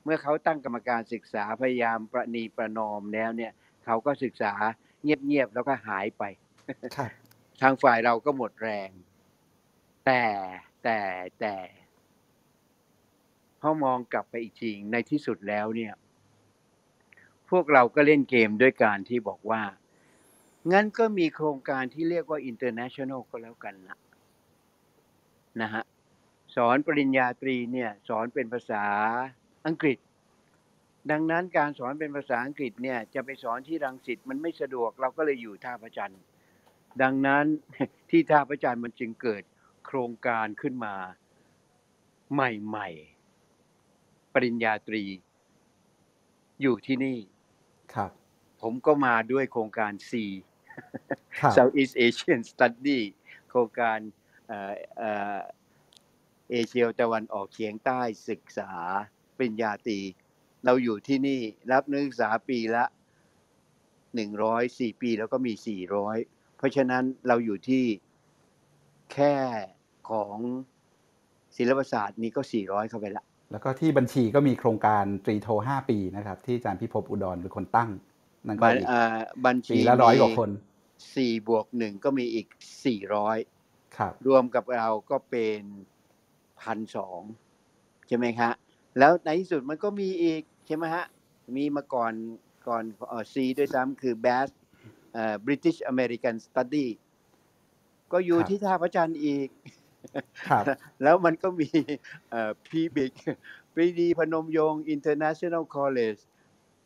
[0.05, 3.52] เมื่อเขาตั้งกรรมการศึกษาพยายามประนีประนอมแล้วเนี่ย
[3.85, 4.52] เขาก็ศึกษา
[5.02, 6.22] เงียบๆแล้วก็หายไป
[6.97, 7.10] ครับ
[7.62, 8.90] ทางฝ่ายเราก็หมดแรง
[10.06, 10.24] แต่
[10.85, 11.01] แต่
[11.40, 11.55] แต่
[13.60, 15.94] พอมองกลับไปอีกทีในที่สุดแล้วเนี่ย
[17.51, 19.62] พวกเราก็เล่นเกมด้วยการที่บอกว่า
[20.72, 23.98] งั้นก็มีโครงการที่เรียกว่า international ก็แล้วกันนะ
[25.60, 25.85] นะฮะ
[26.56, 28.85] สอนปริญญาตรีเนี่ย สอนเป็นภาษา
[29.66, 29.99] อังกฤษ
[31.11, 36.20] ดังนั้นการสอนเป็นภาษาอังกฤษเนี่ยจะไปสอนที่รังสิตมันไม่สะดวกเราก็เลยอยู่ท่าพระจันทร์
[37.03, 37.45] ดังนั้น
[38.11, 39.43] ที่ท่าพระจันทร์มันจึงเกิด
[39.87, 40.95] โครงการขึ้นมา
[42.32, 45.03] ใหม่ๆ ปริญญาตรี
[46.62, 47.19] อยู่ที่นี่
[47.95, 48.11] ครับ
[48.62, 50.12] ผมก็มาด้วยโครงการ C
[51.39, 53.01] ครับ Southeast Asian Study
[53.49, 53.99] โครงการ
[54.47, 55.39] เอ่อเอ่อ
[56.51, 58.73] เอเชียตะวันออกเฉียงใต้ศึกษา
[59.41, 59.99] ปริญญาตรี
[60.65, 61.41] เราอยู่ที่นี่
[61.73, 62.85] รับนักศึกษาปีละ
[64.15, 66.17] หนึ่งร้อยสี่ปีแล้วก็มีสี่ร้อย
[66.57, 67.85] เพราะฉะนั้นเราอยู่ที่
[69.12, 69.35] แค่
[70.11, 70.37] ของ
[71.57, 77.91] ศิลปศาสตร์นี่ก็สี่ร้อยเข้าไปละ แล้วก็ที่บัญชีก็มีโครงการตรีโท5ปีนะครับ ที่อาจารย์พิภพอุดรเป็นคนตั้ง
[78.47, 80.51] นั่นก็บัญอีกอ่าบัญชีปีละร้อยกว่าคน
[81.17, 82.47] สี่บวกหนึ่งก็มีอีก
[82.85, 83.37] สี่ร้อย
[83.97, 85.61] ครับ รวมกับเราก็เป็น
[86.61, 87.21] พันสอง
[88.09, 88.51] ใช่ไหมคะ
[88.99, 91.05] แล้วในที่สุดมันก็มีอีกใช่ไหมฮะ
[91.57, 92.12] มีมาก่อน
[92.69, 94.49] ก่อนเอ่อซีด้วยซ้ำคือ BAS
[95.15, 96.87] เอ่อ British American Study
[98.12, 99.49] ก็อยู่ครับที่ท่าพระจันทร์อีก
[100.49, 100.67] ครับ
[101.03, 101.69] แล้วมันก็มี
[102.31, 103.12] เอ่อพีบิก
[103.75, 106.21] ปรีดีพนมยงค์ International College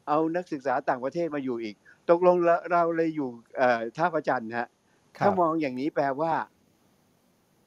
[0.09, 1.77] เอานักศึกษาต่างประเทศมาอยู่อีก
[2.11, 4.69] ตกลงแล้วเราเลยอยู่เอ่อท่าพระจันทร์ฮะ
[5.19, 6.33] ครัถ้าบมองอย่างนี้แปลว่า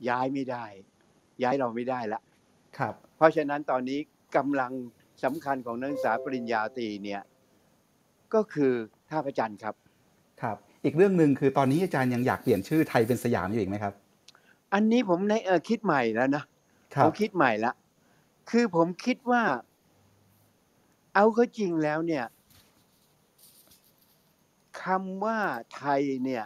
[0.09, 0.65] ย้ายไม่ได้
[1.43, 2.21] ย้ายเราไม่ได้ละ
[2.77, 3.99] ครับ เพราะฉะนั้นตอนนี้
[4.37, 4.73] กำลัง
[5.23, 7.21] สำคัญของนักศึกษาปริญญาตรีเนี่ย
[8.33, 8.73] ก็คือ
[9.09, 9.75] ท่าพระจันทร์ครับ
[10.41, 13.93] ครับ อีกเรื่องหนึ่งคือตอนนี้อาจารย์ยังอยากเปลี่ยนชื่อไทยเป็นสยามอยู่อีกไหมครับ
[14.73, 16.43] อันนี้ผมในเออคิดใหม่แล้วนะ
[16.95, 17.71] ครัผบมคิดใหม่ละ
[18.49, 19.43] คือผมคิดว่า
[21.13, 22.25] เอาเข้าจริงแล้วเนี่ย
[24.83, 25.39] คำว่า
[25.75, 26.45] ไทยเนี่ย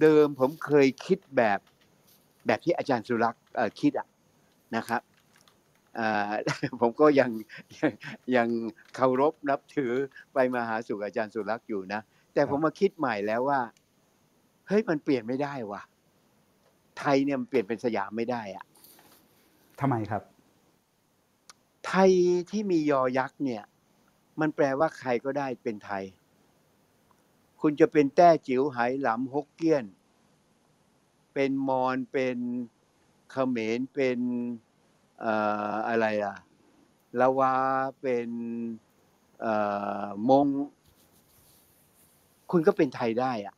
[0.00, 1.58] เดิมผมเคยคิดแบบ
[2.46, 4.06] แบบที่อาจารย์สุรักษ์เอ่อคิดอะ
[4.76, 5.15] นะครับอ่า
[6.80, 7.30] ผมก็ยัง
[7.78, 7.92] ยัง
[8.36, 8.48] ยัง
[8.94, 9.92] เคารพนับถือ
[10.34, 12.00] ไปมาหาสู่อาจารย์สุรักษ์อยู่นะ
[12.34, 13.60] แต่ผมมาคิดใหม่แล้วว่า
[14.68, 15.82] เฮ้ยมันเปลี่ยนไม่ได้ว่ะ
[16.98, 18.64] ไทยเนี่ยมันเปลี่ยนเป็นสยามไม่ได้อะ
[19.80, 20.22] ทำไมครับ
[21.86, 22.10] ไทย
[22.50, 23.64] ที่มียอยักษ์เนี่ย
[24.40, 26.04] มันแปลว่าใครก็ได้เป็นไทย
[27.60, 29.84] คุณจะเป็นแต้จิ๋วไหหลำฮกเกี้ยน
[31.34, 32.36] เป็นมอญเป็น
[33.30, 34.18] เขมรเป็น
[34.65, 35.34] เอ่
[35.72, 36.36] ออะไรล่ะ
[37.20, 37.54] ละวา
[38.00, 38.28] เป็น
[39.40, 39.54] เอ่
[40.04, 40.46] อมง
[42.50, 43.54] คุณก็เป็นไทยได้อะ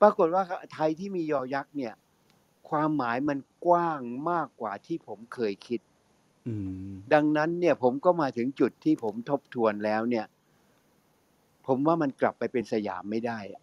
[0.00, 1.94] ปรากฏว่าไทยที่มียอยักษ์เนี่ย
[2.68, 4.00] ความหมายมันกว้าง
[4.30, 5.80] มากกว่าที่ผมเคยคิด
[6.48, 6.54] อื
[6.88, 10.26] มดังนั้นเนี่ยผมก็มาถึงจุดที่ผมทบทวนแล้วเนี่ย
[11.66, 13.62] ผมว่ามันกลับไปเป็นสยามไม่ได้อะ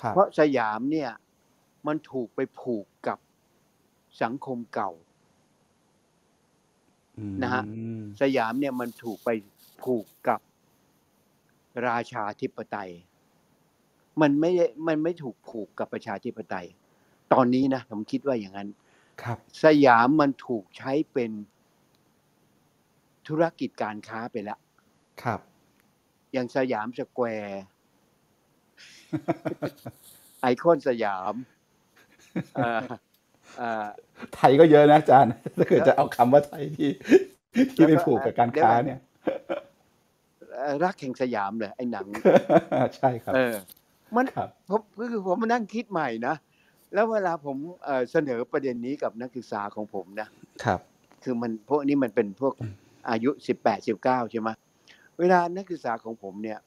[0.00, 1.10] ครับเพราะสยามเนี่ย
[1.86, 3.18] มันถูกไปผูกกับ
[4.22, 5.05] สังคมเก่าอืม
[7.42, 7.62] นะฮะ
[8.20, 9.30] สยามเนี่ยมันถูกไป
[9.82, 10.40] ผูกกับ
[11.88, 12.90] ราชาธิปไตย
[14.20, 16.66] มันไม่ได้มันไม่ถูกผูกกับประชาธิปไตย
[17.32, 18.68] ตอนนี้นะผมคิดว่าอย่างนั้น
[19.22, 21.30] ครับ สยามมันถูกใช้เป็น
[23.28, 24.58] ธุรกิจการค้าไปแล้ว
[25.22, 25.40] ครับ
[26.32, 27.62] อย่างสยามสแควร์
[30.40, 31.34] ไอคอนสยาม
[32.54, 32.98] เอ่อเอ่อ
[34.34, 36.90] ไทยก็เยอะนะอาจารย์ถ้าเกิดจะเอาคำว่าไทยที่
[37.74, 39.00] ที่ไปแล้วก็ผูกกับการค้าเดี๋ยวเนี่ย
[40.62, 42.06] เอ่อรักแห่งสยามเลยไอ้หนัง
[42.96, 43.54] ใช่ครับ เออ
[44.14, 44.80] มันครับผม
[45.10, 46.34] คือผมมานั่งคิดใหม่นะ
[46.94, 50.28] แล้วเวลาผมเอ่อเสนอประเด็นนี้กับนักศึกษาของผมนะ
[50.64, 50.80] ครับ
[51.24, 52.54] คือมันพวกนี้มันเป็นพวก
[53.10, 54.50] อายุสิบแปดสิบเก้าใช่ไหม
[55.18, 56.58] เวลานักศึกษาของผมเนี่ย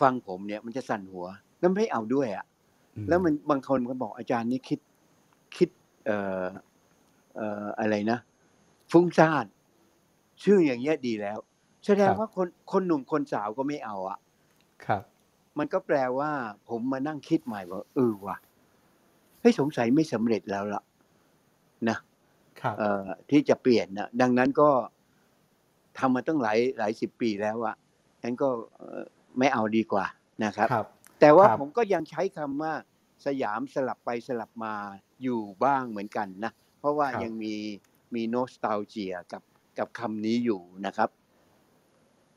[0.00, 1.26] ฟังผมเนี่ยมันจะสั่นหัว
[1.58, 2.44] แล้วไม่เอาด้วยอะ่ะ
[3.08, 4.78] แล้วมันบางคนก็บอกอาจารย์นี่คิด
[5.56, 5.68] คิด
[6.06, 6.46] เอ่อ
[7.36, 8.18] เอ่ออะไรนะ
[8.92, 9.46] ฟุ้งซ่าน
[10.42, 11.38] ชื่ออย่างเงี้ยดีแล้ว
[11.86, 14.18] แสดงครับว่าคนคนหนุ่มคนสาวก็ไม่เอาอะ่ะ
[14.86, 15.02] ครับ
[15.58, 16.30] มันก็แปลว่า
[16.68, 18.36] ผมมานั่งคิดใหม่ว่าเออว่ะ
[19.40, 20.82] เฮ้ยสงสัยไม่สำเร็จแล้วล่ะ
[21.88, 21.96] นะ
[22.60, 24.70] ครับเอ่อที่จะเปลี่ยนนะดังนั้นก็
[25.98, 27.76] ทำมาตั้งหลายหลายสิบปีแล้วอะ
[28.22, 29.02] งั้นก็เอ่อ
[29.38, 30.04] ไม่เอาดีกว่า
[30.44, 30.86] นะครับครับ
[31.20, 32.72] แต่ว่าครับผมก็ยังใช้คำว่า
[33.26, 34.74] สยามสลับไปสลับมา
[35.22, 37.54] อยู่บ้างเหมือนกันนะ เพราะว่าครับยังมี
[38.14, 39.42] มีโนสตาเจียกับ
[39.78, 41.08] กับคำนี้อยู่นะครับ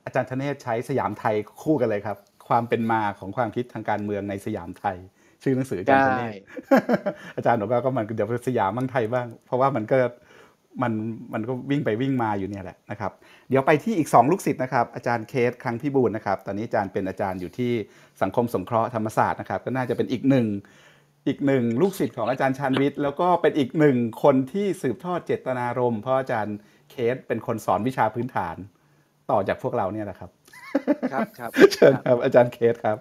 [0.06, 4.98] อาจารย์ธเนศใช้สยามไทยคู่กันเลยครับ ความเป็นมาของความคิดทางการเมืองในสยามไทย
[5.44, 6.32] ชื่อหนังสืออาจารย์ธเนศใช่
[7.38, 9.98] อาจารย์บอกว่าก็มันเดี๋ยวสยามมั่งไทยบ้าง เพราะว่ามันก็
[10.82, 10.94] มัน
[11.34, 13.12] มันก็วิ่งไปวิ่งมาอยู่เนี่ยแหละนะครับ
[13.50, 17.72] เดี๋ยวไปที่อีก 2 ลูกศิษย์นะครับ อาจารย์เคทครั้งพิบูลย์นะครับ ตอนนี้อาจารย์เป็นอาจารย์อยู่ที่
[18.22, 20.46] สังคมสงเคราะห์ธรรมศาสตร์นะครับ ก็น่าจะเป็นอีกหนึ่ง
[21.30, 26.58] อีกหนึ่งลูกศิษย์ของอาจารย์ชาญวิทย์แล้วก็เป็นอีกหนึ่งคนที่สืบทอดเจตนารมณ์เพราะอาจารย์
[26.92, 28.56] เคทเป็นคนสอนวิชาพื้นฐาน
[29.32, 30.32] ต่อจากพวกเราเนี่ยแหละครับ
[31.14, 32.98] ครับครับเชิญครับอาจารย์เคทครับ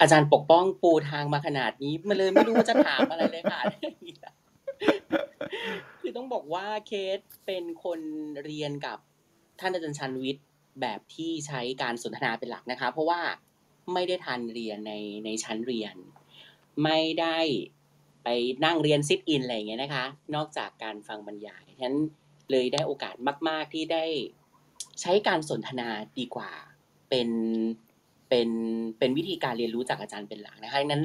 [0.00, 3.60] อาจารย์ปกป้องปูทางมาขนาดนี้มันเลยไม่รู้ว่าจะถามอะไรเลยค่ะ
[6.00, 8.00] คือต้องบอกว่าเคทเป็นคน
[8.44, 8.98] เรียนกับ
[9.60, 10.46] ท่านอาจารย์ชาญวิทย์
[10.80, 13.20] แบบที่ใช้การสนทนาเป็นหลักนะคะ เพราะว่า
[13.94, 14.92] ไม่ได้ทันเรียนใน
[15.24, 15.94] ในชั้นเรียน
[16.82, 17.38] ไม่ได้
[18.24, 18.28] ไป
[18.64, 21.98] นั่งเรียน sit in อะไรอย่างเงี้ยนะคะ นอกจากการฟังบรรยายฉะนั้น
[22.50, 23.14] เลยได้โอกาส
[23.48, 24.04] มาก ๆที่ได้
[25.00, 25.88] ใช้การสนทนา
[26.18, 26.50] ดีกว่า
[27.10, 27.28] เป็น
[28.28, 28.48] เป็น
[28.98, 31.02] เป็นวิธีการเรียนรู้จากอาจารย์เป็นหลักนะคะนั้น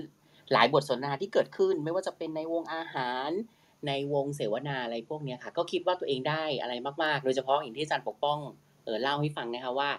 [0.53, 3.29] หลายบทสนทนาที่เกิดขึ้น ไม่ว่าจะเป็นในวงอาหาร
[3.87, 6.73] ในวงเสวนาอะไรพวกนี้ค่ะ ก็คิดว่าตัวเองได้อะไร
[7.03, 8.39] มาก ๆ โดยเฉพาะอย่างที่อาจารย์ปกป้อง
[8.83, 9.89] เออเล่าให้ฟังนะคะว่า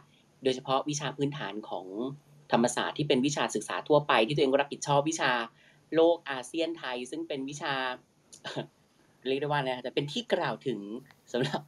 [0.42, 1.86] โดยเฉพาะวิชาพื้นฐานของ
[2.52, 5.32] ธรรมศาสตร์ที่เป็นวิชาศึกษาทั่วไปที่ตัวเองรับผิดชอบวิชา
[5.94, 7.74] โลกอาเซียนไทย ซึ่งเป็นวิชา
[9.28, 10.80] เรียกได้ว่านะแต่เป็นที่กล่าวถึง
[11.32, 11.62] สำหรับ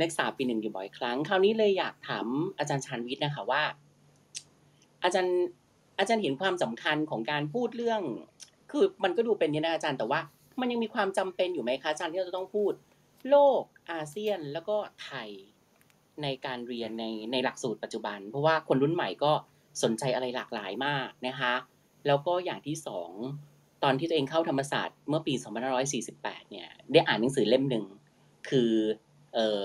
[0.00, 2.26] นักศึกษาปีหนึ่งอยู่บ่อยครั้ง คราวนี้เลยอยากถาม
[2.58, 3.62] อาจารย์ชานวิทย์นะคะว่า
[5.04, 5.36] อาจารย์
[5.98, 8.02] อาจารย์เห็นความสำคัญของการพูดเรื่อง
[8.70, 10.20] คือมันก็ดูเป็นเนี่ยนะอาจารย์แต่ว่า
[10.60, 12.72] มันยังมีความจำเป็นอยู่ไหมคะอาจารย์ที่เราจะต้องพูด
[13.30, 15.28] โลกอาเซียนแล้วก็ไทย
[16.22, 19.32] ในการเรียนในในหลักสูตรปัจจุบัน เพราะว่าคนรุ่นใหม่ก็
[19.82, 21.54] สนใจอะไรหลากหลายมากนะคะ
[22.06, 23.10] แล้วก็อย่างที่สอง
[23.82, 25.34] ตอนที่ตัวเองเข้าธรรมศาสตร์เมื่อปี
[25.92, 27.84] 2548 เนี่ย ได้อ่านหนังสือเล่มหนึ่ง
[28.48, 28.72] คือ
[29.34, 29.64] เออ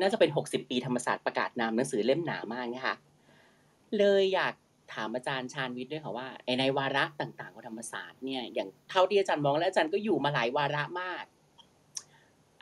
[0.00, 2.96] น่าจะเป็น 60 ปีธรรมศาสตร์ประกาศนามหนังสือเล่มหนามากนะคะ
[3.98, 4.54] เลยอยาก
[4.94, 6.28] ถามอาจารย์ชาญวิทย์ด้วยค่ะว่า
[6.60, 11.24] ในวาระต่างๆของธรรมศาสตร์เนี่ยอย่างเท่าที่อาจารย์มองและอาจารย์ก็อยู่มาหลายวาระมาก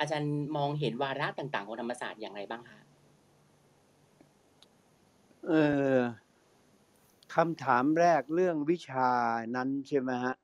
[0.01, 2.81] อาจารย์มองเห็นวาระต่างๆของธรรมศาสตร์อย่างไรบ้างคะ
[5.47, 5.53] เอ
[5.95, 5.97] อ
[7.35, 9.09] คำถามแรกเรื่องวิชา
[9.57, 10.35] นั้นใช่ไหมฮะ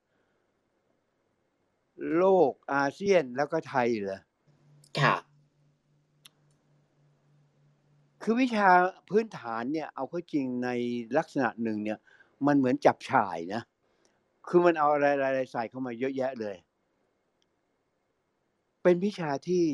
[2.17, 4.21] โลกอาเซียนแล้วก็ไทยเหรอ
[4.99, 5.15] ค่ะ
[8.21, 8.67] คือวิชา
[9.09, 10.69] พื้นฐานเนี่ย เอาเข้าจริงใน
[11.17, 11.99] ลักษณะหนึ่งเนี่ย
[12.47, 13.61] มันเหมือนจับฉ่ายนะ
[14.47, 16.55] คือมันเอาอะไรอะไรใส่เข้ามาเยอะแยะเลย
[18.83, 19.65] เป็นวิชาที่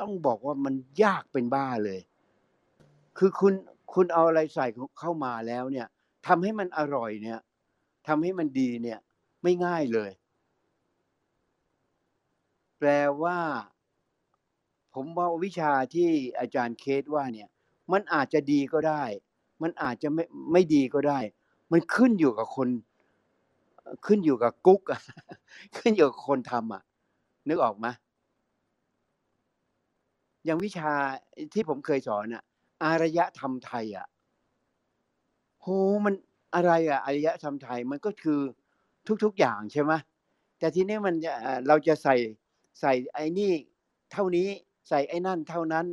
[0.00, 0.74] ต้องบอกว่ามัน
[1.04, 2.00] ยากเป็นบ้าเลย
[3.18, 3.54] คือคุณ
[3.94, 4.66] คุณเอาอะไรใส่
[4.98, 5.86] เข้ามาแล้วเนี่ย
[6.26, 7.38] ทำให้มันอร่อยเนี่ย
[8.08, 8.98] ทำให้มันดีเนี่ย
[9.42, 10.10] ไม่ง่ายเลย
[12.80, 12.90] แปล
[13.22, 13.38] ว่า
[14.94, 16.08] ผมว่าวิชาที่
[16.40, 17.48] อาจารย์เคสว่าเนี่ย
[17.92, 19.02] มันอาจจะดีก็ได้
[19.62, 21.18] มันอาจจะไม่ไม่ดีก็ได้
[21.72, 22.68] มันขึ้นอยู่กับคน
[24.06, 24.82] ขึ้นอยู่กับกุ๊ก
[25.78, 26.82] ขึ้นอยู่กับคนทำอะ
[27.48, 27.86] นึกออกไหม
[30.44, 30.92] อย่างวิชา
[31.54, 32.42] ที่ผมเคยสอนอะ
[32.84, 34.06] อารยธรรมไทยอะ
[35.62, 35.66] โห
[36.04, 36.14] มัน
[36.54, 38.40] อะไรอะอารยธรรมไทยมันก็คือ
[39.24, 39.92] ทุกๆอย่างใช่ไหม
[40.58, 41.14] แต่ทีนี้มัน
[41.68, 42.16] เราจะใส่
[42.80, 43.52] ใส่ไอ้นี่
[44.12, 44.48] เท่านี้
[44.88, 45.86] ใส่ไอ้นั่นเท่านั้น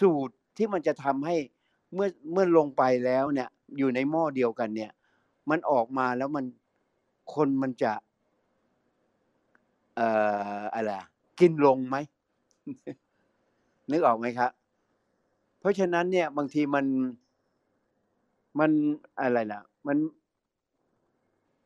[0.00, 1.36] สูตรที่มันจะทำให้
[1.94, 3.48] เมื่อเมื่อลงไปแล้วเนี่ย
[3.78, 4.92] อยู่ในหม้อเดียวกันเนี่ย
[5.50, 6.44] มันออกมาแล้วมัน
[7.34, 7.92] คนมันจะ
[9.96, 10.08] เอ่
[10.58, 10.92] ออะไร
[11.40, 11.96] กินลงไหม
[13.90, 14.50] นึกออกไหมครับ
[15.58, 16.86] เพราะฉะนั้นเนี่ย บางทีมัน
[18.58, 18.70] มัน
[19.20, 19.96] อะไรล่ะมัน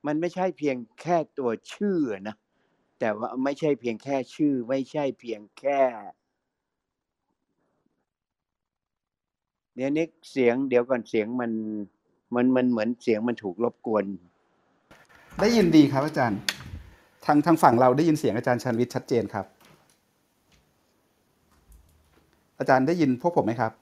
[0.07, 1.99] มันไม่ใช่เพียงแค่ตัวชื่อ
[2.29, 2.37] นะ
[2.99, 5.81] แต่ว่าไม่ใช่เพียงแค่ชื่อ ไม่ใช่เพียงแค่
[9.75, 11.53] เดี๋ยวนี้เสียงเดี๋ยวก่อนเสียงมัน
[12.35, 14.05] มันมันเหมือนเสียงมันถูกรบกวน
[15.41, 16.41] ได้ยินดีครับอาจารย์
[17.25, 19.47] ทางทางฝั่งเราได้ยินเสียงอาจารย์ชันวิทย์ชัดเจนครับ
[22.59, 23.73] อาจารย์ได้ยินพวกผมไหมครับ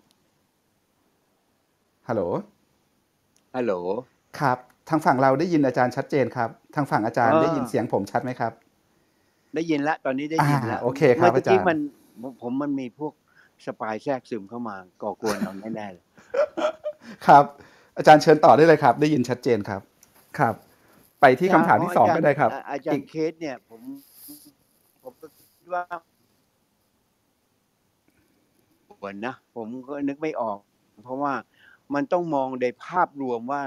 [2.08, 2.22] ฮัลโหล
[3.56, 3.72] ฮัลโหล
[4.40, 4.58] ครับ
[4.88, 8.52] ทางฝั่งเราได้ยินอาจารย์ชัดเจนครับ ทางฝั่งอาจารย์อ่าได้ยินเสียงผมชัดไหมครับ
[9.54, 11.78] ได้ยินแล้วตอนนี้ได้ยินแล้วอ่าโอเคครับมื่อาจารย์กี้มัน
[12.22, 13.12] ผมผมมันมีพวก
[13.66, 16.04] สปายแทรกซึมเข้ามาก่อกวนเราแน่ๆเลย
[17.26, 17.44] ครับ
[17.96, 19.80] อาจารย์เชิญต่อได้เลยครับ ได้ยินชัดเจนครับ
[20.38, 20.54] ครับ
[21.20, 23.80] ไปที่คำถามที่สองก็ได้ครับ อาอาจารอีกย์เคสเนี่ย ผม
[25.02, 25.84] ผมก็คิดว่า
[28.98, 30.58] เหมือนนะผมก็นึกไม่ออก
[31.02, 31.34] เพราะว่า
[31.94, 33.62] มันต้องมองในภาพรวมว่า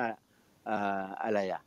[0.65, 1.61] เอ่ออะไรอะ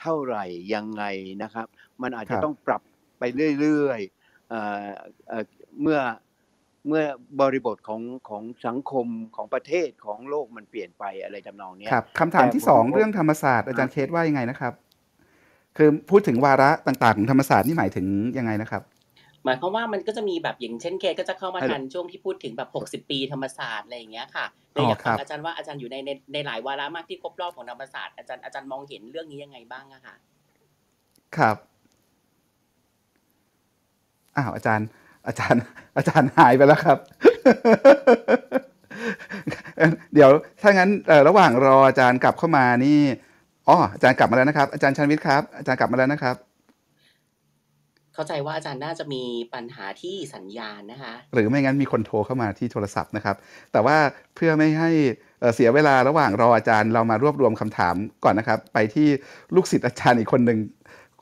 [0.00, 0.44] เท่าไหร่
[0.74, 1.04] ยังไง
[1.42, 1.66] นะครับ
[2.02, 2.82] มันอาจครัจะบต้องปรับ
[3.18, 3.22] ไป
[3.60, 4.84] เรื่อยๆเอ่อ
[5.28, 5.44] เอ่อ
[5.82, 5.98] เมื่อ
[6.88, 7.02] เมื่อ
[7.40, 9.06] บริบทของของสังคม
[9.36, 14.72] ของประเทศของโลกมันเปลี่ยนไปอะไรทำนองเนี้ยครับคำถามที่แต่ผมสองผมเรื่องธรรมศาสตร์อาจารย์เคสว่ายังไงนะครับ
[15.76, 18.06] คือพูดถึงวาระต่างๆของธรรมศาสตร์นี่หมายถึง
[18.38, 18.82] ยังไงนะครับ
[19.44, 22.70] หมายความว่ามันก็จะมีแบบอย่างเช่นเคสก็จะเข้ามาฮัลโหลทันช่วงที่พูดถึงแบบ
[23.04, 30.14] 60 ปีธรรมศาสตร์อะไรอย่างเงี้ยค่ะเลอ๋ยออยากครัฟังบอาจารย์ว่าอาจารย์อยู่ในในในหลายวาระมากที่ครบรอบของธรรมศาสตร์อาจารย์อาจารย์มองเห็นเรื่องนี้ยังไงบ้างอะค่ะ
[31.36, 31.56] ครับ
[34.36, 34.86] อ้าวอาจารย์
[35.26, 35.62] อาจารย์
[35.96, 36.98] อาจารย์หายไปแล้วครับ
[40.14, 40.30] เดี๋ยว
[40.62, 43.00] ถ้างั้นเอ่อระหว่างรออาจารย์กลับเข้ามานี่
[43.68, 46.49] อ๋ออาจารย์กลับมาแล้วนะครับ อาจารย์ชันวิทย์ครับอาจารย์กลับมาแล้วนะครับข
[48.20, 49.22] เข้าใจว่าอาจารย์น่าจะมี
[49.54, 53.36] ปัญหาที่สัญญาณนะคะ หรือไม่งั้นมีคนโทรเข้ามาที่โทรศัพท์นะครับ
[53.72, 53.96] แต่ว่า
[54.34, 54.90] เพื่อไม่ให้
[55.54, 57.94] เสียเวลาระหว่างรออาจารย์เรามารวบรวมคำถาม
[58.24, 59.08] ก่อนนะครับ ไปที่
[59.54, 60.58] ลูกศิษย์อาจารย์อีกคนหนึ่ง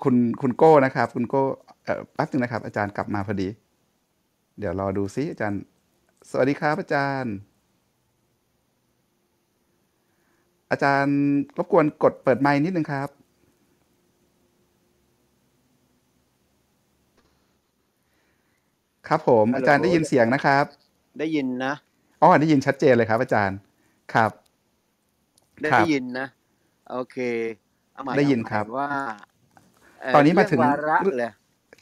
[0.03, 1.43] คุณคุณโก้นะครับ คุณโก้
[1.87, 3.49] อ่อแป๊บนึงนะครับ อาจารย์กลับมาพอดี
[4.59, 5.61] เดี๋ยวรอดูซิอาจารย์
[6.31, 7.35] สวัสดีครับอาจารย์
[10.71, 11.17] อาจารย์
[11.59, 13.09] รบกวนกดเปิดไมค์นิดนึงครับ
[19.09, 20.65] ครับผมฮัลโหลอาจารย์ได้ยินเสียงนะครับ
[21.21, 21.75] ได้ยินนะ
[22.23, 23.59] อ๋อได้ยินชัดเจนเลยครับ อาจารย์
[24.15, 24.31] ครับ
[25.63, 26.27] ได้ครับได้ยินนะ
[26.91, 27.17] โอเค
[27.95, 28.89] เอาใหม่ได้ยินเอาใหม่ครับว่า
[30.01, 31.33] เตอนนี้มาถึงเรื่องวาระเลย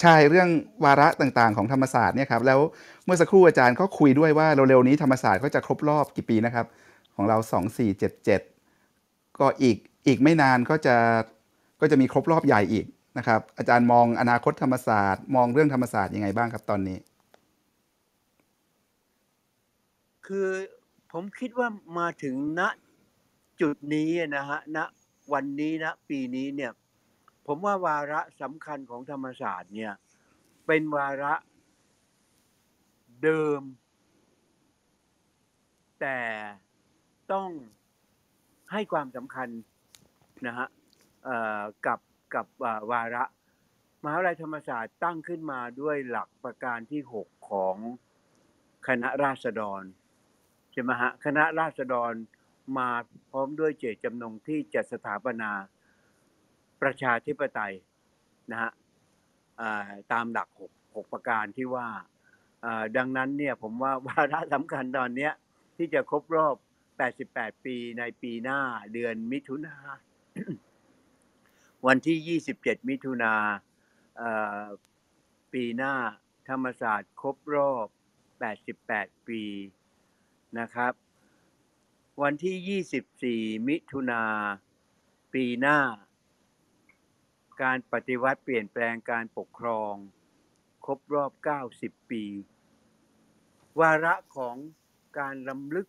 [0.03, 0.49] ใช่เรื่อง
[0.85, 2.61] วาระต่างๆ ของธรรมศาสตร์เนี่ยครับแล้ว
[3.05, 6.67] เมื่อสักครู่อาจารย์ก็คุยด้วยว่าเร็วๆนี้ธรรมศาสตร์ก็จะครบรอบกี่ปีนะครับ
[7.15, 8.41] ของเราสองสี่เจ็ดเจ็ด
[9.39, 9.77] ก็อีก
[10.07, 10.97] อีกไม่นานก็จะ
[11.81, 12.87] ก็จะมีครบรอบใหญ่อีก
[13.19, 16.99] นะครับ อาจารย์มองอนาคตธรรมศาสตร์ มองเรื่องธรรมศาสตร์ยังไงบ้างครับตอนนี้
[20.27, 20.49] คือ
[21.13, 22.63] ผมคิดว่ามาถึงณ
[23.61, 24.79] จุดนี้นะฮะณ
[25.33, 26.73] วันนี้ณปีนี้เนี่ย
[27.47, 29.93] ผมว่าวาระสำคัญของธรรมศาสตร์เนี่ย
[30.67, 31.35] เป็นวาระ
[33.23, 33.63] เดิม
[36.01, 36.19] แต่
[37.33, 37.51] ต้อง
[38.73, 39.49] ให้ความสำคัญ
[40.47, 40.67] นะฮะ
[41.87, 42.01] กับ
[42.35, 42.47] กับ
[42.91, 43.25] วาระ
[44.03, 47.77] มหาวิทยาลัยธรรมศาสตร์ตั้งขึ้นมาด้วยหลักประการที่หกของ
[48.87, 49.83] คณะราษฎร
[50.79, 52.13] ช่ไหมฮะคณะราษฎร
[52.79, 52.89] มา
[53.31, 55.51] พร้อมด้วยเจตจำนงที่จะสถาปนา
[56.83, 57.75] ประชาธิปไตย
[58.51, 58.71] นะฮะ
[60.13, 61.89] ตามหลักหกหกประการที่ว่า
[62.97, 65.33] ดังนั้นเนี่ยผมว่าวาระสำคัญตอนเนี้ย
[65.77, 66.57] ที่จะครบรอบ
[67.11, 68.61] 88 ปีในปีหน้า
[68.93, 69.77] เดือนมิถุนา
[71.87, 73.35] วันที่ 27 มิถุนา
[75.53, 75.95] ปีหน้า
[76.49, 77.87] ธรรมศาสตร์ครบรอบ
[78.59, 79.43] 88 ปี
[80.59, 80.93] นะครับ
[82.23, 84.23] วันที่ 24 มิถุนา
[85.33, 85.79] ปีหน้า
[87.63, 89.95] การปฏิวัติเปลี่ยนแปลงการปกครอง
[90.85, 91.33] ครบรอบ
[91.71, 92.25] 90 ปี
[93.81, 94.57] วาระของ
[95.19, 95.89] การลำลึก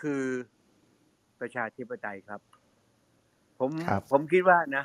[0.00, 0.24] คือ
[1.40, 2.40] ประชาธิปไตยครับ
[3.58, 4.84] ผมครับผมคิดว่านะ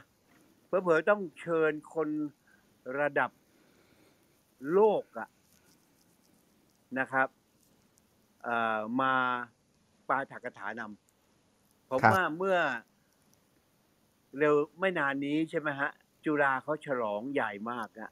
[0.67, 2.09] เผลอๆต้องเชิญคน
[2.99, 3.31] ระดับ
[4.73, 5.29] โลกอะ
[6.99, 7.27] นะครับ
[8.43, 9.13] เอ่อมา
[10.09, 12.57] ปาฐกถานำผมครับว่าเมื่อ
[14.37, 15.89] เร็วไม่นานนี้ใช่ไหมฮะ
[16.25, 18.11] จุฬาเขาฉลองใหญ่มากอะ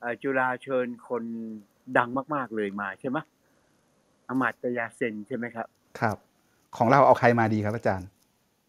[0.00, 1.24] เอ่อจุฬาเชิญคน
[1.98, 3.18] ดังมาก ๆเลยมาใช่ไหม
[4.28, 5.66] อมาตยาเซนใช่ไหมครับ
[6.00, 6.16] ครับ
[6.76, 8.08] ของเราเอาใครมาดีครับอาจารย์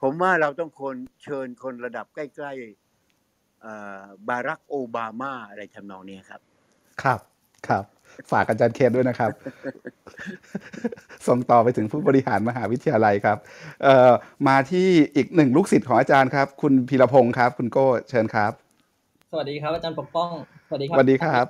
[0.01, 6.41] ผมว่าเราต้องคนเชิญคนระดับใกล้ๆเอ่อบารักโอบามาอะไรทำนองนี้ครับ
[7.01, 7.19] ครับ
[7.67, 7.83] ครับ
[8.31, 9.31] ฝากอาจารย์เคนด้วยนะครับ
[11.27, 13.37] ส่งต่อไปถึงผู้บริหารมหาวิทยาลัยครับ
[13.83, 14.11] เอ่อ
[14.47, 18.51] มาที่อีกหนึ่งลูกศิษย์ของอาจารย์ครับ คุณพีรพงศ์ครับ คุณโก้เชิญครับ
[19.31, 20.29] สวัสดีครับ อาจารย์ปกป้อง
[20.67, 21.45] สวัสดีคสรับวัสดีครับ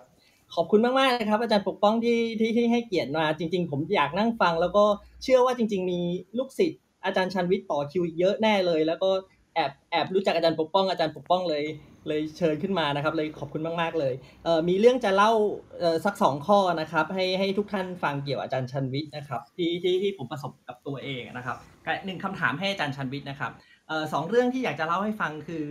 [0.56, 4.84] ขอบคุณมากๆนะครับ อาจารย์ปกป้องที่ที่ที่ให้เกียรติมา จริง ๆ ผมอยากนั่งฟัง แล้วก็
[5.24, 6.00] เชื่อว่าจริง ๆ มี
[6.38, 9.10] ลูกศิษย์อาจารย์ชันวิทย์ต่อคิวอีกเยอะแน่เลย แล้วก็
[9.56, 11.64] แอบแอบรู้จักอาจารย์ปกป้องอาจารย์ปกป้องเลย
[12.08, 15.32] เลยเชิญขึ้นมานะครับ เลยขอบคุณมาก ๆ เลยเอ่อมีเรื่องจะเล่า
[15.80, 21.58] เอ่อสักสองข้อนะครับ ให้ให้ทุกท่านฟังเกี่ยวกับอาจารย์ชันวิทย์นะครับที่ที่ที่ผมประสบกับตัวเองนะครับ
[22.06, 23.52] หนึ่งคำถามให้อาจารย์ชันวิทย์นะครับ
[23.88, 25.66] เอ่อสองเรื่องที่อยากจะเล่าให้ฟังคือ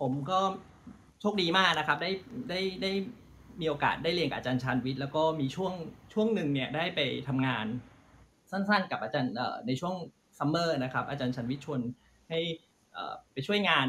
[0.00, 0.38] ผมก็
[1.20, 2.10] โชคดีมากนะครับ ได้
[2.50, 2.92] ได้ได้
[3.60, 5.72] มีโอกาสได้เรียนกับอาจารย์ชาญวิทย์แล้วก็มีช่วง
[6.12, 7.66] ช่วงหนึ่งเนี่ยได้ไปทำงาน
[8.50, 9.94] สั้นๆ กับอาจารย์เอ่อในช่วง
[10.38, 11.80] summer นะครับอาจารย์ชาญวิทย์ชวน
[12.28, 12.40] ให้
[12.96, 13.86] อ่อไปช่วยงาน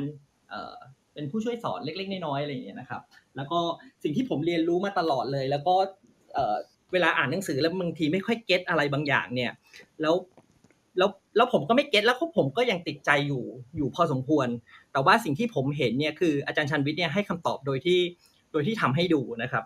[1.13, 3.01] เป็นผู้ช่วยสอนเล็กๆน้อยๆอะไรอย่างเงี้ยนะครับ
[3.35, 3.59] แล้วก็
[4.03, 5.75] สิ่งที่ผมเรียนรู้มาตลอดเลย แล้วก็
[6.33, 6.57] เออ
[6.93, 9.51] เวลาอ่านหนังสือแล้วบางทีไม่ค่อย get อะไรบางอย่างเนี่ย
[10.01, 10.15] แล้ว
[10.97, 13.43] แล้วแล้วผมก็ไม่เก็ตแล้วผมก็ยังติดใจอยู่
[13.77, 14.47] อยู่พอสมควร
[14.91, 17.99] แต่ว่าสิ่งที่ผมเห็นเนี่ยคืออาจารย์ชันวิทย์เนี่ยให้คำตอบโดยที่
[18.51, 19.63] โดยที่ทำให้ดูนะครับ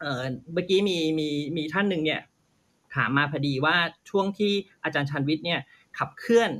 [0.00, 0.22] เอ่อ
[0.54, 2.20] เมื่อกี้มีมีมีท่านหนึ่งเนี่ย
[2.94, 3.76] ถามมาพอดีว่า
[4.10, 4.52] ช่วงที่
[4.84, 5.60] อาจารย์ชันวิทย์เนี่ย
[5.98, 6.50] ขับเคลื่อน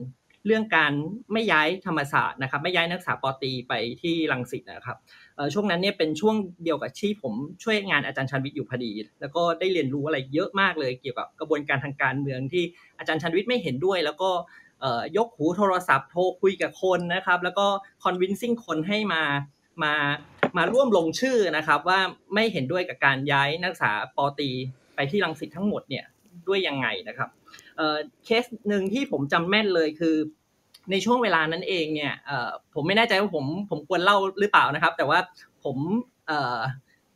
[0.46, 0.92] เรื่องการ
[1.32, 4.96] ไม่ย้ายธรรมศาสตร์นะครับ ไม่ย้ายนักศึกษาปอตีไปที่รังสิตนะครับ
[5.54, 12.64] ช่วงนั้นเนี่ยเป็นช่วงเดียวกับที่ผมช่วยงานอาจารย์ชันวิทย์อยู่พอดี แล้วก็ได้เรียนรู้อะไรเยอะมากเลยเกี่ยวกับกระบวนการทางการเมืองที่
[12.98, 14.30] อาจารย์ชันวิทย์ไม่เห็นด้วย แล้วก็
[15.16, 17.66] ยกหูโทรศัพท์โทรคุยกับคนนะครับ แล้วก็
[18.04, 19.22] convincing คนให้มา
[19.82, 19.94] มา
[20.56, 22.00] มาร่วมลงชื่อนะครับว่า
[22.34, 24.50] ไม่เห็นด้วยกับการย้ายนักศึกษาปอตี
[24.94, 26.04] ไปที่รังสิตทั้งหมดเนี่ย
[26.48, 27.28] ด้วยยังไงนะครับ
[28.24, 30.16] เคสหนึ่งที่ผมจำแม่นเลยคือ
[30.90, 32.14] ในช่วงเวลานั้นเองเนี่ย
[32.74, 35.18] ผมไม่แน่ใจว่าผมผมควรเล่าหรือเปล่านะครับ แต่ว่า
[35.64, 35.76] ผม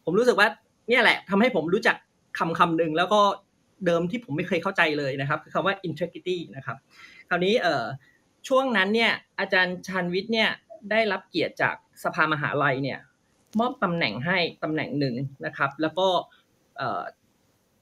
[0.04, 0.48] ผมรู้สึกว่า
[0.88, 1.96] เนี่ยแหละทำให้ผมรู้จัก
[2.38, 3.20] คำคำหนึ่งแล้วก็
[3.86, 6.76] เดิมที่ผมไม่เคยเข้าใจเลยนะครับ คือคำว่า integrity นะครับ
[7.28, 7.54] คราวนี้
[8.48, 10.50] ช่วงนั้นเนี่ยอาจารย์ชันวิทย์เนี่ย
[10.90, 11.74] ได้รับเกียรติจาก
[12.04, 12.98] สภามหาลัยเนี่ย
[13.60, 15.14] มอบตำแหน่งให้ตำแหน่งหนึ่ง
[15.46, 16.06] นะครับ แล้วก็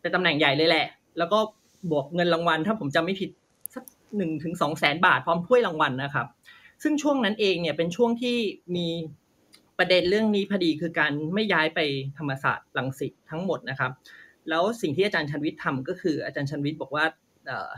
[0.01, 0.87] เป็นตำแหน่งใหญ่เลยแหละ
[1.19, 1.39] แล้วก็
[1.91, 3.31] บวกเงินรางวัล ถ้าผมจำไม่ผิด
[3.75, 3.85] สัก
[4.17, 6.27] หนึ่งถึงสองแสนบาทพร้อมถ้วยรางวัลนะครับ
[6.83, 8.37] ซึ่งช่วงนั้นเองเนี่ยเป็นช่วงที่
[8.77, 8.87] มี
[9.79, 11.81] ประเด็นเรื่องนี้พอดีคือการไม่ย้ายไป
[12.19, 13.93] ธรรมศาสตร์รังสิตทั้งหมดนะครับ
[14.49, 17.05] แล้วสิ่งที่อาจารย์ชันวิทย์ทำก็คืออาจารย์ชันวิทย์บอกว่า
[17.47, 17.71] เออ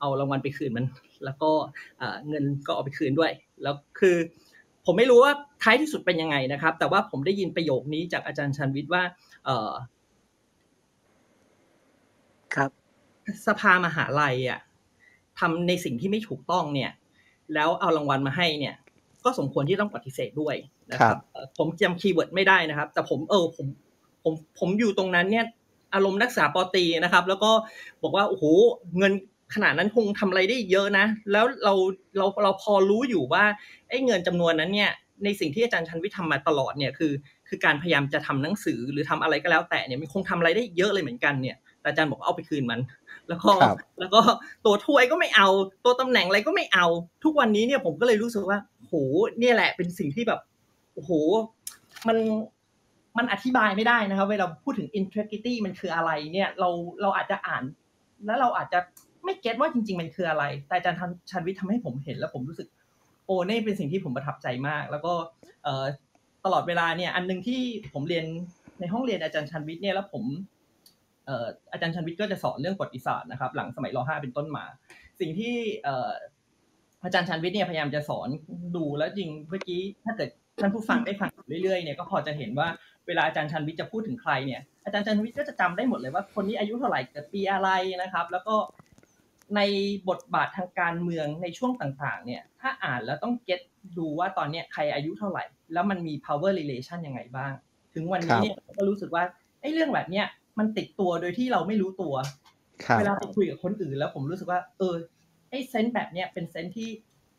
[0.00, 0.86] เอารางวัลไปคืนมัน
[1.24, 1.50] แล้วก็
[2.28, 4.16] เงินก็เอาไปคืนด้วย แล้วคือ
[4.86, 9.02] ผมไม่รู้ว่าท้ายที่สุดเป็นยังไงนะครับ แต่ว่าผมได้ยินประโยคนี้จากอาจารย์ชันวิทย์ว่า
[9.44, 9.72] เอ่อ
[12.54, 12.70] ครับ
[13.46, 14.60] สภามหาลัยอะ
[15.38, 16.90] ทำในสิ่งที่ไม่ถูกต้องเนี่ย
[17.54, 18.74] แล้วเอารางวัลมาให้เนี่ย
[19.24, 20.56] ก็สมควรที่ต้องปฏิเสธด้วย
[20.90, 23.66] นะคครัรับบเอ่อผมจำ keyword ไม่ได้นะครับ แต่ผมเออผม
[24.22, 25.44] ผมผมอยู่ตรงนั้นเนี่ย
[25.94, 27.50] อารมณ์นักศึกษาป.ตรีนะครับ แล้วก็
[28.02, 28.44] บอกว่าโอ้โห
[28.98, 29.12] เงิน
[29.54, 31.74] ขนาดนั้นคงทำอะไรได้เยอะนะ แล้วเรา
[32.16, 33.44] เราเราพอรู้อยู่ว่า
[33.88, 34.90] ไอ้เงินจำนวนนั้นเนี่ย
[35.24, 37.12] ในสิ่งที่อาจารย์ชาญวิทย์ทำมาตลอดเนี่ยคือ
[37.48, 42.80] คือการพยายามจะทำหนังสือหรือทำอะไรก็แล้วแต่เนี่ยมันคงทำอะไรได้เยอะเลยเหมือนกันเนี่ยแต่อาจารย์บอกว่าเอาไปคืนมัน
[43.28, 44.20] แล้วก็ครับแล้วก็
[44.64, 45.48] ตัวถ้วยก็ไม่เอา
[45.84, 46.86] ตัวตำแหน่งอะไรก็ไม่เอา
[47.24, 48.92] ทุกวันนี้เนี่ยผมก็เลยรู้สึกว่าโห
[49.38, 50.40] เนี่ยแหละเป็นสิ่งที่แบบ
[50.94, 51.10] โอ้โห
[52.08, 52.18] มัน
[53.18, 56.68] มันอธิบายไม่ได้นะครับเวลาพูดถึง integrity มันคืออะไรเนี่ยเรา
[57.02, 57.62] เราอาจจะอ่าน
[58.26, 58.78] แล้วเราอาจจะ
[59.24, 60.98] ไม่เก็ตว่าจริง ๆ มันคืออะไร แต่อาจารย์
[61.30, 62.68] ชันวิทย์ทำให้ผมเห็นแล้วผมรู้สึก
[63.26, 65.12] โอ้นี่เป็นสิ่งที่ผมประทับใจมาก แล้วก็
[65.64, 65.84] เอ่อ
[66.44, 67.60] ตลอดเวลาเนี่ย อันหนึงที่
[67.92, 68.26] ผมเรียน
[68.80, 70.24] ในห้องเรียนอาจารย์ชันวิทย์เนี่ยแล้วผม
[70.57, 74.64] เอาจารย์ชันวิทย์ก็จะสอนเรื่องประวัติศาสตร์นะครับ หลังสมัยรห้าเป็นต้นมา
[75.20, 75.54] สิ่งที่
[77.04, 78.28] อาจารย์ชันวิทย์เนี่ยพยายามจะสอน
[78.76, 81.30] ดูแล้วจริงเมื่อกี้ถ้าเกิดท่านผู้ฟังได้ฟัง
[81.62, 82.68] เรื่อยๆเนี่ยก็พอจะเห็นว่า
[83.06, 87.68] เวลาอาจารย์ชันวิทย์จะพูดถึงใครเนี่ยอาจารย์ชันวิทย์ก็จะจำได้หมดเลยว่าคนนี้อายุเท่าไหร่เกิดปีอะไร
[88.02, 88.56] นะครับ แล้วก็
[89.56, 89.60] ใน
[90.08, 93.60] บทบาททางการเมืองในช่วงต่างๆ เนี่ย ถ้าอ่านแล้วต้องเก็ต
[93.98, 97.52] ดูว่าตอนเนี้ยใครอายุเท่าไหร่ แล้วมันมี power relation ยังไงบ้าง
[97.94, 99.24] ถึงวันนี้เนี่ยก็รู้สึกว่า
[99.60, 100.26] ไอ้เรื่องแบบเนี้ย
[100.58, 102.14] มันติดตัวโดยที่เราไม่รู้ตัว
[102.84, 104.94] ครับเวลาไปคุยกับคนอื่น แล้วผมรู้สึกว่า เออ
[105.50, 106.90] ไอ้เซนส์แบบเนี้ยเป็นเซนส์ที่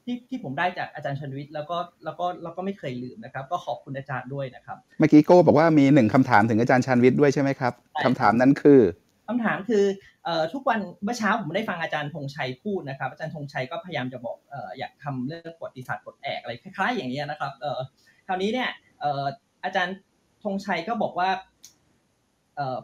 [0.05, 8.81] ที่ที่ผมได้จากอาจารย์ชนวิทย์แล้วก็แล้วก็แล้วก็ไม่เคยลืมนะครับ ก็ขอบคุณอาจารย์ด้วยนะครับ เมื่อกี้โก้บอกว่ามีหนึ่งคำถามถึงอาจารย์ชันวิทย์ด้วยใช่ไหมครับใช่คำถามนั้นคือ
[9.27, 9.83] คำถามคือ
[10.25, 17.79] เอ่อทุกวันเมื่อเช้าผมได้ฟังอาจารย์ธงชัยพูดนะครับ อาจารย์ธงชัยก็พยายามจะบอกเอ่ออยากทำเรื่องประวัติศาสตร์ปลดแอกอะไรคล้ายๆ อย่างนี้ยนะครับเอ่อ
[18.27, 19.25] คราวนี้เนี่ยเอ่อ
[19.63, 19.95] อาจารย์
[20.43, 21.78] ธงชัยก็บอกว่าเอ่อ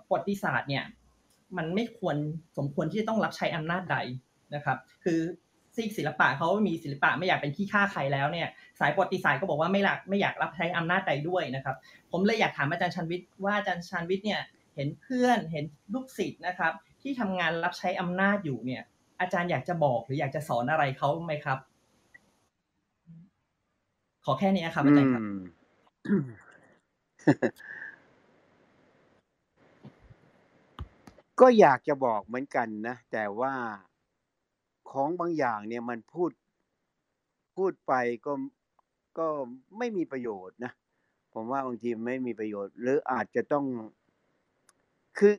[0.05, 0.83] ประวัติศาสตร์เนี่ย
[1.57, 2.15] มันไม่ควร
[2.57, 3.97] สมควรที่จะต้องรับใช้อำนาจใด
[4.55, 5.19] นะครับ คือ
[5.75, 8.47] ซีกศิลปะเขามีศิลปะไม่อยากเป็นขี้ข้าใครแล้วเนี่ย
[8.79, 11.75] สายประวัติศาสตร์ก็บอกว่าไม่อยากไม่อยากรับใช้อำนาจใดด้วยนะครับ
[12.11, 14.41] ผมเลยอยากถามอาจารย์ชันวิทย์ว่าอาจารย์ชันวิทย์เนี่ย
[14.75, 18.83] เห็นเพื่อนเห็นลูกศิษย์นะครับ ที่ทำงานรับใช้อำนาจอยู่เนี่ย
[19.21, 21.59] อาจารย์อยากจะบอกหรืออยากจะสอนอะไรเขาไหมครับ
[24.25, 25.23] ขอแค่นี้ครับอาจารย์ครับ
[26.07, 26.25] อืม
[31.39, 33.53] ก็อยากจะบอกเหมือนกันนะ แต่ว่า
[34.91, 36.31] ของบางอย่างเนี่ยมันพูด
[37.55, 37.93] พูดไป
[38.25, 38.33] ก็
[39.17, 39.27] ก็
[39.77, 40.72] ไม่มีประโยชน์นะ
[41.33, 43.65] ผมว่าบางทีไม่มีประโยชน์ หรืออาจจะต้อง
[45.17, 45.35] คือ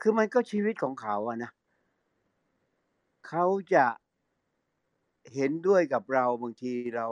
[0.00, 1.50] คือมันก็ชีวิตของเขาอะนะ
[3.28, 3.44] เขา
[3.74, 3.86] จะ
[5.34, 7.08] เห็นด้วยกับเราบางทีเรา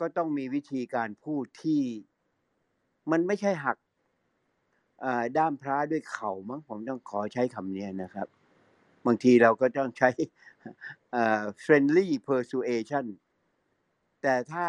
[0.00, 1.82] ก็ต้องมีวิธีการพูดที่
[3.10, 3.76] มันไม่ใช่หัก
[5.36, 8.28] ด้ามพระด้วยเข่ามั้งผมต้องขอใช้คำนี้นะครับ
[9.06, 10.10] บางทีเราก็ต้องใช้
[11.64, 13.06] friendly persuasion
[14.22, 14.68] แต่ถ้า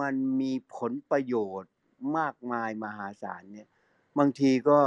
[0.00, 1.72] มันมีผลประโยชน์
[2.18, 3.68] มากมายมหาศาลเนี่ย
[4.18, 4.78] บางทีก็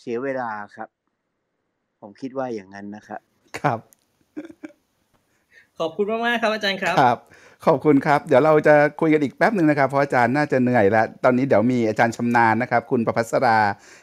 [0.00, 0.88] เสียเวลาครับ
[2.00, 3.20] ผมคิดว่าอย่างนั้นนะครับ
[3.58, 3.78] ครับ
[5.80, 7.18] ขอบคุณมากๆครับอาจารย์ครับครับ
[7.66, 13.58] ขอบคุณครับ เดี๋ยวเราจะคุยกันอีกแป๊บหนึ่งนะครับ เพราะอาจารย์น่าจะเหนื่อยแล้ว ตอนนี้เดี๋ยวมีอาจารย์ชำนาญนะครับ คุณประพัสรา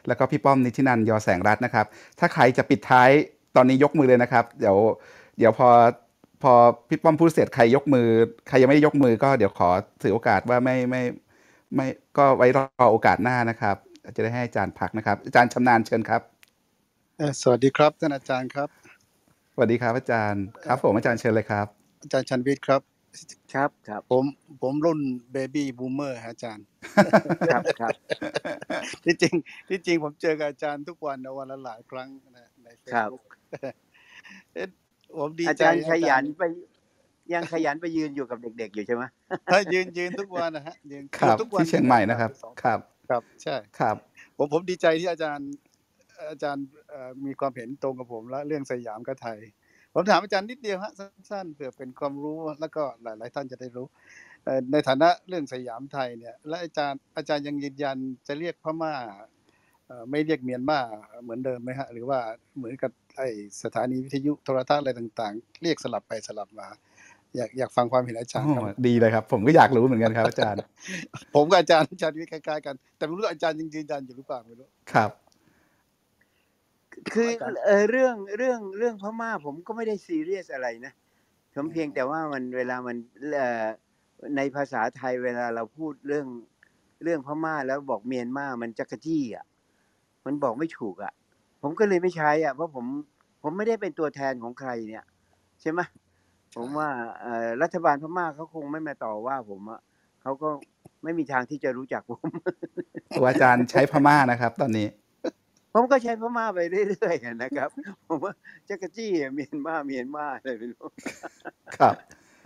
[0.07, 1.85] แล้วก็พี่ป้อมนิตินันท์ยอแสงรัตน์นะครับ
[2.19, 3.09] ถ้าใครจะปิดท้าย
[3.55, 4.77] ตอนนี้ยกมือเลยนะครับ เดี๋ยว
[5.37, 5.69] เดี๋ยวพอ
[6.43, 6.53] พอ
[6.89, 8.07] พี่ป้อมพูดเสร็จใครยกมือ
[8.47, 9.69] ใครยังไม่ได้ยกมือก็เดี๋ยวขอ
[10.03, 11.01] ถือโอกาสว่าไม่ไม่
[11.75, 13.75] ไม่ก็ไว้รอโอกาสหน้านะครับ
[14.15, 16.21] จะได้ให้อาจารย์พักนะครับ อาจารย์ชำนาญเชิญครับ
[17.17, 18.80] เอ่อสวัสดีครับท่านอาจารย์ครับส
[19.61, 21.67] วัสดีครับอาจารย์ครับผมอาจารย์เชิญเลยครับ
[22.03, 22.81] อาจารย์ชันวิทย์ครับ
[23.53, 24.23] ครับครับผม
[24.61, 24.99] ผมรุ่น
[25.31, 26.65] เบบี้บูมเมอร์อาจารย์
[27.49, 27.91] ครับครับ
[29.05, 29.33] ที่จริง
[29.69, 33.23] ที่จริงผมเจอกับอาจารย์ทุกวันนะวันละหลายครั้งนะในเฟซครับบุ๊ก
[34.53, 34.67] เอ๊ะ
[35.17, 36.43] ผมดีอาใจจารย์ขยันอาจารไป
[37.33, 39.03] ยังขยันไปยืนอยู่กับเด็ก ๆ อยู่ใช่ไหม
[39.51, 43.95] เฮ้ยยืนยืนทุกวันนะฮะยืนครับทุกวันที่เชียงใหม่นะครับสองครับ ครับใช่ครับ
[44.37, 45.49] ผมผมดีใจที่อาจารย์
[46.29, 49.39] อาจารย์เอ่อมีความเห็นตรงกับผมแล้วเรื่องสยามกับไทย
[49.93, 53.87] ผมถามอาจารย์นิดเดียวฮะสั้นๆเผื่อเป็นความรู้แล้วก็หลาย ๆ ท่านจะได้รู้
[54.45, 58.95] เอ่อในฐานะเรื่องสยามไทยเนี่ย และอาจารย์อาจารย์ยังยืนยันจะเรียกพม่า
[59.87, 60.79] เอ่อไม่เรียกเมียนมา
[61.23, 62.19] เหมือนเดิมไหมฮะ หรือว่า
[62.57, 63.21] เหมือนกับไอ
[63.63, 66.67] สถานีวิทยุโทรทัศน์อะไรต่างๆ เรียกสลับไปสลับมา
[67.35, 70.59] อยากอยากฟังความเห็นอาจารย์ครับโอ้ดีเลยครับ ผมก็อยากรู้เหมือนกันครับอาจารย์
[71.35, 75.11] ผมกับอาจารย์อาจารย์วิทย์คล้ายๆกัน แต่ไม่รู้อาจารย์ยังยืนยันอยู่หรือเปล่าไม่รู้ครับ
[77.13, 80.93] คืออาจารย์เออเรื่องเรื่องเรื่องพม่าผมก็ไม่ได้ซีเรียสอะไรนะ
[81.53, 82.97] ผมเพียงแต่ว่ามันเวลามัน
[83.35, 83.65] เอ่อ
[84.37, 86.27] ในภาษาไทยเวลาเราพูดเรื่อง
[87.03, 89.45] เรื่องพม่าแล้วบอกเมียนมามันจักรจี้อะ
[90.25, 91.13] มันบอกไม่ถูกอะ
[91.61, 92.85] ผมก็เลยไม่ใช้อะเพราะผม
[93.41, 95.03] ผมไม่ได้เป็นตัวแทนของใครเนี่ย
[95.61, 95.79] ใช่ไหม
[96.55, 96.89] ผมว่า
[97.21, 99.81] เอ่อรัฐบาลพม่าเขาคงไม่มาต่อว่าผมอะ
[100.21, 100.49] เขาก็
[101.03, 102.21] ไม่มีทางที่จะรู้จักผม
[103.15, 104.87] ตัวอาจารย์ใช้พม่านะครับ ตอนนี้
[105.73, 107.69] ผมก็ใช้พม่าไปเรื่อยๆนะครับ
[108.07, 108.33] ผมว่า
[108.69, 110.85] จักรจี้อะเมียนมาเมียนมาอะไรไม่รู้
[111.77, 111.95] ครับ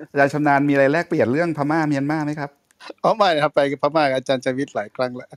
[0.10, 2.50] อาจารย์ชำนาญมีอะไรแลกเปลี่ยนเรื่องพม่าเมียนมาไหมครับ
[3.04, 5.30] อ๋อไม่นะครับไปกับพม่ากับอาจารย์ชวิตหลายครั้งแล้ว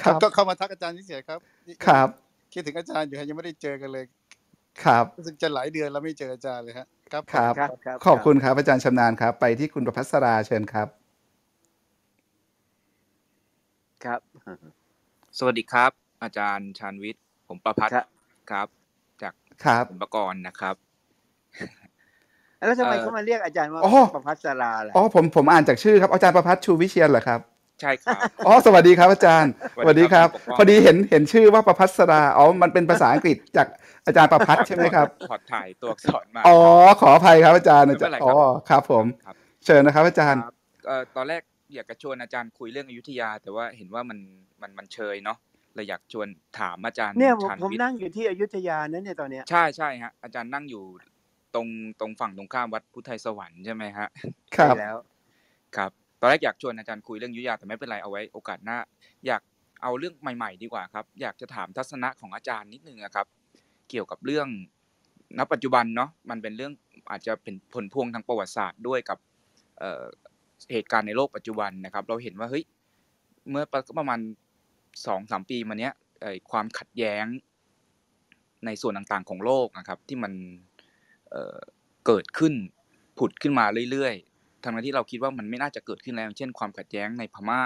[0.00, 1.38] ครับก็เข้ามาทักอาจารย์เฉยๆครับ
[1.86, 2.08] ครับ
[2.52, 4.04] คิดถึงอาจารย์อยู่ฮะยังไม่ได้เจอกันเลย
[4.84, 10.88] ครับรู้สึกจะหลายเดือนแล้วไม่เจออาจารย์เลยฮะครับครับครับครับขอบคุณครับอาจารย์ชำนาญครับ ไปที่คุณประพัสราเชิญครับ
[14.04, 14.20] ครับ
[15.38, 15.90] สวัสดีครับ
[16.22, 18.06] อาจารย์ชาญวิทย์ ผมประพัฒน์ครับ
[18.50, 18.66] ครับ
[19.22, 20.74] จากครับสมปกรณ์นะครับ
[22.66, 27.40] แล้วทำไมเอ่อเขามาเรียกอาจารย์ว่าโอ้ประพัสราล่ะอ๋อผมผมอ่านจากชื่อครับอาจารย์ประพัฒน์ชูวิเชียนเหรอครับ
[27.80, 29.52] ใช่ครับอ๋อสวัสดีครับอาจารย์
[29.84, 33.66] สวัสดีครับสวัสดีครับปกป้องพอดีเห็นเห็นชื่อว่าประพัสราอ๋อมันเป็นภาษาอังกฤษจาก
[34.06, 36.58] อาจารย์ประพัฒน์ใช่ไหมครับขอถ่ายตัวอักษรมาอ๋อ
[37.00, 38.38] ขออภัยครับอาจารย์ไม่อาเป็จารนไรย์ครัอ๋บอ
[38.70, 40.54] ครับผมครับเชิญนะครับ อาจารย์ครับ
[40.86, 41.42] เอ่อตอนแรก
[41.74, 44.18] อยากจะชวนอาจารย์คุยเรื่องอยุธยา แต่ว่าเห็นว่ามัน
[44.62, 45.38] มันมันเชยเนาะ
[45.74, 46.28] เลยอยากชวน
[46.58, 50.84] ถามอาจารย์เนี่ยผมชาญผมวิทย์นั่งอยู่ที่อยุธยานะเนี่ยตอนเนี้ยใช่ใช่ฮะอาจารย์นั่งอยู่
[51.54, 51.68] ตรง
[52.00, 54.08] ตรงฝั่งตรงข้ามวัดพุทธไทยสวรรค์ใช่ไหมฮะ
[54.56, 54.96] ครับใช่แล้ว
[55.76, 58.78] ครับ ตอนแรกอยากชวนอาจารย์คุยเรื่องยุธยาแต่ไม่เป็นไรเอาไว้โอกาสหน้า
[59.26, 59.42] อยาก
[59.82, 63.26] เอาเรื่องใหม่ ๆ ดีกว่าครับ อยากจะถามทัศนะของอาจารย์นิดนึงอะครับ
[63.90, 64.48] เกี่ยวกับเรื่อง
[65.38, 66.72] ณปัจจุบันเนาะมันเป็นเรื่อง
[67.10, 69.18] อาจจะเป็นผลพวงทางประวัติศาสตร์ด้วยกับ
[69.78, 70.04] เอ่อ
[70.72, 72.64] เหตุการณ์ในโลกปัจจุบันนะครับ เราเห็นว่าเฮ้ย
[73.50, 73.64] เมื่อ
[73.98, 74.18] ประมาณ
[75.06, 77.24] สองสามปีมาเนี้ยเอ่อความขัดแย้ง
[78.66, 80.32] ในส่วนต่างๆของโลกนะครับ ที่มัน
[81.30, 81.58] เอ่อ
[82.06, 82.54] เกิดขึ้น
[83.18, 87.62] ผุดขึ้นมาเรื่อยๆทั้งที่เราคิดว่ามันไม่น่าจะเกิดขึ้นแล้วอย่างเช่นความขัดแย้งในพม่า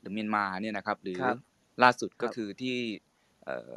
[0.00, 1.36] หรือเมียนมาเนี่ยนะครับ หรือครับ
[1.82, 2.76] ล่าสุดก็ครับคือที่
[3.44, 3.74] เอ่อ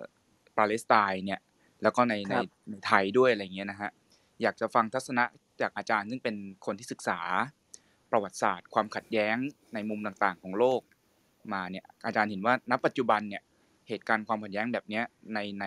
[0.58, 1.40] ปาเลสไตน์เนี่ย
[1.82, 3.92] แล้วก็ในคในรับในไทยด้วยอะไรเงี้ยนะฮะ
[4.42, 5.26] อยากจะฟังทัศนะ
[5.62, 7.20] จากอาจารย์ซึ่งเป็นคนที่ศึกษา
[8.12, 9.36] ประวัติศาสตร์ ความขัดแย้ง
[9.74, 10.82] ในมุมต่างๆ ของโลก
[11.54, 13.44] มาเนี่ยอาจารย์เห็นว่าณปัจจุบันเนี่ย
[13.88, 15.66] เหตุการณ์ความขัดแย้งแบบเนี้ยในใน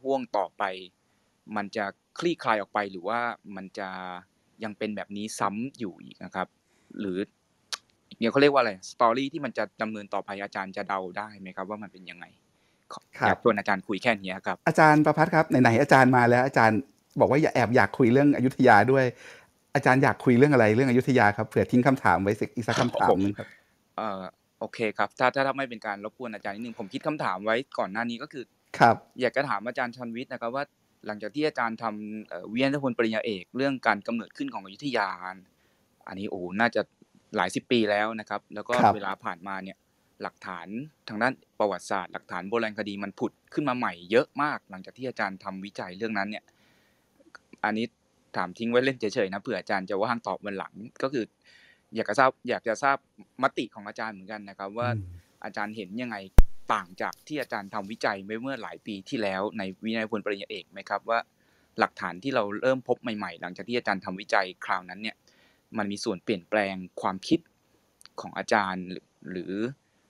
[0.00, 0.62] ห่วงต่อไป
[1.56, 1.84] มันจะ
[2.18, 3.20] คลี่คลายออกไปหรือว่า
[3.56, 3.88] มันจะ
[4.64, 6.46] ยังเป็นแบบนี้ซ้ำอยู่อีกนะครับ
[7.00, 7.18] หรือ
[8.18, 12.24] เนี่ยเขาเรียกว่าอะไรสตอรี่ที่มันจะดำเนินต่อไปอาจารย์จะเดาได้ไหมครับ ว่ามันเป็นยังไง
[12.92, 16.78] ขอครับอยากชวนอาจารย์คุยแค่นี้ครับ อาจารย์ประพัฒน์ครับไหนๆอาจารย์มาแล้ว อาจารย์
[17.20, 19.04] บอกว่าอย่าแอบอยากคุยเรื่องอยุธยาด้วย
[19.74, 23.48] อาจารย์อยากคุยเรื่องอะไรเรื่องอยุธยาครับเผื่อทิ้งคำถามไว้สักอีกสักคำถามหนึงครับ
[23.96, 24.20] เอ่อ
[24.60, 28.44] โอเคครับถ้าถ้าถ้าไม่เป็นการรบกวนอาจารย์นิดนึงผมคิดคำถามไว้ก่อนหน้านี้ก็คือ
[28.78, 30.64] ครับ อยากจะถามอาจารย์ชันวิทย์นะครับว่า
[31.06, 35.08] หลังจากที่อาจารย์ทำเอ่อวิทยาพลปริญญาเอก เรื่องการกำเนิดขึ้นของอยุธยา
[36.08, 36.82] อันนี้โอ้โหน่าจะ
[37.36, 39.76] หลายสิบปีแล้วนะครับ แล้วก็ครับเวลาผ่านมาเนี่ย
[40.22, 40.66] หลักฐาน
[41.08, 46.44] ทางด้านประวัติศาสตร์ หลักฐานโบราณคดีมันผุดขึ้นมาใหม่เยอะมาก หลังจากที่อาจารย์ทำวิจัยเรื่องนั้นเนี่ย
[47.64, 47.86] อันนี้
[48.36, 51.24] ถามทิ้งไว้เล่นเฉยๆนะเผื่ออาจารย์จะว่างตอบวันหลังก็คือ
[51.94, 52.98] อยากจะทราบอยากจะทราบ
[53.42, 55.08] มติของอาจารย์เหมือนกันนะครับ ว่าอืม
[55.44, 56.16] อาจารย์เห็นยังไง
[56.72, 61.18] ต่างจากที่อาจารย์ทำวิจัยไว้เมื่อหลายปีที่แล้ว ในวินัยพลปริญญาเอกไหมครับว่า
[61.78, 65.16] หลักฐานที่เราเริ่มพบใหม่ๆ หลังจากที่อาจารย์ทำวิจัยคราวนั้นเนี่ย
[65.78, 67.40] มันมีส่วนเปลี่ยนแปลงความคิด
[68.20, 69.52] ของอาจารย์หรือหรือ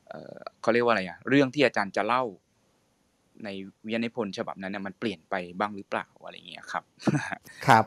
[0.09, 2.25] เอ่อเขาเรียกว่าอะไรอะเรื่องที่อาจารย์จะเล่า
[3.45, 3.49] ใน
[3.87, 6.85] วิทยานิพนธ์ฉบับนั้นเนี่ยมันเปลี่ยนไปบ้างหรือเปล่าอะไรอย่างเงี้ยครับ
[7.67, 7.85] ครับ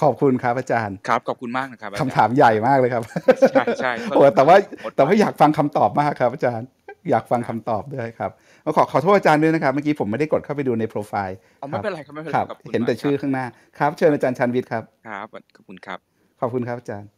[0.00, 3.02] ขอบคุณครับอาจารย์ครับขอบคุณมากนะครับอจรคำย์ถามใหญ่มากเลยครับ
[3.50, 6.68] ใช่ใช่โอ้แต่ว่าหมดแต่ว่าอยากฟังคำตอบมากครับ อาจารย์
[7.10, 8.30] อยากฟังคำตอบด้วยครับ
[8.62, 13.46] แล้วขอขอโทษอาจารย์ด้วยนะครับ เมื่อกี้ผมไม่ได้กดเข้าไปดูในโปรไฟล์อ๋อไม่เป็นไรครับไม่เป็นคไรรับขอบคุณเห็นแต่มากชื่อครับข้างหน้า
[13.78, 15.98] ครับ เชิญอาจารย์ชันวิทย์ครับครับขอบคุณครับ
[16.40, 17.08] ขอบคุณครับอาจารย์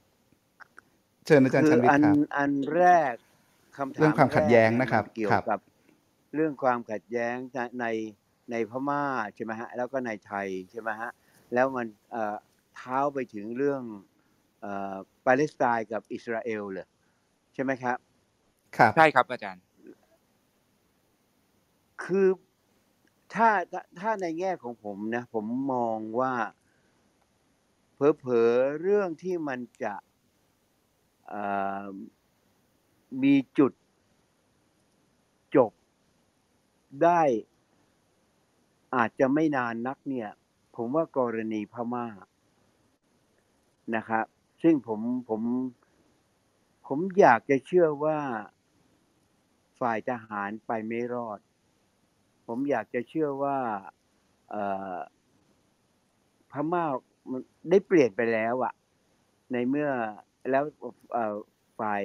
[1.26, 3.14] เชิญอาจารย์คืชันวิทอัย์ครับอันแรก
[3.76, 5.60] คำถามเรื่องความขัดแย้งนะครับแกเยมัเกี่ยครัวบกับ
[6.34, 7.36] เรื่องความขัดแย้ง
[7.80, 7.86] ใน
[8.50, 9.04] ในพม่า
[9.34, 11.10] ใช่ไหมฮะแล้วก็ในไทยใช่ไหมฮะ
[11.54, 11.86] แล้วมัน
[12.76, 13.82] เอ่อเท้าไปถึงเรื่อง
[14.60, 14.96] เอ่อ
[15.26, 16.86] ปาเลสไตน์กับอิสราเอลเลย
[17.54, 17.98] ใช่ไหมครับ
[18.76, 19.62] ครับ ใช่ครับอาจารย์
[22.04, 22.28] คือ
[23.34, 26.34] ถ้าถ้าถ้าในแง่ของผมนะ ผมมองว่า
[27.94, 29.94] เผลอๆเรื่องที่มันจะ
[31.28, 31.42] เอ่
[31.84, 31.88] อ
[33.22, 33.72] มีจุด
[35.56, 35.72] จบ
[37.02, 37.22] ได้
[38.94, 40.30] อาจจะไม่นานนักเนี่ย
[40.76, 42.06] ผมว่ากรณีพม่า
[43.96, 44.24] นะครับ
[44.62, 45.42] ซึ่งผมผม
[46.86, 48.18] ผมอยากจะเชื่อว่า
[49.80, 51.40] ฝ่ายทหารไปไม่รอด
[52.46, 53.58] ผมอยากจะเชื่อว่า
[56.50, 56.84] พม่า
[57.30, 57.40] มัน
[57.70, 58.74] ได้เปลี่ยนไปแล้วอะ
[59.52, 59.90] ในเมื่อ
[60.50, 60.64] แล้ว
[61.78, 62.02] ฝ่าย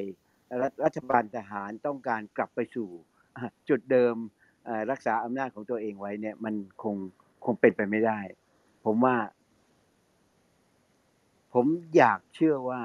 [0.62, 2.90] รัฐรัฐบาลทหารต้องการกลับไปสู่
[3.70, 4.16] จุดเดิม
[4.92, 6.96] รักษาอำนาจของตัวเองไว้เนี่ย มันคง
[7.46, 8.20] คงเป็นไปไม่ได้
[8.86, 9.16] ผมว่า
[11.54, 11.66] ผม
[11.98, 12.82] อยากเชื่อว่า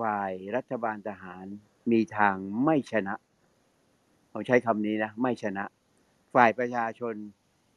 [0.00, 1.46] ฝ่ายรัฐบาลทหาร
[1.90, 3.14] มีทางไม่ชนะ
[4.32, 5.64] ผมใช้คำนี้นะไม่ชนะ
[6.34, 7.14] ฝ่ายประชาชน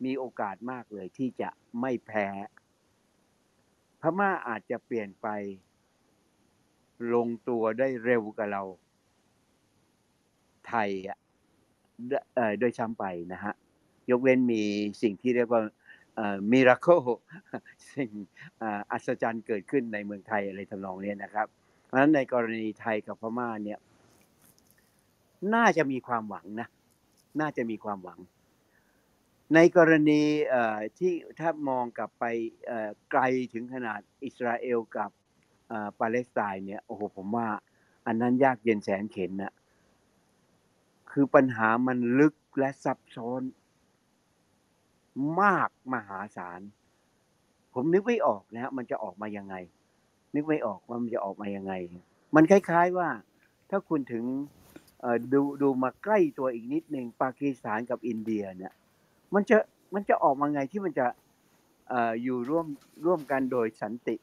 [0.06, 1.50] มีโอกาสมากเลยที่จะ
[1.82, 2.28] ไม่แพ้
[4.02, 5.28] พม่าอาจจะเปลี่ยนไป
[7.14, 8.64] ลงตัวได้เร็วกับเรา
[10.68, 11.18] ไทยอะ
[12.08, 13.54] เดเอ่อโดยซ้ำไปนะฮะ
[14.10, 14.62] ยกเว้นมี
[15.02, 15.62] สิ่งที่เรียกว่า
[16.52, 17.02] มิราเคิล
[17.94, 18.12] สิ่ง
[18.62, 21.48] อ,อัศจรรย์เกิดขึ้นในเมืองไทยอะไรทำนองเนี้ยนะครับ
[21.86, 23.80] เพราะฉะนั้นในกรณีไทยกับพม่าเนี่ย
[25.56, 26.68] น่าจะมีความหวังนะ
[27.40, 28.20] น่าจะมีความหวัง
[29.56, 30.22] ในกรณี
[31.00, 32.26] ที่ถ้ามองกลับไป
[33.12, 33.22] ไกล
[33.54, 35.10] ถึงขนาดอิสราเอลกับ
[36.00, 37.48] ปาเลสไตน์เนี่ย โอ้โห ผมว่า
[38.06, 39.54] อันนั้นยากเย็นแสนเข็ญนะ
[41.12, 43.42] คือปัญหามันลึกและซับซ้อน
[45.42, 46.62] มากมหาศาล
[47.74, 49.56] ผมนึกไม่ออกนะฮะมันจะออกมายังไง
[50.36, 51.74] นึกไม่ออกว่ามันจะออกมายังไง
[52.36, 53.10] มันคล้าย ๆว่า
[53.70, 54.24] ถ้าคุณถึง
[55.34, 58.74] ดูดูมาใกล้ตัวอีกนิดหนึ่งปากีสถานกับอินเดียเนี่ย
[59.34, 59.58] มันจะ
[59.94, 61.08] มันจะออกมาไงที่มันจะ
[62.24, 62.68] อยู่ร่วม
[63.06, 64.16] ร่วมกันโดยสันติ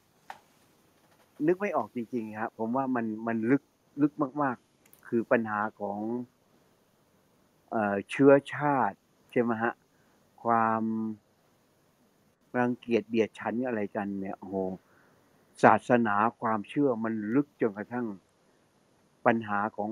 [1.46, 3.62] นึกไม่ออกจริงๆครับผมว่ามันมันลึก
[4.02, 5.98] ลึกมาก ๆ คือปัญหาของ
[8.10, 8.96] เชื้อชาติ
[9.32, 9.72] ใช่ไหมฮะ
[10.42, 10.82] ความ
[12.58, 14.56] รังเกียจเบียดฉันอะไรกันเนี่ยโอ้โห
[15.64, 18.06] ศาสนาความเชื่อมันลึกจนกระทั่ง
[19.26, 19.90] ปัญหาของ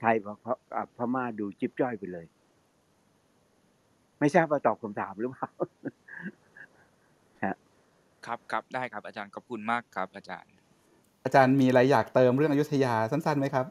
[0.00, 2.26] ไทยกับพม่าดูจิ๊บจ้อยไปเลย
[4.18, 5.50] ไม่ทราบว่าตอบคำถามหรือเปล่า
[8.26, 10.52] ครับครับได้ครับอาจารย์ขอบคุณมากครับ อาจารย์
[11.24, 13.66] อาจารย์มีอะไรอยากเติมเรื่องอยุธยาสั้นๆไหมครับ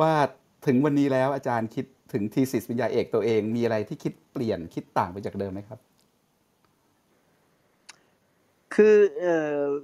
[0.00, 0.12] ว่า
[0.66, 5.80] ถึงวันนี้แล้วอาจารย์คิด ถึงทีสิสปริญญาเอกตัวเอง มีอะไรที่คิดเปลี่ยนคิดต่างไปจากเดิมไหมครับ
[8.74, 9.26] คืออ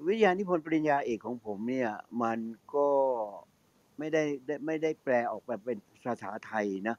[0.07, 1.91] วิทยานิพนธ์ปริญญาเอกของผมเนี่ย
[2.23, 2.39] มัน
[2.75, 2.89] ก็
[3.99, 4.23] ไม่ได้
[4.67, 6.97] ไม่ได้แปลออกแบบเป็นภาษาไทยนะ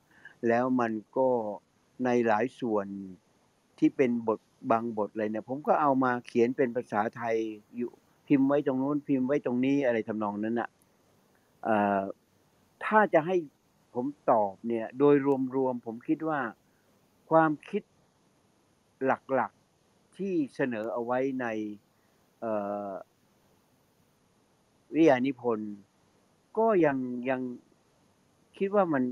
[0.48, 1.28] แล้วมันก็
[2.06, 2.88] ในหลายส่วน
[3.80, 4.40] ที่เป็นบท
[4.72, 7.36] บางบทเลยเนี่ยผมก็เอามาเขียนเป็นภาษาไทย
[7.76, 7.92] อยู่
[8.28, 10.70] พิมพ์ไว้ตรงนู้นพิมพ์ไว้ตรงนี้อะไรทำนองนั้นอะ
[11.64, 12.02] เอ่อ
[12.86, 13.36] ถ้าจะให้
[13.94, 15.16] ผมตอบเนี่ย โดย
[15.56, 16.40] รวมๆผมคิดว่า
[17.30, 17.84] ความคิด
[19.06, 21.46] หลักๆที่เสนอเอาไว้ใน
[24.94, 25.74] วิทยานิพนธ์
[26.58, 26.98] ก็ยัง
[27.30, 27.42] ยัง
[28.58, 29.04] คิดว่ามัน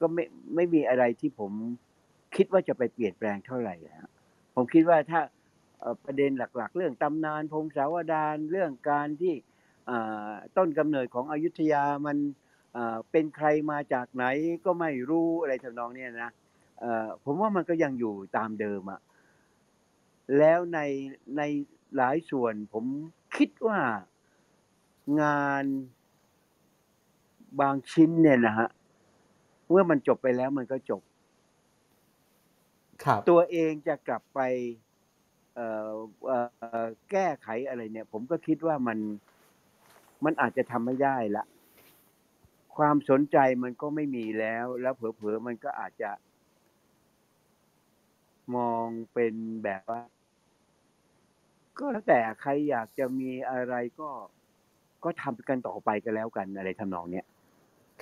[0.00, 1.52] ก็ไม่ไม่มีอะไรที่ผม
[2.36, 4.10] คิดว่าจะไปเปลี่ยนแปลงเท่าไหร่ฮะ
[4.54, 5.20] ผมคิดว่าถ้า
[6.04, 9.34] ประเด็นหลัก ๆ เรื่องตำนานพงศาวดารเรื่องการที่
[10.56, 12.16] ต้นกำเนิดของอยุธยามัน
[13.10, 14.24] เป็นใครมาจากไหน
[14.64, 16.30] ก็ไม่รู้อะไรทำนองเนี้ยนะ
[16.80, 19.00] เอ่อผมว่ามันก็ยังอยู่ตามเดิมอะ
[20.38, 20.78] แล้วใน
[21.36, 21.42] ใน
[21.96, 22.84] หลายส่วนผม
[23.36, 23.80] คิดว่า
[25.22, 25.64] งาน
[27.60, 28.68] บางชิ้นเนี่ยนะฮะ
[29.68, 31.02] เมื่อมันจบไปแล้วมันก็จบ
[33.04, 34.40] ครับตัวเองจะกลับไป
[35.54, 35.92] เอ่อ
[36.26, 36.38] เอ่
[36.84, 38.98] อแก้ไขอะไรเนี่ย ผมก็คิดว่ามัน
[40.24, 41.44] มันอาจจะทำไม่ได้ละ
[42.76, 46.10] ความสนใจมันก็ไม่มีแล้ว แล้วเผลอๆมันก็อาจจะ
[48.56, 49.34] มองเป็น
[49.64, 50.00] แบบว่า
[51.78, 54.10] ก็แล้วแต่ใครอยากจะมีอะไรก็
[55.04, 57.26] ก็ทำกันต่อไปกันแล้วกันอะไรทำนองเนี้ย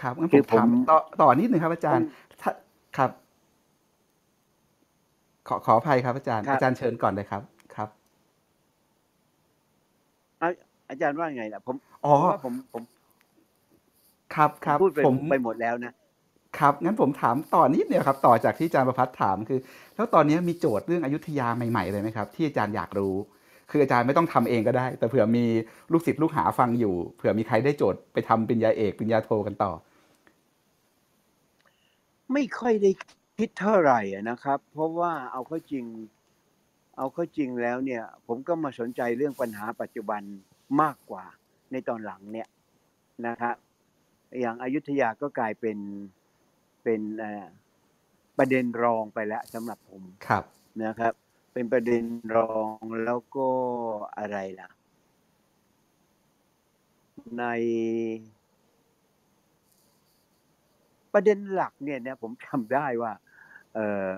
[0.00, 2.06] ครับงั้นคืผอมถามผมต่อต่อนิดหนึ่งครับ อาจารย์
[2.42, 2.52] ถ้า
[2.96, 3.10] ครับ
[5.48, 7.42] ขอขออภัยครับ อาจารย์ครับอาจารย์เชิญก่อนเลยครับ
[7.76, 7.88] ครับ
[10.38, 10.50] เอา
[10.90, 12.82] อาจารย์ว่าไงล่ะ ผมอ๋อผมว่าผมผม
[14.34, 15.92] ครับครับพูดไปผมไปหมดแล้วนะ
[16.58, 19.60] ครับงั้นผมถามต่อนิดเดียวครับ ต่อจากที่อาจารย์ประพัฒน์ถามคือ
[19.96, 23.14] แล้วตอนนี้มีโจทย์เรื่องอยุธยาใหม่ๆเลยไหมครับ ที่อาจารย์อยากรู้
[23.70, 25.44] คืออาจารย์ไม่ต้องทำเองก็ได้ แต่เผื่อมี
[25.92, 29.72] ลูกศิษย์ลูกหาฟังอยู่ เผื่อมีใครได้โจทย์ไปทำปริญญาเอกปริญญาโทกันต่อ
[32.32, 32.90] ไม่ค่อยได้
[33.38, 35.84] คิดเท่าไหร่อะนะครับ เพราะว่าเอาเข้าจริง
[36.96, 40.22] เอาเข้าจริงแล้วเนี่ย ผมก็มาสนใจเรื่องปัญหาปัจจุบัน
[40.82, 41.24] มากกว่า
[41.72, 42.48] ในตอนหลังเนี่ย
[43.26, 43.54] นะครับ
[44.40, 45.78] อย่างอายุทยาก็กลายเป็น
[46.82, 47.46] เป็นเอ่อ
[48.38, 50.44] ประเด็นรองไปแล้วสำหรับผมครับ
[50.84, 51.12] นะครับ
[51.52, 52.02] เป็นประเด็น
[52.36, 53.48] รองแล้วก็
[54.18, 54.68] อะไรล่ะ
[57.38, 57.44] ใน
[61.12, 63.12] ประเด็นหลักเนี่ยเนี่ยผมจำได้ว่า
[63.74, 64.08] เออ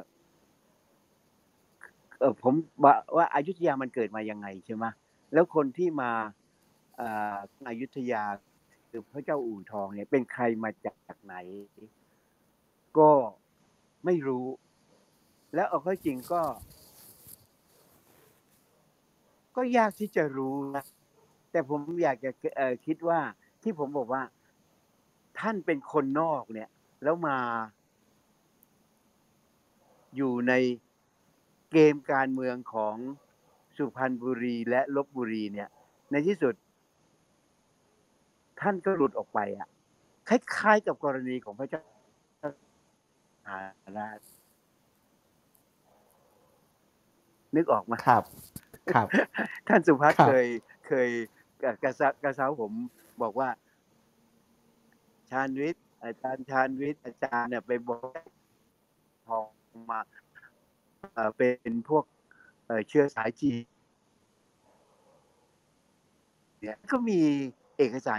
[2.19, 4.85] เออผมว่าว่าอายุทยามันเกิดมายังไงใช่ไหม
[5.33, 6.11] แล้วคนที่มา
[6.97, 7.37] เอ่อ
[7.69, 8.23] อายุทยา
[8.91, 11.35] คือพระเจ้าอู่ทองเนี่ย เป็นใครมาจากไหน
[12.99, 13.11] ก็
[14.05, 14.47] ไม่รู้
[15.55, 16.43] แล้วเอาเข้าจริงก็
[19.57, 20.85] ก็ยากที่จะรู้นะ
[21.51, 22.31] แต่ผมอยากจะ
[22.87, 23.21] คิดว่า
[23.63, 24.23] ที่ผมบอกว่า
[25.39, 26.69] ท่านเป็นคนนอกเนี่ย
[27.03, 27.39] แล้วมา
[30.17, 30.53] อยู่ใน
[31.73, 32.97] เกมการเมืองของ
[33.77, 35.69] สุพรรณบุรีและลบบุรีเนี่ย
[36.11, 36.55] ในที่สุด
[38.61, 39.69] ท่านก็หลุดออกไปอะ
[40.29, 41.83] คล้ายๆกับกรณีของพระเจ้า
[43.47, 44.21] อาราช
[47.57, 48.25] นึกออกไหมาครับ
[48.95, 49.07] ครับ
[49.69, 50.47] ท่านสุภัฒน์ครับเคย
[50.89, 51.09] เคย
[51.63, 52.73] กระกระซะกระเซ้าผม
[53.23, 53.49] บอกว่า
[55.31, 58.21] ชาญวิทย์อาจารย์ชาญวิทย์อาจารย์เนี่ยไปบอก
[59.27, 59.47] ทอง
[59.91, 60.01] มา
[61.15, 62.05] เอ่อเป็นพวก
[62.67, 63.63] เอ่อเชื้อสายจีน
[66.61, 67.19] เนี่ยก็มี
[67.79, 68.19] เอกสาร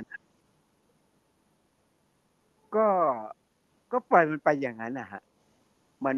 [2.76, 2.88] ก็
[3.92, 5.22] ก็ปล่อยมันไปอย่างนั้นนะฮะ
[6.06, 6.16] มัน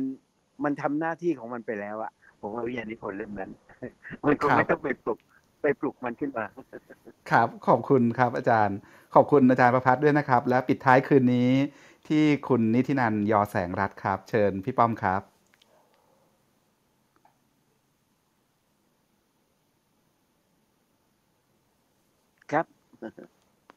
[0.63, 3.51] มันทำหน้าที่ของมันไปแล้วอะผมว่าวิญญาณิพนธ์เล่มนั้น
[4.25, 5.19] มันก็ครับไม่ต้องไปปลุก
[5.61, 6.45] ไปปลุกมันขึ้นมา
[7.31, 8.77] ครับ ขอบคุณครับ อาจารย์
[9.15, 11.51] ขอบคุณอาจารย์ประพัฒน์ด้วยนะครับ และปิดท้ายคืนนี้
[12.07, 15.21] ที่คุณนิตินันยอแสงรัตน์ครับ เชิญพี่ป้อมครับ
[22.51, 22.65] ครับ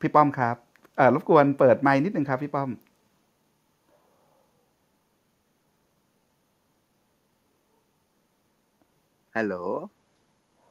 [0.01, 0.66] พี่ป้อมครับเอ่อ
[1.15, 2.71] รบกวนเปิดไมค์นิดนึงครับพี่ป้อม
[9.37, 9.55] ฮัลโหล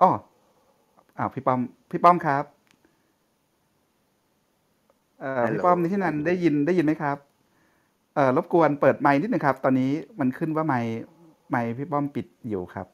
[0.02, 0.12] อ๋อ
[1.18, 1.60] อ้าวพี่ป้อม
[1.92, 2.46] พี่ป้อมครับ
[5.20, 7.18] เอ่อฮัลโหลพี่ป้อมนิตินันได้ยินได้ยินไหมครับ
[8.16, 10.94] เอ่อรบกวนเปิดไมค์นิดนึงครับ ตอนนี้มันขึ้นว่าไมค์
[11.50, 12.88] ไมค์พี่ป้อมปิดอยู่ครับ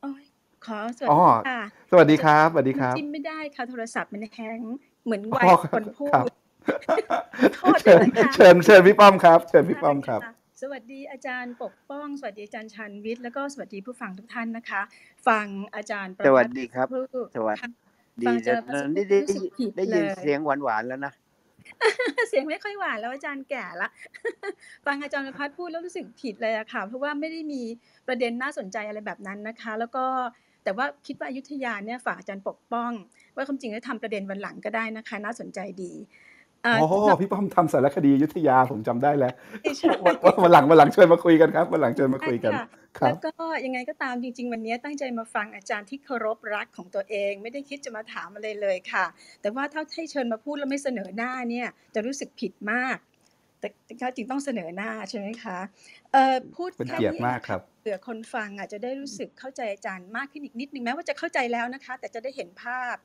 [0.00, 0.24] โอ้ย
[0.64, 1.58] ขอสวัสอ๋อดีค่ะ
[1.90, 6.41] สวัสดีครับ สวัสดีครับจิ้มไม่ได้ค่ะ โทรศัพท์มันแฮงก์เหมือนวัอ๋ยอคนพูครับดโทษ
[7.82, 14.80] เชิญด้วยนะคะเชิญเชิญพี่ป้อมครับ เชิญพี่ป้อมครับได้ะสวัสดีอาจารย์ปกป้อง สวัสดีอาจารย์ชันวิทย์แล้วก็สวัสดีผู้ฟังทุกท่านนะคะ
[15.28, 17.04] ฟังอาจารย์ประสวัพัสฒน์ดีครับผู้
[17.36, 17.68] สวัสค่ะ
[18.22, 21.12] ดีฟังอาจารนะย์ประพัฒน์ได้ได้รู้สึกผิดได้ยินเลยเสียงหวานๆแล้วนะ
[22.28, 23.88] เสียงไม่ค่อยหวานแล้วอาจารย์แก่ละ
[24.86, 27.62] ฟังอาจารย์ประพัฒน์พูดแล้วรู้สึกผิดเลยอะค่ะ เพราะว่าไม่ได้มี
[28.08, 30.04] ประเด็นน่าสนใจอะไรแบบนั้นนะคะ แล้วก็
[30.64, 32.92] แต่ว่าคิดว่าอยุธยาเนี่ยฝากอาจารย์ปกป้อง
[33.34, 35.92] ว่าความจริงแล้วทำประเด็นวันหลังก็ได้นะคะ น่าสนใจดี
[36.31, 39.32] เอ่อโอ้สำหรับพี่ป้อมทำสารคดีอยุทธยาผมจำได้แล้ว
[39.78, 42.66] ใช่วันวันวันหลังวันหลังเชิญมาคุยกันครับวันหลังเชิญมาคุยกันค่ะ
[42.98, 49.04] ครัแล้บวก็ยังไงก็ตามจริง ๆ วันนี้ตั้งใจมาฟังอาจารย์ที่เคารพรักของตัวเอง ไม่ได้คิดจะมาถามอะไรเลยค่ะ
[49.40, 52.96] แต่ว่าถ้าให้เชิญมาพูดแล้วไม่เสนอหน้าเนี่ยจะรู้สึกผิดมาก
[53.60, 55.58] แต่แต่ก็จริงต้องเสนอหน้าใช่ไหมคะ
[56.12, 62.96] เอ่อพูดเป็นแค่เกียรตินี้มากครับเผื่อคนฟังอาจจะได้รู้สึกเข้าใจอาจารย์มากขึ้นอีกนิดนึงแม้ว่าจะเข้าใจแล้วนะคะ แต่จะได้เห็นภาพ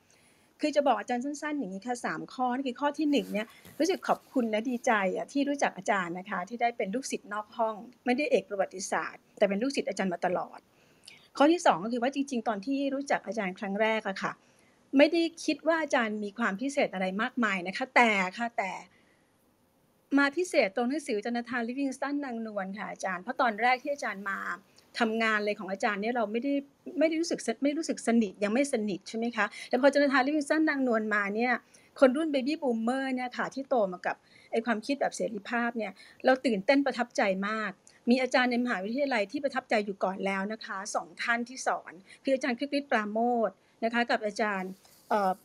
[0.61, 3.47] คือจะบอกอาจารย์สั้นๆ อย่างนี้ค่ะสามข้อนี่คือข้อที่หนึ่งเนี่ย
[3.79, 10.59] รู้สึกขอบคุณและดีใจอะที่รู้จักอาจารย์นะคะ ที่ได้เป็นลูกศิษย์นอกห้อง ไม่ได้เอกประวัติศาสตร์ แต่เป็นลูกศิษย์อาจารย์มาตลอด
[11.37, 14.31] ข้อที่สองก็คือว่าจริง ๆ ตอนที่รู้จักอาจารย์ครั้งแรกอะค่ะ
[14.97, 18.71] ไม่ได้คิดว่าอาจารย์มีความพิเศษอะไรมากมายนะคะ แต่ค่ะแต่
[20.17, 24.39] มาพิเศษตรงหนังสือโจนาธานลิฟวิงสตันนางนวลค่ะอาจารย์เพราะตอนแรกที่อาจารย์มา
[24.99, 26.53] ทำงานเลยของอาจารย์เนี่ยเราไม่ได้
[26.99, 31.53] ไม่ได้รู้สึกไม่รู้สึกสนิทยังไม่สนิทใช่ไหมคะแต่พอโจนาธานลิฟวิงสตันนางนวลมาเนี่ย
[31.99, 34.15] คนรุ่น baby boomer เนี่ยค่ะที่โตมากับ
[34.51, 35.91] ไอความคิดแบบเสรีภาพเนี่ย
[36.25, 37.71] เราตื่นเต้นประทับใจมาก
[38.09, 41.93] มีอาจารย์ในมหาวิทยาลัยที่ประทับใจอยู่ก่อนแล้วนะคะสองท่านที่สอน
[42.23, 43.49] คืออาจารย์คึกฤทธิ์ปราโมชท
[43.83, 44.71] นะคะกับอาจารย์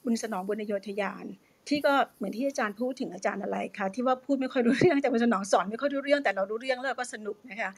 [0.05, 1.27] บุญสนองบุญโยธยาน
[1.69, 7.71] ที่ก็เหมือนที่อาจารย์พูดถึงอาจารย์อะไรคะที่ว่าพูดไม่ค่อยรู้เรื่องแต่คุณสนองสอนไม่ค่อยรู้เรื่องแต่เรารู้เรื่องแล้วก็สนุกนะคะ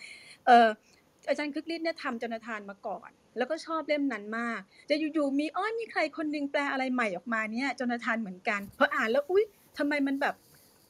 [1.28, 9.44] อาจารย์คึกฤทธิ์เนี่ยทำจนทานมาก่อน แล้วก็ชอบเล่มนั้นมาก จะอยู่ๆมีอ้อนมีใครคนหนึงแปลอะไรใหม่ออกมาเนี่ยจนทานเหมือนกันพออ่านแล้วอุ๊ย
[9.78, 10.34] ทำไมมันแบบ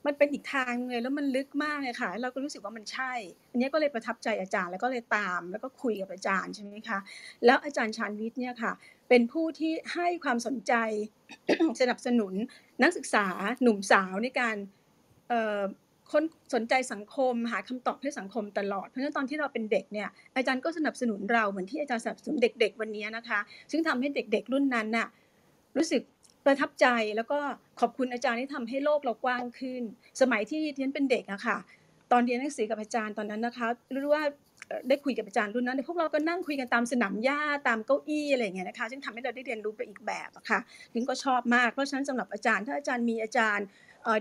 [0.07, 3.13] มันเป็นอีกทางเลยแล้วมันลึกมากเลยค่ะ เราก็รู้สึกว่ามันใช่
[3.51, 6.99] อันนี้ก็เลยประทับใจอาจารย์แล้วก็เลยตาม แล้วก็คุยกับอาจารย์ใช่ไหมคะ
[7.45, 8.73] แล้วอาจารย์ชานวิทย์เนี่ยค่ะ
[9.09, 10.75] เป็นผู้ที่ให้ความสนใจ
[11.81, 12.35] สนับสนุน
[12.83, 13.27] นักศึกษา
[13.63, 14.57] หนุ่มสาวในการ
[16.13, 16.23] คน
[16.55, 25.07] สนใจสังคม หาคำตอบให้สังคมตลอด เพราะฉะนั้นตอนที่เราเป็นเด็กเนี่ยอาจารย์ก็สนับสนุนเราเหมือนที่อาจารย์สนับสนุนเด็ก ๆ วันนี้นะคะ ซึ่งทำให้เด็ก ๆ รุ่นนั้นน่ะ
[25.77, 26.03] รู้สึก
[26.45, 27.39] ประทับใจแล้วก็
[27.81, 29.83] ขอบคุณอาจารย์ที่ทำให้โลกเรากว้างขึ้น
[30.21, 31.59] สมัยที่เรียนเป็นเด็กอะค่ะ
[32.13, 34.25] ตอนเรียนหนังสือกับอาจารย์ตอนนั้นนะคะรู้ว่า
[34.89, 40.61] ได้คุยกับอาจารย์รุ่นนั้นพวกเราก็นั่งคุยกันตามสนามหญ้าตามเก้าอี้อะไรอย่างเงี้ยนะคะซึ่งทำให้เราได้เรียนรู้ไปอีกแบบอะค่ะ
[40.93, 43.67] ซึ่งก็ชอบมากเพราะฉะนั้นสำหรับอาจารย์ถ้าอาจารย์มีอาจารย์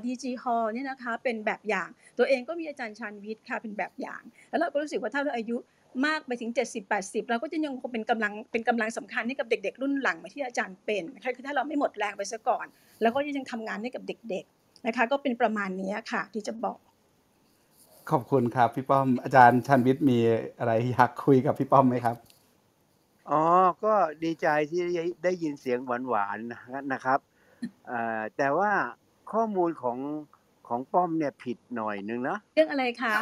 [0.06, 5.58] ดีจีฮอลเนี่ยนะคะเป็นแบบอย่าง ตัวเองก็มีอาจารย์ชานวิทย์ค่ะเป็นแบบอย่าง แล้วเราก็รู้สึกว่าถ้าเราอายุ
[6.06, 12.66] มากไปถึง 70 80 เราก็จะยังคงเป็นกำลังเป็นกำลังสำคัญให้กับเด็ก ๆ รุ่นหลังเหมาที่อาจารย์เป็นนะคะคือถ้าเราไม่หมดแรงไปซะก่อน
[13.02, 16.78] แล้วก็ยังทำงานให้กับเด็กๆนะคะ ก็เป็นประมาณนี้ค่ะ ที่จะบอก
[18.12, 20.18] ขอบคุณครับพี่ป้อมอาจารย์ชันวิทย์มี
[20.60, 22.16] อะไรอยากคุยกับพี่ป้อมไหมครับ
[23.30, 23.42] อ๋อ
[23.84, 26.62] ก็ดีใจที่ได้ได้ยินเสียงหวานๆนะ
[26.94, 27.20] นะครับ
[27.88, 28.72] เอ่อแต่ว่า
[29.32, 29.98] ข้อมูลของ
[30.68, 33.14] ของป้อมเนี่ยผิดหน่อยนึงนะ เรื่องอะไรคะ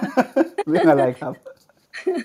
[0.69, 1.33] เรื่องอะไรครับ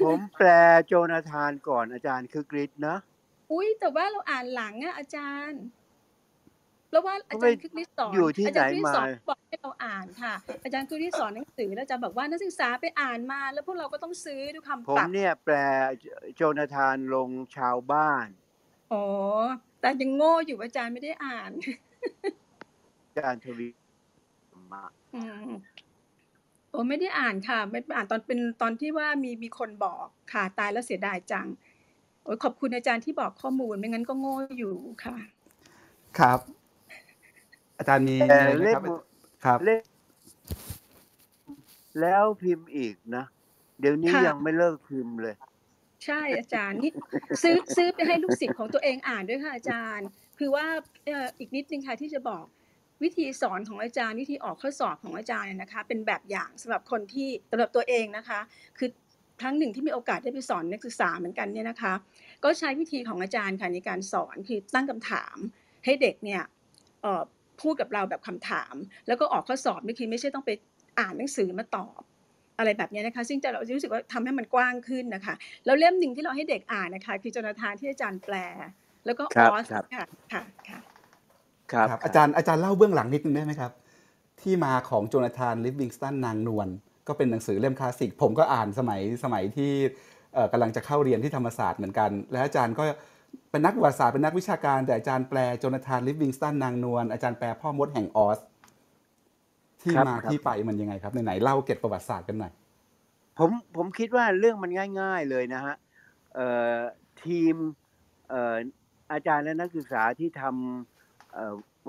[0.02, 0.48] ผมแปล
[0.86, 2.96] โจนาธานก่อนอาจารย์คือกริดนะ
[3.52, 5.62] อุ้ยแต่ว่าเราอ่านหลังอะอาจารย์
[6.88, 15.56] เพราะว่าอาจารย์คริสติสอนอยู่ที่อาจารย์คริสไหนมาสอนบอกให้เราอ่านค่ะ อาจารย์คริสสอนหนังสือแล้วอาจารย์บอกว่านักศึกษาไปอ่านมา แล้วพวกเราก็ต้องซื้อด้วยคำผมปรับเนี่ยแปล
[16.36, 18.26] โจนาธานลงชาวบ้าน
[18.92, 19.04] อ๋อ
[19.80, 21.50] แต่ยังโง่อยู่อาจารย์ไม่ได้อ่าน
[22.24, 23.68] อาจารย์ทวี
[24.72, 24.82] มา
[25.14, 25.50] อืม
[26.70, 31.46] โอ้ไม่ได้อ่านค่ะ ไม่อ่านตอนเป็นตอนที่ว่ามีมีคนบอกค่ะ ตายแล้วเสียดายจัง
[32.24, 35.16] โอ้ยขอบคุณอาจารย์ที่บอกข้อมูลไม่งั้นก็โง่อยู่ค่ะ
[36.18, 36.40] ครับ
[37.78, 38.84] อาจารย์มีแต่อะไรไหมเล่คมรับ
[39.44, 39.82] ครับเล่ม
[42.00, 43.24] แล้วพิมพ์อีกนะ
[43.80, 45.36] เดี๋ยวนี้ค่ะ ยังไม่เลิกพิมพ์เลย
[46.04, 46.92] ใช่อาจารย์นี่
[47.42, 50.66] ซื้อซื้อไปให้ลูกศิษย์ของตัวเองอ่านด้วยค่ะอาจารย์ คือว่า
[51.06, 52.44] เอ่ออีกนิดนึงค่ะที่จะบอก
[53.02, 58.40] วิธีสอนของอาจารย์วิธีออกข้อสอบของอาจารย์เนี่ยนะคะ เป็นแบบอย่างสำหรับคนที่สำหรับตัวเองนะคะ
[58.78, 58.88] คือ
[59.40, 61.92] ครั้งหนึ่งที่มีโอกาสได้ไปสอนนักศึกษาเหมือนกันเนี่ยนะคะ
[62.44, 65.36] ก็ใช้วิธีของอาจารย์ค่ะในการสอนคือตั้งคำถาม
[65.84, 66.42] ให้เด็กเนี่ย
[67.02, 67.22] เอ่อ
[67.62, 68.74] พูดกับเราแบบคำถาม
[69.06, 70.50] แล้วก็ออกข้อสอบนี่คือไม่ใช่ต้องไป
[70.98, 72.00] อ่านหนังสือมาตอบ
[72.58, 75.34] อะไรแบบนี้นะคะ ซึ่งจะเรารู้สึกว่าทำให้มันกว้างขึ้นนะคะ
[75.64, 78.36] แล้วเล่มหนึ่งที่เราให้เด็กอ่านนะคะ คือโจนาธานที่อาจารย์แปล
[79.06, 80.95] แล้วก็คอรับอสครับค่ะค่ะค่ะ
[81.72, 83.72] ครับครับอาจารย์อาจารย์เล่าเบื้องหลังนิดนึงได้ไหมครับ
[84.40, 86.68] ที่มาของโจนาธานลิฟวิงสตันนางนวล
[87.08, 89.72] ก็เป็นหนังสือเล่มคลาสสิก ผมก็อ่านสมัยสมัยที่
[90.34, 92.82] เอ่อกำลังจะเข้าเรียนที่ธรรมศาสตร์เหมือนกัน และอาจารย์ก็
[93.50, 98.38] เป็นนักประวัติศาสตร์เป็นนักวิชาการ แต่อาจารย์แปลโจนาธานลิฟวิงสตันนางนวลอาจารย์แปลพ่อมดแห่งออส
[99.82, 102.52] ที่ครับมาครับที่ไปมันยังไงครับไหนๆเล่าเก็บประวัติศาสตร์กันหน่อย
[103.38, 104.70] ผมผมคิดว่าเรื่องมัน
[105.00, 105.74] ง่าย ๆเลยนะฮะ
[106.34, 106.76] เอ่อ
[107.24, 107.54] ทีม
[108.28, 108.56] เอ่อ
[109.12, 110.95] อาจารย์และนักศึกษาที่ทำเอ่อ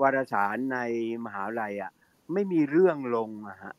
[0.00, 0.78] วารสารใน
[1.24, 1.92] มหาวิทยาลัยอะ
[2.32, 3.74] ไม่มีเรื่องลงอะฮะ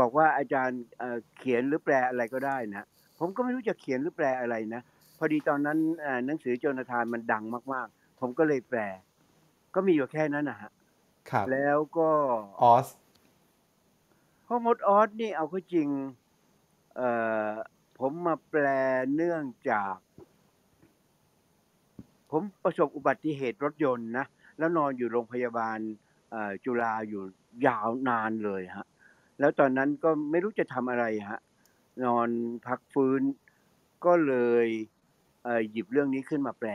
[0.00, 2.86] บอกว่าอาจารย์เอ่อเขียนหรือแปลอะไรก็ได้นะ
[3.18, 4.82] ผมก็ไม่รู้จะเขียนหรือแปลอะไรนะ
[5.18, 8.80] พอดีตอนนั้นเอ่อหนังสือโจนาธานมันดังมาก ๆ ผมก็เลยแปล
[9.74, 10.70] ก็มีอยู่แค่นั้นนะฮะ
[11.30, 12.10] ครับ แล้วก็
[12.62, 12.88] ออส
[14.46, 15.88] พ่อมดออสนี่เอาเข้าจริง
[16.96, 17.10] เอ่
[17.48, 17.50] อ
[17.98, 18.66] ผมมาแปล
[19.14, 19.94] เนื่องจาก
[22.30, 24.26] ผมประสบอุบัติเหตุรถยนต์นะ
[24.58, 25.78] แล้วนอนอยู่โรงพยาบาล
[26.64, 27.22] จุฬาอยู่
[27.66, 28.86] ยาวนานเลยฮะ
[29.40, 31.40] แล้วตอนนั้นก็ไม่รู้จะทำอะไรฮะ
[32.04, 32.28] นอน
[32.66, 33.22] พักฟื้น
[34.04, 34.66] ก็เลย
[35.68, 36.70] หยิบเรื่องนี้ขึ้นมาแปล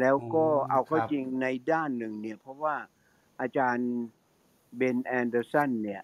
[0.00, 2.76] แล้วก็เอาเข้าจริงในด้านหนึ่งเนี่ย เพราะว่า
[3.40, 3.90] อาจารย์
[4.76, 6.02] เบนแอนเดอร์สันเนี่ย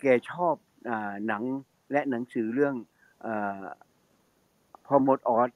[0.00, 0.90] แกชอบ
[1.26, 1.42] หนัง
[1.92, 2.74] และหนังสือเรื่อง
[4.86, 5.50] พ่อมดออซ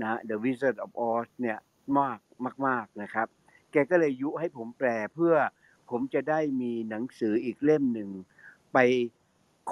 [0.00, 1.58] นะ The Wizard of Oz เนี่ย
[1.98, 2.18] มาก
[2.66, 3.28] มาก ๆ นะครับ
[3.82, 5.34] กก็เลยยุให้ผมแปลเพื่อ
[5.90, 8.10] ผมจะได้มีหนังสืออีกเล่มหนึ่ง
[8.72, 8.78] ไป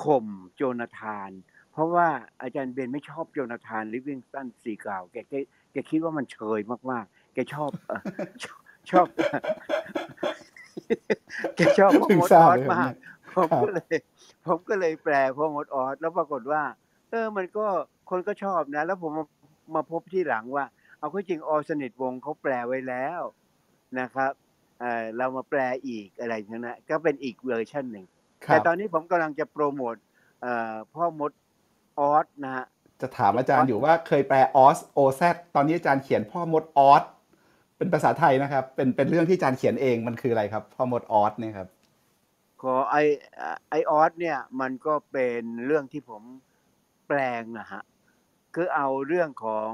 [0.03, 1.31] ข่มโจนาธาน
[1.73, 2.09] เพราะว่า
[2.43, 5.35] อาจารย์เบนไม่ชอบโจนาธานลิฟวิงสตันสีกล่าวแกแก
[5.73, 6.61] แกคิดว่ามันเชย
[6.91, 8.01] มากๆ แกชอบเอ่อ
[8.45, 8.61] ชอบ
[8.91, 9.07] ชอบ
[11.57, 12.93] แกชอบพ่อเพิ่งมดทราอบอเลสยมาก
[13.35, 13.97] ผมครับก็เลย
[14.47, 16.63] ผมก็เลยแปลพ่อมดออสแล้วปรากฏว่า
[17.11, 17.67] เออ มันก็
[18.11, 19.27] คนก็ชอบนะ แล้วผมมา
[19.75, 20.65] มาพบที่หลังว่า
[20.99, 23.21] เอาเข้าจริงออสนิทวงศ์เขาแปลไว้แล้ว
[24.01, 24.33] นะครับ
[24.81, 28.07] เออเรามาแปลอีกอะไรอย่างเงี้ยนะก็เป็นอีกเวอร์ชันหนึ่ง
[28.47, 29.95] ครัแต่บตอนนี้ผมกำลังจะโปรโมท
[30.43, 31.33] เอ่อพ่อมด
[31.99, 32.67] ออสนะฮะ
[33.01, 35.23] จะถามอาจารย์อยู่ว่าเคยแปลออสโอแซ
[35.55, 37.03] ตอนนี้อาจารย์เขียนพ่อมดออส
[37.77, 41.69] เป็นภาษาไทยนะครับ เป็นเป็นเรื่องที่อาจารย์เขียนเองมันคืออะไรครับ พ่อมดออสเนี่ยครับ
[42.63, 42.97] ขอไอ
[43.71, 46.23] ไอออสเนี่ยมันก็เป็นเรื่องที่ผม
[47.07, 47.83] แปลงนะฮะ
[48.55, 49.71] คือเอาเรื่องของ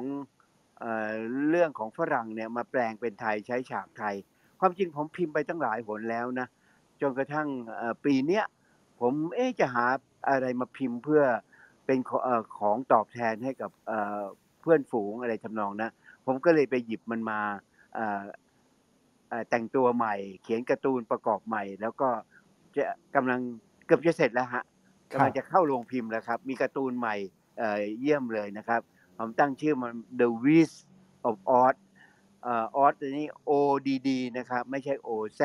[0.80, 1.12] เอ่อ
[1.50, 4.14] เรื่องของฝรั่งเนี่ยมาแปลงเป็นไทยใช้ฉากไทย
[4.60, 6.46] ความจริงผมพิมพ์ไปตั้งหลายหนแล้วนะ
[7.00, 8.44] จนกระทั่งเอ่อปีเนี้ย
[9.00, 9.86] ผมเอ๊ะจะหา
[10.28, 11.22] อะไรมาพิมพ์เพื่อ
[11.86, 14.22] เป็นขอเอ่อของตอบแทนให้กับเอ่อ
[14.60, 15.90] เพื่อนฝูงอะไรทำนองนะ
[16.26, 17.40] ผมก็เลยไปหยิบมันมา
[17.94, 18.24] เอ่อ
[19.28, 22.08] เอ่อแต่งตัวใหม่ เขียนการ์ตูนประกอบใหม่ แล้วก็
[22.76, 22.84] จะ
[23.14, 23.40] กำลัง
[23.86, 24.64] เกือบจะเสร็จแล้วฮะ
[25.10, 27.16] ครับกำลังจะเข้าโรงพิมพ์แล้วครับ มีการ์ตูนใหม่
[27.58, 28.80] เอ่อเยี่ยมเลยนะครับ
[29.20, 30.72] ผมตั้งชื่อมัน The Wiz
[31.28, 31.74] of Oz
[32.42, 33.50] เอ่อ Oz อันนี้ O
[33.86, 35.08] D D นะครับ ไม่ใช่ O
[35.38, 35.40] Z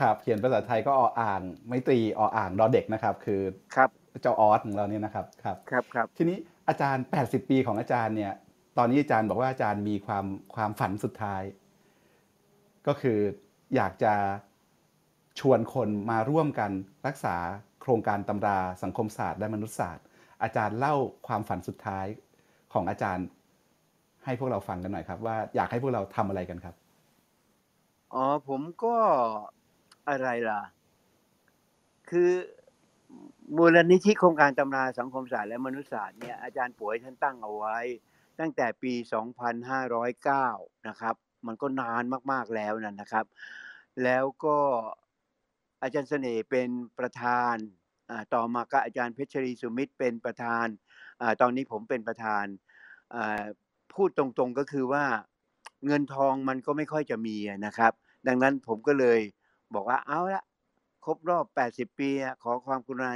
[0.00, 3.40] ครับเขียนภาษาไทยก็ออ่าง ไม่ตรีออ่างดอเด็กนะครับ คือ
[3.76, 3.90] ครับ
[4.22, 6.36] เจ้าออสของเราเนี่ยนะครับครับครับครับทีนี้
[6.68, 8.32] อาจารย์ 80 ปีของอาจารย์เนี่ย
[8.78, 11.42] ตอนนี้อาจารย์บอกว่าอาจารย์มีความความฝันสุดท้าย
[12.86, 13.18] ก็คือ
[13.74, 14.14] อยากจะ
[15.40, 16.70] ชวนคนมาร่วมกัน
[17.06, 17.36] รักษา
[17.82, 20.04] โครงการตำราสังคมศาสตร์และมนุษยศาสตร์
[20.42, 20.94] อาจารย์เล่า
[21.26, 22.06] ความฝันสุดท้าย
[22.72, 23.26] ของอาจารย์
[24.24, 26.74] ให้พวกเราฟังกันหน่อยครับ ว่าอยากให้พวกเราทำอะไรกันครับ
[28.14, 28.96] อ๋อผมก็
[30.08, 30.62] อะไรล่ะ
[32.10, 32.30] คือ
[33.56, 37.78] มูลนิธิโครงการตำราสังคมศาสตร์และมนุษยศาสตร์เนี่ยอาจารย์ป่วยท่านตั้งเอาไว้
[38.40, 38.92] ตั้งแต่ปี
[40.10, 41.14] 2509 นะครับ
[41.46, 42.02] มันก็นาน
[42.32, 43.26] มากๆแล้วนะนะครับ
[44.04, 44.58] แล้วก็
[45.82, 46.68] อาจารย์เสน่ห์เป็น
[46.98, 47.54] ประธาน
[48.34, 50.66] ต่อมาก็อาจารย์เพชรีสุมิตรเป็นประธาน
[51.40, 52.44] ตอนนี้ผมเป็นประธาน
[53.94, 55.04] พูดตรงๆก็คือว่า
[55.86, 57.36] เงินทองมันก็ไม่ค่อยจะมี
[57.66, 57.92] นะครับ
[58.26, 59.20] ดังนั้นผมก็เลย
[59.74, 60.44] บอกว่าเอาละ
[61.04, 62.10] ครบรอบ 80 ปี
[62.42, 63.10] ขอความกรุณา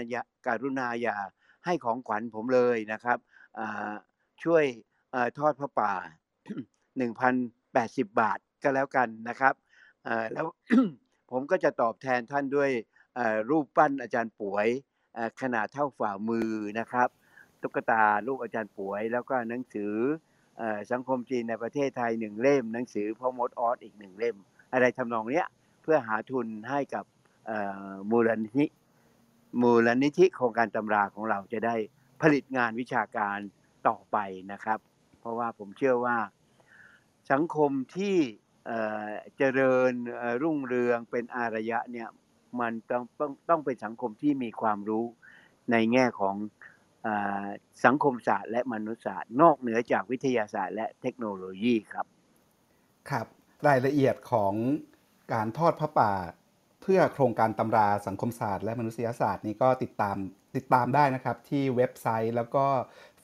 [0.46, 1.16] การุณาอย่า
[1.64, 3.18] ให้ของขวัญผมเลยนะครับ
[4.44, 4.64] ช่วย
[5.14, 5.92] อทอดพระป่า
[7.02, 9.54] 1,080 บาทก็แล้วกันนะครับ
[10.32, 10.46] แล้ว
[11.30, 12.70] ผมก็จะตอบแทนท่านด้วย
[13.50, 14.68] รูปปั้นอาจารย์ป่วย
[15.40, 17.08] ขนาดเท่าฝ่ามือนะครับ
[17.66, 19.92] ตุ๊กตาลูกอาจารย์ป่วย แล้วก็หนังสือ
[20.60, 20.62] อ
[20.92, 24.36] สังคมจีนในประเทศไทยหนึ่งเล่ม หนังสือพ่อมดออสอีกหนึ่งเล่ม
[24.72, 25.46] อะไรทำนองเนี้ย
[25.82, 27.04] เพื่อหาทุนให้กับ
[28.10, 28.64] มูลนิธิ
[29.62, 31.76] มูลนิธิโครงการตำราของเราจะได้
[32.22, 33.38] ผลิตงานวิชาการ
[33.88, 34.16] ต่อไป
[34.52, 34.78] นะครับ
[35.20, 36.18] เพราะว่าผมเชื่อว่า
[37.32, 38.16] สังคมที่
[39.36, 39.92] เจริญ
[40.42, 42.08] รุ่งเรืองเป็นอารยะเนี่ย
[42.60, 45.04] มันต้องต้องต้องเป็นสังคมที่มีความรู้
[45.72, 46.34] ในแง่ของ
[47.84, 52.06] สังคมศาสตร์และมนุษยศาสตร์ นอกเหนือจากวิทยาศาสตร์ และเทคโนโลยีครับ
[53.10, 53.26] ครับ
[53.68, 54.54] รายละเอียดของ
[55.32, 56.12] การทอดพระป่า
[56.82, 60.16] เพื่อโครงการตำราสังคมศาสตร์ และมนุษยศาสตร์นี้ก็ติดตาม
[60.56, 62.64] ติดตามได้นะครับที่เว็บไซต์แล้วก็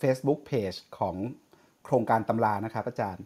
[0.00, 1.16] Facebook Page ของ
[1.84, 3.24] โครงการตำรานะครับ อาจารย์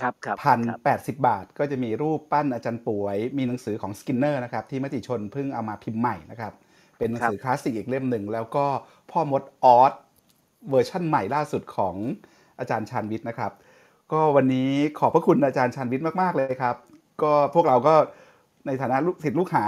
[0.00, 6.52] ครับครับพันครับแปดสิบบาทก็จะมีรูปปั้นอาจารย์ป๋วย มีหนังสือของสกินเนอร์นะครับที่มติชนเพิ่งเอามาพิมพ์ใหม่นะครับ
[6.98, 8.66] เป็นหนังสือคลาสสิกอีกเล่มหนึ่ง แล้วก็
[9.10, 9.92] พ่อมดออซ
[10.70, 11.94] เวอร์ชั่นใหม่ล่าสุดของ
[12.58, 13.52] อาจารย์ชานวิทย์นะครับ
[14.12, 16.76] ก็วันนี้ขอบพระคุณอาจารย์ชานวิทย์มาก ๆ เลยครับ
[17.22, 17.94] ก็พวกเราก็
[18.66, 19.66] ในฐานะลูกศิษย์ลูกหา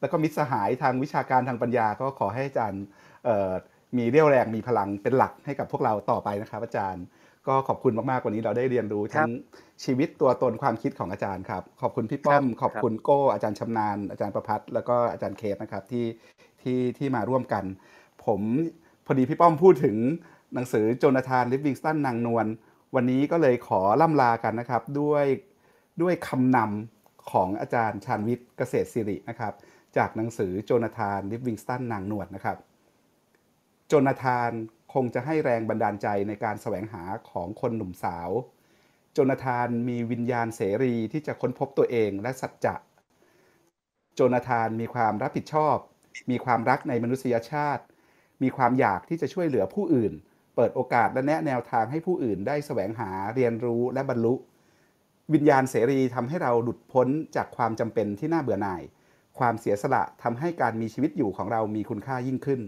[0.00, 2.84] แล้วก็มิตรสหายทางวิชาการทางปัญญา ก็ขอให้อาจารย์
[3.24, 3.50] เอ่อ
[3.96, 7.04] มีเรี่ยวแรงมีพลังเป็นหลักให้กับพวกเราต่อไปนะครับ อาจารย์
[7.48, 9.30] ก็ขอบคุณมากๆวันนี้เราได้เรียนรู้ครัทั้บง
[9.84, 16.04] ชีวิตตัวตนความคิดของอาจารย์ครับ ขอบคุณพี่ป้อมครับขอบคุณโก้อาจารย์ชำนาญอาจารย์ประพัฒน์แล้วก็อาจารย์เคสนะครับที่
[16.64, 17.64] ที่ที่มาร่วมกัน
[18.24, 18.40] ผม
[19.06, 19.96] พอดีพี่ป้อมพูดถึง
[20.54, 22.46] หนังสือโจนาธานลิฟวิงสตันนางนวล
[22.94, 25.24] วันนี้ก็เลยขอล่ำลากันนะครับด้วย
[26.02, 29.52] ด้วยคำนำของอาจารย์ชาญวิทย์เกษตรศิรินะครับ
[29.96, 32.56] จากหนังสือโจนาธานลิฟวิงสตันนางนวลนะครับ
[33.86, 34.50] โจนาธาน
[34.94, 38.30] คงจะให้แรงบันดาลใจในการแสวงหาของคนหนุ่มสาว
[39.12, 42.74] โจนาธานมีวิญญาณเสรีที่จะค้นพบตัวเองและสัจจะ
[44.14, 45.76] โจนาธานมีความรับผิดชอบ
[46.30, 47.82] มีความรักในมนุษยชาติ
[48.42, 50.12] มีความอยากที่จะช่วยเหลือผู้อื่น
[50.56, 54.34] เปิดโอกาสและแนะแนวทางให้ผู้อื่นได้แสวงหาเรียนรู้และบรรลุ
[55.34, 58.82] วิญญาณเสรีทำให้เราหลุดพ้นจากความจำเป็นที่น่าเบื่อหน่าย
[59.38, 62.60] ความเสียสละทำให้การมีชีวิตอยู่ของเรามีคุณค่ายิ่งขึ้น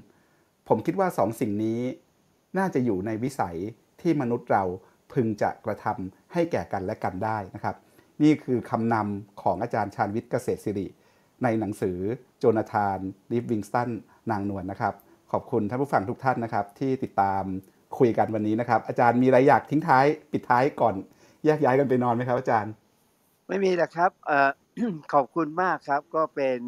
[0.69, 1.81] ผมคิดว่าสองสิ่งนี้
[2.59, 3.57] น่าจะอยู่ในวิสัย
[4.01, 4.65] ที่มนุษย์เรา
[5.13, 7.77] พึงจะกระทำให้แก่กันและกันได้นะครับ
[8.23, 10.87] นี่คือคำนำของอาจารย์ชาญวิทย์เกษตรศิริ
[11.43, 11.99] ในหนังสือ
[12.39, 12.99] โจนาธาน
[13.31, 13.91] ลิฟวิงสตัน
[14.31, 14.95] นางนวลนะครับ
[15.33, 17.43] ขอบคุณท่านผู้ฟังทุกท่านนะครับ ที่ติดตาม
[17.99, 20.95] คุยกันวันนี้นะครับ อาจารย์มีอะไรอยากทิ้งท้ายปิดท้ายก่อน
[21.45, 22.73] แยกย้ายกันไปนอนไหมครับ อาจารย์
[23.49, 24.51] ไม่มีแหละครับออ
[25.13, 26.61] ขอบคุณมากครับก็เป็น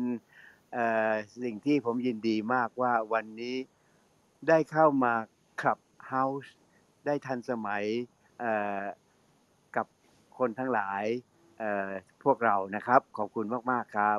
[1.43, 3.57] สิ่งที่ผมยินดีมากว่าวันนี้
[4.49, 5.13] ได้เข้ามา
[5.63, 5.79] ขับ
[6.09, 6.55] เฮาส์
[7.07, 7.85] ได้ทันสมัย
[9.77, 9.87] กับ
[10.39, 11.05] คนทั้งหลาย
[12.25, 14.13] พวกเรานะครับ ขอบคุณมาก ๆ ครั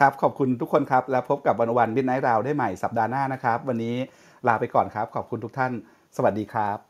[0.00, 3.96] ครับขอบคุณทุกคนครับ แล้วพบกับวันวันมิดไนท์ราวได้ใหม่สัปดาห์หน้านะครับ วันนี้
[4.46, 5.72] ลาไปก่อนครับ ขอบคุณทุกท่าน
[6.16, 6.89] สวัสดีครับ